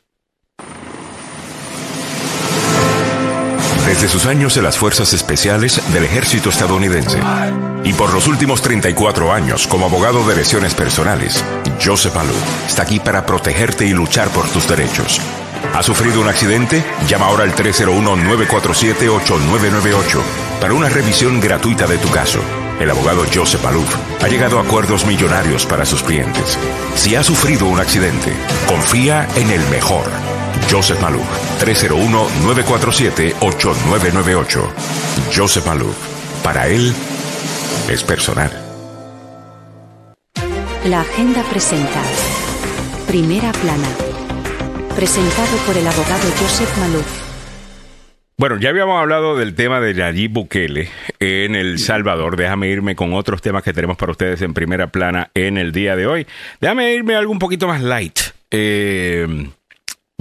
Desde 3.92 4.08
sus 4.08 4.26
años 4.26 4.56
en 4.56 4.64
las 4.64 4.78
Fuerzas 4.78 5.12
Especiales 5.12 5.82
del 5.92 6.06
Ejército 6.06 6.50
estadounidense 6.50 7.20
y 7.84 7.92
por 7.92 8.14
los 8.14 8.26
últimos 8.28 8.62
34 8.62 9.34
años 9.34 9.68
como 9.68 9.88
abogado 9.88 10.26
de 10.26 10.38
lesiones 10.38 10.74
personales, 10.74 11.44
Joseph 11.84 12.16
Malou 12.16 12.38
está 12.66 12.84
aquí 12.84 13.02
para 13.02 13.26
protegerte 13.26 13.86
y 13.86 13.90
luchar 13.90 14.30
por 14.30 14.48
tus 14.48 14.66
derechos. 14.66 15.20
¿Has 15.74 15.88
sufrido 15.88 16.22
un 16.22 16.30
accidente? 16.30 16.82
Llama 17.10 17.26
ahora 17.26 17.44
al 17.44 17.54
301-947-8998 17.54 20.22
para 20.62 20.74
una 20.74 20.88
revisión 20.88 21.42
gratuita 21.42 21.86
de 21.86 21.98
tu 21.98 22.10
caso. 22.12 22.40
El 22.80 22.92
abogado 22.92 23.26
Joseph 23.32 23.62
Malouf 23.62 23.94
ha 24.24 24.28
llegado 24.30 24.58
a 24.58 24.62
acuerdos 24.62 25.06
millonarios 25.06 25.66
para 25.66 25.86
sus 25.86 26.02
clientes. 26.02 26.58
Si 26.96 27.16
has 27.16 27.26
sufrido 27.26 27.66
un 27.66 27.82
accidente, 27.82 28.32
confía 28.68 29.28
en 29.36 29.52
el 29.52 29.68
mejor. 29.68 30.06
Joseph 30.70 31.02
Malouf, 31.02 31.26
301-947-8998. 31.64 34.62
Joseph 35.36 35.66
Malouf, 35.66 35.96
para 36.44 36.68
él 36.68 36.94
es 37.90 38.04
personal. 38.04 38.52
La 40.86 41.02
agenda 41.02 41.42
presenta. 41.44 42.02
Primera 43.08 43.52
plana. 43.52 43.88
Presentado 44.96 45.58
por 45.68 45.78
el 45.78 45.86
abogado 45.86 46.28
Joseph 46.40 46.76
Malouf. 46.80 47.22
Bueno, 48.38 48.58
ya 48.58 48.70
habíamos 48.70 49.00
hablado 49.00 49.38
del 49.38 49.54
tema 49.54 49.80
de 49.80 49.94
Nayib 49.94 50.32
Bukele 50.32 50.90
en 51.20 51.54
El 51.54 51.78
Salvador. 51.78 52.36
Déjame 52.38 52.70
irme 52.70 52.96
con 52.96 53.14
otros 53.14 53.40
temas 53.42 53.62
que 53.62 53.74
tenemos 53.74 53.98
para 53.98 54.14
ustedes 54.14 54.42
en 54.42 54.56
primera 54.56 54.88
plana 54.88 55.30
en 55.36 55.60
el 55.60 55.72
día 55.72 55.96
de 55.96 56.08
hoy. 56.08 56.26
Déjame 56.60 56.96
irme 56.96 57.14
a 57.14 57.20
algo 57.20 57.32
un 57.32 57.38
poquito 57.38 57.68
más 57.68 57.84
light. 57.84 58.20
Eh, 58.50 59.28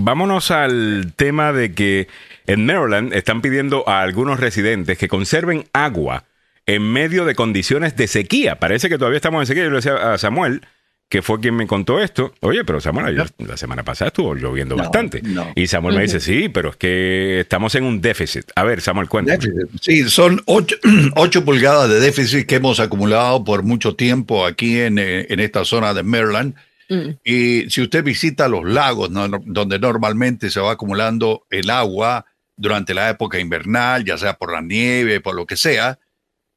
vámonos 0.05 0.51
al 0.51 1.13
tema 1.17 1.53
de 1.53 1.73
que 1.75 2.09
en 2.47 2.67
Maryland 2.67 3.13
están 3.15 3.41
pidiendo 3.41 3.89
a 3.89 4.03
algunos 4.03 4.41
residentes 4.41 4.99
que 4.99 5.09
conserven 5.09 5.65
agua 5.73 6.25
en 6.67 6.83
medio 6.83 7.25
de 7.25 7.35
condiciones 7.35 7.97
de 7.97 8.07
sequía. 8.07 8.59
Parece 8.59 8.89
que 8.89 8.99
todavía 8.99 9.17
estamos 9.17 9.43
en 9.43 9.47
sequía. 9.47 9.65
Yo 9.65 9.71
le 9.71 9.77
decía 9.77 10.13
a 10.13 10.19
Samuel, 10.19 10.63
que 11.09 11.23
fue 11.23 11.41
quien 11.41 11.57
me 11.57 11.67
contó 11.67 12.01
esto. 12.01 12.33
Oye, 12.41 12.65
pero 12.65 12.81
Samuel, 12.81 13.17
la 13.39 13.57
semana 13.57 13.83
pasada 13.83 14.09
estuvo 14.09 14.35
lloviendo 14.37 14.77
No, 14.77 14.85
bastante. 14.85 15.21
no. 15.23 15.53
Y 15.57 15.67
Samuel 15.67 15.97
me 15.97 16.03
dice, 16.03 16.21
sí, 16.21 16.49
pero 16.49 16.71
es 16.71 16.77
que 16.77 17.41
estamos 17.41 17.75
en 17.75 17.83
un 17.83 18.01
déficit. 18.01 18.45
A 18.55 18.63
ver, 18.63 18.81
Samuel, 18.81 19.09
cuéntame. 19.09 19.39
Sí, 19.81 20.09
son 20.09 20.41
ocho, 20.47 20.77
ocho 21.17 21.45
pulgadas 21.45 21.89
de 21.91 21.99
déficit 21.99 22.47
que 22.47 22.57
hemos 22.57 22.79
acumulado 22.79 23.43
por 23.43 23.65
mucho 23.65 23.97
tiempo 23.97 24.47
aquí 24.47 24.79
en, 24.79 24.99
eh, 25.01 25.27
en 25.31 25.41
esta 25.41 25.65
zona 25.65 25.95
de 25.95 26.05
Maryland. 26.05 26.55
Mm. 26.91 27.11
Y 27.25 27.71
si 27.71 27.81
usted 27.83 28.03
visita 28.05 28.49
los 28.49 28.65
lagos, 28.65 29.11
¿no? 29.11 29.29
donde 29.29 29.79
normalmente 29.79 30.51
se 30.51 30.61
va 30.61 30.73
acumulando 30.73 31.47
el 31.49 31.71
agua 31.71 32.27
durante 32.57 32.93
la 32.93 33.09
época 33.09 33.39
invernal, 33.39 34.05
ya 34.05 34.19
sea 34.19 34.35
por 34.35 34.53
la 34.53 34.61
nieve, 34.61 35.21
por 35.21 35.35
lo 35.35 35.47
que 35.47 35.57
sea, 35.57 35.99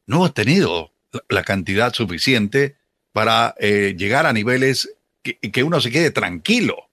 no 0.08 0.18
hemos 0.18 0.34
tenido 0.34 0.92
la- 1.30 1.44
cantidad 1.44 1.94
suficiente 1.94 2.76
para 3.14 3.54
eh, 3.60 3.94
llegar 3.98 4.26
a 4.26 4.34
niveles 4.34 4.90
que, 5.22 5.36
que 5.38 5.64
uno 5.64 5.80
se 5.80 5.92
quede 5.92 6.10
tranquilo. 6.12 6.90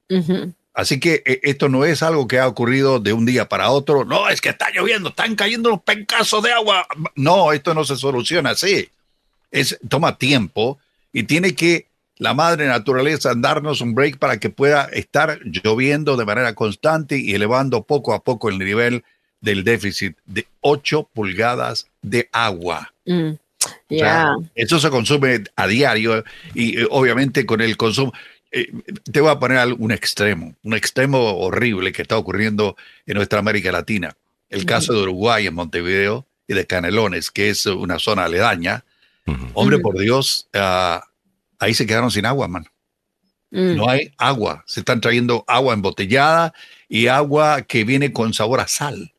Así 0.74 1.00
que 1.00 1.22
eh, 1.24 1.40
esto 1.42 1.68
no 1.68 1.84
es 1.84 2.02
algo 2.02 2.28
que 2.28 2.38
ha 2.38 2.46
ocurrido 2.46 3.00
de 3.00 3.12
un 3.14 3.24
día 3.26 3.48
para 3.48 3.70
otro. 3.70 4.04
No, 4.04 4.28
es 4.28 4.40
que 4.40 4.50
está 4.50 4.70
lloviendo, 4.70 5.08
están 5.08 5.34
cayendo 5.34 5.70
los 5.70 5.82
pencazos 5.82 6.42
de 6.42 6.52
agua. 6.52 6.86
No, 7.16 7.52
esto 7.52 7.72
no 7.74 7.84
se 7.84 7.96
soluciona 7.96 8.50
así. 8.50 8.88
Es, 9.50 9.78
toma 9.88 10.18
tiempo 10.18 10.78
y 11.12 11.22
tiene 11.24 11.54
que 11.54 11.86
la 12.20 12.34
madre 12.34 12.66
naturaleza 12.66 13.32
darnos 13.34 13.80
un 13.80 13.94
break 13.94 14.18
para 14.18 14.38
que 14.38 14.50
pueda 14.50 14.84
estar 14.92 15.40
lloviendo 15.42 16.18
de 16.18 16.26
manera 16.26 16.54
constante 16.54 17.18
y 17.18 17.34
elevando 17.34 17.82
poco 17.82 18.12
a 18.12 18.22
poco 18.22 18.50
el 18.50 18.58
nivel 18.58 19.04
del 19.40 19.64
déficit 19.64 20.18
de 20.26 20.46
8 20.60 21.08
pulgadas 21.14 21.86
de 22.02 22.28
agua. 22.30 22.92
Mm. 23.06 23.30
O 23.30 23.98
sea, 23.98 24.36
eso 24.54 24.78
se 24.78 24.90
consume 24.90 25.44
a 25.56 25.66
diario 25.66 26.22
y 26.54 26.80
eh, 26.80 26.86
obviamente 26.90 27.46
con 27.46 27.62
el 27.62 27.78
consumo. 27.78 28.12
eh, 28.52 28.70
te 29.10 29.22
voy 29.22 29.30
a 29.30 29.38
poner 29.38 29.74
un 29.78 29.90
extremo, 29.90 30.54
un 30.62 30.74
extremo 30.74 31.38
horrible 31.38 31.90
que 31.90 32.02
está 32.02 32.18
ocurriendo 32.18 32.76
en 33.06 33.14
nuestra 33.14 33.38
América 33.38 33.72
Latina. 33.72 34.14
El 34.50 34.66
caso 34.66 34.92
de 34.92 35.02
Uruguay 35.04 35.46
en 35.46 35.54
Montevideo 35.54 36.26
y 36.46 36.52
de 36.52 36.66
Canelones, 36.66 37.30
que 37.30 37.48
es 37.48 37.64
una 37.64 37.98
zona 37.98 38.24
aledaña. 38.24 38.84
Hombre, 39.54 39.78
por 39.78 39.96
Dios, 39.98 40.48
ah, 40.52 41.04
ahí 41.60 41.72
se 41.74 41.86
quedaron 41.86 42.10
sin 42.10 42.26
agua, 42.26 42.48
mano. 42.48 42.66
Mm. 43.52 43.76
No 43.76 43.88
hay 43.88 44.12
agua. 44.18 44.64
Se 44.66 44.80
están 44.80 45.00
trayendo 45.00 45.44
agua 45.46 45.74
embotellada 45.74 46.52
y 46.88 47.06
agua 47.06 47.62
que 47.62 47.84
viene 47.84 48.12
con 48.12 48.32
sabor 48.34 48.60
a 48.60 48.66
sal. 48.68 49.12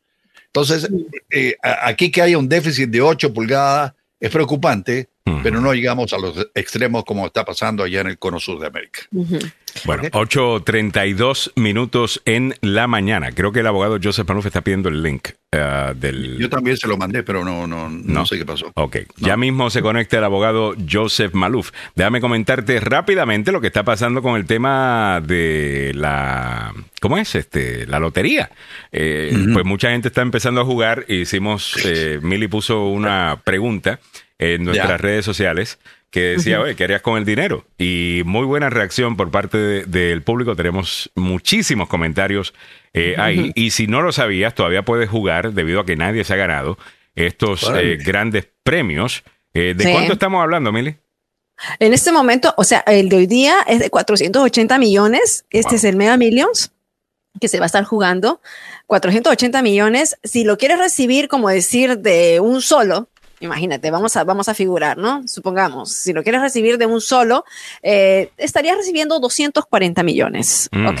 Entonces, 0.46 0.88
eh, 1.30 1.56
a- 1.62 1.88
aquí 1.88 2.10
que 2.10 2.20
haya 2.22 2.36
un 2.36 2.48
déficit 2.48 2.90
de 2.90 3.00
8 3.00 3.32
pulgadas 3.32 3.94
es 4.20 4.30
preocupante. 4.30 5.08
Pero 5.42 5.60
no 5.60 5.72
llegamos 5.72 6.12
a 6.12 6.18
los 6.18 6.48
extremos 6.54 7.04
como 7.04 7.26
está 7.26 7.44
pasando 7.44 7.82
allá 7.84 8.00
en 8.00 8.08
el 8.08 8.18
cono 8.18 8.40
sur 8.40 8.58
de 8.58 8.66
América. 8.66 9.00
Ujú. 9.12 9.38
Bueno, 9.84 10.02
8.32 10.04 11.52
minutos 11.56 12.20
en 12.24 12.54
la 12.60 12.86
mañana. 12.86 13.32
Creo 13.32 13.52
que 13.52 13.60
el 13.60 13.66
abogado 13.66 13.98
Joseph 14.02 14.28
Malouf 14.28 14.46
está 14.46 14.60
pidiendo 14.60 14.88
el 14.88 15.02
link 15.02 15.28
ah, 15.52 15.94
del... 15.96 16.38
Yo 16.38 16.50
también 16.50 16.76
se 16.76 16.86
lo 16.86 16.96
mandé, 16.96 17.22
pero 17.22 17.44
no, 17.44 17.66
no, 17.66 17.88
no, 17.88 18.02
No. 18.04 18.26
sé 18.26 18.36
qué 18.36 18.44
pasó. 18.44 18.70
Ok, 18.74 18.98
ya 19.16 19.36
mismo 19.36 19.70
se 19.70 19.80
conecta 19.80 20.18
el 20.18 20.24
abogado 20.24 20.74
Joseph 20.90 21.32
Malouf. 21.32 21.70
Déjame 21.94 22.20
comentarte 22.20 22.80
rápidamente 22.80 23.50
lo 23.52 23.60
que 23.60 23.68
está 23.68 23.82
pasando 23.84 24.22
con 24.22 24.36
el 24.36 24.46
tema 24.46 25.22
de 25.24 25.92
la... 25.94 26.74
¿Cómo 27.00 27.16
es? 27.18 27.34
este 27.34 27.86
La 27.86 27.98
lotería. 27.98 28.50
Eh, 28.92 29.32
Pues 29.52 29.64
mucha 29.64 29.90
gente 29.90 30.08
está 30.08 30.22
empezando 30.22 30.60
a 30.60 30.64
jugar. 30.64 31.06
Hicimos... 31.08 31.74
Eh, 31.84 32.18
Milly 32.22 32.48
puso 32.48 32.86
una 32.88 33.40
pregunta 33.42 34.00
en 34.38 34.64
nuestras 34.64 35.00
redes 35.00 35.24
sociales 35.24 35.78
que 36.10 36.20
decía, 36.36 36.60
oye, 36.60 36.76
¿qué 36.76 36.84
harías 36.84 37.00
con 37.00 37.16
el 37.16 37.24
dinero? 37.24 37.64
Y 37.78 38.22
muy 38.26 38.44
buena 38.44 38.68
reacción 38.68 39.16
por 39.16 39.30
parte 39.30 39.56
de- 39.56 39.84
del 39.86 40.22
público. 40.22 40.54
Tenemos 40.56 41.10
muchísimos 41.14 41.88
comentarios 41.88 42.52
eh, 42.92 43.14
ahí. 43.18 43.52
Y 43.54 43.70
si 43.70 43.86
no 43.86 44.02
lo 44.02 44.12
sabías, 44.12 44.54
todavía 44.54 44.82
puedes 44.82 45.08
jugar 45.08 45.52
debido 45.54 45.80
a 45.80 45.86
que 45.86 45.96
nadie 45.96 46.24
se 46.24 46.34
ha 46.34 46.36
ganado 46.36 46.76
estos 47.14 47.70
eh, 47.76 47.96
grandes 48.04 48.46
premios. 48.62 49.22
Eh, 49.54 49.72
¿De 49.76 49.84
Sí. 49.84 49.90
cuánto 49.92 50.12
estamos 50.14 50.42
hablando, 50.42 50.70
Mili? 50.72 50.96
En 51.78 51.94
este 51.94 52.12
momento, 52.12 52.52
o 52.56 52.64
sea, 52.64 52.80
el 52.86 53.08
de 53.08 53.16
hoy 53.16 53.26
día 53.26 53.56
es 53.66 53.78
de 53.78 53.88
480 53.88 54.78
millones. 54.78 55.44
Este 55.50 55.70
Wow. 55.70 55.76
es 55.76 55.84
el 55.84 55.96
Mega 55.96 56.16
Millions 56.18 56.72
que 57.40 57.48
se 57.48 57.58
va 57.58 57.64
a 57.64 57.66
estar 57.66 57.84
jugando. 57.84 58.40
480 58.86 59.62
millones. 59.62 60.18
Si 60.22 60.44
lo 60.44 60.58
quieres 60.58 60.78
recibir, 60.78 61.28
como 61.28 61.48
decir, 61.48 61.98
de 61.98 62.40
un 62.40 62.60
solo, 62.60 63.08
imagínate, 63.42 63.90
vamos 63.90 64.16
a, 64.16 64.24
vamos 64.24 64.48
a 64.48 64.54
figurar, 64.54 64.96
¿no? 64.96 65.26
Supongamos, 65.26 65.92
si 65.92 66.12
lo 66.12 66.22
quieres 66.22 66.40
recibir 66.40 66.78
de 66.78 66.86
un 66.86 67.00
solo, 67.00 67.44
eh, 67.82 68.30
estarías 68.38 68.76
recibiendo 68.76 69.18
240 69.20 70.02
millones. 70.02 70.68
Mm. 70.72 70.86
Ok. 70.86 71.00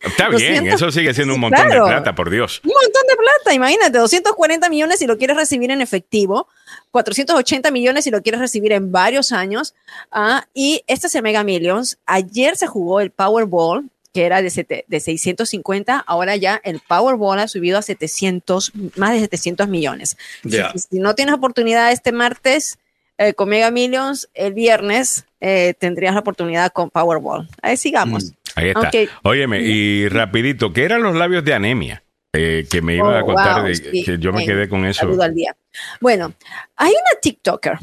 Está 0.00 0.30
bien, 0.30 0.64
200, 0.64 0.74
eso 0.74 0.90
sigue 0.90 1.12
siendo 1.12 1.34
un 1.34 1.40
montón 1.40 1.66
claro. 1.66 1.84
de 1.84 1.90
plata, 1.90 2.14
por 2.14 2.30
Dios. 2.30 2.62
Un 2.64 2.72
montón 2.72 3.02
de 3.06 3.16
plata, 3.16 3.54
imagínate, 3.54 3.98
240 3.98 4.70
millones 4.70 4.98
si 4.98 5.06
lo 5.06 5.18
quieres 5.18 5.36
recibir 5.36 5.70
en 5.70 5.82
efectivo, 5.82 6.48
480 6.90 7.70
millones 7.70 8.04
si 8.04 8.10
lo 8.10 8.22
quieres 8.22 8.40
recibir 8.40 8.72
en 8.72 8.90
varios 8.92 9.30
años. 9.30 9.74
ah, 10.10 10.46
y 10.54 10.82
este 10.86 11.06
es 11.06 11.14
el 11.14 11.22
Mega 11.22 11.44
Millions. 11.44 11.98
Ayer 12.06 12.56
se 12.56 12.66
jugó 12.66 13.00
el 13.00 13.10
Powerball, 13.10 13.90
que 14.12 14.24
era 14.26 14.42
de, 14.42 14.50
sete- 14.50 14.84
de 14.88 15.00
650, 15.00 15.98
ahora 16.06 16.36
ya 16.36 16.60
el 16.64 16.80
Powerball 16.80 17.38
ha 17.38 17.48
subido 17.48 17.78
a 17.78 17.82
700, 17.82 18.72
más 18.96 19.12
de 19.12 19.20
700 19.20 19.68
millones. 19.68 20.16
Ya. 20.42 20.72
Si, 20.72 20.78
si 20.80 20.98
no 20.98 21.14
tienes 21.14 21.34
oportunidad 21.34 21.92
este 21.92 22.10
martes 22.12 22.78
eh, 23.18 23.34
con 23.34 23.48
Mega 23.48 23.70
Millions, 23.70 24.28
el 24.34 24.52
viernes 24.54 25.24
eh, 25.40 25.74
tendrías 25.78 26.14
la 26.14 26.20
oportunidad 26.20 26.72
con 26.72 26.90
Powerball. 26.90 27.48
Ahí 27.62 27.76
sigamos. 27.76 28.32
Ahí 28.56 28.68
está. 28.70 28.90
Óyeme, 29.22 29.60
y 29.62 30.08
rapidito, 30.08 30.72
¿qué 30.72 30.84
eran 30.84 31.02
los 31.02 31.14
labios 31.14 31.44
de 31.44 31.54
anemia? 31.54 32.02
Eh, 32.32 32.66
que 32.70 32.80
me 32.82 32.94
iba 32.96 33.18
a 33.18 33.22
Oh, 33.22 33.26
contar, 33.26 33.60
wow, 33.60 33.68
de- 33.68 33.74
sí. 33.74 34.04
que 34.04 34.18
yo 34.18 34.32
me 34.32 34.44
quedé 34.46 34.68
con 34.68 34.84
eso. 34.86 35.00
Saludo 35.00 35.22
al 35.22 35.34
día. 35.34 35.56
Bueno, 36.00 36.32
hay 36.76 36.90
una 36.90 37.20
TikToker 37.20 37.78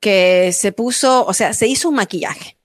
que 0.00 0.50
se 0.52 0.72
puso, 0.72 1.24
o 1.26 1.32
sea, 1.34 1.52
se 1.52 1.66
hizo 1.66 1.88
un 1.88 1.96
maquillaje. 1.96 2.56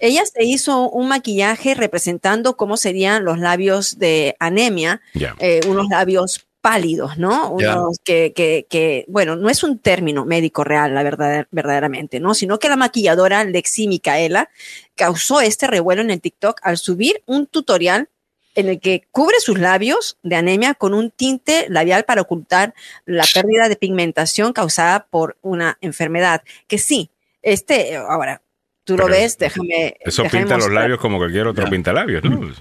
Ella 0.00 0.24
se 0.26 0.44
hizo 0.44 0.90
un 0.90 1.08
maquillaje 1.08 1.74
representando 1.74 2.56
cómo 2.56 2.76
serían 2.76 3.24
los 3.24 3.38
labios 3.38 3.98
de 3.98 4.36
anemia, 4.40 5.00
eh, 5.38 5.60
unos 5.68 5.88
labios 5.88 6.46
pálidos, 6.60 7.18
¿no? 7.18 7.50
Unos 7.50 7.98
que, 8.02 8.32
que, 8.34 8.66
que, 8.68 9.04
bueno, 9.08 9.36
no 9.36 9.50
es 9.50 9.62
un 9.62 9.78
término 9.78 10.24
médico 10.24 10.64
real, 10.64 10.94
la 10.94 11.02
verdad, 11.02 11.46
verdaderamente, 11.50 12.20
¿no? 12.20 12.34
Sino 12.34 12.58
que 12.58 12.68
la 12.68 12.76
maquilladora 12.76 13.44
Lexi 13.44 13.88
Micaela 13.88 14.48
causó 14.94 15.40
este 15.40 15.66
revuelo 15.66 16.02
en 16.02 16.10
el 16.10 16.20
TikTok 16.20 16.60
al 16.62 16.78
subir 16.78 17.22
un 17.26 17.46
tutorial 17.46 18.08
en 18.54 18.68
el 18.68 18.80
que 18.80 19.06
cubre 19.10 19.40
sus 19.40 19.58
labios 19.58 20.18
de 20.22 20.36
anemia 20.36 20.74
con 20.74 20.94
un 20.94 21.10
tinte 21.10 21.66
labial 21.68 22.04
para 22.04 22.22
ocultar 22.22 22.74
la 23.06 23.24
pérdida 23.32 23.68
de 23.68 23.76
pigmentación 23.76 24.52
causada 24.52 25.06
por 25.10 25.36
una 25.42 25.78
enfermedad. 25.80 26.42
Que 26.66 26.78
sí, 26.78 27.10
este, 27.42 27.96
ahora, 27.96 28.41
tú 28.84 28.96
lo 28.96 29.04
Pero 29.06 29.16
ves, 29.16 29.38
déjame. 29.38 29.96
Eso 30.00 30.22
déjame 30.24 30.42
pinta 30.42 30.56
los 30.56 30.64
mostrar. 30.66 30.82
labios 30.82 31.00
como 31.00 31.18
cualquier 31.18 31.46
otro 31.46 31.64
Ya. 31.64 31.70
pintalabios, 31.70 32.24
¿no? 32.24 32.52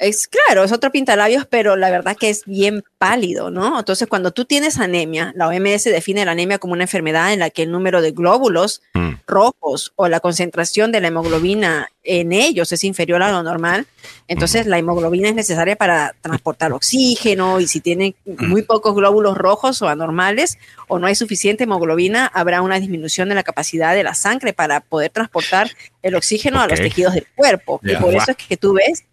Es 0.00 0.26
claro, 0.28 0.64
es 0.64 0.72
otro 0.72 0.90
pintalabios, 0.90 1.46
pero 1.46 1.76
la 1.76 1.90
verdad 1.90 2.16
que 2.18 2.30
es 2.30 2.44
bien 2.46 2.82
pálido, 2.96 3.50
¿no? 3.50 3.78
Entonces, 3.78 4.08
cuando 4.08 4.30
tú 4.30 4.46
tienes 4.46 4.78
anemia, 4.78 5.32
la 5.36 5.46
OMS 5.46 5.84
define 5.84 6.24
la 6.24 6.32
anemia 6.32 6.58
como 6.58 6.72
una 6.72 6.84
enfermedad 6.84 7.34
en 7.34 7.38
la 7.38 7.50
que 7.50 7.64
el 7.64 7.70
número 7.70 8.00
de 8.00 8.12
glóbulos 8.12 8.82
Mm. 8.94 9.10
rojos 9.26 9.92
o 9.96 10.08
la 10.08 10.20
concentración 10.20 10.90
de 10.90 11.00
la 11.00 11.08
hemoglobina 11.08 11.90
en 12.02 12.32
ellos 12.32 12.72
es 12.72 12.82
inferior 12.82 13.22
a 13.22 13.30
lo 13.30 13.42
normal. 13.42 13.86
Entonces, 14.26 14.66
la 14.66 14.78
hemoglobina 14.78 15.28
es 15.28 15.34
necesaria 15.34 15.76
para 15.76 16.14
transportar 16.22 16.72
oxígeno 16.72 17.60
y 17.60 17.68
si 17.68 17.80
tienen 17.80 18.14
muy 18.24 18.62
pocos 18.62 18.94
glóbulos 18.94 19.36
rojos 19.36 19.82
o 19.82 19.88
anormales 19.88 20.58
o 20.88 20.98
no 20.98 21.06
hay 21.06 21.14
suficiente 21.14 21.64
hemoglobina, 21.64 22.26
habrá 22.26 22.62
una 22.62 22.80
disminución 22.80 23.28
de 23.28 23.34
la 23.34 23.42
capacidad 23.42 23.94
de 23.94 24.02
la 24.02 24.14
sangre 24.14 24.52
para 24.54 24.80
poder 24.80 25.10
transportar 25.10 25.70
el 26.02 26.14
oxígeno 26.14 26.60
a 26.60 26.66
los 26.66 26.80
tejidos 26.80 27.14
del 27.14 27.26
cuerpo. 27.34 27.80
Y 27.82 27.94
por 27.96 28.14
eso 28.14 28.30
es 28.30 28.36
que 28.36 28.56
tú 28.56 28.72
ves 28.72 29.04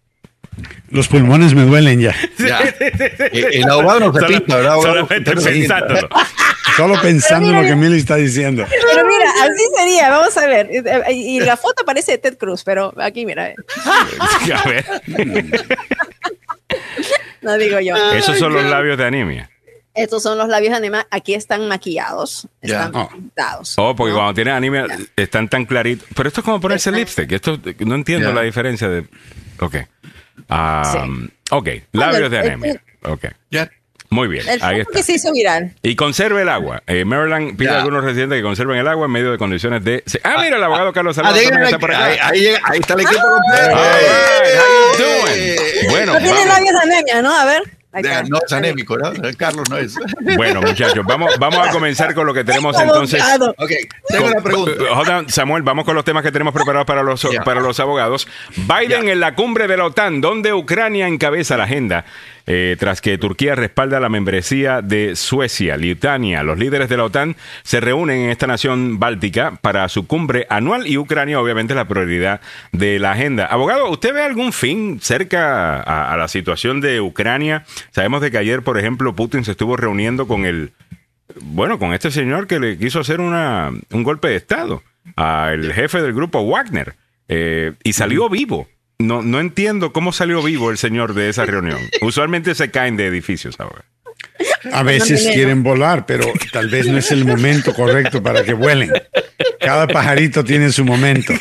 Los 0.90 1.08
pulmones 1.08 1.54
me 1.54 1.62
duelen 1.62 2.00
ya. 2.00 2.14
Ya. 2.38 2.60
Eh, 2.60 3.48
El 3.52 3.70
abogado 3.70 4.00
no 4.00 4.12
se 4.12 4.20
Solo- 4.20 4.28
pinta, 4.38 4.56
¿verdad? 4.56 4.76
solamente 4.80 5.32
pensándolo. 5.36 6.08
Solo 6.76 7.00
pensando 7.02 7.50
en 7.50 7.56
lo 7.56 7.62
que 7.62 7.74
Mili 7.74 7.98
está 7.98 8.14
diciendo. 8.16 8.64
Pero 8.70 9.04
mira, 9.06 9.30
así 9.42 9.62
sería, 9.76 10.10
vamos 10.10 10.36
a 10.36 10.46
ver. 10.46 10.68
Y 11.10 11.40
la 11.40 11.56
foto 11.56 11.84
parece 11.84 12.12
de 12.12 12.18
Ted 12.18 12.38
Cruz, 12.38 12.62
pero 12.62 12.92
aquí 13.00 13.26
mira, 13.26 13.52
A 14.54 14.68
ver, 14.68 14.84
no 17.42 17.56
digo 17.58 17.80
yo. 17.80 17.96
esos 18.12 18.38
son 18.38 18.52
los 18.52 18.64
labios 18.64 18.96
de 18.98 19.04
anemia. 19.06 19.50
Estos 19.94 20.22
son 20.22 20.38
los 20.38 20.48
labios 20.48 20.70
de 20.70 20.76
anemia, 20.76 21.06
aquí 21.10 21.34
están 21.34 21.66
maquillados, 21.66 22.46
están 22.60 22.92
Oh. 22.94 23.08
pintados. 23.08 23.74
Oh, 23.78 23.96
porque 23.96 24.12
¿no? 24.12 24.18
cuando 24.18 24.34
tienes 24.34 24.54
anemia 24.54 24.86
están 25.16 25.48
tan 25.48 25.64
claritos. 25.64 26.06
Pero 26.14 26.28
esto 26.28 26.40
es 26.40 26.44
como 26.44 26.60
ponerse 26.60 26.90
Están- 26.90 27.00
lipstick. 27.00 27.32
Esto 27.32 27.58
no 27.80 27.94
entiendo 27.96 28.32
la 28.32 28.42
diferencia 28.42 28.88
de. 28.88 29.04
Ok. 29.60 29.76
Ah, 30.48 30.82
Sí. 31.06 31.30
Ok, 31.50 31.68
labios 31.92 32.30
de 32.30 32.38
anemia. 32.38 32.82
Ok. 33.04 33.26
Ya. 33.50 33.70
Muy 34.10 34.26
bien, 34.26 34.48
El 34.48 34.62
ahí 34.62 34.80
está. 34.80 34.92
que 34.92 35.02
se 35.02 35.12
hizo 35.12 35.30
viral. 35.32 35.74
Y 35.82 35.94
conserve 35.94 36.40
el 36.40 36.48
agua. 36.48 36.82
Eh, 36.86 37.04
Maryland 37.04 37.58
pide 37.58 37.68
Ya. 37.68 37.74
a 37.74 37.78
algunos 37.80 38.02
residentes 38.04 38.38
que 38.38 38.42
conserven 38.42 38.78
el 38.78 38.88
agua 38.88 39.04
en 39.04 39.12
medio 39.12 39.30
de 39.30 39.36
condiciones 39.36 39.84
de. 39.84 40.02
Ah, 40.24 40.36
mira, 40.42 40.56
el 40.56 40.64
abogado 40.64 40.94
Carlos 40.94 41.18
Ah, 41.18 41.30
está 41.36 41.78
por 41.78 41.90
acá. 41.94 42.04
ahí, 42.06 42.16
ahí 42.22 42.40
llega- 42.40 42.60
ahí 42.64 42.78
está 42.80 42.94
el 42.94 43.00
equipo 43.00 43.20
completo. 43.20 43.68
Right, 43.76 44.58
how 44.58 44.98
you 44.98 45.04
doing? 45.04 45.90
Bueno, 45.90 46.12
No 46.14 46.18
tiene 46.20 46.44
labios 46.46 46.72
de 46.72 46.80
anemia, 46.80 47.20
¿no? 47.22 47.38
A 47.38 47.44
ver. 47.44 47.62
No 47.92 48.38
es 48.44 48.52
anémico, 48.52 48.98
¿no? 48.98 49.12
Carlos 49.36 49.68
no 49.70 49.78
es. 49.78 49.96
Bueno, 50.36 50.60
muchachos, 50.60 51.04
vamos, 51.06 51.38
vamos 51.38 51.66
a 51.66 51.70
comenzar 51.70 52.14
con 52.14 52.26
lo 52.26 52.34
que 52.34 52.44
tenemos 52.44 52.78
entonces. 52.78 53.22
Ok, 53.56 53.70
tengo 54.08 54.26
una 54.26 54.42
pregunta. 54.42 54.72
Hold 54.92 55.08
on, 55.08 55.28
Samuel, 55.28 55.62
vamos 55.62 55.84
con 55.84 55.94
los 55.94 56.04
temas 56.04 56.22
que 56.22 56.30
tenemos 56.30 56.52
preparados 56.52 56.86
para 56.86 57.02
los, 57.02 57.26
para 57.44 57.60
los 57.60 57.80
abogados. 57.80 58.28
Biden 58.56 59.08
en 59.08 59.20
la 59.20 59.34
cumbre 59.34 59.66
de 59.66 59.76
la 59.76 59.86
OTAN, 59.86 60.20
donde 60.20 60.52
Ucrania 60.52 61.08
encabeza 61.08 61.56
la 61.56 61.64
agenda, 61.64 62.04
eh, 62.48 62.76
tras 62.78 63.00
que 63.00 63.18
Turquía 63.18 63.54
respalda 63.54 64.00
la 64.00 64.08
membresía 64.08 64.82
de 64.82 65.14
Suecia, 65.14 65.76
Lituania. 65.76 66.42
Los 66.42 66.58
líderes 66.58 66.88
de 66.88 66.96
la 66.96 67.04
OTAN 67.04 67.36
se 67.62 67.78
reúnen 67.78 68.22
en 68.22 68.30
esta 68.30 68.46
nación 68.46 68.98
báltica 68.98 69.58
para 69.60 69.88
su 69.88 70.06
cumbre 70.06 70.46
anual 70.48 70.86
y 70.86 70.98
Ucrania, 70.98 71.40
obviamente, 71.40 71.74
es 71.74 71.76
la 71.76 71.86
prioridad 71.86 72.40
de 72.72 72.98
la 72.98 73.12
agenda. 73.12 73.46
Abogado, 73.46 73.90
¿usted 73.90 74.14
ve 74.14 74.22
algún 74.22 74.52
fin 74.52 74.98
cerca 75.00 75.80
a, 75.80 76.12
a 76.12 76.16
la 76.16 76.26
situación 76.26 76.80
de 76.80 77.00
Ucrania? 77.00 77.64
Sabemos 77.90 78.22
de 78.22 78.30
que 78.30 78.38
ayer, 78.38 78.62
por 78.62 78.78
ejemplo, 78.78 79.14
Putin 79.14 79.44
se 79.44 79.50
estuvo 79.50 79.76
reuniendo 79.76 80.26
con 80.26 80.46
el 80.46 80.72
bueno, 81.42 81.78
con 81.78 81.92
este 81.92 82.10
señor 82.10 82.46
que 82.46 82.58
le 82.58 82.78
quiso 82.78 83.00
hacer 83.00 83.20
una, 83.20 83.70
un 83.92 84.02
golpe 84.02 84.28
de 84.28 84.36
Estado 84.36 84.82
al 85.16 85.72
jefe 85.72 86.00
del 86.00 86.12
grupo 86.12 86.42
Wagner 86.42 86.94
eh, 87.28 87.74
y 87.84 87.92
salió 87.92 88.28
vivo. 88.28 88.68
No, 89.00 89.22
no 89.22 89.38
entiendo 89.38 89.92
cómo 89.92 90.12
salió 90.12 90.42
vivo 90.42 90.70
el 90.70 90.78
señor 90.78 91.14
de 91.14 91.28
esa 91.28 91.46
reunión. 91.46 91.78
Usualmente 92.02 92.56
se 92.56 92.72
caen 92.72 92.96
de 92.96 93.06
edificios 93.06 93.60
ahora. 93.60 93.84
A 94.72 94.82
veces 94.82 95.28
quieren 95.32 95.62
volar, 95.62 96.06
pero 96.06 96.24
tal 96.52 96.68
vez 96.68 96.86
no 96.86 96.98
es 96.98 97.10
el 97.12 97.24
momento 97.24 97.74
correcto 97.74 98.22
para 98.22 98.42
que 98.44 98.52
vuelen. 98.54 98.92
Cada 99.60 99.86
pajarito 99.86 100.44
tiene 100.44 100.70
su 100.72 100.84
momento. 100.84 101.32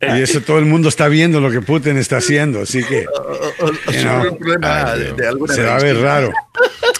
Y 0.00 0.22
eso 0.22 0.40
todo 0.40 0.58
el 0.58 0.64
mundo 0.64 0.88
está 0.88 1.08
viendo 1.08 1.40
lo 1.40 1.50
que 1.50 1.60
Putin 1.60 1.96
está 1.98 2.18
haciendo, 2.18 2.62
así 2.62 2.82
que 2.84 3.06
O- 3.06 3.20
o- 3.20 3.66
o- 3.66 3.72
You 3.72 3.92
sobre 3.92 4.02
know, 4.02 4.32
un 4.32 4.38
problema 4.38 4.92
ay, 4.92 4.98
de, 4.98 5.04
Dios. 5.06 5.16
de 5.16 5.28
alguna 5.28 5.54
se 5.54 5.62
va 5.62 5.76
a 5.76 5.80
ver 5.80 5.96
raro. 6.00 6.32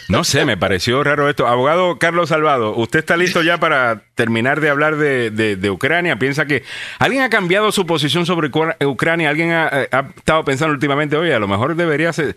No 0.09 0.25
sé, 0.25 0.45
me 0.47 0.57
pareció 0.57 1.05
raro 1.05 1.29
esto. 1.29 1.47
Abogado 1.47 1.99
Carlos 1.99 2.31
Salvado, 2.31 2.75
¿usted 2.77 3.01
está 3.01 3.17
listo 3.17 3.43
ya 3.43 3.59
para 3.59 4.03
terminar 4.15 4.61
de 4.61 4.71
hablar 4.71 4.97
de, 4.97 5.31
de- 5.31 5.57
de 5.57 5.71
Ucrania? 5.71 6.19
¿Piensa 6.19 6.47
que 6.47 6.63
alguien 6.99 7.23
ha 7.23 7.29
cambiado 7.31 7.71
su 7.73 7.85
posición 7.87 8.25
sobre 8.25 8.49
Ucra- 8.51 8.77
Ucrania? 8.87 9.29
¿Alguien 9.29 9.51
ha, 9.53 9.67
ha 9.69 10.09
estado 10.17 10.45
pensando 10.45 10.73
últimamente, 10.73 11.17
oye, 11.17 11.35
a 11.35 11.39
lo 11.39 11.47
mejor 11.49 11.77
debería 11.77 12.13
ser 12.13 12.35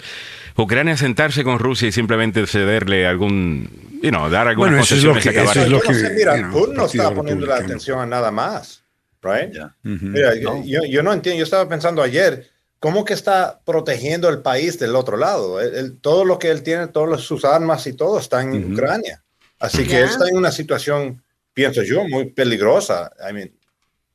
Ucrania 0.58 0.98
sentarse 0.98 1.31
con 1.44 1.58
Rusia 1.60 1.88
y 1.88 1.92
simplemente 1.92 2.46
cederle 2.48 3.08
algún, 3.08 3.70
you 4.04 4.10
know, 4.10 4.30
dar 4.30 4.48
algunas 4.48 4.72
Bueno, 4.72 4.84
eso 4.84 4.96
es 4.96 5.04
lo 5.04 5.14
que- 5.14 5.30
eso 5.30 5.62
es 5.62 5.70
lo 5.70 5.82
Yo 5.84 5.90
no 5.92 5.98
sé, 5.98 6.08
que, 6.10 6.14
mira, 6.16 6.36
you 6.38 6.44
know, 6.44 6.52
Putin 6.54 6.76
no 7.02 7.14
poniendo 7.16 7.46
la 7.48 7.56
atención 7.58 8.00
a 8.00 8.06
nada 8.06 8.32
más, 8.32 8.84
right? 9.24 9.52
Ya. 9.54 9.76
Mira, 9.84 10.36
yo, 10.36 10.84
yo 10.84 11.04
no 11.04 11.14
entiendo, 11.14 11.40
yo 11.40 11.44
estaba 11.46 11.68
pensando 11.68 12.02
ayer, 12.04 12.50
¿cómo 12.80 13.06
que 13.06 13.14
está 13.14 13.60
protegiendo 13.66 14.28
el 14.30 14.40
país 14.40 14.78
del 14.80 14.96
otro 14.96 15.18
lado? 15.18 15.62
Él- 15.62 15.74
él- 15.76 15.98
todo 16.02 16.26
lo 16.26 16.38
que 16.40 16.50
él 16.52 16.64
tiene, 16.64 16.88
todas 16.88 17.22
sus 17.22 17.46
armas 17.46 17.86
y 17.88 17.94
todo 17.94 18.20
está 18.20 18.42
en 18.42 18.74
Ucrania. 18.74 19.22
Así 19.60 19.86
que 19.88 20.02
está 20.04 20.28
en 20.28 20.36
una 20.38 20.52
situación, 20.52 21.22
pienso 21.54 21.84
yo, 21.84 22.08
muy 22.08 22.26
peligrosa. 22.32 23.12
I 23.30 23.34
mean, 23.34 23.52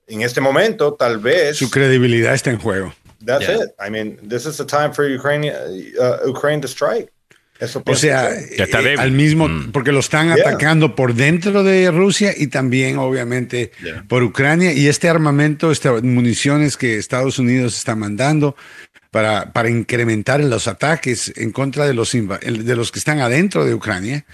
en 0.08 0.22
este 0.22 0.40
momento, 0.40 0.94
tal 0.94 1.18
vez... 1.18 1.56
Su 1.56 1.70
credibilidad 1.70 2.34
está 2.34 2.50
en 2.50 2.58
juego. 2.58 2.92
That's 3.24 3.46
Yeah. 3.46 3.64
it. 3.64 3.70
I 3.84 3.90
mean, 3.90 4.16
this 4.28 4.46
is 4.46 4.56
the 4.58 4.64
time 4.66 4.92
for 4.92 5.04
Ukraine, 5.08 5.50
uh, 5.50 6.28
Ukraine 6.28 6.60
to 6.60 6.68
strike. 6.68 7.10
Eso 7.58 7.82
O 7.86 7.94
sea, 7.94 8.28
yo. 8.38 8.56
Ya 8.58 8.64
está 8.64 8.80
eh, 8.80 8.84
débil. 8.84 9.00
al 9.00 9.12
mismo, 9.12 9.48
Mm. 9.48 9.72
porque 9.72 9.90
lo 9.90 10.00
están 10.00 10.26
Yeah. 10.34 10.46
atacando 10.46 10.94
por 10.94 11.14
dentro 11.14 11.62
de 11.62 11.90
Rusia 11.90 12.34
y 12.36 12.48
también, 12.48 12.98
obviamente, 12.98 13.72
Yeah. 13.82 14.04
por 14.08 14.22
Ucrania. 14.22 14.72
Y 14.74 14.88
este 14.88 15.08
armamento, 15.08 15.72
estas 15.72 16.02
municiones 16.02 16.76
que 16.76 16.98
Estados 16.98 17.38
Unidos 17.38 17.76
está 17.78 17.96
mandando 17.96 18.56
para, 19.10 19.52
para 19.54 19.70
incrementar 19.70 20.40
los 20.44 20.68
ataques 20.68 21.32
en 21.36 21.50
contra 21.52 21.86
de 21.86 21.94
los, 21.94 22.12
de 22.12 22.76
los 22.76 22.92
que 22.92 22.98
están 22.98 23.20
adentro 23.20 23.64
de 23.64 23.72
Ucrania, 23.72 24.26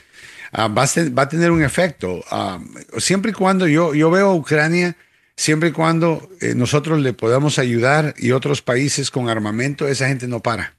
ah, 0.50 0.66
va, 0.66 0.82
a 0.82 0.86
ser- 0.88 1.16
va 1.16 1.22
a 1.22 1.28
tener 1.28 1.52
un 1.52 1.62
efecto. 1.62 2.24
Ah, 2.28 2.58
siempre 2.98 3.30
y 3.30 3.34
cuando 3.34 3.68
yo, 3.68 3.94
yo 3.94 4.10
veo 4.10 4.30
a 4.30 4.34
Ucrania, 4.34 4.96
siempre 5.42 5.70
y 5.70 5.72
cuando 5.72 6.30
eh, 6.40 6.54
nosotros 6.54 7.00
le 7.00 7.12
podamos 7.12 7.58
ayudar 7.58 8.14
y 8.16 8.30
otros 8.30 8.62
países 8.62 9.10
con 9.10 9.28
armamento, 9.28 9.88
esa 9.88 10.06
gente 10.08 10.28
no 10.28 10.40
para. 10.40 10.74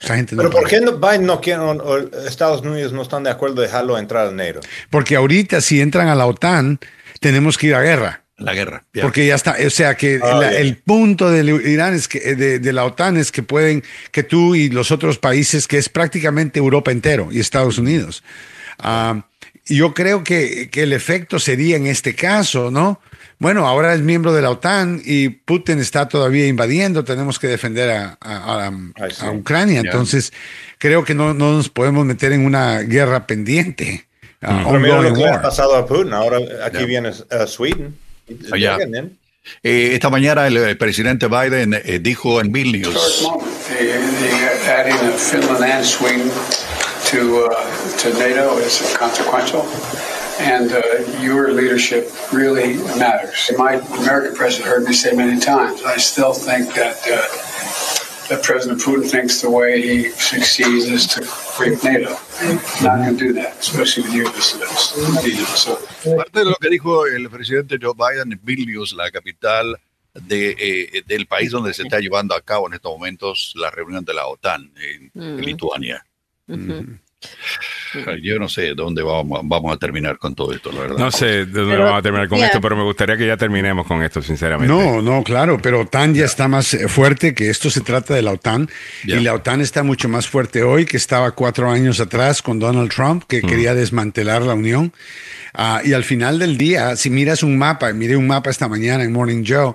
Esa 0.00 0.16
gente 0.16 0.34
no 0.34 0.42
Pero 0.42 0.50
para. 0.50 0.60
¿por 0.62 0.70
qué 0.70 0.80
no, 0.80 0.96
Biden 0.98 1.26
no 1.26 1.40
quiere, 1.40 1.60
o- 1.60 1.70
o 1.72 1.98
Estados 2.26 2.62
Unidos 2.62 2.92
no 2.92 3.02
están 3.02 3.22
de 3.24 3.30
acuerdo 3.30 3.56
de 3.60 3.66
dejarlo 3.66 3.98
entrar 3.98 4.26
al 4.26 4.34
NATO? 4.36 4.60
Porque 4.90 5.16
ahorita 5.16 5.60
si 5.60 5.80
entran 5.80 6.08
a 6.08 6.14
la 6.14 6.26
OTAN, 6.26 6.78
tenemos 7.20 7.58
que 7.58 7.66
ir 7.68 7.74
a 7.74 7.82
guerra. 7.82 8.22
La 8.38 8.52
guerra. 8.52 8.84
ya. 8.92 9.02
Porque 9.02 9.26
ya 9.26 9.34
está, 9.34 9.56
o 9.66 9.70
sea 9.70 9.94
que 9.96 10.20
Ah, 10.22 10.38
la- 10.40 10.52
el 10.54 10.76
punto 10.76 11.30
del 11.30 11.48
Irán 11.48 11.94
es 11.94 12.06
que 12.08 12.34
de, 12.34 12.58
de 12.58 12.72
la 12.72 12.84
OTAN 12.84 13.16
es 13.16 13.32
que 13.32 13.42
pueden, 13.42 13.82
que 14.12 14.22
tú 14.22 14.54
y 14.54 14.68
los 14.68 14.90
otros 14.90 15.18
países, 15.18 15.66
que 15.66 15.78
es 15.78 15.88
prácticamente 15.88 16.58
Europa 16.58 16.90
entero 16.90 17.28
y 17.32 17.40
Estados 17.40 17.78
Unidos. 17.78 18.22
Ah, 18.78 19.26
yo 19.64 19.94
creo 19.94 20.22
que, 20.22 20.68
que 20.70 20.82
el 20.82 20.92
efecto 20.92 21.38
sería 21.38 21.76
en 21.76 21.86
este 21.86 22.14
caso, 22.14 22.70
¿no? 22.70 23.00
Bueno, 23.38 23.66
ahora 23.66 23.92
es 23.94 24.00
miembro 24.00 24.32
de 24.32 24.40
la 24.42 24.50
OTAN 24.50 25.02
y 25.04 25.28
Putin 25.28 25.78
está 25.78 26.08
todavía 26.08 26.46
invadiendo, 26.46 27.04
tenemos 27.04 27.38
que 27.38 27.48
defender 27.48 27.90
a, 27.90 28.16
a- 28.20 28.66
a- 28.68 29.26
a 29.26 29.30
Ucrania. 29.32 29.80
Entonces, 29.80 30.32
creo 30.78 31.04
que 31.04 31.14
no, 31.14 31.34
no 31.34 31.52
nos 31.52 31.68
podemos 31.68 32.06
meter 32.06 32.32
en 32.32 32.46
una 32.46 32.80
guerra 32.80 33.26
pendiente. 33.26 34.06
ah, 34.40 34.62
Pero 34.66 34.80
mira 34.80 35.00
lo 35.02 35.12
que 35.14 35.20
le 35.20 35.28
ha 35.28 35.42
pasado 35.42 35.76
a 35.76 35.84
Putin. 35.86 36.14
Ahora 36.14 36.38
aquí 36.64 36.78
Ya. 36.80 36.86
viene 36.86 37.10
uh, 37.10 37.46
Sweden. 37.46 37.94
Ah, 38.52 38.56
ya. 38.58 38.78
Llegan, 38.78 38.94
¿eh? 38.94 39.10
Eh, 39.62 39.90
esta 39.92 40.10
mañana 40.10 40.46
el, 40.48 40.56
el 40.56 40.76
presidente 40.76 41.28
Biden 41.28 41.74
eh, 41.74 42.00
dijo 42.00 42.40
en 42.40 42.50
Vilnius, 42.50 43.24
The, 50.38 50.44
the 50.44 50.48
adding 50.48 50.64
of 50.64 50.70
Finland 50.70 50.70
and 50.70 50.72
uh, 50.72 50.80
to 50.80 50.82
NATO 50.82 50.96
is 50.96 51.08
consequential, 51.08 51.16
and 51.16 51.22
your 51.24 51.52
leadership 51.52 52.10
really 52.32 52.76
matters. 52.98 53.50
My 53.56 53.74
American 53.74 54.34
president 54.34 54.68
heard 54.68 54.84
me 54.84 54.92
say 54.92 55.12
many 55.14 55.40
times. 55.40 55.82
I 55.84 55.96
still 55.98 56.32
think 56.32 56.74
that 56.74 56.96
uh, 57.10 57.22
that 58.28 58.42
President 58.42 58.80
Putin 58.80 59.08
thinks 59.08 59.40
the 59.40 59.50
way 59.50 59.80
he 59.80 60.10
succeeds 60.10 60.86
is 60.86 61.06
to 61.06 61.20
break 61.56 61.82
NATO. 61.84 62.16
He's 62.40 62.82
not 62.82 62.98
going 62.98 63.16
to 63.16 63.24
do 63.24 63.32
that, 63.34 63.58
especially 63.60 64.02
with 64.04 64.14
you 64.14 64.26
as 64.28 64.54
as 64.60 65.24
leader. 65.24 65.44
So. 65.46 65.76
parte 66.16 66.40
de 66.40 66.44
lo 66.44 66.54
que 66.56 66.68
dijo 66.70 67.06
el 67.06 67.28
presidente 67.30 67.78
Joe 67.80 67.94
Biden 67.94 68.32
en 68.32 68.40
Vilnius, 68.42 68.92
la 68.92 69.10
capital 69.10 69.76
de, 70.14 70.56
eh, 70.58 71.02
del 71.06 71.26
país 71.26 71.50
donde 71.52 71.74
se 71.74 71.82
está 71.84 72.00
llevando 72.00 72.34
a 72.34 72.40
cabo 72.40 72.66
en 72.68 72.74
estos 72.74 72.90
momentos 72.92 73.52
la 73.56 73.70
reunión 73.70 74.04
de 74.04 74.14
la 74.14 74.26
OTAN 74.26 74.72
en, 74.76 75.10
en 75.14 75.36
Mm. 75.36 75.40
Lituania. 75.40 76.06
Yo 78.22 78.38
no 78.38 78.48
sé 78.48 78.74
dónde 78.74 79.02
vamos, 79.02 79.40
vamos 79.44 79.74
a 79.74 79.78
terminar 79.78 80.18
con 80.18 80.34
todo 80.34 80.52
esto, 80.52 80.70
la 80.72 80.80
verdad. 80.80 80.98
No 80.98 81.10
sé 81.10 81.26
de 81.26 81.46
dónde 81.46 81.70
Pero, 81.70 81.84
vamos 81.84 81.98
a 81.98 82.02
terminar 82.02 82.28
con 82.28 82.38
esto, 82.38 82.60
pero 82.60 82.76
me 82.76 82.82
gustaría 82.82 83.16
que 83.16 83.26
ya 83.26 83.36
terminemos 83.36 83.86
con 83.86 84.02
esto, 84.02 84.20
sinceramente. 84.22 84.72
No, 84.72 85.00
no, 85.00 85.22
claro, 85.22 85.58
pero 85.60 85.80
OTAN 85.80 86.14
ya 86.14 86.24
está 86.24 86.48
más 86.48 86.74
eh, 86.74 86.88
fuerte 86.88 87.34
que 87.34 87.48
esto 87.48 87.70
se 87.70 87.80
trata 87.80 88.14
de 88.14 88.22
la 88.22 88.32
OTAN 88.32 88.68
y 89.04 89.20
la 89.20 89.34
OTAN 89.34 89.60
está 89.60 89.82
mucho 89.82 90.08
más 90.08 90.28
fuerte 90.28 90.62
hoy 90.62 90.84
que 90.84 90.96
estaba 90.96 91.30
cuatro 91.32 91.70
años 91.70 92.00
atrás 92.00 92.42
con 92.42 92.58
Donald 92.58 92.90
Trump 92.90 93.24
que 93.26 93.42
quería 93.42 93.74
desmantelar 93.74 94.42
la 94.42 94.54
Unión. 94.54 94.92
Ah, 95.54 95.80
y 95.82 95.94
al 95.94 96.04
final 96.04 96.38
del 96.38 96.58
día, 96.58 96.96
si 96.96 97.08
miras 97.08 97.42
un 97.42 97.56
mapa, 97.56 97.90
miré 97.94 98.16
un 98.16 98.26
mapa 98.26 98.50
esta 98.50 98.68
mañana 98.68 99.04
en 99.04 99.12
Morning 99.12 99.42
Joe 99.46 99.74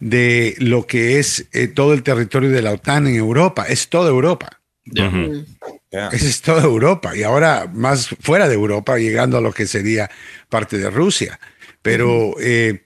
de 0.00 0.56
lo 0.58 0.86
que 0.86 1.20
es 1.20 1.46
eh, 1.52 1.68
todo 1.68 1.92
el 1.92 2.02
territorio 2.02 2.50
de 2.50 2.62
la 2.62 2.72
OTAN 2.72 3.06
en 3.06 3.14
Europa, 3.14 3.64
es 3.68 3.88
toda 3.88 4.08
Europa. 4.08 4.60
Ujú. 4.86 5.44
Yeah. 5.92 6.08
Esa 6.12 6.26
es 6.26 6.40
toda 6.40 6.62
Europa 6.62 7.16
y 7.16 7.22
ahora 7.24 7.68
más 7.72 8.08
fuera 8.20 8.46
de 8.48 8.54
Europa, 8.54 8.96
llegando 8.98 9.38
a 9.38 9.40
lo 9.40 9.52
que 9.52 9.66
sería 9.66 10.08
parte 10.48 10.78
de 10.78 10.88
Rusia. 10.88 11.40
Pero, 11.82 12.34
eh, 12.40 12.84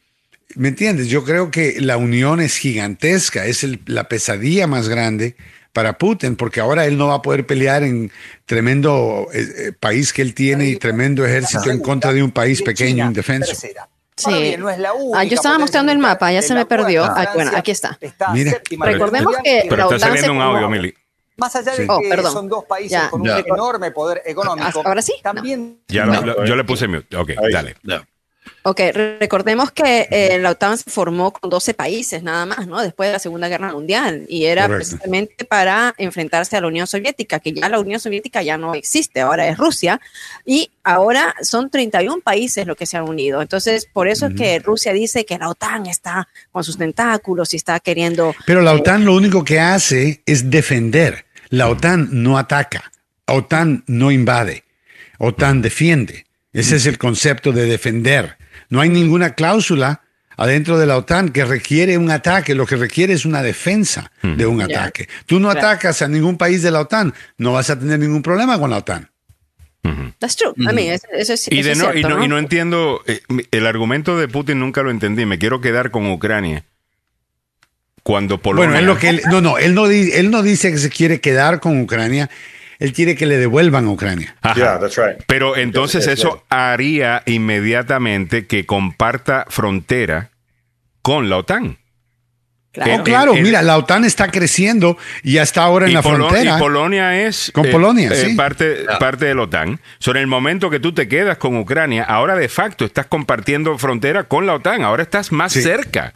¿me 0.55 0.69
entiendes? 0.69 1.09
Yo 1.09 1.23
creo 1.25 1.51
que 1.51 1.77
la 1.81 1.97
unión 1.99 2.41
es 2.41 2.57
gigantesca, 2.57 3.45
es 3.45 3.63
el- 3.65 3.81
la 3.87 4.09
pesadilla 4.09 4.67
más 4.67 4.89
grande 4.89 5.37
para 5.75 5.99
Putin, 5.99 6.37
porque 6.37 6.61
ahora 6.61 6.87
él 6.87 6.97
no 6.97 7.09
va 7.09 7.17
a 7.17 7.23
poder 7.23 7.45
pelear 7.47 7.83
en 7.83 8.11
tremendo 8.47 9.27
eh, 9.35 9.47
eh, 9.57 9.73
país 9.73 10.13
que 10.13 10.23
él 10.23 10.33
tiene 10.33 10.67
y 10.69 10.77
tremendo 10.77 11.27
ejército 11.27 11.71
en 11.71 11.81
contra 11.81 12.13
de 12.13 12.23
un 12.23 12.31
país 12.31 12.63
pequeño, 12.63 13.07
indefenso. 13.07 13.55
Sí. 14.17 14.55
Ah, 14.57 14.93
Ah, 15.17 15.25
yo 15.25 15.35
estaba 15.35 15.59
mostrando 15.59 15.91
el 15.91 15.99
mapa, 15.99 16.31
ya 16.33 16.41
se 16.41 16.55
me 16.55 16.65
perdió. 16.67 17.05
Ah, 17.05 17.33
bueno, 17.35 17.51
aquí 17.55 17.73
está. 17.73 17.99
Mira. 18.33 18.61
Recordemos 18.81 19.35
que 19.43 19.67
Pero 19.69 19.77
la 19.77 19.83
está 19.83 19.97
OTAN 19.97 19.99
se 19.99 20.07
saliendo 20.07 20.33
un 20.33 20.41
audio, 20.41 20.71
Mili. 20.71 20.95
Más 21.37 21.55
allá 21.57 21.73
de 21.73 21.79
Sí. 21.79 21.83
que 21.83 21.89
Oh, 21.93 22.01
perdón. 22.09 22.33
son 22.33 22.49
dos 22.49 22.65
países 22.65 22.93
Ya. 22.93 23.11
con 23.11 23.21
un 23.23 23.27
Ya. 23.27 23.39
enorme 23.41 23.91
poder 23.91 24.23
económico, 24.25 24.83
¿Ahora 24.85 25.03
sí? 25.03 25.15
No. 25.25 25.33
también 25.35 25.81
Ya 25.89 26.05
No. 26.07 26.21
lo- 26.21 26.27
lo- 26.35 26.45
yo 26.45 26.55
le 26.57 26.65
puse 26.65 26.87
mute. 26.87 27.17
Ok, 27.17 27.31
Ahí. 27.31 27.53
dale. 27.53 27.75
Ya. 27.83 28.07
Ok, 28.63 28.79
re- 28.93 29.19
recordemos 29.19 29.71
que 29.71 30.09
eh, 30.11 30.39
la 30.39 30.51
OTAN 30.51 30.79
se 30.79 30.91
formó 30.91 31.33
con 31.33 31.51
12 31.51 31.75
países 31.75 32.23
nada 32.23 32.47
más, 32.47 32.67
¿no? 32.67 32.81
Después 32.81 33.09
de 33.09 33.13
la 33.15 33.19
Segunda 33.19 33.49
Guerra 33.49 33.73
Mundial 33.73 34.25
y 34.29 34.45
era 34.47 34.67
Correcto. 34.67 34.91
precisamente 34.91 35.45
para 35.45 35.95
enfrentarse 35.99 36.57
a 36.57 36.61
la 36.61 36.69
Unión 36.69 36.87
Soviética, 36.87 37.41
que 37.41 37.53
ya 37.53 37.69
la 37.69 37.79
Unión 37.81 38.01
Soviética 38.01 38.43
ya 38.43 38.57
no 38.57 38.75
existe, 38.75 39.21
ahora 39.21 39.47
es 39.49 39.59
Rusia 39.59 40.01
y 40.47 40.71
ahora 40.83 41.35
son 41.43 41.71
31 41.71 42.21
países 42.23 42.67
los 42.67 42.77
que 42.77 42.87
se 42.87 42.97
han 42.97 43.09
unido. 43.09 43.43
Entonces, 43.43 43.87
por 43.93 44.09
eso 44.09 44.27
es 44.27 44.35
que 44.35 44.59
Rusia 44.59 44.93
dice 44.93 45.25
que 45.27 45.39
la 45.39 45.49
OTAN 45.51 45.87
está 45.87 46.29
con 46.53 46.65
sus 46.65 46.79
tentáculos 46.79 47.53
y 47.55 47.57
está 47.57 47.81
queriendo 47.81 48.35
Pero 48.47 48.63
la 48.63 48.73
OTAN 48.73 49.05
lo 49.05 49.15
único 49.15 49.45
que 49.45 49.61
hace 49.61 50.23
es 50.27 50.51
defender. 50.51 51.27
La 51.51 51.69
OTAN 51.69 52.09
no 52.11 52.39
ataca. 52.39 52.91
OTAN 53.27 53.85
no 53.87 54.11
invade. 54.11 54.65
OTAN 55.19 55.63
defiende. 55.63 56.24
Ese 56.55 56.77
es 56.77 56.87
el 56.87 56.97
concepto 56.97 57.53
de 57.53 57.67
defender. 57.67 58.39
No 58.71 58.81
hay 58.81 58.89
ninguna 58.89 59.35
cláusula 59.35 60.01
adentro 60.37 60.79
de 60.79 60.87
la 60.87 60.97
OTAN 60.97 61.29
que 61.29 61.45
requiere 61.45 61.99
un 61.99 62.11
ataque. 62.11 62.55
Lo 62.55 62.65
que 62.67 62.77
requiere 62.77 63.13
es 63.13 63.27
una 63.27 63.43
defensa 63.43 64.11
de 64.23 64.47
un 64.47 64.63
ataque. 64.63 65.09
Tú 65.27 65.39
no 65.41 65.51
atacas 65.51 66.01
a 66.01 66.09
ningún 66.09 66.39
país 66.39 66.63
de 66.63 66.71
la 66.71 66.81
OTAN, 66.81 67.13
no 67.37 67.53
vas 67.53 67.69
a 67.71 67.79
tener 67.79 67.99
ningún 67.99 68.23
problema 68.23 68.59
con 68.59 68.71
la 68.71 68.79
OTAN. 68.79 69.11
That's 70.19 70.37
true. 70.37 70.55
I 70.57 70.73
mean, 70.73 70.93
eso, 70.93 71.07
eso 71.13 71.35
es, 71.35 71.47
Y, 71.53 71.59
eso 71.59 71.67
de 71.69 71.73
es 71.73 71.79
no, 71.79 71.91
y, 71.91 71.93
cierto, 71.99 72.09
no, 72.19 72.25
y 72.25 72.29
no 72.29 72.39
entiendo, 72.39 73.03
eh, 73.07 73.21
el 73.51 73.67
argumento 73.67 74.17
de 74.17 74.29
Putin 74.29 74.59
nunca 74.61 74.83
lo 74.83 74.91
entendí. 74.91 75.27
Me 75.27 75.39
quiero 75.39 75.61
quedar 75.61 75.91
con 75.91 76.11
Ucrania. 76.11 76.65
Cuando 78.03 78.39
Polonia. 78.41 78.69
Bueno, 78.69 78.81
es 78.81 78.87
lo 78.87 78.99
que 78.99 79.09
él, 79.09 79.23
no, 79.31 79.41
no, 79.41 79.59
él 79.59 79.75
no, 79.75 79.89
di- 79.89 80.13
él 80.13 80.31
no 80.31 80.43
dice 80.43 80.71
que 80.71 80.79
se 80.79 80.91
quiere 80.91 81.21
quedar 81.21 81.61
con 81.61 81.81
Ucrania. 81.81 82.31
Él 82.79 82.93
quiere 82.93 83.15
que 83.17 83.27
le 83.27 83.37
devuelvan 83.39 83.87
a 83.87 83.91
Ucrania. 83.91 84.37
Ajá. 84.43 84.55
Yeah, 84.55 84.79
that's 84.81 84.97
right. 84.97 85.23
Pero 85.27 85.57
entonces 85.57 86.03
Es- 86.07 86.13
es 86.15 86.19
eso 86.21 86.45
haría 86.49 87.23
inmediatamente 87.27 88.47
que 88.47 88.67
comparta 88.67 89.47
frontera 89.49 90.31
con 91.03 91.29
la 91.29 91.39
OTAN. 91.39 91.79
Claro. 92.73 92.91
Eh, 92.91 92.97
Oh, 92.99 93.05
claro, 93.05 93.35
eh, 93.37 93.43
mira, 93.43 93.63
la 93.63 93.79
OTAN 93.79 94.05
está 94.05 94.29
creciendo 94.33 94.99
y 95.23 95.35
ya 95.35 95.43
está 95.45 95.63
ahora 95.63 95.85
en 95.87 95.93
y, 95.93 95.95
la 95.95 96.03
Polo- 96.03 96.29
frontera. 96.29 96.57
y 96.57 96.61
Polonia 96.61 97.23
es 97.25 97.53
Con 97.55 97.71
Polonia, 97.71 98.13
sí. 98.17 98.35
parte, 98.35 98.85
parte 98.99 99.27
de 99.27 99.35
la 99.37 99.43
OTAN. 99.43 99.79
Sobre 100.01 100.21
el 100.21 100.27
momento 100.27 100.71
que 100.71 100.81
tú 100.81 100.93
te 100.93 101.07
quedas 101.07 101.39
con 101.39 101.57
Ucrania, 101.57 102.03
ahora 102.03 102.35
de 102.35 102.49
facto 102.49 102.85
estás 102.85 103.07
compartiendo 103.07 103.79
frontera 103.79 104.25
con 104.25 104.47
la 104.47 104.55
OTAN. 104.55 104.83
Ahora 104.83 105.05
estás 105.05 105.31
más 105.31 105.53
Sí. 105.53 105.63
cerca 105.63 106.13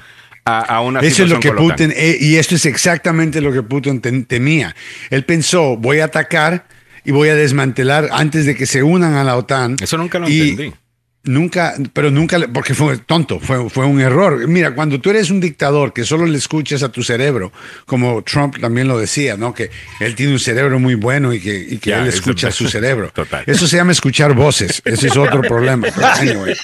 a, 0.49 0.61
a 0.77 0.81
una 0.81 1.01
Eso 1.01 1.25
es 1.25 1.31
lo 1.31 1.41
que. 1.41 1.53
Putin, 1.53 1.93
eh, 1.97 2.17
y 2.21 2.37
esto 2.37 2.55
es 2.55 2.65
exactamente 2.67 3.41
lo 3.41 3.53
que 3.53 3.63
Putin 3.63 4.01
tem- 4.01 4.27
temía. 4.27 4.75
Él 5.11 5.25
pensó, 5.25 5.77
voy 5.77 6.01
a 6.01 6.07
atacar 6.07 6.67
y 7.05 7.11
voy 7.11 7.29
a 7.29 7.35
desmantelar 7.35 8.09
antes 8.13 8.45
de 8.47 8.55
que 8.55 8.67
se 8.67 8.83
unan 8.83 9.15
a 9.15 9.25
la 9.25 9.37
OTAN. 9.37 9.77
Eso 9.81 9.97
nunca 9.99 10.19
lo 10.19 10.29
Y 10.29 10.51
entendí. 10.51 10.75
Nunca, 11.25 11.75
pero 11.93 12.11
nunca, 12.11 12.39
porque 12.55 12.75
fue 12.75 12.97
tonto, 12.99 13.39
fue, 13.39 13.69
fue 13.69 13.85
un 13.85 14.01
error. 14.01 14.47
Mira, 14.49 14.75
cuando 14.75 15.01
tú 15.01 15.11
eres 15.11 15.31
un 15.31 15.41
dictador 15.41 15.93
que 15.93 16.05
solo 16.05 16.25
le 16.25 16.39
escuchas 16.39 16.83
a 16.83 16.91
tu 16.91 17.03
cerebro, 17.03 17.53
como 17.87 18.23
Trump 18.23 18.59
también 18.59 18.89
lo 18.89 18.99
decía, 18.99 19.37
¿no? 19.37 19.53
Que 19.53 19.69
él 20.01 20.15
tiene 20.15 20.33
un 20.33 20.39
cerebro 20.39 20.79
muy 20.79 20.95
bueno 20.95 21.35
y 21.35 21.41
que, 21.41 21.55
y 21.59 21.79
que 21.79 21.91
Ya, 21.91 22.01
él 22.01 22.09
escucha 22.09 22.49
a 22.49 22.51
su 22.51 22.69
cerebro. 22.71 23.11
Total. 23.13 23.43
Eso 23.47 23.67
se 23.67 23.77
llama 23.77 23.93
escuchar 23.93 24.33
voces. 24.33 24.81
Ese 24.85 25.09
es 25.09 25.17
otro 25.17 25.43
problema. 25.43 25.89
Anyway. 26.19 26.55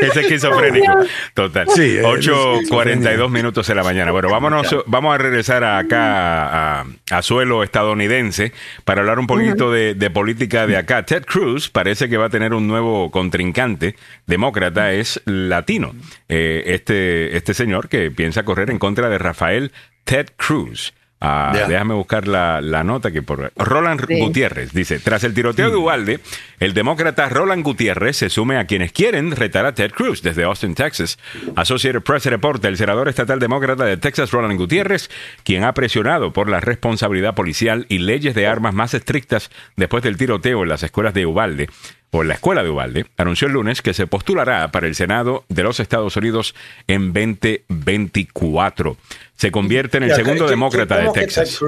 Es 0.00 0.16
esquizofrénico. 0.16 0.92
Total. 1.34 1.66
Sí, 1.74 1.96
es 1.98 2.04
8.42 2.04 3.30
minutos 3.30 3.66
de 3.66 3.74
la 3.74 3.82
mañana. 3.84 4.10
Bueno, 4.10 4.28
vámonos, 4.30 4.74
vamos 4.86 5.14
a 5.14 5.18
regresar 5.18 5.62
acá 5.64 6.80
a, 6.80 6.86
a 7.10 7.22
suelo 7.22 7.62
estadounidense 7.62 8.52
para 8.84 9.02
hablar 9.02 9.18
un 9.18 9.26
poquito 9.26 9.70
de, 9.70 9.94
de 9.94 10.10
política 10.10 10.66
de 10.66 10.76
acá. 10.76 11.04
Ted 11.04 11.24
Cruz 11.24 11.68
parece 11.68 12.08
que 12.08 12.16
va 12.16 12.26
a 12.26 12.30
tener 12.30 12.52
un 12.54 12.66
nuevo 12.66 13.10
contrincante 13.34 13.96
demócrata, 14.26 14.92
es 14.92 15.20
latino. 15.24 15.92
Eh, 16.28 16.62
este, 16.66 17.36
este 17.36 17.52
señor 17.52 17.88
que 17.88 18.12
piensa 18.12 18.44
correr 18.44 18.70
en 18.70 18.78
contra 18.78 19.08
de 19.08 19.18
Rafael 19.18 19.72
Ted 20.04 20.28
Cruz. 20.36 20.94
Ah. 21.20 21.52
Déjame 21.66 21.94
buscar 21.94 22.28
la, 22.28 22.60
la 22.60 22.84
nota 22.84 23.10
que 23.10 23.22
por 23.22 23.50
Roland 23.56 24.04
Sí. 24.06 24.20
Gutiérrez 24.20 24.72
dice, 24.74 24.98
tras 24.98 25.24
el 25.24 25.32
tiroteo 25.32 25.70
de 25.70 25.76
Ubalde, 25.76 26.20
el 26.60 26.74
demócrata 26.74 27.30
Roland 27.30 27.64
Gutiérrez 27.64 28.18
se 28.18 28.28
sume 28.28 28.58
a 28.58 28.66
quienes 28.66 28.92
quieren 28.92 29.30
retar 29.34 29.64
a 29.64 29.74
Ted 29.74 29.92
Cruz 29.92 30.20
desde 30.22 30.44
Austin, 30.44 30.74
Texas. 30.74 31.18
Associated 31.56 32.02
Press 32.02 32.26
reporta 32.26 32.68
el 32.68 32.76
senador 32.76 33.08
estatal 33.08 33.38
demócrata 33.40 33.86
de 33.86 33.96
Texas, 33.96 34.32
Roland 34.32 34.58
Gutiérrez, 34.58 35.08
quien 35.44 35.64
ha 35.64 35.72
presionado 35.72 36.32
por 36.34 36.50
la 36.50 36.60
responsabilidad 36.60 37.34
policial 37.34 37.86
y 37.88 37.98
leyes 37.98 38.34
de 38.34 38.46
armas 38.46 38.74
más 38.74 38.92
estrictas 38.92 39.50
después 39.76 40.02
del 40.04 40.18
tiroteo 40.18 40.62
en 40.62 40.68
las 40.68 40.82
escuelas 40.82 41.14
de 41.14 41.24
Ubalde 41.24 41.70
o 42.14 42.22
en 42.22 42.28
la 42.28 42.34
escuela 42.34 42.62
de 42.62 42.70
Ubalde, 42.70 43.06
anunció 43.16 43.48
el 43.48 43.54
lunes 43.54 43.82
que 43.82 43.92
se 43.92 44.06
postulará 44.06 44.70
para 44.70 44.86
el 44.86 44.94
Senado 44.94 45.44
de 45.48 45.62
los 45.64 45.80
Estados 45.80 46.16
Unidos 46.16 46.54
en 46.86 47.12
2024. 47.12 48.96
Se 49.36 49.50
convierte 49.50 49.96
en 49.98 50.04
el 50.04 50.14
segundo 50.14 50.44
¿qué- 50.44 50.50
demócrata 50.50 50.98
de 50.98 51.10
Texas. 51.12 51.58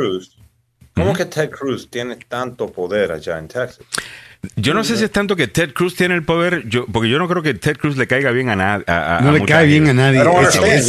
¿Cómo 0.94 1.12
que 1.12 1.26
Ted 1.26 1.50
Cruz 1.50 1.90
tiene 1.90 2.16
tanto 2.28 2.72
poder 2.72 3.12
allá 3.12 3.38
en 3.38 3.48
Texas? 3.48 3.80
Yo 4.54 4.72
no 4.74 4.84
sé 4.84 4.96
si 4.96 5.02
es 5.04 5.10
tanto 5.10 5.34
que 5.34 5.48
Ted 5.48 5.72
Cruz 5.72 5.96
tiene 5.96 6.14
el 6.14 6.22
poder, 6.22 6.62
yo, 6.68 6.86
porque 6.86 7.08
yo 7.08 7.18
no 7.18 7.26
creo 7.28 7.42
que 7.42 7.52
Ted 7.54 7.76
Cruz 7.76 7.96
le 7.96 8.06
caiga 8.06 8.30
bien 8.30 8.48
a 8.48 8.54
nadie. 8.56 8.84
No 9.22 9.32
le 9.32 9.44
cae 9.44 9.66
bien 9.66 9.88
a 9.88 9.92
nadie. 9.92 10.22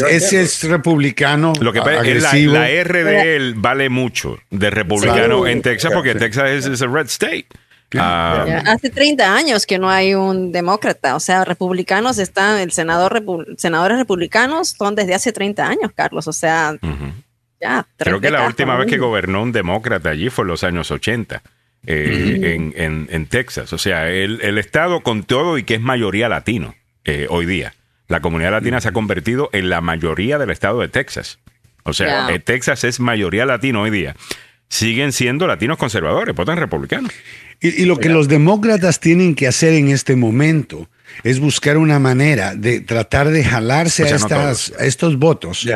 Ese 0.09 0.41
es, 0.41 0.63
republicano, 0.63 1.53
Lo 1.59 1.73
que 1.73 1.79
pasa 1.79 2.01
es 2.05 2.23
que 2.25 2.45
la, 2.47 2.59
la 2.59 2.69
R 2.69 3.03
de 3.03 3.35
él 3.35 3.55
vale 3.57 3.89
mucho 3.89 4.37
de 4.51 4.69
republicano 4.69 5.47
en 5.47 5.61
Texas 5.63 5.91
porque 5.91 6.13
Sí. 6.13 6.19
Texas 6.19 6.49
es, 6.51 6.65
es 6.67 6.81
a 6.83 6.87
red 6.87 7.07
state. 7.07 7.47
Ah, 7.95 8.43
Ya, 8.47 8.59
Hace 8.71 8.89
30 8.89 9.33
años 9.35 9.65
que 9.65 9.79
no 9.79 9.89
hay 9.89 10.13
un 10.13 10.51
demócrata, 10.51 11.15
o 11.15 11.19
sea, 11.19 11.45
republicanos 11.45 12.17
están, 12.17 12.59
el 12.59 12.71
senador 12.71 13.13
repu- 13.23 13.55
senadores 13.57 13.97
republicanos 13.97 14.75
son 14.77 14.95
desde 14.95 15.13
hace 15.15 15.31
30 15.31 15.65
años, 15.67 15.91
Carlos, 15.95 16.27
o 16.27 16.33
sea, 16.33 16.75
ya. 17.61 17.87
tres 17.95 18.09
Creo 18.11 18.19
que 18.21 18.29
la 18.29 18.45
última 18.45 18.75
vez 18.75 18.87
que 18.87 18.97
gobernó 18.97 19.41
un 19.41 19.51
demócrata 19.51 20.09
allí 20.09 20.29
fue 20.29 20.43
en 20.43 20.47
los 20.49 20.63
años 20.63 20.91
80. 20.91 21.41
eh, 21.89 22.55
en, 22.55 22.73
en- 22.75 23.07
en 23.11 23.25
Texas. 23.27 23.71
O 23.71 23.77
sea, 23.77 24.09
el, 24.09 24.41
el 24.41 24.57
estado 24.57 25.01
con 25.01 25.23
todo 25.23 25.57
y 25.57 25.63
que 25.63 25.75
es 25.75 25.81
mayoría 25.81 26.27
latino 26.27 26.75
eh, 27.05 27.27
hoy 27.29 27.45
día. 27.45 27.73
la 28.09 28.19
comunidad 28.19 28.51
latina 28.51 28.81
se 28.81 28.89
ha 28.89 28.91
convertido 28.91 29.49
en 29.53 29.69
la 29.69 29.79
mayoría 29.79 30.37
del 30.37 30.49
estado 30.49 30.81
de 30.81 30.89
Texas. 30.89 31.39
O 31.83 31.93
sea, 31.93 32.27
eh, 32.33 32.39
Texas 32.39 32.83
es 32.83 32.99
mayoría 32.99 33.45
latino 33.45 33.83
hoy 33.83 33.91
día. 33.91 34.15
Siguen 34.69 35.13
siendo 35.13 35.47
latinos 35.47 35.77
conservadores, 35.77 36.35
votan 36.35 36.57
republicanos. 36.57 37.11
Y, 37.59 37.83
y 37.83 37.85
lo 37.85 37.97
que 37.97 38.09
los 38.09 38.27
demócratas 38.27 38.99
tienen 38.99 39.35
que 39.35 39.47
hacer 39.47 39.73
en 39.73 39.89
este 39.89 40.15
momento 40.15 40.87
es 41.23 41.39
buscar 41.39 41.77
una 41.77 41.99
manera 41.99 42.55
de 42.55 42.79
tratar 42.79 43.29
de 43.29 43.43
jalarse 43.43 44.03
O 44.03 44.07
sea, 44.07 44.15
a, 44.15 44.19
no 44.19 44.25
estas, 44.25 44.73
a 44.79 44.85
estos 44.85 45.17
votos 45.17 45.67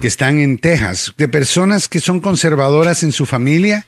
que 0.00 0.06
están 0.06 0.38
en 0.38 0.58
Texas, 0.58 1.12
de 1.16 1.28
personas 1.28 1.88
que 1.88 2.00
son 2.00 2.20
conservadoras 2.20 3.02
en 3.02 3.12
su 3.12 3.26
familia, 3.26 3.86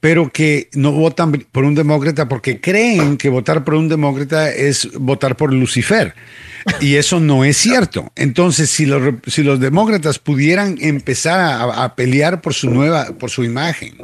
pero 0.00 0.30
que 0.30 0.68
no 0.74 0.92
votan 0.92 1.32
por 1.32 1.64
un 1.64 1.74
demócrata 1.74 2.28
porque 2.28 2.60
creen 2.60 3.16
que 3.16 3.28
votar 3.28 3.64
por 3.64 3.74
un 3.74 3.88
demócrata 3.88 4.50
es 4.50 4.90
votar 4.94 5.36
por 5.36 5.52
Lucifer. 5.52 6.14
Y 6.80 6.96
eso 6.96 7.20
no 7.20 7.44
es 7.44 7.56
cierto. 7.56 8.10
Entonces, 8.16 8.70
si 8.70 8.86
los, 8.86 9.14
si 9.28 9.44
los 9.44 9.60
demócratas 9.60 10.18
pudieran 10.18 10.76
empezar 10.80 11.38
a, 11.38 11.84
a 11.84 11.94
pelear 11.94 12.40
por 12.40 12.54
su 12.54 12.70
nueva, 12.70 13.06
por 13.18 13.30
su 13.30 13.44
imagen, 13.44 13.94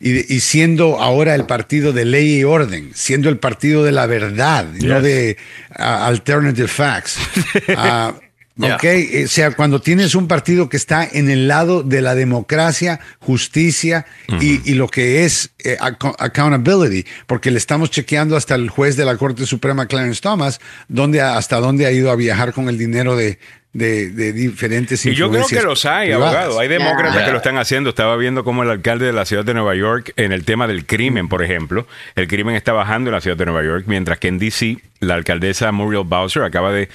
y, 0.00 0.34
y 0.34 0.40
siendo 0.40 1.00
ahora 1.00 1.34
el 1.34 1.44
partido 1.44 1.92
de 1.92 2.06
ley 2.06 2.38
y 2.38 2.44
orden, 2.44 2.92
siendo 2.94 3.28
el 3.28 3.38
partido 3.38 3.84
de 3.84 3.92
la 3.92 4.06
verdad, 4.06 4.66
no 4.80 5.02
de 5.02 5.36
ah, 5.76 6.06
alternative 6.06 6.68
facts. 6.68 7.18
Ah, 7.76 8.14
Yeah. 8.62 8.76
Ok, 8.76 8.84
o 9.24 9.28
sea, 9.28 9.50
cuando 9.52 9.80
tienes 9.80 10.14
un 10.14 10.28
partido 10.28 10.68
que 10.68 10.76
está 10.76 11.04
en 11.10 11.30
el 11.30 11.48
lado 11.48 11.82
de 11.82 12.00
la 12.00 12.14
democracia, 12.14 13.00
justicia 13.18 14.06
y, 14.40 14.60
y 14.70 14.74
lo 14.74 14.88
que 14.88 15.24
es 15.24 15.50
eh, 15.64 15.76
ac- 15.80 16.14
accountability, 16.18 17.06
porque 17.26 17.50
le 17.50 17.58
estamos 17.58 17.90
chequeando 17.90 18.36
hasta 18.36 18.54
el 18.54 18.68
juez 18.70 18.96
de 18.96 19.04
la 19.04 19.16
Corte 19.16 19.46
Suprema, 19.46 19.86
Clarence 19.86 20.20
Thomas, 20.20 20.60
donde, 20.88 21.20
hasta 21.20 21.58
dónde 21.58 21.86
ha 21.86 21.92
ido 21.92 22.10
a 22.10 22.16
viajar 22.16 22.52
con 22.52 22.68
el 22.68 22.78
dinero 22.78 23.16
de, 23.16 23.38
de, 23.72 24.10
de 24.10 24.32
diferentes 24.32 25.04
Y 25.06 25.10
yo 25.14 25.30
creo 25.30 25.30
que 25.30 25.54
influencias 25.56 25.64
los 25.64 25.84
hay, 25.86 26.08
privadas. 26.10 26.34
abogado. 26.34 26.60
Hay 26.60 26.68
demócratas 26.68 27.24
que 27.24 27.30
lo 27.30 27.38
están 27.38 27.56
haciendo. 27.58 27.90
Estaba 27.90 28.16
viendo 28.16 28.44
cómo 28.44 28.62
el 28.62 28.70
alcalde 28.70 29.06
de 29.06 29.12
la 29.12 29.24
ciudad 29.24 29.44
de 29.44 29.54
Nueva 29.54 29.74
York, 29.74 30.12
en 30.16 30.30
el 30.32 30.44
tema 30.44 30.66
del 30.66 30.84
crimen, 30.86 31.28
por 31.28 31.42
ejemplo, 31.42 31.86
el 32.16 32.28
crimen 32.28 32.54
está 32.54 32.72
bajando 32.72 33.10
en 33.10 33.14
la 33.14 33.20
ciudad 33.20 33.36
de 33.36 33.46
Nueva 33.46 33.64
York, 33.64 33.84
mientras 33.86 34.18
que 34.18 34.28
en 34.28 34.38
D.C., 34.38 34.78
la 35.00 35.14
alcaldesa 35.14 35.72
Muriel 35.72 36.04
Bowser 36.04 36.42
acaba 36.44 36.70
de, 36.72 36.88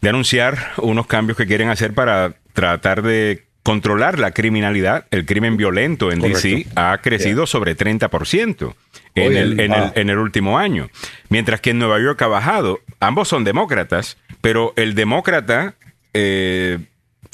de 0.00 0.08
anunciar 0.08 0.72
unos 0.78 1.06
cambios 1.06 1.36
que 1.36 1.46
quieren 1.46 1.68
hacer 1.68 1.94
para 1.94 2.34
tratar 2.52 3.02
de 3.02 3.44
controlar 3.62 4.18
la 4.18 4.32
criminalidad. 4.32 5.06
El 5.10 5.26
crimen 5.26 5.56
violento 5.56 6.10
en 6.10 6.20
D.C. 6.20 6.66
ha 6.76 6.98
crecido 6.98 7.46
sobre 7.46 7.76
30% 7.76 8.74
en 9.14 9.28
Oye, 9.28 9.40
el, 9.40 9.60
en, 9.60 9.72
el, 9.72 9.82
ah. 9.82 9.92
en 9.94 10.10
el 10.10 10.18
último 10.18 10.58
año. 10.58 10.88
Mientras 11.28 11.60
que 11.60 11.70
en 11.70 11.78
Nueva 11.78 12.00
York 12.00 12.20
ha 12.22 12.28
bajado. 12.28 12.80
Ambos 13.00 13.28
son 13.28 13.44
demócratas, 13.44 14.16
pero 14.40 14.72
el 14.76 14.94
demócrata 14.94 15.74
eh, 16.14 16.78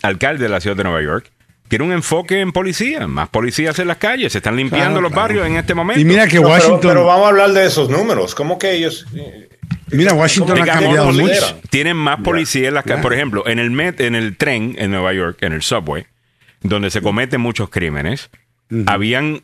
alcalde 0.03 0.45
de 0.45 0.49
la 0.49 0.61
ciudad 0.61 0.77
de 0.77 0.85
Nueva 0.85 1.03
York 1.03 1.31
tiene 1.69 1.85
un 1.85 1.93
enfoque 1.93 2.41
en 2.41 2.53
policía, 2.53 3.07
más 3.09 3.29
policías 3.29 3.79
en 3.81 3.89
las 3.89 3.97
calles, 3.97 4.33
se 4.33 4.39
están 4.39 4.57
limpiando 4.57 4.87
Claro, 4.87 5.01
los 5.01 5.13
claro. 5.13 5.23
barrios 5.23 5.47
en 5.47 5.57
este 5.57 5.75
momento. 5.75 6.01
Y 6.01 6.05
mira 6.05 6.29
que 6.29 6.37
No, 6.37 6.43
pero, 6.43 6.55
Washington, 6.55 6.81
pero 6.81 7.07
vamos 7.07 7.27
a 7.27 7.29
hablar 7.29 7.53
de 7.53 7.67
esos 7.67 7.91
números. 7.91 8.35
¿Cómo 8.35 8.59
que 8.59 8.73
ellos... 8.73 9.07
mira, 9.91 10.13
Washington 10.15 10.59
ha 10.63 10.67
cambiado 10.67 11.13
mucho. 11.13 11.61
Tienen 11.71 11.97
más 11.97 12.21
policías 12.21 12.69
en 12.69 12.75
las 12.75 12.85
calles. 12.85 13.03
Por 13.03 13.13
ejemplo, 13.15 13.47
en 13.47 13.59
el 13.59 13.71
met, 13.71 14.01
en 14.01 14.15
el 14.15 14.37
tren 14.37 14.75
en 14.79 14.91
Nueva 14.91 15.13
York, 15.13 15.39
en 15.43 15.53
el 15.53 15.63
subway, 15.63 16.05
donde 16.63 16.91
se 16.91 17.01
cometen 17.03 17.41
muchos 17.41 17.69
crímenes, 17.71 18.31
habían 18.87 19.43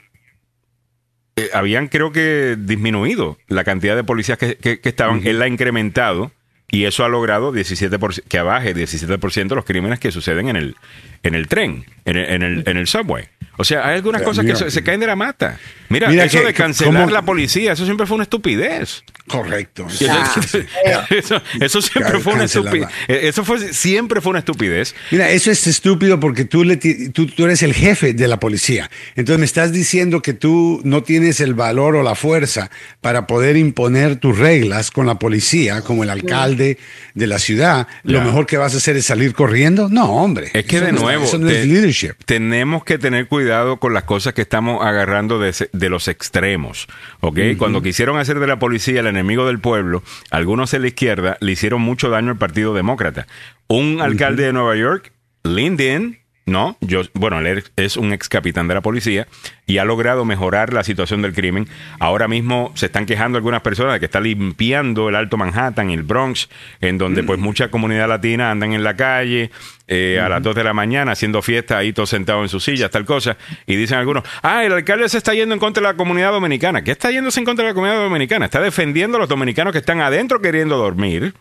eh, 1.36 1.48
habían 1.54 1.88
creo 1.88 2.12
que 2.12 2.56
disminuido 2.58 3.38
la 3.48 3.64
cantidad 3.64 3.96
de 3.96 4.04
policías 4.04 4.36
que, 4.38 4.56
que- 4.56 4.80
que 4.80 4.88
estaban. 4.88 5.26
Él 5.26 5.38
la 5.38 5.46
ha 5.46 5.48
incrementado 5.48 6.30
y 6.70 6.84
eso 6.84 7.04
ha 7.04 7.08
logrado 7.08 7.52
17%, 7.54 8.22
que 8.28 8.38
abaje 8.38 8.74
17% 8.74 9.54
los 9.54 9.64
crímenes 9.64 9.98
que 9.98 10.10
suceden 10.10 10.48
en 10.48 10.56
el, 10.56 10.76
en 11.22 11.34
el 11.34 11.46
tren, 11.48 11.84
en 12.04 12.16
el, 12.16 12.24
en 12.30 12.42
el, 12.42 12.62
en 12.66 12.76
el 12.76 12.86
subway. 12.86 13.24
O 13.58 13.64
sea, 13.64 13.86
hay 13.86 13.96
algunas 13.96 14.22
cosas 14.22 14.44
que 14.46 14.56
se, 14.56 14.70
se 14.70 14.82
caen 14.82 14.98
de 15.00 15.06
la 15.06 15.14
mata. 15.14 15.58
Mira, 15.90 16.08
Mira 16.08 16.24
eso 16.24 16.38
que- 16.40 16.46
de 16.46 16.54
cancelar 16.54 17.02
cómo- 17.02 17.10
la 17.12 17.22
policía, 17.22 17.72
eso 17.72 17.84
siempre 17.84 18.06
fue 18.06 18.14
una 18.14 18.24
estupidez. 18.24 19.04
Correcto. 19.28 19.86
Eso, 21.10 21.40
eso 21.60 21.80
siempre 21.80 22.18
fue 22.18 22.34
una 22.34 22.44
estupidez. 22.44 22.88
Eso 23.08 23.44
fue, 23.44 23.72
siempre 23.72 24.20
fue 24.20 24.30
una 24.30 24.40
estupidez. 24.40 24.94
Mira, 25.10 25.30
eso 25.30 25.50
es 25.50 25.66
estúpido 25.66 26.18
porque 26.18 26.44
tú, 26.44 26.64
le 26.64 26.76
tú, 26.76 27.26
tú 27.26 27.44
eres 27.44 27.62
el 27.62 27.72
jefe 27.72 28.14
de 28.14 28.28
la 28.28 28.40
policía. 28.40 28.90
Entonces 29.14 29.38
me 29.38 29.44
estás 29.46 29.72
diciendo 29.72 30.22
que 30.22 30.32
tú 30.34 30.80
no 30.84 31.02
tienes 31.02 31.40
el 31.40 31.54
valor 31.54 31.94
o 31.96 32.02
la 32.02 32.14
fuerza 32.14 32.70
para 33.00 33.26
poder 33.26 33.56
imponer 33.56 34.16
tus 34.16 34.38
reglas 34.38 34.90
con 34.90 35.06
la 35.06 35.18
policía, 35.18 35.82
como 35.82 36.02
el 36.04 36.10
alcalde 36.10 36.78
de 37.14 37.26
la 37.26 37.38
ciudad. 37.38 37.86
Lo 38.02 38.20
mejor 38.22 38.46
que 38.46 38.56
vas 38.56 38.74
a 38.74 38.78
hacer 38.78 38.96
es 38.96 39.06
salir 39.06 39.34
corriendo. 39.34 39.88
No, 39.88 40.06
hombre. 40.16 40.50
Es 40.52 40.64
que 40.64 40.80
de 40.80 40.92
no- 40.92 41.00
nuevo, 41.14 41.24
eso 41.24 41.38
no 41.38 41.46
te- 41.48 41.60
es 41.62 41.66
leadership. 41.66 42.12
tenemos 42.24 42.84
que 42.84 42.98
tener 42.98 43.26
cuidado 43.28 43.78
con 43.78 43.94
las 43.94 44.04
cosas 44.04 44.34
que 44.34 44.42
estamos 44.42 44.84
agarrando 44.84 45.38
de, 45.38 45.54
de 45.72 45.88
los 45.88 46.08
extremos. 46.08 46.86
¿ok? 47.20 47.38
Cuando 47.58 47.82
quisieron 47.82 48.18
hacer 48.18 48.38
de 48.40 48.46
la 48.46 48.58
policía 48.58 49.00
el 49.00 49.06
enemigo 49.06 49.46
del 49.46 49.58
pueblo, 49.58 50.02
algunos 50.30 50.72
en 50.74 50.82
la 50.82 50.88
izquierda 50.88 51.36
le 51.40 51.52
hicieron 51.52 51.80
mucho 51.82 52.08
daño 52.10 52.30
al 52.30 52.38
Partido 52.38 52.74
Demócrata. 52.74 53.26
Un 53.68 54.00
alcalde 54.00 54.44
de 54.44 54.52
Nueva 54.52 54.76
York, 54.76 55.12
Lyndon, 55.44 56.18
¿no? 56.46 56.76
Yo, 56.80 57.02
bueno, 57.14 57.38
él 57.40 57.64
es 57.76 57.96
un 57.96 58.12
ex 58.12 58.28
capitán 58.28 58.68
de 58.68 58.74
la 58.74 58.80
policía 58.80 59.28
y 59.66 59.78
ha 59.78 59.84
logrado 59.84 60.24
mejorar 60.24 60.72
la 60.72 60.82
situación 60.82 61.22
del 61.22 61.32
crimen. 61.32 61.68
Ahora 62.00 62.26
mismo 62.26 62.72
se 62.74 62.86
están 62.86 63.06
quejando 63.06 63.38
algunas 63.38 63.62
personas 63.62 63.94
de 63.94 64.00
que 64.00 64.06
está 64.06 64.20
limpiando 64.20 65.08
el 65.08 65.14
Alto 65.14 65.36
Manhattan 65.36 65.90
y 65.90 65.94
el 65.94 66.02
Bronx, 66.02 66.48
en 66.80 66.98
donde 66.98 67.22
pues 67.22 67.38
mucha 67.38 67.70
comunidad 67.70 68.08
latina 68.08 68.50
andan 68.50 68.72
en 68.72 68.82
la 68.82 68.96
calle 68.96 69.50
eh, 69.86 70.20
a 70.20 70.28
las 70.28 70.42
2 70.42 70.56
de 70.56 70.64
la 70.64 70.72
mañana 70.72 71.12
haciendo 71.12 71.42
fiesta 71.42 71.78
ahí 71.78 71.92
todos 71.92 72.10
sentados 72.10 72.42
en 72.42 72.48
sus 72.48 72.64
sillas, 72.64 72.90
tal 72.90 73.04
cosa. 73.04 73.36
Y 73.66 73.76
dicen 73.76 73.98
algunos, 73.98 74.24
ah, 74.42 74.64
el 74.64 74.72
alcalde 74.72 75.08
se 75.08 75.18
está 75.18 75.34
yendo 75.34 75.54
en 75.54 75.60
contra 75.60 75.80
de 75.80 75.88
la 75.88 75.96
comunidad 75.96 76.32
dominicana. 76.32 76.82
¿Qué 76.82 76.90
está 76.90 77.10
yéndose 77.10 77.38
en 77.40 77.46
contra 77.46 77.64
de 77.64 77.70
la 77.70 77.74
comunidad 77.74 78.02
dominicana? 78.02 78.46
Está 78.46 78.60
defendiendo 78.60 79.16
a 79.16 79.20
los 79.20 79.28
dominicanos 79.28 79.72
que 79.72 79.78
están 79.78 80.00
adentro 80.00 80.40
queriendo 80.40 80.76
dormir. 80.76 81.34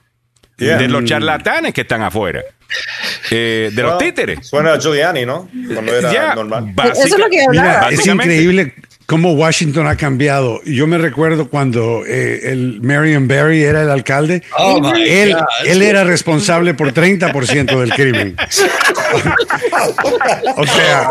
Yeah. 0.57 0.78
De 0.78 0.88
los 0.88 1.03
charlatanes 1.06 1.73
que 1.73 1.82
están 1.82 2.03
afuera. 2.03 2.41
Eh, 3.32 3.72
de 3.73 3.84
los 3.84 3.98
títeres. 3.98 4.48
Suena 4.48 4.73
a 4.73 4.80
Giuliani, 4.80 5.26
¿no? 5.26 5.49
Cuando 5.73 5.94
era 5.95 6.11
Ya, 6.14 6.36
normal. 6.36 6.73
Eso 6.91 7.03
es 7.03 7.18
lo 7.18 7.30
que 7.30 7.45
Mira, 7.49 7.64
hablaba. 7.72 7.90
es 7.90 7.98
Básicamente. 7.98 8.36
increíble 8.36 8.73
cómo 9.11 9.33
Washington 9.33 9.88
ha 9.88 9.97
cambiado. 9.97 10.61
Yo 10.63 10.88
me 10.88 10.97
recuerdo 10.97 11.49
cuando 11.49 12.03
eh, 12.07 12.43
el 12.53 12.79
Marion 12.81 13.27
Barry 13.27 13.61
era 13.61 13.81
el 13.81 13.89
alcalde. 13.89 14.41
Oh, 14.57 14.93
él, 14.95 15.35
él 15.65 15.81
era 15.81 16.05
responsable 16.05 16.73
por 16.73 16.93
30% 16.93 17.77
del 17.77 17.89
crimen. 17.93 18.38
o 20.55 20.65
sea, 20.65 21.09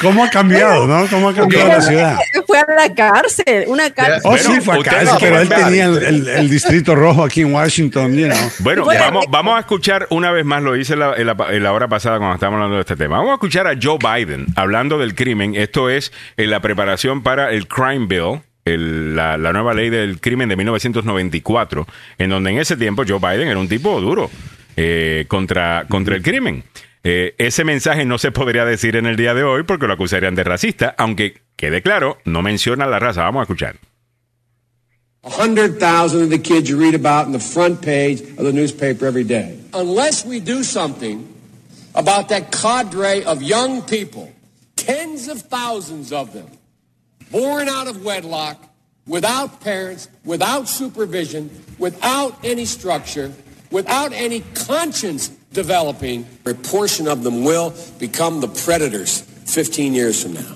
¿cómo 0.00 0.24
ha 0.24 0.30
cambiado, 0.30 0.86
no? 0.86 1.06
¿Cómo 1.08 1.28
ha 1.28 1.34
cambiado 1.34 1.68
la 1.68 1.80
ciudad? 1.82 2.18
Fue 2.46 2.58
a 2.58 2.64
la 2.74 2.94
cárcel, 2.94 3.64
una 3.66 3.90
cárcel. 3.90 4.20
Oh, 4.24 4.30
Bueno, 4.30 4.54
sí, 4.54 4.60
fue 4.62 4.78
acá, 4.80 5.02
no 5.04 5.18
pero 5.20 5.38
él 5.40 5.48
tenía 5.50 5.84
el, 5.86 6.02
el- 6.02 6.28
el 6.28 6.48
distrito 6.50 6.94
rojo 6.94 7.22
aquí 7.24 7.42
en 7.42 7.52
Washington, 7.52 8.14
you 8.16 8.26
know. 8.28 8.38
Bueno, 8.60 8.84
Bueno, 8.84 9.00
vamos, 9.04 9.24
eh, 9.24 9.28
vamos 9.30 9.56
a 9.56 9.60
escuchar 9.60 10.06
una 10.08 10.30
vez 10.32 10.46
más, 10.46 10.62
lo 10.62 10.74
hice 10.76 10.96
la, 10.96 11.14
en 11.16 11.26
la- 11.26 11.36
en 11.50 11.62
la 11.62 11.72
hora 11.72 11.88
pasada 11.88 12.16
cuando 12.16 12.34
estábamos 12.34 12.56
hablando 12.58 12.76
de 12.76 12.80
este 12.82 12.96
tema. 12.96 13.16
Vamos 13.18 13.32
a 13.32 13.34
escuchar 13.34 13.66
a 13.66 13.74
Joe 13.80 13.98
Biden 13.98 14.46
hablando 14.56 14.96
del 14.98 15.14
crimen. 15.14 15.54
Esto 15.54 15.90
es 15.90 16.12
en 16.38 16.50
la 16.50 16.60
preparación 16.60 17.22
para 17.22 17.41
el 17.50 17.66
Crime 17.66 18.06
Bill, 18.06 18.40
el- 18.64 19.16
la, 19.16 19.36
la 19.36 19.52
nueva 19.52 19.74
ley 19.74 19.90
del 19.90 20.20
crimen 20.20 20.48
de 20.48 20.56
1994, 20.56 21.86
en 22.18 22.30
donde 22.30 22.50
en 22.50 22.58
ese 22.58 22.76
tiempo 22.76 23.02
Joe 23.06 23.18
Biden 23.18 23.48
era 23.48 23.58
un 23.58 23.68
tipo 23.68 24.00
duro 24.00 24.30
eh, 24.76 25.24
contra, 25.28 25.86
contra 25.88 26.14
el 26.16 26.22
crimen. 26.22 26.64
Eh, 27.04 27.34
ese 27.38 27.64
mensaje 27.64 28.04
no 28.04 28.16
se 28.18 28.30
podría 28.30 28.64
decir 28.64 28.94
en 28.94 29.06
el 29.06 29.16
día 29.16 29.34
de 29.34 29.42
hoy 29.42 29.64
porque 29.64 29.88
lo 29.88 29.94
acusarían 29.94 30.36
de 30.36 30.44
racista, 30.44 30.94
aunque 30.96 31.42
quede 31.56 31.82
claro, 31.82 32.18
no 32.24 32.42
menciona 32.42 32.86
la 32.86 32.98
raza. 33.00 33.22
Vamos 33.22 33.40
a 33.40 33.42
escuchar. 33.42 33.76
100,000 35.24 36.22
of 36.24 36.30
the 36.30 36.38
kids 36.38 36.68
you 36.68 36.76
read 36.78 36.94
about 36.94 37.26
in 37.26 37.32
the 37.32 37.38
front 37.38 37.80
page 37.80 38.20
of 38.22 38.44
the 38.44 38.52
newspaper 38.52 39.06
every 39.06 39.22
day. 39.24 39.56
Unless 39.72 40.26
we 40.26 40.40
do 40.40 40.64
something 40.64 41.26
about 41.94 42.28
that 42.30 42.50
cadre 42.50 43.22
of 43.24 43.40
young 43.40 43.82
people, 43.82 44.32
tens 44.74 45.28
of 45.28 45.42
thousands 45.42 46.12
of 46.12 46.32
them, 46.32 46.46
born 47.32 47.68
out 47.68 47.88
of 47.88 48.04
wedlock, 48.04 48.62
without 49.06 49.60
parents, 49.60 50.08
without 50.24 50.68
supervision, 50.68 51.50
without 51.78 52.38
any 52.44 52.64
structure, 52.64 53.32
without 53.72 54.12
any 54.12 54.40
conscience 54.54 55.28
developing, 55.52 56.26
a 56.46 56.54
portion 56.54 57.08
of 57.08 57.24
them 57.24 57.42
will 57.42 57.74
become 57.98 58.40
the 58.40 58.48
predators 58.48 59.22
15 59.22 59.94
years 59.94 60.22
from 60.22 60.34
now. 60.34 60.54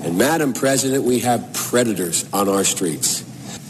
And 0.00 0.16
Madam 0.16 0.52
President, 0.52 1.04
we 1.04 1.18
have 1.20 1.52
predators 1.52 2.24
on 2.32 2.48
our 2.48 2.64
streets. 2.64 3.22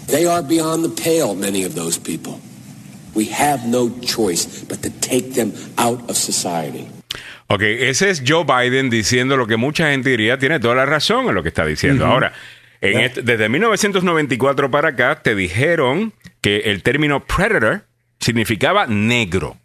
They 0.07 0.27
are 0.27 0.43
beyond 0.43 0.85
the 0.85 0.89
pale, 0.91 1.35
many 1.35 1.65
of 1.65 1.75
those 1.75 1.99
people. 1.99 2.41
We 3.15 3.25
have 3.27 3.67
no 3.67 3.91
choice 4.01 4.63
but 4.65 4.83
to 4.83 4.91
take 4.91 5.35
them 5.35 5.53
out 5.79 6.09
of 6.11 6.17
society. 6.17 6.89
Ok, 7.49 7.63
ese 7.63 8.11
es 8.11 8.23
Joe 8.27 8.45
Biden 8.45 8.91
diciendo 8.91 9.37
lo 9.37 9.47
que 9.47 9.57
mucha 9.57 9.91
gente 9.91 10.11
diría, 10.11 10.39
tiene 10.39 10.59
toda 10.59 10.75
la 10.75 10.87
razón 10.87 11.29
en 11.29 11.35
lo 11.35 11.43
que 11.43 11.49
está 11.51 11.65
diciendo. 11.65 12.05
Ahora, 12.07 12.33
en 12.81 12.99
este- 13.01 13.23
desde 13.23 13.49
1994 13.49 14.71
para 14.71 14.89
acá 14.91 15.23
te 15.23 15.35
dijeron 15.35 16.13
que 16.41 16.57
el 16.67 16.83
término 16.83 17.25
predator 17.25 17.85
significaba 18.19 18.87
negro. 18.87 19.57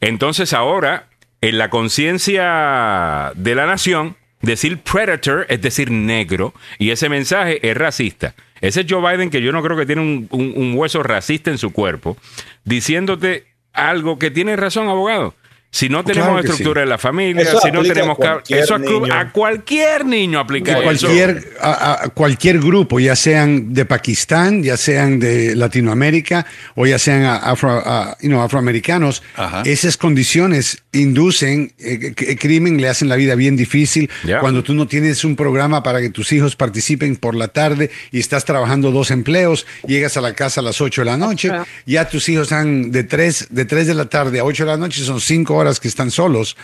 Entonces 0.00 0.52
ahora, 0.52 1.08
en 1.40 1.58
la 1.58 1.68
conciencia 1.68 3.32
de 3.34 3.54
la 3.54 3.66
nación, 3.66 4.16
decir 4.40 4.78
predator 4.78 5.46
es 5.48 5.60
decir 5.60 5.90
negro, 5.90 6.54
y 6.78 6.90
ese 6.90 7.08
mensaje 7.08 7.66
es 7.68 7.76
racista. 7.76 8.34
Ese 8.60 8.80
es 8.82 8.86
Joe 8.88 9.00
Biden 9.12 9.28
que 9.30 9.42
yo 9.42 9.52
no 9.52 9.62
creo 9.62 9.76
que 9.76 9.84
tiene 9.86 10.00
un, 10.02 10.26
un- 10.30 10.52
un 10.56 10.74
hueso 10.74 11.02
racista 11.02 11.50
en 11.50 11.58
su 11.58 11.72
cuerpo, 11.72 12.16
diciéndote 12.64 13.44
algo 13.72 14.18
que 14.18 14.30
tiene 14.30 14.56
razón, 14.56 14.88
abogado. 14.88 15.34
Si 15.74 15.88
no 15.88 16.04
tenemos 16.04 16.28
Claro 16.30 16.40
estructura 16.48 16.82
sí. 16.82 16.82
en 16.84 16.88
la 16.88 16.98
familia, 16.98 17.42
Eso 17.42 17.58
si 17.60 17.72
no 17.72 17.80
a 17.80 17.82
tenemos... 17.82 18.16
cualquier 18.16 18.60
Eso 18.60 18.76
a 18.76 19.32
cualquier 19.32 20.04
niño 20.06 20.38
aplica 20.38 20.70
a 20.72 20.74
eso. 20.78 20.84
cualquier, 21.08 21.52
a, 21.60 22.04
a 22.04 22.08
cualquier 22.10 22.60
grupo, 22.60 23.00
ya 23.00 23.16
sean 23.16 23.74
de 23.74 23.84
Pakistán, 23.84 24.62
ya 24.62 24.76
sean 24.76 25.18
de 25.18 25.56
Latinoamérica 25.56 26.46
o 26.76 26.86
ya 26.86 26.96
sean 27.00 27.24
a- 27.24 27.38
afro, 27.38 27.70
a- 27.72 28.16
you 28.20 28.28
know, 28.28 28.40
afroamericanos, 28.40 29.24
Ajá. 29.34 29.62
esas 29.64 29.96
condiciones 29.96 30.84
inducen 30.92 31.72
eh, 31.80 32.14
crimen, 32.38 32.80
le 32.80 32.88
hacen 32.88 33.08
la 33.08 33.16
vida 33.16 33.34
bien 33.34 33.56
difícil. 33.56 34.08
Ya. 34.22 34.38
Cuando 34.38 34.62
tú 34.62 34.74
no 34.74 34.86
tienes 34.86 35.24
un 35.24 35.34
programa 35.34 35.82
para 35.82 36.00
que 36.00 36.10
tus 36.10 36.30
hijos 36.32 36.54
participen 36.54 37.16
por 37.16 37.34
la 37.34 37.48
tarde 37.48 37.90
y 38.12 38.20
estás 38.20 38.44
trabajando 38.44 38.92
dos 38.92 39.10
empleos, 39.10 39.66
llegas 39.88 40.16
a 40.16 40.20
la 40.20 40.34
casa 40.34 40.60
a 40.60 40.62
las 40.62 40.80
8 40.80 41.00
de 41.00 41.04
la 41.06 41.16
noche, 41.16 41.50
Ajá. 41.50 41.66
ya 41.84 42.08
tus 42.08 42.28
hijos 42.28 42.44
están 42.44 42.92
de 42.92 43.02
3, 43.02 43.48
de 43.50 43.64
3 43.64 43.88
de 43.88 43.94
la 43.94 44.04
tarde 44.04 44.38
a 44.38 44.44
8 44.44 44.64
de 44.66 44.70
la 44.70 44.76
noche, 44.76 45.02
son 45.02 45.20
5 45.20 45.52
horas 45.54 45.63
que 45.80 45.88
están 45.88 46.10
solos, 46.10 46.56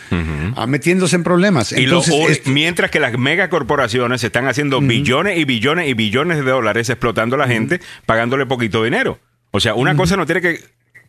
ah, 0.56 0.66
metiéndose 0.66 1.16
en 1.16 1.24
problemas. 1.24 1.72
Y 1.72 1.84
Entonces, 1.84 2.14
esto- 2.32 2.50
mientras 2.50 2.90
que 2.90 3.00
las 3.00 3.16
megacorporaciones 3.18 4.22
están 4.24 4.46
haciendo 4.46 4.80
billones 4.80 5.38
y 5.38 5.44
billones 5.44 5.88
y 5.88 5.94
billones 5.94 6.36
de 6.44 6.50
dólares 6.50 6.88
explotando 6.90 7.36
a 7.36 7.38
la 7.38 7.46
gente, 7.48 7.80
pagándole 8.06 8.46
poquito 8.46 8.82
dinero. 8.84 9.18
O 9.50 9.60
sea, 9.60 9.74
una 9.74 9.96
cosa 9.96 10.16
no 10.16 10.26
tiene 10.26 10.40
que 10.40 10.60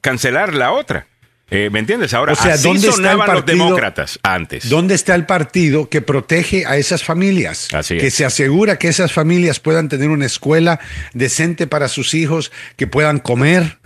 cancelar 0.01 0.53
la 0.55 0.72
otra. 0.72 1.07
Eh, 1.53 1.69
¿Me 1.69 1.80
entiendes? 1.80 2.14
Ahora, 2.14 2.32
O 2.32 2.36
sea, 2.38 2.53
así 2.53 2.64
¿dónde 2.64 2.88
está 2.88 2.90
el 2.91 2.95
sonaban 2.95 3.36
los 3.36 3.45
demócratas 3.45 4.19
antes. 4.23 4.69
¿Dónde 4.69 4.95
está 4.95 5.15
el 5.15 5.26
partido 5.26 5.90
que 5.90 6.02
protege 6.02 6.65
a 6.65 6.78
esas 6.78 7.03
familias? 7.03 7.68
Así 7.73 7.98
es. 7.98 8.02
Que 8.02 8.10
se 8.10 8.23
asegura 8.23 8.80
que 8.80 8.88
esas 8.88 9.11
familias 9.11 9.60
puedan 9.60 9.90
tener 9.90 10.10
una 10.10 10.26
escuela 10.26 10.80
decente 11.14 11.68
para 11.68 11.90
sus 11.90 12.14
hijos, 12.14 12.53
que 12.78 12.88
puedan 12.88 13.19
comer, 13.19 13.80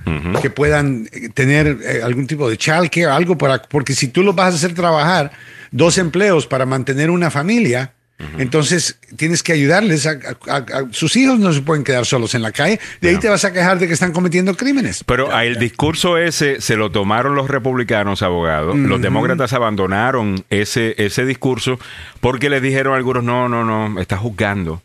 que 0.44 0.52
puedan 0.52 1.10
eh, 1.12 1.30
tener 1.34 1.80
eh, 1.84 2.02
algún 2.04 2.28
tipo 2.28 2.48
de 2.48 2.56
childcare, 2.56 3.08
algo 3.08 3.36
para. 3.36 3.64
Porque 3.64 3.94
si 3.94 4.10
tú 4.10 4.22
los 4.22 4.36
vas 4.36 4.54
a 4.54 4.58
hacer 4.58 4.76
trabajar 4.76 5.32
dos 5.72 5.98
empleos 5.98 6.46
para 6.46 6.68
mantener 6.68 7.10
una 7.10 7.32
familia. 7.32 7.94
Entonces 8.38 8.98
tienes 9.18 9.44
que 9.44 9.52
ayudarles 9.52 10.08
a, 10.08 10.12
a- 10.12 10.54
a- 10.54 10.58
a- 10.58 10.86
sus 10.92 11.16
hijos 11.18 11.38
no 11.38 11.52
se 11.52 11.62
pueden 11.62 11.84
quedar 11.84 12.06
solos 12.06 12.34
en 12.34 12.42
la 12.42 12.52
calle. 12.54 12.80
De 13.02 13.10
ahí 13.10 13.18
te 13.18 13.28
vas 13.28 13.44
a 13.44 13.52
quejar 13.52 13.78
de 13.78 13.88
que 13.88 13.94
están 13.94 14.14
cometiendo 14.14 14.56
crímenes. 14.56 15.04
Pero 15.04 15.34
a 15.36 15.44
el 15.46 15.60
discurso 15.60 16.18
ese 16.18 16.62
se 16.62 16.78
lo 16.78 16.92
tomaron 16.92 17.36
los 17.36 17.50
republicanos, 17.50 18.22
abogados. 18.22 18.78
Los 18.78 19.02
demócratas 19.02 19.52
abandonaron 19.54 20.46
ese, 20.50 20.96
ese 20.98 21.26
discurso 21.26 21.78
porque 22.22 22.50
les 22.50 22.62
dijeron 22.62 22.94
a 22.94 22.98
algunos, 22.98 23.24
no, 23.24 23.50
no, 23.50 23.66
no, 23.66 24.00
estás 24.00 24.20
juzgando. 24.20 24.82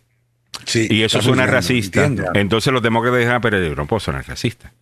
Sí, 0.66 0.88
Y 0.90 1.02
eso 1.02 1.18
está 1.18 1.28
suena 1.28 1.42
juzgando, 1.44 1.52
racista. 1.56 2.04
entiendo. 2.04 2.32
Entonces 2.34 2.72
los 2.72 2.82
demócratas 2.82 3.18
dijeron, 3.20 3.36
ah, 3.36 3.40
pero 3.40 3.62
yo 3.62 3.74
no 3.76 3.86
puedo 3.86 4.00
sonar 4.00 4.26
racista. 4.26 4.72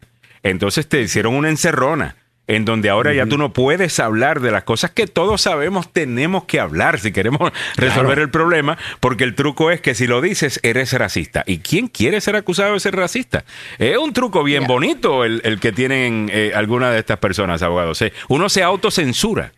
Entonces 0.43 0.89
te 0.89 1.03
hicieron 1.03 1.35
una 1.35 1.51
encerrona 1.51 2.17
en 2.49 2.65
donde 2.65 2.91
ahora 2.91 3.15
ya 3.15 3.27
tú 3.27 3.39
no 3.39 3.53
puedes 3.53 4.01
hablar 4.01 4.41
de 4.41 4.51
las 4.51 4.65
cosas 4.65 4.91
que 4.91 5.07
todos 5.07 5.43
sabemos 5.43 5.93
tenemos 5.93 6.45
que 6.45 6.59
hablar 6.59 6.99
si 6.99 7.13
queremos 7.13 7.53
resolver 7.77 8.19
el 8.19 8.31
problema, 8.31 8.77
porque 9.01 9.25
el 9.25 9.35
truco 9.35 9.71
es 9.71 9.81
que 9.81 9.95
si 9.95 10.07
lo 10.07 10.21
dices 10.21 10.59
eres 10.63 10.93
racista. 10.95 11.45
¿Y 11.47 11.59
quién 11.59 11.89
quiere 11.89 12.21
ser 12.21 12.35
acusado 12.37 12.75
de 12.75 12.81
ser 12.81 12.97
racista? 12.97 13.45
Es 13.79 13.97
un 13.97 14.13
truco 14.13 14.43
bien 14.43 14.67
bonito 14.67 15.25
el, 15.25 15.41
el 15.45 15.61
que 15.61 15.73
tienen 15.73 16.31
eh, 16.33 16.53
algunas 16.55 16.93
de 16.93 16.99
estas 16.99 17.19
personas, 17.19 17.63
abogados. 17.63 18.03
Eh, 18.03 18.13
Uno 18.29 18.49
se 18.49 18.63
autocensura. 18.63 19.53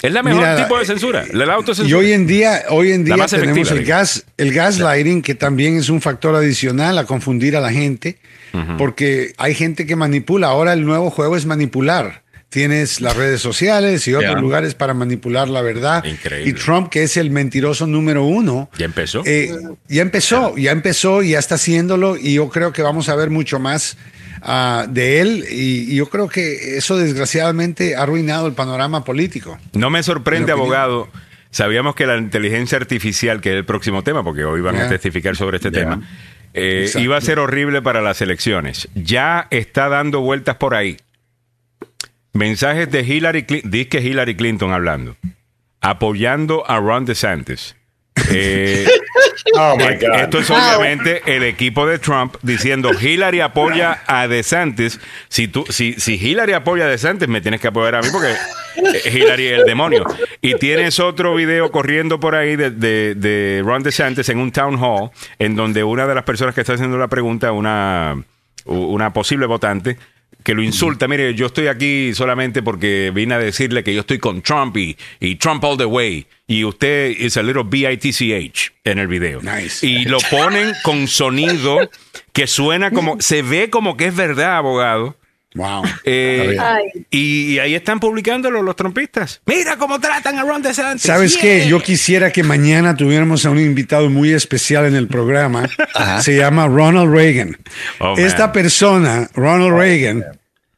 Es 0.00 0.12
la 0.12 0.22
mejor 0.22 0.42
Mira, 0.42 0.56
tipo 0.56 0.78
de 0.78 0.84
censura, 0.84 1.24
la 1.32 1.44
Y 1.44 1.50
autocensura. 1.50 1.98
hoy 1.98 2.12
en 2.12 2.24
día, 2.28 2.62
hoy 2.68 2.92
en 2.92 3.04
día 3.04 3.16
tenemos 3.16 3.32
efectiva, 3.32 3.70
el 3.72 3.78
digo. 3.84 3.88
gas, 3.88 4.24
el 4.36 4.52
gaslighting, 4.52 5.22
que 5.22 5.34
también 5.34 5.76
es 5.76 5.88
un 5.88 6.00
factor 6.00 6.36
adicional 6.36 6.98
a 6.98 7.04
confundir 7.04 7.56
a 7.56 7.60
la 7.60 7.72
gente, 7.72 8.18
porque 8.76 9.32
hay 9.38 9.54
gente 9.54 9.86
que 9.86 9.96
manipula. 9.96 10.48
Ahora 10.48 10.72
el 10.72 10.84
nuevo 10.84 11.10
juego 11.10 11.36
es 11.36 11.46
manipular. 11.46 12.22
Tienes 12.50 13.02
las 13.02 13.14
redes 13.14 13.42
sociales 13.42 14.08
y 14.08 14.14
otros 14.14 14.40
lugares 14.40 14.74
para 14.74 14.94
manipular 14.94 15.48
la 15.48 15.60
verdad. 15.60 16.02
Increíble. 16.04 16.48
Y 16.50 16.54
Trump, 16.54 16.88
que 16.88 17.02
es 17.02 17.18
el 17.18 17.30
mentiroso 17.30 17.86
número 17.86 18.24
uno, 18.24 18.70
Ya 18.78 18.86
empezó. 18.86 19.22
eh, 19.26 19.54
ya 19.86 20.00
empezó, 20.00 20.56
ya 20.56 20.70
empezó, 20.72 21.22
ya 21.22 21.38
está 21.38 21.56
haciéndolo 21.56 22.16
y 22.16 22.34
yo 22.34 22.48
creo 22.48 22.72
que 22.72 22.80
vamos 22.80 23.10
a 23.10 23.16
ver 23.16 23.28
mucho 23.28 23.58
más 23.58 23.98
ah, 24.40 24.86
de 24.88 25.20
él 25.20 25.44
y, 25.50 25.92
y 25.92 25.96
yo 25.96 26.08
creo 26.08 26.28
que 26.28 26.78
eso 26.78 26.96
desgraciadamente 26.96 27.96
ha 27.96 28.02
arruinado 28.04 28.46
el 28.46 28.54
panorama 28.54 29.04
político. 29.04 29.58
No 29.74 29.90
me 29.90 30.02
sorprende, 30.02 30.50
abogado. 30.50 31.08
Sabíamos 31.50 31.94
que 31.94 32.06
la 32.06 32.16
inteligencia 32.16 32.78
artificial, 32.78 33.40
que 33.42 33.50
es 33.50 33.56
el 33.56 33.64
próximo 33.66 34.02
tema, 34.02 34.24
porque 34.24 34.44
hoy 34.44 34.62
van 34.62 34.76
a 34.76 34.88
testificar 34.88 35.36
sobre 35.36 35.56
este 35.56 35.70
tema, 35.70 36.00
eh, 36.54 36.90
iba 36.96 37.16
a 37.16 37.20
ser 37.20 37.38
horrible 37.38 37.82
para 37.82 38.00
las 38.00 38.20
elecciones. 38.20 38.88
Ya 38.94 39.46
está 39.50 39.88
dando 39.88 40.20
vueltas 40.20 40.56
por 40.56 40.74
ahí. 40.74 40.96
Mensajes 42.32 42.90
de 42.90 43.02
Hillary 43.02 43.44
Clinton, 43.44 43.70
dice 43.70 43.88
que 43.88 44.00
Hillary 44.00 44.36
Clinton 44.36 44.72
hablando, 44.72 45.16
apoyando 45.80 46.68
a 46.68 46.78
Ron 46.78 47.04
DeSantis. 47.04 47.74
Eh, 48.30 48.86
Oh 49.54 49.76
my 49.76 49.84
eh, 49.84 49.98
God. 50.00 50.20
Esto 50.20 50.38
es 50.38 50.50
obviamente 50.50 51.22
el 51.26 51.42
equipo 51.42 51.86
de 51.86 51.98
Trump 51.98 52.36
diciendo 52.42 52.90
Hillary 52.98 53.40
apoya 53.40 54.02
a 54.06 54.28
DeSantis. 54.28 55.00
Si 55.28 55.48
tú, 55.48 55.64
si, 55.68 55.94
si 55.94 56.14
Hillary 56.14 56.52
apoya 56.52 56.84
a 56.84 56.88
DeSantis, 56.88 57.28
me 57.28 57.40
tienes 57.40 57.60
que 57.60 57.68
apoyar 57.68 57.96
a 57.96 58.02
mí 58.02 58.08
porque 58.12 58.32
eh, 58.32 59.10
Hillary 59.12 59.46
es 59.46 59.60
el 59.60 59.64
demonio. 59.64 60.04
Y 60.40 60.54
tienes 60.54 61.00
otro 61.00 61.34
video 61.34 61.70
corriendo 61.70 62.20
por 62.20 62.34
ahí 62.34 62.56
de, 62.56 62.70
de, 62.70 63.14
de 63.14 63.62
Ron 63.64 63.82
DeSantis 63.82 64.28
en 64.28 64.38
un 64.38 64.52
town 64.52 64.78
hall, 64.82 65.10
en 65.38 65.56
donde 65.56 65.84
una 65.84 66.06
de 66.06 66.14
las 66.14 66.24
personas 66.24 66.54
que 66.54 66.60
está 66.60 66.74
haciendo 66.74 66.98
la 66.98 67.08
pregunta, 67.08 67.52
una, 67.52 68.22
una 68.66 69.12
posible 69.12 69.46
votante, 69.46 69.96
que 70.44 70.54
lo 70.54 70.62
insulta. 70.62 71.08
Mire, 71.08 71.34
yo 71.34 71.46
estoy 71.46 71.66
aquí 71.66 72.14
solamente 72.14 72.62
porque 72.62 73.10
vine 73.14 73.34
a 73.34 73.38
decirle 73.38 73.82
que 73.82 73.92
yo 73.92 74.00
estoy 74.00 74.18
con 74.18 74.40
Trump 74.42 74.76
y, 74.76 74.96
y 75.20 75.36
Trump 75.36 75.64
all 75.64 75.76
the 75.76 75.84
way. 75.84 76.26
Y 76.50 76.64
usted 76.64 77.14
es 77.20 77.36
a 77.36 77.42
little 77.42 77.62
B-I-T-C-H 77.66 78.72
en 78.84 78.98
el 78.98 79.06
video. 79.06 79.40
Nice. 79.42 79.86
Y 79.86 80.06
lo 80.06 80.18
ponen 80.30 80.72
con 80.82 81.06
sonido 81.06 81.90
que 82.32 82.46
suena 82.46 82.90
como, 82.90 83.20
se 83.20 83.42
ve 83.42 83.68
como 83.68 83.96
que 83.98 84.06
es 84.06 84.16
verdad, 84.16 84.56
abogado. 84.56 85.14
Wow. 85.54 85.82
Eh, 86.04 86.56
y, 87.10 87.54
y 87.54 87.58
ahí 87.58 87.74
están 87.74 88.00
publicándolo 88.00 88.62
los 88.62 88.76
trompistas. 88.76 89.40
Mira 89.44 89.76
cómo 89.76 90.00
tratan 90.00 90.38
a 90.38 90.42
Ron 90.42 90.62
DeSantis. 90.62 91.02
¿Sabes 91.02 91.32
Yeah. 91.34 91.42
qué? 91.42 91.68
Yo 91.68 91.82
quisiera 91.82 92.30
que 92.32 92.42
mañana 92.42 92.96
tuviéramos 92.96 93.44
a 93.44 93.50
un 93.50 93.58
invitado 93.58 94.08
muy 94.08 94.32
especial 94.32 94.86
en 94.86 94.94
el 94.94 95.06
programa. 95.08 95.68
Se 96.22 96.34
llama 96.36 96.66
Ronald 96.66 97.12
Reagan. 97.12 97.58
Oh, 97.98 98.14
man. 98.16 98.24
Esta 98.24 98.52
persona, 98.52 99.28
Ronald 99.34 99.74
Reagan, 99.76 100.24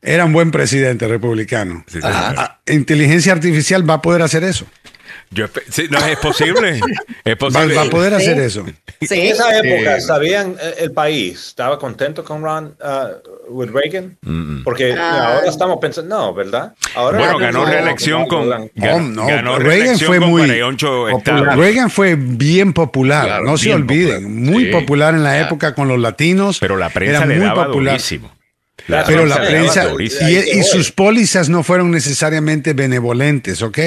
era 0.03 0.25
un 0.25 0.33
buen 0.33 0.51
presidente 0.51 1.07
republicano. 1.07 1.85
Sí, 1.87 2.01
señor. 2.01 2.13
Ah, 2.17 2.61
inteligencia 2.67 3.33
artificial 3.33 3.89
va 3.89 3.95
a 3.95 4.03
poder 4.03 4.23
hacer 4.23 4.45
eso. 4.45 4.67
Yo 5.33 5.47
sí, 5.69 5.87
no, 5.91 5.99
es 6.05 6.19
posible. 6.19 6.81
Es 7.25 7.37
posible. 7.37 7.75
va 7.77 7.83
a 7.83 7.85
poder 7.91 8.11
Sí. 8.11 8.17
hacer 8.17 8.39
eso. 8.41 8.67
En 9.01 9.07
Sí. 9.09 9.29
esa 9.29 9.57
época, 9.59 9.97
Eh, 9.97 10.01
¿sabían 10.01 10.57
eh, 10.61 10.75
el 10.81 10.91
país? 10.93 11.47
¿Estaba 11.49 11.79
contento 11.79 12.25
con 12.25 12.43
Ron, 12.43 12.75
uh, 12.83 13.49
with 13.49 13.71
Reagan? 13.71 14.19
Porque 14.65 14.93
Ah. 14.99 15.37
ahora 15.37 15.49
estamos 15.49 15.79
pensando, 15.81 16.17
no, 16.17 16.35
¿verdad? 16.35 16.75
Ahora 16.97 17.19
Bueno, 17.19 17.39
ganó 17.39 17.61
no, 17.65 17.71
reelección 17.71 18.23
no, 18.23 18.27
con. 18.29 18.49
no, 18.49 18.69
Ganó, 18.75 18.97
Oh, 18.97 19.01
no, 19.01 19.27
ganó 19.27 19.59
Reagan 19.61 19.99
fue 20.01 20.19
muy 20.19 20.43
48 20.43 21.09
estados. 21.11 21.57
Reagan 21.57 21.91
fue 21.91 22.17
bien 22.17 22.73
popular, 22.73 23.27
Claro, 23.27 23.45
no 23.45 23.57
se 23.57 23.67
bien 23.67 23.83
olviden, 23.83 24.23
popular. 24.25 24.53
muy 24.53 24.65
Sí. 24.65 24.71
popular 24.73 25.15
en 25.15 25.23
la 25.23 25.41
época 25.41 25.75
con 25.77 25.87
los 25.87 26.01
latinos. 26.01 26.59
Pero 26.59 26.77
la 26.77 26.91
prensa 26.91 27.19
era 27.19 27.27
le 27.27 27.37
muy 27.37 27.47
daba 27.47 27.67
popular. 27.67 27.93
durísimo. 27.95 28.33
Pero 28.87 29.27
la 29.27 29.37
prensa 29.37 29.89
y, 29.99 30.59
y 30.59 30.63
sus 30.63 30.93
pólizas 30.93 31.49
no 31.49 31.63
fueron 31.63 31.91
necesariamente 31.91 32.73
benevolentes, 32.73 33.63
¿ok? 33.63 33.79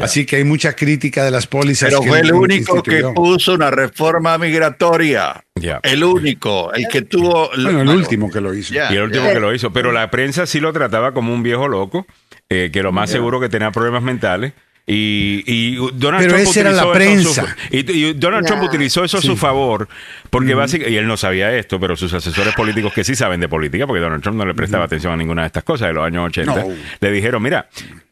Así 0.00 0.26
que 0.26 0.36
hay 0.36 0.44
mucha 0.44 0.74
crítica 0.74 1.24
de 1.24 1.30
las 1.30 1.46
pólizas. 1.46 1.90
Pero 1.90 2.00
que 2.02 2.08
fue 2.08 2.20
el 2.20 2.32
único 2.32 2.82
que 2.82 3.02
puso 3.14 3.54
una 3.54 3.70
reforma 3.70 4.38
migratoria. 4.38 5.44
El 5.82 6.04
único, 6.04 6.72
el 6.72 6.86
que 6.88 7.02
tuvo. 7.02 7.50
Bueno, 7.50 7.82
el 7.82 7.88
último 7.88 8.30
que 8.30 8.40
lo 8.40 8.54
hizo. 8.54 8.74
Y 8.74 8.78
el 8.78 9.02
último 9.02 9.28
que 9.28 9.40
lo 9.40 9.54
hizo. 9.54 9.72
Pero 9.72 9.92
la 9.92 10.10
prensa 10.10 10.46
sí 10.46 10.60
lo 10.60 10.72
trataba 10.72 11.12
como 11.12 11.32
un 11.32 11.42
viejo 11.42 11.68
loco, 11.68 12.06
eh, 12.48 12.70
que 12.72 12.82
lo 12.82 12.92
más 12.92 13.10
seguro 13.10 13.40
que 13.40 13.48
tenía 13.48 13.70
problemas 13.70 14.02
mentales. 14.02 14.52
Y, 14.90 15.44
y 15.46 15.74
Donald 15.92 16.24
Pero 16.24 16.34
Trump 16.36 16.48
esa 16.48 16.60
era 16.60 16.72
la 16.72 16.86
utilizó 16.86 17.30
eso 17.32 17.40
a 17.42 17.44
prensa. 17.44 17.56
su- 17.70 17.76
y, 17.76 17.92
y 18.08 18.12
Donald. 18.14 18.46
Trump 18.46 18.62
utilizó 18.62 19.04
eso 19.04 19.18
a 19.18 19.20
su 19.20 19.36
favor, 19.36 19.86
porque 20.30 20.54
básicamente, 20.54 20.94
y 20.94 20.96
él 20.96 21.06
no 21.06 21.18
sabía 21.18 21.54
esto, 21.54 21.78
pero 21.78 21.94
sus 21.94 22.14
asesores 22.14 22.54
políticos 22.54 22.94
que 22.94 23.04
sí 23.04 23.14
saben 23.14 23.38
de 23.40 23.48
política, 23.50 23.86
porque 23.86 24.00
Donald 24.00 24.22
Trump 24.22 24.38
no 24.38 24.46
le 24.46 24.54
prestaba 24.54 24.86
atención 24.86 25.12
a 25.12 25.16
ninguna 25.18 25.42
de 25.42 25.48
estas 25.48 25.62
cosas 25.64 25.88
de 25.88 25.94
los 25.94 26.06
años 26.06 26.24
80, 26.28 26.54
No. 26.54 26.68
le 27.00 27.10
dijeron, 27.12 27.42
mira, 27.42 27.68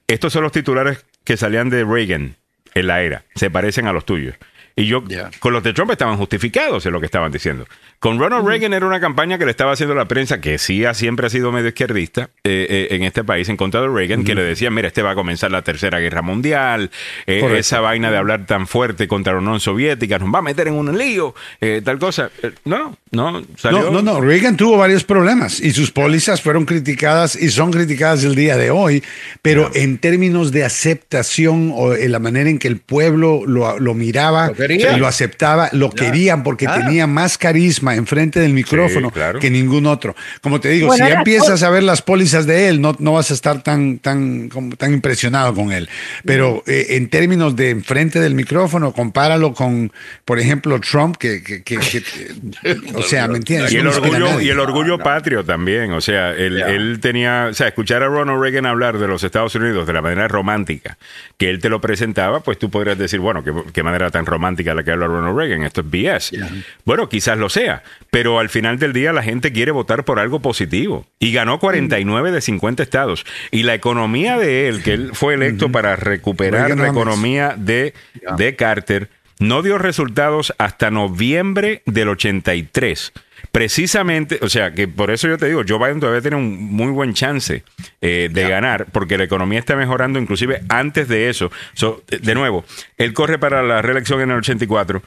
estos 0.07 0.35
son 0.35 0.43
los 0.43 0.53
titulares 0.53 1.05
que 1.25 1.39
salían 1.39 1.71
de 1.71 1.83
Reagan 1.83 2.37
en 2.75 2.87
la 2.87 3.01
era, 3.01 3.25
se 3.35 3.49
parecen 3.51 3.87
a 3.87 3.93
los 3.95 4.05
tuyos. 4.05 4.35
Y 4.79 4.85
yo, 4.85 5.03
con 5.41 5.55
los 5.55 5.63
de 5.63 5.73
Trump 5.73 5.91
estaban 5.91 6.19
justificados 6.19 6.85
en 6.85 6.93
lo 6.93 7.01
que 7.01 7.07
estaban 7.07 7.33
diciendo. 7.33 7.67
Con 7.99 8.19
Ronald 8.19 8.47
Reagan 8.47 8.75
era 8.75 8.87
una 8.87 9.01
campaña 9.01 9.39
que 9.39 9.47
le 9.47 9.51
estaba 9.51 9.73
haciendo 9.73 9.95
la 9.95 10.07
prensa, 10.07 10.39
que 10.39 10.59
sí 10.59 10.85
ha, 10.85 10.93
siempre 10.93 11.27
ha 11.27 11.31
sido 11.31 11.51
medio 11.51 11.69
izquierdista 11.69 12.29
eh, 12.45 12.67
eh, 12.69 12.89
en 12.91 13.03
este 13.03 13.25
país, 13.25 13.49
en 13.49 13.57
contra 13.57 13.81
de 13.81 13.89
Reagan, 13.89 14.23
que 14.23 14.35
le 14.35 14.43
decían, 14.45 14.75
mira, 14.75 14.89
este 14.89 15.01
va 15.01 15.13
a 15.13 15.15
comenzar 15.15 15.51
la 15.51 15.63
Tercera 15.63 15.99
Guerra 15.99 16.21
Mundial, 16.21 16.91
eh, 17.27 17.55
esa 17.57 17.81
vaina 17.81 18.11
de 18.11 18.19
hablar 18.19 18.45
tan 18.45 18.67
fuerte 18.67 19.09
contra 19.09 19.33
la 19.33 19.39
Unión 19.39 19.61
Soviética, 19.61 20.19
nos 20.19 20.33
va 20.33 20.41
a 20.41 20.43
meter 20.43 20.69
en 20.69 20.75
un 20.75 20.97
lío, 20.99 21.35
tal 21.83 21.99
cosa. 21.99 22.31
no, 22.67 22.99
no, 23.13 23.43
salió. 23.57 23.85
No, 23.85 23.91
no, 23.91 24.03
no, 24.03 24.21
Reagan 24.21 24.59
tuvo 24.59 24.77
varios 24.77 25.05
problemas 25.05 25.59
y 25.59 25.71
sus 25.71 25.91
pólizas 25.91 26.43
fueron 26.43 26.67
criticadas 26.67 27.35
y 27.35 27.49
son 27.49 27.71
criticadas 27.71 28.25
el 28.25 28.35
día 28.35 28.59
de 28.59 28.71
hoy, 28.71 29.03
pero 29.41 29.71
en 29.75 29.97
términos 29.97 30.53
de 30.53 30.65
aceptación 30.65 31.73
o 31.75 31.95
en 31.95 32.13
la 32.13 32.19
manera 32.19 32.51
en 32.51 32.59
que 32.59 32.69
el 32.69 32.77
pueblo 32.77 33.43
lo, 33.47 33.81
lo 33.81 33.95
miraba, 33.95 34.53
y 34.71 34.99
lo 34.99 35.07
aceptaba, 35.07 35.69
lo 35.73 35.91
querían 35.91 36.43
porque 36.43 36.67
tenía 36.67 37.07
más 37.07 37.39
carisma 37.39 37.95
enfrente 37.95 38.41
del 38.41 38.53
micrófono 38.53 39.13
que 39.41 39.51
ningún 39.51 39.87
otro. 39.87 40.15
Como 40.41 40.61
te 40.61 40.69
digo, 40.71 40.93
si 40.93 40.99
ya 40.99 41.15
empiezas 41.15 41.63
a 41.63 41.71
ver 41.71 41.83
las 41.83 42.03
pólizas 42.03 42.47
de 42.47 42.69
él, 42.69 42.81
no, 42.81 42.97
no 42.99 43.13
vas 43.13 43.31
a 43.31 43.35
estar 43.35 43.63
tan, 43.63 43.99
tan, 43.99 44.51
tan 44.77 44.93
impresionado 44.93 45.55
con 45.55 45.73
él. 45.73 45.89
Pero 46.25 46.63
eh, 46.67 46.87
en 46.91 47.09
términos 47.09 47.57
de 47.57 47.71
enfrente 47.71 48.21
del 48.21 48.35
micrófono, 48.35 48.93
compáralo 48.93 49.55
con, 49.55 49.93
por 50.25 50.39
ejemplo, 50.39 50.81
Trump, 50.81 51.17
que, 51.17 51.43
que, 51.43 51.79
o 52.95 53.03
sea, 53.03 53.29
¿me 53.29 53.39
entiendes? 53.39 53.73
Y 53.73 53.77
el 53.77 53.87
orgullo, 53.87 54.41
y 54.41 54.49
el 54.49 54.59
orgullo 54.59 54.99
patrio 54.99 55.45
también. 55.45 55.93
O 55.93 56.01
sea, 56.01 56.31
él, 56.31 56.61
él 56.61 56.99
tenía, 57.01 57.49
o 57.51 57.55
sea, 57.55 57.69
escuchar 57.69 58.03
a 58.03 58.07
Ronald 58.07 58.41
Reagan 58.41 58.67
hablar 58.67 58.99
de 58.99 59.07
los 59.07 59.23
Estados 59.25 59.55
Unidos 59.55 59.87
de 59.87 59.93
la 59.93 60.03
manera 60.03 60.29
romántica 60.29 60.97
que 61.37 61.51
él 61.51 61.61
te 61.61 61.69
lo 61.69 61.81
presentaba, 61.81 62.41
pues 62.41 62.59
tú 62.59 62.71
podrías 62.71 62.99
decir, 62.99 63.21
bueno, 63.21 63.45
qué, 63.45 63.53
qué 63.73 63.83
manera 63.83 64.11
tan 64.11 64.25
romántica 64.27 64.56
la 64.63 64.85
que 64.85 64.93
habla 64.93 65.07
Ronald 65.07 65.37
Reagan, 65.37 65.63
esto 65.63 65.83
es 65.83 65.91
BS. 65.91 66.33
Bueno, 66.85 67.09
quizás 67.09 67.39
lo 67.39 67.49
sea, 67.49 67.83
pero 68.11 68.39
al 68.39 68.49
final 68.49 68.79
del 68.79 68.93
día 68.93 69.13
la 69.13 69.23
gente 69.23 69.53
quiere 69.53 69.73
votar 69.73 70.05
por 70.05 70.19
algo 70.19 70.41
positivo. 70.41 71.07
Y 71.19 71.33
ganó 71.33 71.59
49 71.59 72.33
de 72.33 72.41
50 72.41 72.83
estados. 72.83 73.27
Y 73.51 73.63
la 73.63 73.75
economía 73.75 74.39
de 74.39 74.69
él, 74.69 74.83
que 74.83 74.93
él 74.93 75.11
fue 75.13 75.35
electo 75.35 75.71
para 75.71 75.97
recuperar 75.97 76.77
la 76.77 76.89
economía 76.89 77.55
de, 77.57 77.95
de 78.37 78.57
Carter, 78.57 79.11
no 79.39 79.63
dio 79.63 79.79
resultados 79.79 80.55
hasta 80.59 80.91
noviembre 80.91 81.83
del 81.87 82.09
83 82.09 83.13
precisamente, 83.53 84.39
o 84.43 84.49
sea, 84.49 84.73
que 84.73 84.89
por 84.89 85.11
eso 85.11 85.29
yo 85.29 85.39
te 85.39 85.47
digo, 85.47 85.63
Joe 85.67 85.79
Biden 85.79 86.01
todavía 86.01 86.21
tiene 86.21 86.37
un 86.37 86.57
muy 86.57 86.91
buen 86.91 87.15
chance 87.15 87.63
eh, 88.01 88.29
de 88.33 88.49
ganar, 88.49 88.87
porque 88.93 89.19
la 89.19 89.25
economía 89.25 89.59
está 89.59 89.77
mejorando 89.77 90.19
inclusive 90.19 90.63
antes 90.69 91.09
de 91.09 91.29
eso. 91.29 91.51
de 92.09 92.35
nuevo, 92.35 92.65
él 92.97 93.13
corre 93.13 93.39
para 93.39 93.63
la 93.63 93.83
reelección 93.83 94.21
en 94.21 94.31
el 94.31 94.39
84 94.39 95.03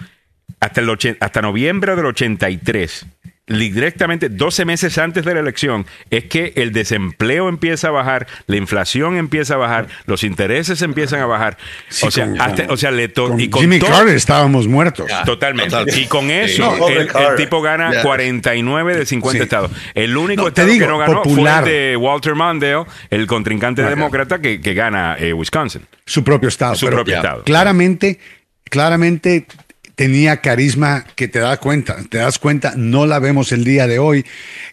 hasta, 0.59 0.81
el 0.81 1.17
hasta 1.19 1.41
noviembre 1.41 1.95
del 1.95 2.05
83 2.05 3.05
directamente 3.49 4.29
12 4.29 4.65
meses 4.65 4.97
antes 4.97 5.25
de 5.25 5.33
la 5.33 5.39
elección 5.39 5.85
es 6.09 6.25
que 6.25 6.53
el 6.55 6.71
desempleo 6.71 7.49
empieza 7.49 7.89
a 7.89 7.91
bajar, 7.91 8.27
la 8.47 8.57
inflación 8.57 9.17
empieza 9.17 9.55
a 9.55 9.57
bajar, 9.57 9.87
los 10.05 10.23
intereses 10.23 10.81
empiezan 10.81 11.21
a 11.21 11.25
bajar. 11.25 11.57
o, 12.03 12.11
sea, 12.11 12.29
o 12.69 12.77
sea, 12.77 12.91
le 12.91 13.05
y 13.37 13.49
con 13.49 13.61
Jimmy 13.61 13.79
Carter 13.79 14.15
estábamos 14.15 14.67
muertos. 14.67 15.09
Totalmente. 15.25 15.75
Y 15.99 16.05
con 16.05 16.29
eso 16.29 16.87
el, 16.89 17.09
tipo 17.35 17.61
gana 17.61 18.01
49 18.01 18.97
de 18.97 19.05
50 19.05 19.43
estados. 19.43 19.71
El 19.93 20.15
único 20.15 20.47
estado 20.47 20.67
que 20.69 20.87
no 20.87 20.97
ganó 20.97 21.23
fue 21.23 21.49
el 21.49 21.65
de 21.65 21.97
Walter 21.97 22.35
Mondale, 22.35 22.85
el 23.09 23.27
contrincante 23.27 23.83
demócrata 23.83 24.39
que, 24.39 24.61
que 24.61 24.73
gana 24.73 25.15
eh, 25.19 25.33
Wisconsin. 25.33 25.81
Su 26.05 26.23
propio 26.23 26.49
estado. 26.49 26.75
Su 26.75 26.87
propio 26.87 27.15
estado. 27.15 27.43
Claramente, 27.43 28.19
claramente 28.69 29.45
tenía 29.99 30.37
carisma 30.37 31.03
que 31.13 31.27
te 31.27 31.39
das 31.39 31.59
cuenta, 31.59 31.97
te 32.09 32.19
das 32.19 32.39
cuenta, 32.39 32.73
no 32.77 33.05
la 33.05 33.19
vemos 33.19 33.51
el 33.51 33.65
día 33.65 33.85
de 33.85 33.99
hoy. 33.99 34.25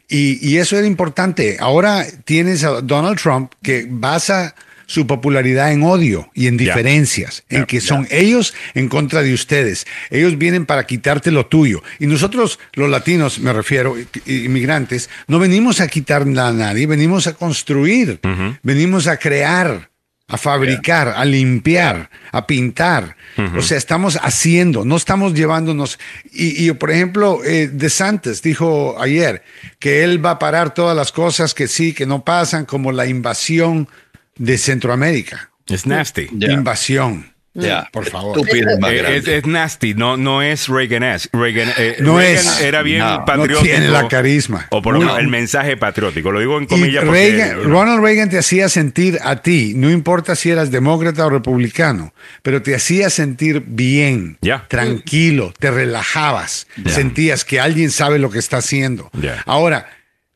Y, 0.09 0.57
eso 0.59 0.79
era 0.79 0.87
importante. 0.87 1.57
Ahora 1.59 2.07
tienes 2.25 2.63
a 2.63 2.81
Donald 2.81 3.19
Trump 3.19 3.53
que 3.61 3.89
basa 3.91 4.55
su 4.87 5.09
popularidad 5.09 5.73
en 5.73 5.83
odio 5.83 6.31
y 6.33 6.47
en 6.47 6.57
diferencias, 6.57 7.43
en 7.49 7.65
que 7.65 7.81
son 7.81 8.07
ellos 8.13 8.55
en 8.75 8.89
contra 8.89 9.25
de 9.25 9.35
ustedes. 9.35 9.89
Ellos 10.11 10.39
vienen 10.39 10.65
para 10.65 10.87
quitarte 10.87 11.33
lo 11.33 11.47
tuyo. 11.47 11.83
Y 11.99 12.07
nosotros, 12.07 12.61
los 12.75 12.89
latinos, 12.89 13.41
me 13.41 13.53
refiero, 13.53 13.97
inmigrantes, 14.27 15.11
no 15.27 15.41
venimos 15.41 15.81
a 15.81 15.89
quitar 15.89 16.23
a 16.23 16.53
nadie, 16.53 16.87
venimos 16.87 17.27
a 17.27 17.33
construir, 17.33 18.21
venimos 18.63 19.09
a 19.09 19.17
crear 19.17 19.91
a 20.29 20.39
fabricar, 20.39 21.09
a 21.17 21.25
limpiar, 21.25 22.11
a 22.33 22.47
pintar. 22.47 23.17
O 23.57 23.63
sea, 23.63 23.77
estamos 23.77 24.19
haciendo, 24.23 24.85
no 24.85 24.97
estamos 24.97 25.35
llevándonos. 25.35 25.99
Y, 26.33 26.73
por 26.73 26.91
ejemplo, 26.91 27.45
eh, 27.45 27.69
De 27.69 27.91
Santos 27.91 28.43
dijo 28.43 29.01
ayer 29.01 29.43
que 29.79 30.03
él 30.03 30.25
va 30.25 30.33
a 30.33 30.39
parar 30.39 30.75
todas 30.75 30.97
las 30.97 31.13
cosas 31.13 31.55
que 31.55 31.69
sí, 31.69 31.93
que 31.93 32.07
no 32.07 32.25
pasan, 32.25 32.65
como 32.65 32.93
la 32.93 33.07
invasión 33.07 33.89
de 34.37 34.59
Centroamérica. 34.59 35.51
Es 35.69 35.87
nasty. 35.87 36.29
Invasión. 36.33 37.36
Ya, 37.57 37.89
por 37.91 38.05
favor. 38.07 38.39
Es, 38.49 39.47
nasty, 39.47 39.95
no, 39.95 40.17
no 40.17 40.43
es 40.43 40.69
Reagan. 40.69 41.19
Reagan, 41.33 41.73
eh, 41.79 41.97
no 42.01 42.21
es, 42.21 42.61
era 42.61 42.83
bien 42.83 43.03
patriótico. 43.27 43.61
No 43.61 43.63
tiene 43.63 43.89
la 43.89 44.09
carisma. 44.09 44.67
O 44.71 44.83
por 44.83 44.95
lo 44.95 45.01
menos 45.01 45.19
el 45.19 45.29
mensaje 45.29 45.77
patriótico. 45.77 46.33
Lo 46.33 46.41
digo 46.41 46.59
en 46.59 46.67
comillas. 46.67 47.05
Ronald 47.05 48.03
Reagan 48.03 48.29
te 48.29 48.39
hacía 48.39 48.69
sentir 48.69 49.19
a 49.23 49.37
ti, 49.37 49.73
no 49.75 49.91
importa 49.91 50.37
si 50.37 50.51
eras 50.51 50.71
demócrata 50.71 51.27
o 51.27 51.31
republicano, 51.31 52.13
pero 52.43 52.63
te 52.63 52.75
hacía 52.75 53.11
sentir 53.11 53.63
bien, 53.67 54.39
tranquilo, 54.69 55.55
te 55.59 55.71
relajabas, 55.71 56.67
sentías 56.87 57.45
que 57.45 57.61
alguien 57.61 57.91
sabe 57.91 58.19
lo 58.19 58.31
que 58.31 58.39
está 58.39 58.59
haciendo. 58.59 59.11
Ahora, 59.47 59.89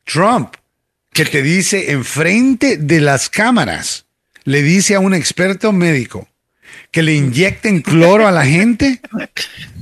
Trump, 0.05 0.55
que 1.13 1.25
te 1.25 1.41
dice 1.41 1.91
enfrente 1.91 2.77
de 2.77 3.01
las 3.01 3.29
cámaras, 3.29 4.05
le 4.43 4.63
dice 4.63 4.95
a 4.95 4.99
un 4.99 5.13
experto 5.13 5.71
médico, 5.71 6.27
que 6.91 7.03
le 7.03 7.13
inyecten 7.13 7.81
cloro 7.81 8.27
a 8.27 8.31
la 8.31 8.45
gente 8.45 9.01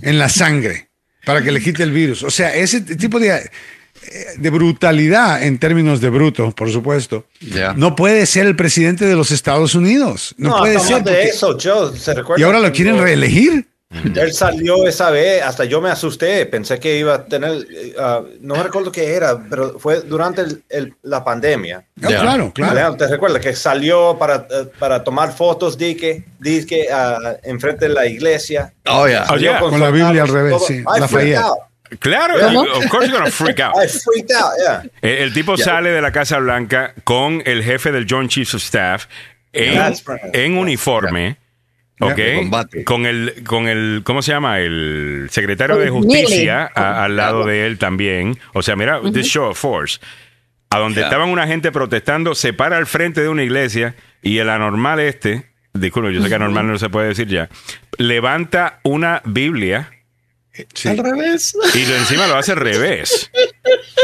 en 0.01 0.19
la 0.19 0.29
sangre 0.29 0.89
para 1.25 1.41
que 1.43 1.51
le 1.51 1.61
quite 1.61 1.83
el 1.83 1.91
virus. 1.91 2.23
O 2.23 2.31
sea, 2.31 2.55
ese 2.55 2.81
tipo 2.81 3.19
de, 3.19 3.29
eh, 3.29 4.25
de 4.37 4.49
brutalidad 4.49 5.43
en 5.43 5.59
términos 5.59 6.01
de 6.01 6.09
bruto, 6.09 6.51
por 6.51 6.71
supuesto, 6.71 7.27
no 7.75 7.95
puede 7.95 8.25
ser 8.25 8.47
el 8.47 8.55
presidente 8.55 9.05
de 9.05 9.15
los 9.15 9.31
Estados 9.31 9.75
Unidos. 9.75 10.33
No, 10.37 10.57
puede 10.57 10.79
ser. 10.79 11.03
De 11.03 11.23
eso, 11.23 11.57
y 12.37 12.43
ahora 12.43 12.59
lo 12.59 12.71
quieren 12.71 12.97
reelegir. 12.99 13.67
Él 13.91 14.33
salió 14.33 14.87
esa 14.87 15.09
vez, 15.09 15.41
hasta 15.41 15.65
yo 15.65 15.81
me 15.81 15.89
asusté, 15.89 16.45
pensé 16.45 16.79
que 16.79 16.99
iba 16.99 17.15
a 17.15 17.25
tener, 17.25 17.51
uh, 17.51 18.27
no 18.39 18.55
me 18.55 18.61
recuerdo 18.61 18.91
qué 18.91 19.15
era, 19.15 19.43
pero 19.49 19.79
fue 19.79 20.01
durante 20.01 20.43
el, 20.69 20.93
la 21.01 21.23
pandemia. 21.23 21.83
Ah, 22.03 22.07
claro, 22.07 22.53
claro. 22.53 22.95
¿Te 22.95 23.07
recuerdas 23.07 23.41
que 23.41 23.55
salió 23.55 24.15
para, 24.19 24.47
uh, 24.47 24.69
para 24.77 25.03
tomar 25.03 25.35
fotos 25.35 25.75
de 25.75 25.97
que 25.97 26.23
uh, 26.39 27.37
enfrente 27.43 27.87
de 27.87 27.93
la 27.95 28.05
iglesia? 28.05 28.71
Oh, 28.85 29.07
yeah. 29.07 29.25
Oh, 29.27 29.69
con, 29.69 29.79
la 29.79 29.89
Biblia 29.89 30.21
al 30.21 30.29
revés, 30.29 30.63
sí. 30.67 30.83
Claro, 31.97 32.35
of 32.35 32.87
course 32.89 33.07
you're 33.07 33.17
gonna 33.17 33.31
freak 33.31 33.59
out. 33.59 33.73
I 33.83 33.87
freaked 33.87 34.31
out, 34.31 34.53
yeah. 34.61 34.83
El, 35.01 35.33
tipo 35.33 35.57
sale 35.57 35.89
de 35.89 36.01
la 36.01 36.11
Casa 36.11 36.37
Blanca 36.37 36.93
con 37.03 37.41
el 37.43 37.63
jefe 37.63 37.91
del 37.91 38.05
Joint 38.07 38.29
Chiefs 38.29 38.53
of 38.53 38.61
Staff 38.61 39.07
en, 39.51 39.95
en 40.33 40.57
uniforme. 40.59 41.37
Ok, 41.99 42.83
con 42.85 43.05
el, 43.05 43.43
con 43.45 43.67
el, 43.67 44.01
¿cómo 44.05 44.21
se 44.21 44.31
llama? 44.31 44.59
El 44.59 45.27
secretario 45.29 45.77
de 45.77 45.89
justicia 45.89 46.65
al 46.65 47.15
lado 47.15 47.45
de 47.45 47.65
él 47.65 47.77
también. 47.77 48.37
O 48.53 48.61
sea, 48.61 48.75
mira, 48.75 49.01
this 49.13 49.27
show 49.27 49.49
of 49.49 49.59
force. 49.59 49.99
A 50.69 50.77
donde 50.77 51.01
estaban 51.01 51.29
una 51.29 51.47
gente 51.47 51.71
protestando, 51.71 52.35
se 52.35 52.53
para 52.53 52.77
al 52.77 52.85
frente 52.85 53.21
de 53.21 53.27
una 53.27 53.43
iglesia 53.43 53.95
y 54.21 54.37
el 54.37 54.49
anormal 54.49 54.99
este, 54.99 55.49
disculpe, 55.73 56.13
yo 56.13 56.21
sé 56.21 56.29
que 56.29 56.35
anormal 56.35 56.67
no 56.67 56.77
se 56.77 56.89
puede 56.89 57.09
decir 57.09 57.27
ya, 57.27 57.49
levanta 57.97 58.79
una 58.83 59.21
Biblia 59.25 59.89
al 60.85 60.97
revés. 60.97 61.55
Y 61.73 61.91
encima 61.91 62.27
lo 62.27 62.35
hace 62.35 62.51
al 62.51 62.57
revés. 62.57 63.31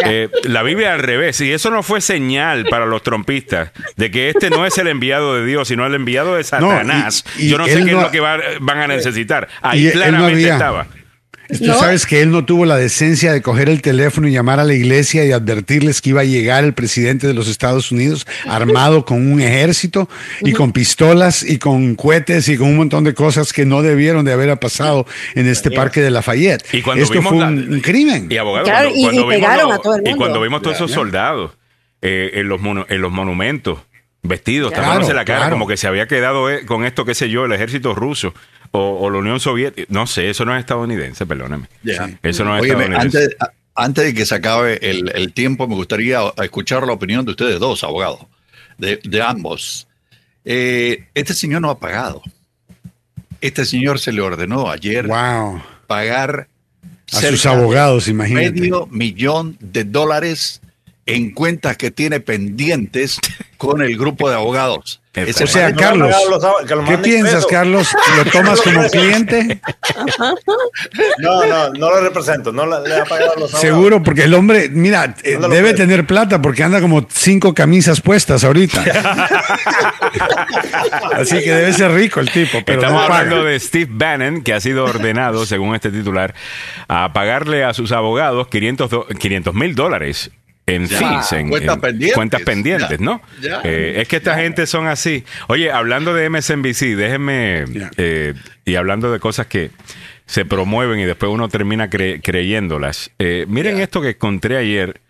Eh, 0.05 0.29
la 0.43 0.61
Biblia 0.61 0.93
al 0.93 0.99
revés. 0.99 1.39
Y 1.39 1.53
eso 1.53 1.71
no 1.71 1.81
fue 1.81 2.01
señal 2.01 2.65
para 2.65 2.85
los 2.85 3.01
trompistas 3.01 3.71
de 3.95 4.11
que 4.11 4.29
este 4.29 4.49
no 4.49 4.65
es 4.65 4.77
el 4.77 4.87
enviado 4.87 5.35
de 5.35 5.45
Dios, 5.45 5.69
sino 5.69 5.85
el 5.85 5.95
enviado 5.95 6.35
de 6.35 6.43
Satanás. 6.43 7.23
Yo 7.39 7.57
no 7.57 7.65
sé 7.65 7.75
qué 7.85 7.91
es 7.91 7.97
lo 7.97 8.11
que 8.11 8.19
van 8.19 8.41
a 8.67 8.87
necesitar. 8.87 9.47
Ahí 9.61 9.89
claramente 9.91 10.49
estaba. 10.49 10.87
Tú 11.47 11.65
sabes 11.65 12.05
que 12.05 12.21
él 12.21 12.31
no 12.31 12.45
tuvo 12.45 12.65
la 12.65 12.77
decencia 12.77 13.31
de 13.31 13.41
coger 13.41 13.69
el 13.69 13.81
teléfono 13.81 14.27
y 14.27 14.31
llamar 14.31 14.59
a 14.59 14.63
la 14.63 14.73
iglesia 14.73 15.25
y 15.25 15.31
advertirles 15.31 16.01
que 16.01 16.09
iba 16.09 16.21
a 16.21 16.25
llegar 16.25 16.63
el 16.63 16.73
presidente 16.73 17.27
de 17.27 17.33
los 17.33 17.47
Estados 17.47 17.91
Unidos 17.91 18.25
armado 18.45 19.05
con 19.05 19.31
un 19.31 19.41
ejército 19.41 20.09
y 20.41 20.53
con 20.53 20.71
pistolas 20.71 21.43
y 21.43 21.59
con 21.59 21.95
cohetes 21.95 22.47
y 22.49 22.57
con 22.57 22.69
un 22.69 22.77
montón 22.77 23.03
de 23.03 23.13
cosas 23.13 23.53
que 23.53 23.65
no 23.65 23.81
debieron 23.81 24.25
de 24.25 24.33
haber 24.33 24.57
pasado 24.59 25.05
en 25.35 25.47
este 25.47 25.71
parque 25.71 26.01
de 26.01 26.11
Lafayette. 26.11 26.63
Y 26.73 26.81
cuando 26.81 27.03
Esto 27.03 27.21
fue 27.21 27.37
un, 27.37 27.81
crimen. 27.81 28.27
Y 28.29 28.37
abogado, 28.37 28.65
cuando, 28.65 29.27
vimos 29.27 30.01
Y 30.05 30.13
cuando 30.15 30.41
vimos 30.41 30.61
todos 30.61 30.75
esos 30.77 30.91
soldados 30.91 31.51
eh, 32.01 32.31
en, 32.35 32.47
los 32.47 32.61
en 32.89 33.01
los 33.01 33.11
monumentos 33.11 33.79
vestidos, 34.23 34.73
tapándose 34.73 35.13
la 35.13 35.25
cara 35.25 35.49
como 35.49 35.67
que 35.67 35.77
se 35.77 35.87
había 35.87 36.07
quedado 36.07 36.49
eh, 36.49 36.65
con 36.65 36.85
esto, 36.85 37.05
qué 37.05 37.13
sé 37.13 37.29
yo, 37.29 37.45
el 37.45 37.51
ejército 37.51 37.93
ruso 37.93 38.33
o, 38.75 38.99
o 38.99 39.09
la 39.09 39.17
Unión 39.19 39.39
Soviética. 39.39 39.87
No 39.91 40.05
sé, 40.07 40.29
eso 40.29 40.45
no 40.45 40.53
es 40.55 40.59
estadounidense, 40.59 41.25
perdóneme. 41.25 41.67
Ya. 41.83 42.17
Eso 42.23 42.43
no 42.43 42.57
es 42.57 42.63
estadounidense. 42.63 43.17
antes, 43.23 43.35
antes 43.75 44.03
de 44.05 44.13
que 44.13 44.25
se 44.25 44.35
acabe 44.35 44.79
el, 44.81 45.11
el 45.15 45.33
tiempo, 45.33 45.67
me 45.67 45.75
gustaría 45.75 46.19
escuchar 46.43 46.85
la 46.85 46.93
opinión 46.93 47.25
de 47.25 47.31
ustedes 47.31 47.59
dos, 47.59 47.83
abogados, 47.83 48.19
de, 48.77 48.99
de 49.03 49.21
ambos. 49.21 49.87
Eh, 50.43 51.05
este 51.13 51.33
señor 51.33 51.61
no 51.61 51.69
ha 51.69 51.79
pagado. 51.79 52.21
Este 53.41 53.65
señor 53.65 53.99
se 53.99 54.11
le 54.11 54.21
ordenó 54.21 54.69
ayer 54.69 55.07
Wow. 55.07 55.61
pagar 55.87 56.47
A 57.11 57.21
sus 57.21 57.45
abogados, 57.45 58.07
imagínate. 58.07 58.51
medio 58.51 58.87
millón 58.87 59.57
de 59.59 59.83
dólares 59.83 60.61
en 61.05 61.31
cuentas 61.31 61.77
que 61.77 61.91
tiene 61.91 62.19
pendientes 62.19 63.19
con 63.57 63.81
el 63.81 63.97
grupo 63.97 64.29
de 64.29 64.35
abogados. 64.35 65.01
O 65.15 65.47
sea, 65.47 65.73
Carlos, 65.73 66.13
¿qué 66.87 66.97
piensas. 66.97 67.45
Carlos? 67.45 67.95
¿Lo 68.17 68.25
tomas 68.31 68.61
como 68.61 68.85
cliente? 68.89 69.61
No, 71.19 71.45
no, 71.45 71.69
no 71.69 71.89
lo 71.89 72.01
represento, 72.01 72.51
no 72.51 72.65
le, 72.65 72.87
le 72.87 72.95
ha 72.99 73.05
pagado 73.05 73.35
los 73.37 73.53
abogados. 73.53 73.61
Seguro, 73.61 74.03
porque 74.03 74.23
el 74.23 74.33
hombre, 74.33 74.69
mira, 74.69 75.15
eh, 75.23 75.33
¿Dónde 75.33 75.47
lo 75.47 75.53
debe 75.53 75.73
tener 75.73 76.05
plata 76.05 76.41
porque 76.41 76.63
anda 76.63 76.81
como 76.81 77.07
cinco 77.09 77.53
camisas 77.53 78.01
puestas 78.01 78.43
ahorita. 78.43 78.83
Así 81.13 81.41
que 81.41 81.51
debe 81.51 81.73
ser 81.73 81.91
rico 81.91 82.19
el 82.19 82.29
tipo, 82.29 82.59
pero 82.65 82.81
Estamos 82.81 83.07
no 83.07 83.13
hablando 83.13 83.43
de 83.43 83.59
Steve 83.59 83.89
Bannon, 83.91 84.41
que 84.41 84.53
ha 84.53 84.59
sido 84.59 84.83
ordenado, 84.85 85.45
según 85.45 85.75
este 85.75 85.91
titular, 85.91 86.35
a 86.87 87.13
pagarle 87.13 87.63
a 87.63 87.73
sus 87.73 87.91
abogados 87.91 88.47
500 88.49 89.53
mil 89.53 89.75
dólares 89.75 90.31
en 90.67 90.87
Ya, 90.87 90.97
fees, 90.97 91.31
en 91.33 91.49
cuentas 91.49 91.75
en 91.75 91.81
pendientes. 91.81 92.15
cuentas 92.15 92.41
pendientes, 92.41 92.89
Ya, 92.99 93.05
¿no? 93.05 93.21
ya. 93.41 93.61
Eh, 93.63 94.01
es 94.01 94.07
que 94.07 94.15
esta 94.17 94.35
gente 94.35 94.65
son 94.65 94.87
así. 94.87 95.23
Oye, 95.47 95.71
hablando 95.71 96.13
de 96.13 96.25
MSNBC, 96.29 96.95
déjenme, 96.95 97.65
eh, 97.97 98.33
y 98.65 98.75
hablando 98.75 99.11
de 99.11 99.19
cosas 99.19 99.45
que 99.47 99.69
se 100.25 100.43
promueven 100.43 100.99
y 100.99 101.05
después 101.05 101.31
uno 101.31 101.49
termina 101.49 101.89
cre- 101.89 102.19
creyéndolas. 102.23 103.11
Eh, 103.19 103.45
miren 103.47 103.79
esto 103.79 104.01
que 104.01 104.09
encontré 104.09 104.57
ayer 104.57 105.01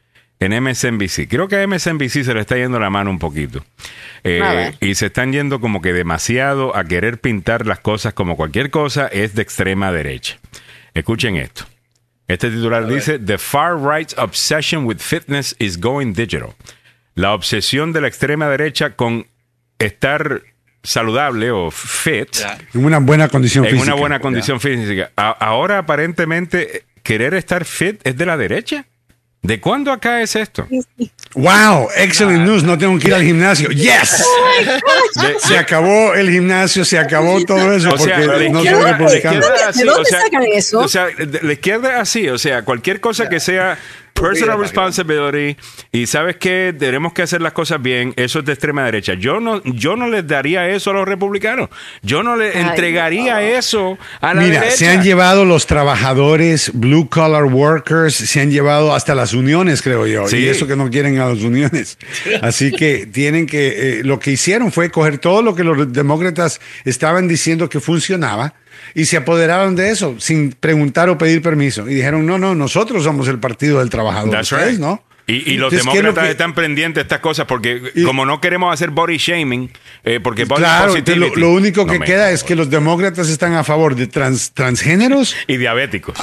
en 0.42 0.52
MSNBC. 0.52 1.30
Creo 1.30 1.48
que 1.48 1.56
a 1.56 1.64
MSNBC 1.66 2.24
se 2.26 2.34
le 2.34 2.42
está 2.42 2.58
yendo 2.58 2.78
la 2.78 2.90
mano 2.90 3.10
un 3.10 3.20
poquito. 3.20 3.64
Eh, 4.26 4.74
y 4.82 4.96
se 4.96 5.06
están 5.06 5.32
yendo 5.32 5.62
como 5.62 5.82
que 5.82 5.94
demasiado 5.94 6.76
a 6.76 6.84
querer 6.84 7.20
pintar 7.22 7.66
las 7.66 7.80
cosas 7.80 8.14
como 8.14 8.36
cualquier 8.36 8.70
cosa 8.72 9.08
es 9.08 9.36
de 9.36 9.42
extrema 9.44 9.94
derecha. 9.94 10.38
Escuchen 10.94 11.38
esto. 11.38 11.66
Este 12.28 12.50
titular 12.50 12.88
dice, 12.88 13.20
The 13.20 13.38
far 13.38 13.78
right's 13.78 14.16
obsession 14.18 14.86
with 14.86 14.98
fitness 15.00 15.56
is 15.60 15.80
going 15.80 16.14
digital. 16.14 16.56
La 17.14 17.34
obsesión 17.34 17.94
de 17.94 18.02
la 18.02 18.08
extrema 18.08 18.50
derecha 18.50 18.96
con 18.96 19.28
estar 19.80 20.42
saludable 20.84 21.52
o 21.52 21.72
fit. 21.72 22.36
En 22.74 22.86
una 22.86 23.00
buena 23.00 23.28
condición 23.30 23.66
en 23.66 23.72
física. 23.72 23.92
una 23.94 24.00
buena 24.00 24.20
condición 24.20 24.60
física. 24.60 25.12
A- 25.16 25.32
ahora 25.32 25.80
aparentemente 25.80 26.86
querer 27.04 27.34
estar 27.36 27.64
fit 27.66 28.02
es 28.06 28.18
de 28.18 28.26
la 28.26 28.38
derecha. 28.38 28.86
¿De 29.46 29.60
cuándo 29.60 29.92
acá 29.92 30.22
es 30.22 30.36
esto? 30.36 30.68
Wow, 31.36 31.90
excellent 31.98 32.46
news. 32.46 32.64
No 32.64 32.78
tengo 32.78 32.98
que 32.98 33.10
ir 33.10 33.14
al 33.14 33.24
gimnasio. 33.24 33.70
Yes. 33.70 34.24
De- 35.22 35.40
Se 35.40 35.58
acabó 35.58 36.14
el 36.16 36.30
gimnasio, 36.32 36.84
se 36.86 36.98
acabó 36.98 37.44
todo 37.46 37.74
eso 37.74 37.94
O 37.94 37.98
sea, 37.98 38.18
porque 38.18 38.28
la 38.28 38.50
no 38.50 38.60
soy 38.60 38.68
izquierda, 38.68 38.82
la 38.92 38.98
republicano. 38.98 39.36
izquierda 39.40 39.58
¿De 39.58 39.64
así, 39.70 39.84
dónde 39.84 40.02
o 40.02 40.06
sea, 40.06 40.22
sacan 40.22 40.44
eso? 40.46 40.80
O 40.80 40.88
sea, 40.88 41.06
de- 41.08 41.40
la 41.44 41.54
izquierda 41.54 41.90
es 41.96 42.00
así, 42.02 42.30
o 42.30 42.38
sea, 42.38 42.64
cualquier 42.64 43.00
cosa 43.02 43.30
que 43.30 43.40
sea 43.40 43.78
personal 44.16 44.58
responsibility 44.60 45.58
y 45.92 46.08
sabes 46.08 46.38
que 46.38 46.74
tenemos 46.78 47.14
que 47.14 47.22
hacer 47.22 47.42
las 47.42 47.54
cosas 47.54 47.82
bien, 47.82 48.14
eso 48.16 48.40
es 48.40 48.46
de 48.46 48.54
extrema 48.54 48.84
derecha. 48.86 49.14
Yo 49.14 49.40
no, 49.40 49.62
yo 49.64 49.96
no 49.96 50.08
les 50.08 50.26
daría 50.26 50.68
eso 50.70 50.92
a 50.92 50.94
los 50.94 51.08
republicanos. 51.08 51.70
Yo 52.02 52.24
no 52.24 52.36
les 52.38 52.56
Ay, 52.56 52.64
entregaría 52.64 53.42
eso 53.58 53.98
a 54.22 54.34
la 54.34 54.42
Mira, 54.42 54.60
derecha. 54.62 54.78
se 54.78 54.88
han 54.88 55.04
llevado 55.04 55.46
los 55.46 55.68
trabajadores, 55.68 56.72
blue 56.74 57.10
collar 57.10 57.44
workers, 57.46 58.16
se 58.16 58.42
han 58.42 58.52
llevado 58.52 58.96
hasta 58.96 59.16
las 59.16 59.34
uniones, 59.34 59.82
creo 59.82 60.08
yo. 60.08 60.28
Sí. 60.28 60.38
Y 60.38 60.48
eso 60.48 60.66
que 60.66 60.76
no 60.76 60.90
quieren 60.90 61.20
a 61.20 61.28
las 61.28 61.40
uniones. 61.40 61.98
Así 62.42 62.72
que 62.72 63.06
tienen 63.06 63.46
que, 63.46 64.00
eh, 64.00 64.04
lo 64.04 64.20
que 64.20 64.32
hicieron 64.32 64.72
fue 64.72 64.90
coger 64.90 65.18
todo 65.18 65.42
lo 65.42 65.56
que 65.56 65.64
los 65.64 65.92
demócratas 65.92 66.62
estaban 66.86 67.28
diciendo 67.28 67.70
que 67.70 67.80
funcionaba 67.80 68.54
y 68.94 69.06
se 69.06 69.18
apoderaron 69.18 69.76
de 69.76 69.90
eso 69.90 70.16
sin 70.20 70.52
preguntar 70.52 71.10
o 71.10 71.18
pedir 71.18 71.42
permiso. 71.42 71.90
Y 71.90 71.96
dijeron, 71.96 72.26
no, 72.26 72.38
no, 72.38 72.56
nosotros 72.56 73.04
somos 73.04 73.28
el 73.28 73.40
partido 73.40 73.80
del 73.80 73.90
trabajador. 73.90 74.32
That's 74.32 74.52
Ustedes, 74.52 74.74
right. 74.74 74.80
¿no? 74.80 75.04
Y, 75.28 75.54
y 75.54 75.58
los 75.58 75.74
Entonces, 75.74 75.82
¿qué 75.92 75.98
es 75.98 76.04
lo 76.04 76.10
demócratas 76.10 76.24
que- 76.26 76.32
están 76.32 76.54
pendientes 76.54 76.96
de 76.96 77.02
estas 77.02 77.20
cosas 77.20 77.48
porque 77.48 77.82
Y- 77.96 78.04
como 78.04 78.28
no 78.28 78.40
queremos 78.40 78.72
hacer 78.72 78.92
body 78.92 79.18
shaming, 79.18 79.72
eh, 80.04 80.20
porque 80.22 80.46
body 80.46 80.60
Claro, 80.62 80.96
entonces 80.96 81.36
lo, 81.38 81.52
único 81.52 81.84
No 81.86 81.94
que 81.94 82.00
me 82.00 82.06
queda 82.06 82.30
es 82.30 82.44
que 82.44 82.56
los 82.56 82.70
demócratas 82.70 83.30
están 83.30 83.54
a 83.56 83.64
favor 83.64 83.96
de 83.96 84.06
trans- 84.06 84.52
transgéneros 84.54 85.36
y 85.48 85.58
diabéticos. 85.58 86.16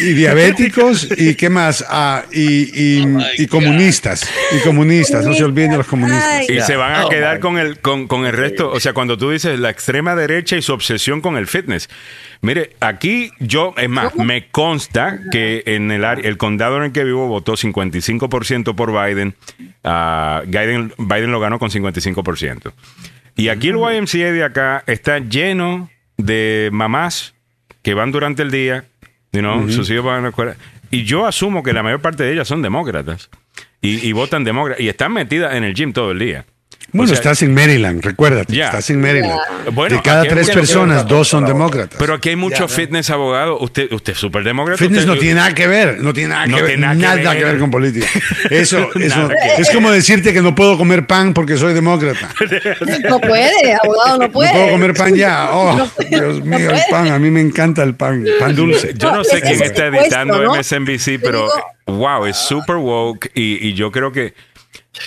y 0.00 0.12
diabéticos 0.12 1.08
y 1.16 1.36
qué 1.36 1.48
más 1.48 1.84
Ah, 1.88 2.24
y, 2.32 3.00
y- 3.00 3.06
y 3.38 3.46
comunistas 3.46 4.28
y 4.54 4.58
comunistas 4.60 5.24
no 5.24 5.32
se 5.32 5.42
olviden 5.44 5.70
de 5.70 5.76
los 5.78 5.86
comunistas. 5.86 6.48
Y 6.48 6.60
se 6.60 6.76
van 6.76 6.92
a 6.96 7.06
Oh, 7.06 7.08
quedar 7.08 7.36
my 7.36 7.40
con 7.40 7.58
el, 7.58 7.78
con, 7.78 8.06
con 8.08 8.26
el 8.26 8.32
resto. 8.34 8.70
O 8.70 8.78
sea, 8.78 8.92
cuando 8.92 9.16
tú 9.16 9.30
dices 9.30 9.58
la 9.58 9.70
extrema 9.70 10.14
derecha 10.14 10.56
y 10.56 10.62
su 10.62 10.74
obsesión 10.74 11.22
con 11.22 11.36
el 11.38 11.46
fitness. 11.46 11.88
Mire, 12.42 12.74
aquí 12.80 13.30
yo, 13.38 13.74
es 13.76 13.88
más, 13.90 14.14
me 14.16 14.48
consta 14.48 15.20
que 15.30 15.62
en 15.66 15.90
el, 15.90 16.04
área- 16.06 16.26
el 16.26 16.38
condado 16.38 16.78
en 16.78 16.84
el 16.84 16.92
que 16.92 17.04
vivo 17.04 17.26
votó 17.28 17.52
55% 17.54 18.74
por 18.74 18.92
Biden. 18.92 19.34
Ah, 19.84 20.42
Biden. 20.46 20.92
Biden 20.96 21.32
lo 21.32 21.40
ganó 21.40 21.58
con 21.58 21.70
55%. 21.70 22.72
Y 23.36 23.48
aquí 23.48 23.68
el 23.68 23.76
YMCA 23.76 24.32
de 24.32 24.44
acá 24.44 24.82
está 24.86 25.18
lleno 25.18 25.90
de 26.16 26.70
mamás 26.72 27.34
que 27.82 27.94
van 27.94 28.10
durante 28.12 28.42
el 28.42 28.50
día, 28.50 28.84
you 29.32 29.40
know, 29.40 29.68
sus 29.70 29.90
hijos 29.90 30.04
van 30.06 30.18
a 30.18 30.22
la 30.22 30.28
escuela. 30.30 30.56
Y 30.90 31.04
yo 31.04 31.26
asumo 31.26 31.62
que 31.62 31.72
la 31.72 31.82
mayor 31.82 32.00
parte 32.00 32.24
de 32.24 32.32
ellas 32.32 32.48
son 32.48 32.62
demócratas. 32.62 33.30
Y, 33.80 34.06
y 34.06 34.12
votan 34.12 34.44
demócratas. 34.44 34.82
Y 34.82 34.88
están 34.88 35.12
metidas 35.12 35.54
en 35.54 35.64
el 35.64 35.74
gym 35.74 35.92
todo 35.92 36.10
el 36.10 36.18
día. 36.18 36.44
Bueno 36.92 37.04
O 37.04 37.06
sea, 37.06 37.14
estás 37.16 37.42
en 37.42 37.54
Maryland 37.54 38.02
recuérdate 38.04 38.54
Ya. 38.54 38.66
estás 38.66 38.90
en 38.90 39.00
Maryland 39.00 39.38
Bueno, 39.72 39.96
de 39.96 40.02
cada 40.02 40.24
tres 40.24 40.50
personas 40.50 41.06
dos 41.06 41.28
son 41.28 41.44
demócratas 41.46 41.96
Pero 41.98 42.14
aquí 42.14 42.30
hay 42.30 42.36
mucho 42.36 42.66
fitness 42.68 43.10
abogado. 43.10 43.58
Usted, 43.60 43.92
usted 43.92 44.12
es 44.14 44.18
súper 44.18 44.42
demócrata. 44.42 44.78
Fitness 44.78 45.00
usted- 45.00 45.12
no 45.14 45.18
tiene 45.18 45.34
nada 45.36 45.54
que 45.54 45.66
ver, 45.68 45.98
no 46.00 46.12
tiene 46.12 46.30
nada, 46.30 46.46
No 46.46 46.56
que, 46.56 46.62
ver, 46.62 46.70
tiene 46.72 46.80
nada 46.96 47.16
que 47.16 47.22
nada 47.22 47.36
que 47.36 47.44
ver. 47.44 47.58
con 47.58 47.70
política. 47.70 48.06
Eso, 48.50 48.88
eso 48.94 49.28
es 49.58 49.70
como 49.70 49.90
decirte 49.90 50.32
que 50.32 50.40
no 50.42 50.54
puedo 50.54 50.76
comer 50.78 51.06
pan 51.06 51.32
porque 51.34 51.56
soy 51.56 51.74
demócrata. 51.74 52.28
No 53.08 53.20
puede, 53.20 53.74
abogado, 53.82 54.18
no 54.18 54.26
No 54.26 54.32
puede. 54.32 54.52
puedo 54.52 54.70
comer 54.70 54.94
pan 54.94 55.14
ya. 55.14 55.48
Oh, 55.52 55.76
No 55.76 55.86
puede, 55.86 56.08
Dios 56.10 56.38
no 56.44 56.58
mío, 56.58 56.70
el 56.70 56.80
pan. 56.90 57.08
A 57.08 57.18
mí 57.18 57.30
me 57.30 57.40
encanta 57.40 57.82
el 57.82 57.94
pan, 57.94 58.24
pan 58.38 58.54
dulce. 58.56 58.94
Yo 58.96 59.12
no 59.14 59.22
sé 59.24 59.40
quién 59.40 59.54
es 59.54 59.60
está 59.62 59.88
puesto, 59.90 60.02
editando 60.06 60.42
¿no? 60.42 60.54
MSNBC, 60.56 61.18
pero 61.22 61.42
digo- 61.86 61.98
wow, 61.98 62.26
es 62.26 62.36
super 62.36 62.76
woke 62.76 63.30
y, 63.34 63.68
y 63.68 63.74
yo 63.74 63.90
creo 63.92 64.12
que 64.12 64.34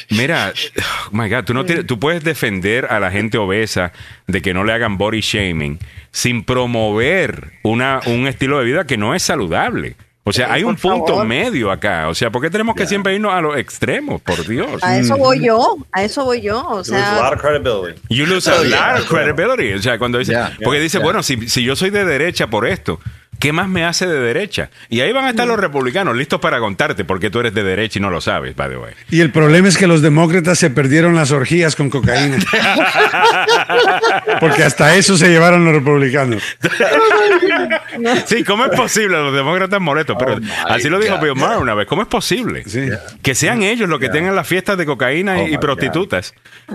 Mira, 0.09 0.53
oh 0.77 1.09
my 1.11 1.29
God, 1.29 1.43
tú, 1.43 1.53
no 1.53 1.65
tienes- 1.65 1.85
tú 1.85 1.99
puedes 1.99 2.23
defender 2.23 2.87
a 2.89 2.99
la 2.99 3.11
gente 3.11 3.37
obesa 3.37 3.91
de 4.27 4.41
que 4.41 4.53
no 4.53 4.63
le 4.63 4.73
hagan 4.73 4.97
body 4.97 5.19
shaming 5.21 5.77
sin 6.11 6.43
promover 6.43 7.53
una, 7.63 7.99
un 8.05 8.27
estilo 8.27 8.59
de 8.59 8.65
vida 8.65 8.85
que 8.85 8.97
no 8.97 9.13
es 9.15 9.23
saludable. 9.23 9.95
O 10.25 10.31
sea, 10.31 10.53
hay 10.53 10.63
un 10.63 10.77
punto 10.77 11.07
favor. 11.07 11.25
medio 11.25 11.69
acá. 11.69 12.07
O 12.07 12.15
sea, 12.15 12.29
¿por 12.31 12.41
qué 12.41 12.49
tenemos 12.49 12.75
que 12.77 12.87
siempre 12.87 13.13
irnos 13.13 13.33
a 13.33 13.41
los 13.41 13.57
extremos? 13.57 14.21
Por 14.21 14.47
Dios. 14.47 14.81
A 14.81 14.97
eso 14.97 15.17
voy 15.17 15.43
yo, 15.45 15.75
a 15.91 16.03
eso 16.05 16.23
voy 16.23 16.39
yo. 16.41 16.61
O 16.65 16.81
There's 16.81 16.93
a 17.05 17.21
lot 17.21 17.33
of 17.33 17.41
credibility. 17.41 17.99
You 18.09 18.25
lose 18.25 18.49
a 18.49 18.55
Oh, 18.57 18.63
yeah. 18.63 18.93
lot 18.93 19.01
of 19.01 19.09
credibility. 19.09 19.73
O 19.73 19.81
sea, 19.81 19.97
cuando 19.99 20.19
dice, 20.19 20.31
Yeah, 20.31 20.53
porque 20.63 20.77
yeah, 20.77 20.83
dice, 20.83 20.97
yeah. 20.99 21.03
bueno, 21.03 21.23
si, 21.23 21.49
si 21.49 21.65
yo 21.65 21.75
soy 21.75 21.89
de 21.89 22.05
derecha 22.05 22.47
por 22.47 22.65
esto, 22.65 23.01
¿qué 23.43 23.51
más 23.51 23.67
me 23.67 23.83
hace 23.83 24.07
de 24.07 24.19
derecha? 24.21 24.69
Y 24.87 25.01
ahí 25.01 25.11
van 25.11 25.25
a 25.25 25.31
estar 25.31 25.45
los 25.45 25.59
republicanos 25.59 26.15
listos 26.15 26.39
para 26.39 26.59
contarte 26.59 27.03
por 27.03 27.19
qué 27.19 27.29
tú 27.29 27.41
eres 27.41 27.53
de 27.53 27.61
derecha 27.61 27.99
y 27.99 28.01
no 28.01 28.09
lo 28.09 28.21
sabes, 28.21 28.55
by 28.55 28.69
the 28.69 28.77
way. 28.77 28.93
Y 29.11 29.19
el 29.19 29.31
problema 29.31 29.67
es 29.67 29.77
que 29.77 29.85
los 29.85 30.01
demócratas 30.01 30.57
se 30.57 30.69
perdieron 30.69 31.13
las 31.13 31.31
orgías 31.31 31.75
con 31.75 31.89
cocaína. 31.89 32.37
Porque 34.39 34.63
hasta 34.63 34.95
eso 34.95 35.17
se 35.17 35.27
llevaron 35.29 35.65
los 35.65 35.73
republicanos. 35.73 36.41
Sí, 38.25 38.43
¿cómo 38.43 38.65
es 38.65 38.71
posible? 38.71 39.17
Los 39.17 39.33
demócratas 39.33 39.79
molestos, 39.79 40.15
pero 40.17 40.33
Oh, 40.35 40.67
así 40.69 40.89
lo 40.89 40.99
dijo. 40.99 41.17
Bill 41.19 41.35
Maher 41.35 41.59
una 41.59 41.73
vez. 41.75 41.85
¿Cómo 41.87 42.01
es 42.01 42.07
posible? 42.07 42.63
Sí. 42.65 42.89
Que 43.21 43.35
sean 43.35 43.61
ellos 43.61 43.87
los 43.87 43.99
que 43.99 44.09
tengan 44.09 44.35
las 44.35 44.47
fiestas 44.47 44.77
de 44.77 44.85
cocaína 44.85 45.35
Oh, 45.37 45.47
y, 45.47 45.51
my 45.51 45.57
prostitutas. 45.57 46.33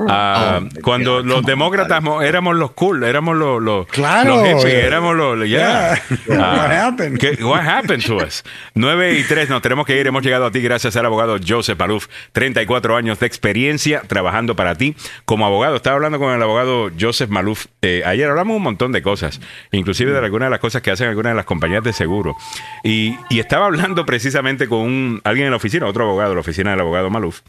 Ah, 0.08 0.58
Oh, 0.58 0.60
my 0.60 0.80
cuando 0.80 1.16
God. 1.16 1.24
los 1.26 1.44
demócratas 1.44 2.02
mo- 2.02 2.22
éramos 2.22 2.54
los 2.56 2.72
cool, 2.72 3.02
éramos 3.04 3.36
los, 3.36 3.60
los, 3.62 3.86
Claro. 3.88 4.36
los 4.36 4.62
hippies, 4.62 4.84
éramos 4.84 5.16
los... 5.16 5.48
yeah. 5.48 6.00
Yeah. 6.26 6.57
What 6.58 6.70
happened? 6.72 7.18
¿qué- 7.18 7.42
what 7.44 7.60
happened 7.66 8.04
to 8.06 8.16
us? 8.16 8.44
9 8.74 9.18
y 9.18 9.22
3, 9.24 9.48
nos 9.48 9.62
tenemos 9.62 9.86
que 9.86 9.98
ir. 10.00 10.06
Hemos 10.06 10.22
llegado 10.22 10.46
a 10.46 10.50
ti 10.50 10.60
gracias 10.60 10.96
al 10.96 11.06
abogado 11.06 11.36
Joseph 11.46 11.80
Aluf. 11.80 12.08
34 12.32 12.96
años 12.96 13.18
de 13.20 13.26
experiencia 13.26 14.02
trabajando 14.06 14.56
para 14.56 14.74
ti 14.74 14.94
como 15.24 15.46
abogado. 15.46 15.76
Estaba 15.76 15.96
hablando 15.96 16.18
con 16.18 16.34
el 16.34 16.42
abogado 16.42 16.90
Joseph 16.98 17.30
Maluf. 17.30 17.66
eh, 17.82 18.02
ayer 18.04 18.28
hablamos 18.28 18.56
un 18.56 18.62
montón 18.62 18.92
de 18.92 19.02
cosas, 19.02 19.40
inclusive 19.72 20.12
de 20.12 20.18
algunas 20.18 20.46
de 20.46 20.50
las 20.50 20.60
cosas 20.60 20.82
que 20.82 20.90
hacen 20.90 21.08
algunas 21.08 21.32
de 21.32 21.36
las 21.36 21.44
compañías 21.46 21.82
de 21.84 21.92
seguro. 21.92 22.36
Y, 22.84 23.16
y 23.30 23.40
estaba 23.40 23.66
hablando 23.66 24.04
precisamente 24.06 24.68
con 24.68 24.80
un, 24.80 25.20
alguien 25.24 25.46
en 25.46 25.50
la 25.52 25.56
oficina, 25.56 25.86
otro 25.86 26.04
abogado 26.04 26.30
de 26.30 26.34
la 26.36 26.40
oficina 26.40 26.70
del 26.72 26.80
abogado 26.80 27.10
Maluf, 27.10 27.40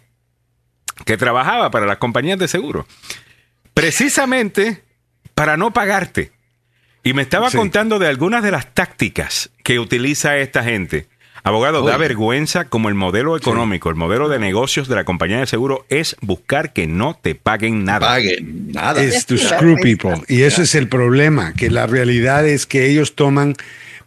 que 1.05 1.17
trabajaba 1.17 1.71
para 1.71 1.85
las 1.85 1.97
compañías 1.97 2.37
de 2.39 2.47
seguro. 2.47 2.85
Precisamente 3.73 4.83
para 5.35 5.55
no 5.57 5.71
pagarte. 5.71 6.31
Y 7.03 7.13
me 7.13 7.21
estaba 7.21 7.49
contando 7.51 7.99
de 7.99 8.07
algunas 8.07 8.43
de 8.43 8.51
las 8.51 8.73
tácticas 8.73 9.49
que 9.63 9.79
utiliza 9.79 10.37
esta 10.37 10.63
gente. 10.63 11.07
Abogado, 11.43 11.83
da 11.83 11.95
vergüenza 11.97 12.65
como 12.65 12.89
el 12.89 12.95
modelo 12.95 13.37
económico, 13.37 13.89
el 13.89 13.95
modelo 13.95 14.27
de 14.27 14.39
negocios 14.39 14.89
de 14.89 14.95
la 14.95 15.05
compañía 15.05 15.39
de 15.39 15.47
seguro 15.47 15.85
es 15.87 16.17
buscar 16.21 16.73
que 16.73 16.85
no 16.85 17.17
te 17.21 17.33
paguen 17.33 17.85
nada. 17.85 18.07
Paguen 18.07 18.71
nada. 18.73 19.01
Es 19.01 19.25
to 19.25 19.37
screw 19.37 19.77
people. 19.81 20.21
Y 20.27 20.41
eso 20.41 20.61
es 20.61 20.75
el 20.75 20.89
problema, 20.89 21.53
que 21.53 21.69
la 21.69 21.87
realidad 21.87 22.45
es 22.45 22.65
que 22.65 22.89
ellos 22.89 23.15
toman 23.15 23.55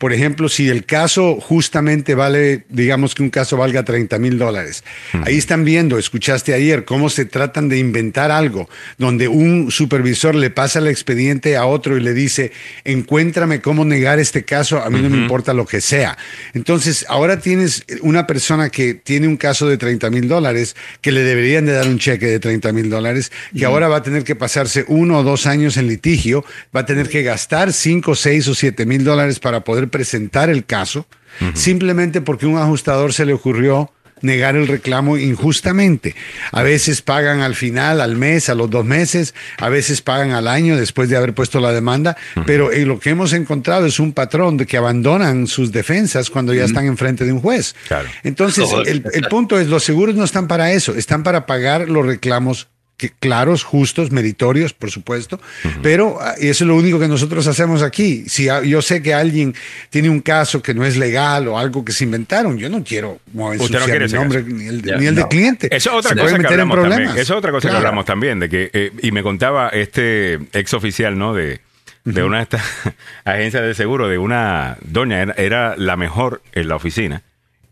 por 0.02 0.12
ejemplo, 0.12 0.48
si 0.48 0.68
el 0.68 0.84
caso 0.84 1.38
justamente 1.40 2.16
vale, 2.16 2.64
digamos 2.68 3.14
que 3.14 3.22
un 3.22 3.30
caso 3.30 3.56
valga 3.56 3.84
30 3.84 4.18
mil 4.18 4.36
dólares, 4.36 4.82
ahí 5.24 5.38
están 5.38 5.64
viendo, 5.64 5.96
escuchaste 5.96 6.54
ayer, 6.54 6.84
cómo 6.84 7.08
se 7.08 7.24
tratan 7.24 7.68
de 7.68 7.78
inventar 7.78 8.32
algo, 8.32 8.68
donde 8.98 9.28
un 9.28 9.70
supervisor 9.70 10.34
le 10.34 10.50
pasa 10.50 10.80
el 10.80 10.88
expediente 10.88 11.56
a 11.56 11.66
otro 11.66 11.96
y 11.96 12.00
le 12.00 12.14
dice, 12.14 12.50
encuéntrame 12.82 13.60
cómo 13.60 13.84
negar 13.84 14.18
este 14.18 14.44
caso, 14.44 14.82
a 14.82 14.90
mí 14.90 15.00
no 15.00 15.08
me 15.08 15.18
importa 15.18 15.54
lo 15.54 15.66
que 15.66 15.80
sea. 15.80 16.18
Entonces, 16.52 17.06
ahora 17.08 17.38
tienes 17.38 17.84
una 18.00 18.26
persona 18.26 18.70
que 18.70 18.94
tiene 18.94 19.28
un 19.28 19.36
caso 19.36 19.68
de 19.68 19.78
30 19.78 20.10
mil 20.10 20.26
dólares, 20.26 20.74
que 21.00 21.12
le 21.12 21.22
deberían 21.22 21.64
de 21.64 21.74
dar 21.74 21.86
un 21.86 22.00
cheque 22.00 22.26
de 22.26 22.40
30 22.40 22.72
mil 22.72 22.90
dólares, 22.90 23.30
que 23.56 23.64
ahora 23.64 23.86
va 23.86 23.98
a 23.98 24.02
tener 24.02 24.24
que 24.24 24.34
pasarse 24.34 24.84
uno 24.88 25.18
o 25.18 25.22
dos 25.22 25.46
años 25.46 25.76
en 25.76 25.86
litigio, 25.86 26.44
va 26.74 26.80
a 26.80 26.86
tener 26.86 27.08
que 27.08 27.22
gastar 27.22 27.72
5, 27.72 28.16
6 28.16 28.48
o 28.48 28.54
7 28.56 28.84
mil 28.84 29.04
dólares 29.04 29.38
para 29.38 29.62
poder 29.62 29.91
presentar 29.92 30.50
el 30.50 30.64
caso, 30.64 31.06
simplemente 31.54 32.20
porque 32.20 32.46
un 32.46 32.58
ajustador 32.58 33.12
se 33.12 33.24
le 33.24 33.32
ocurrió 33.32 33.92
negar 34.22 34.56
el 34.56 34.68
reclamo 34.68 35.18
injustamente. 35.18 36.14
A 36.52 36.62
veces 36.62 37.02
pagan 37.02 37.40
al 37.40 37.54
final, 37.54 38.00
al 38.00 38.16
mes, 38.16 38.48
a 38.48 38.54
los 38.54 38.70
dos 38.70 38.84
meses, 38.84 39.34
a 39.58 39.68
veces 39.68 40.00
pagan 40.00 40.30
al 40.30 40.48
año 40.48 40.76
después 40.76 41.08
de 41.08 41.16
haber 41.16 41.34
puesto 41.34 41.60
la 41.60 41.72
demanda, 41.72 42.16
pero 42.46 42.72
eh, 42.72 42.86
lo 42.86 42.98
que 42.98 43.10
hemos 43.10 43.32
encontrado 43.32 43.86
es 43.86 44.00
un 44.00 44.12
patrón 44.12 44.56
de 44.56 44.66
que 44.66 44.76
abandonan 44.76 45.46
sus 45.46 45.72
defensas 45.72 46.30
cuando 46.30 46.54
ya 46.54 46.64
están 46.64 46.86
enfrente 46.86 47.24
de 47.24 47.32
un 47.32 47.40
juez. 47.40 47.74
Entonces, 48.22 48.68
el, 48.86 49.04
el 49.12 49.22
punto 49.28 49.58
es, 49.58 49.66
los 49.66 49.84
seguros 49.84 50.14
no 50.14 50.24
están 50.24 50.48
para 50.48 50.72
eso, 50.72 50.94
están 50.94 51.22
para 51.22 51.46
pagar 51.46 51.88
los 51.88 52.06
reclamos 52.06 52.68
que, 52.96 53.10
claros, 53.10 53.64
justos, 53.64 54.12
meritorios, 54.12 54.72
por 54.72 54.90
supuesto, 54.90 55.40
pero 55.82 56.18
ah, 56.20 56.34
y 56.40 56.48
eso 56.48 56.64
es 56.64 56.68
lo 56.68 56.76
único 56.76 56.98
que 57.00 57.08
nosotros 57.08 57.46
hacemos 57.46 57.82
aquí. 57.82 58.24
Si 58.28 58.48
yo 58.64 58.80
sé 58.80 59.02
que 59.02 59.12
alguien 59.12 59.54
tiene 59.90 60.08
un 60.08 60.20
caso 60.20 60.62
que 60.62 60.72
no 60.72 60.84
es 60.84 60.96
legal 60.96 61.48
o 61.48 61.58
algo 61.58 61.84
que 61.84 61.92
se 61.92 62.04
inventaron, 62.04 62.58
yo 62.58 62.68
no 62.68 62.84
quiero 62.84 63.20
no, 63.32 63.50
mi 63.50 64.12
nombre 64.12 64.42
ni 64.44 64.66
el, 64.66 64.82
ni 64.82 65.06
el 65.06 65.14
no. 65.14 65.22
de 65.22 65.28
cliente. 65.28 65.68
Eso 65.74 65.90
es 65.90 65.96
otra 65.96 66.10
Se 66.10 66.20
cosa 66.20 66.38
que 66.38 66.46
hablamos 66.46 66.88
también. 66.88 67.10
Eso 67.10 67.20
es 67.20 67.30
otra 67.30 67.50
cosa 67.50 67.68
Claro. 67.68 67.74
que 67.74 67.86
hablamos 67.86 68.04
también, 68.04 68.40
de 68.40 68.48
que, 68.48 68.70
eh, 68.72 68.92
y 69.02 69.12
me 69.12 69.22
contaba 69.22 69.68
este 69.68 70.34
ex 70.52 70.74
oficial, 70.74 71.18
¿no? 71.18 71.34
De, 71.34 71.60
de 72.04 72.22
una 72.22 72.38
de 72.38 72.42
estas 72.44 72.62
agencias 73.24 73.62
de 73.62 73.74
seguro, 73.74 74.08
de 74.08 74.18
una 74.18 74.76
doña, 74.82 75.22
era, 75.22 75.34
era 75.36 75.76
la 75.76 75.96
mejor 75.96 76.42
en 76.52 76.68
la 76.68 76.76
oficina. 76.76 77.22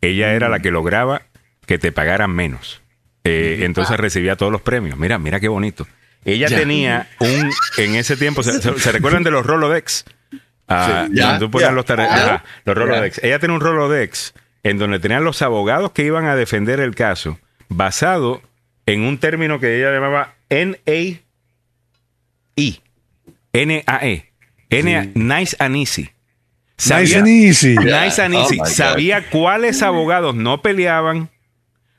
Ella 0.01 0.33
era 0.33 0.49
la 0.49 0.61
que 0.61 0.71
lograba 0.71 1.23
que 1.67 1.79
te 1.79 1.93
pagaran 1.93 2.31
menos. 2.31 2.81
Eh, 3.25 3.61
entonces 3.63 3.97
recibía 3.99 4.37
todos 4.37 4.51
los 4.53 4.63
premios. 4.63 4.99
Mira, 4.99 5.19
mira 5.19 5.41
qué 5.41 5.49
bonito. 5.49 5.87
Ella 6.25 6.49
Ya. 6.49 6.59
tenía 6.59 7.09
un, 7.19 7.51
en 7.79 7.95
ese 7.95 8.17
tiempo, 8.17 8.43
¿se, 8.43 8.61
se- 8.61 8.79
se 8.79 8.93
recuerdan 8.93 9.23
de 9.23 9.31
los 9.31 9.45
Rolodex? 9.47 10.05
Ah, 10.69 11.07
Sí. 11.09 11.15
Ya. 11.17 11.39
tú 11.39 11.51
ponías 11.51 11.71
Ya. 11.71 11.75
los, 11.75 11.91
ajá, 11.91 12.45
los 12.65 12.77
Rolodex. 12.77 13.19
Ella 13.25 13.39
tenía 13.39 13.55
un 13.57 13.61
Rolodex 13.61 14.35
en 14.63 14.79
donde 14.79 14.99
tenían 15.01 15.25
los 15.25 15.43
abogados 15.43 15.93
que 15.93 16.05
iban 16.05 16.27
a 16.27 16.37
defender 16.37 16.81
el 16.81 16.95
caso 16.95 17.39
basado 17.69 18.43
en 18.87 19.03
un 19.03 19.19
término 19.19 19.59
que 19.61 19.79
ella 19.79 19.91
llamaba 19.93 20.35
NAI. 20.51 21.23
N-A-E. 23.53 24.27
N 24.71 25.13
nice 25.15 25.57
and 25.59 25.77
easy. 25.77 26.11
Nice 26.89 27.17
and 27.19 27.29
easy. 27.29 27.75
Nice 27.77 28.23
and 28.23 28.35
easy. 28.35 28.59
Oh, 28.61 28.65
God. 28.65 28.71
Sabía 28.71 29.29
cuáles 29.29 29.83
abogados 29.83 30.35
no 30.35 30.63
peleaban, 30.63 31.31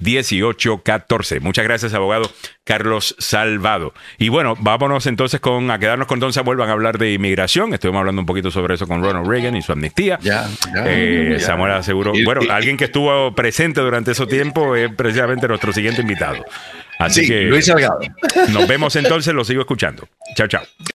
301-933-1814. 0.00 1.40
Muchas 1.40 1.64
gracias, 1.64 1.94
abogado 1.94 2.30
Carlos 2.64 3.14
Salvado. 3.18 3.94
Y 4.18 4.28
bueno, 4.28 4.54
vámonos 4.60 5.06
entonces 5.06 5.40
con 5.40 5.70
a 5.70 5.78
quedarnos 5.78 6.06
con 6.06 6.20
Don 6.20 6.32
Samuel. 6.32 6.58
Van 6.58 6.68
a 6.68 6.72
hablar 6.72 6.98
de 6.98 7.12
inmigración. 7.12 7.72
Estuvimos 7.74 8.00
hablando 8.00 8.20
un 8.22 8.26
poquito 8.26 8.50
sobre 8.50 8.74
eso 8.74 8.86
con 8.86 9.02
Ronald 9.02 9.26
Reagan 9.28 9.56
y 9.56 9.62
su 9.62 9.72
amnistía. 9.72 10.18
Ya, 10.20 10.48
ya, 10.74 10.84
Eh, 10.86 11.36
ya. 11.38 11.46
Samuel 11.46 11.72
aseguró. 11.72 12.12
Bueno, 12.24 12.40
alguien 12.50 12.76
que 12.76 12.84
estuvo 12.84 13.34
presente 13.34 13.80
durante 13.80 14.12
ese 14.12 14.26
tiempo 14.26 14.76
es 14.76 14.92
precisamente 14.94 15.48
nuestro 15.48 15.72
siguiente 15.72 16.02
invitado. 16.02 16.44
Así 16.98 17.22
Sí, 17.22 17.28
que 17.28 17.42
Luis 17.42 17.66
Salgado. 17.66 18.00
nos 18.50 18.66
vemos 18.66 18.96
entonces. 18.96 19.32
Lo 19.32 19.44
sigo 19.44 19.60
escuchando. 19.60 20.08
Chao, 20.34 20.48
chao. 20.48 20.62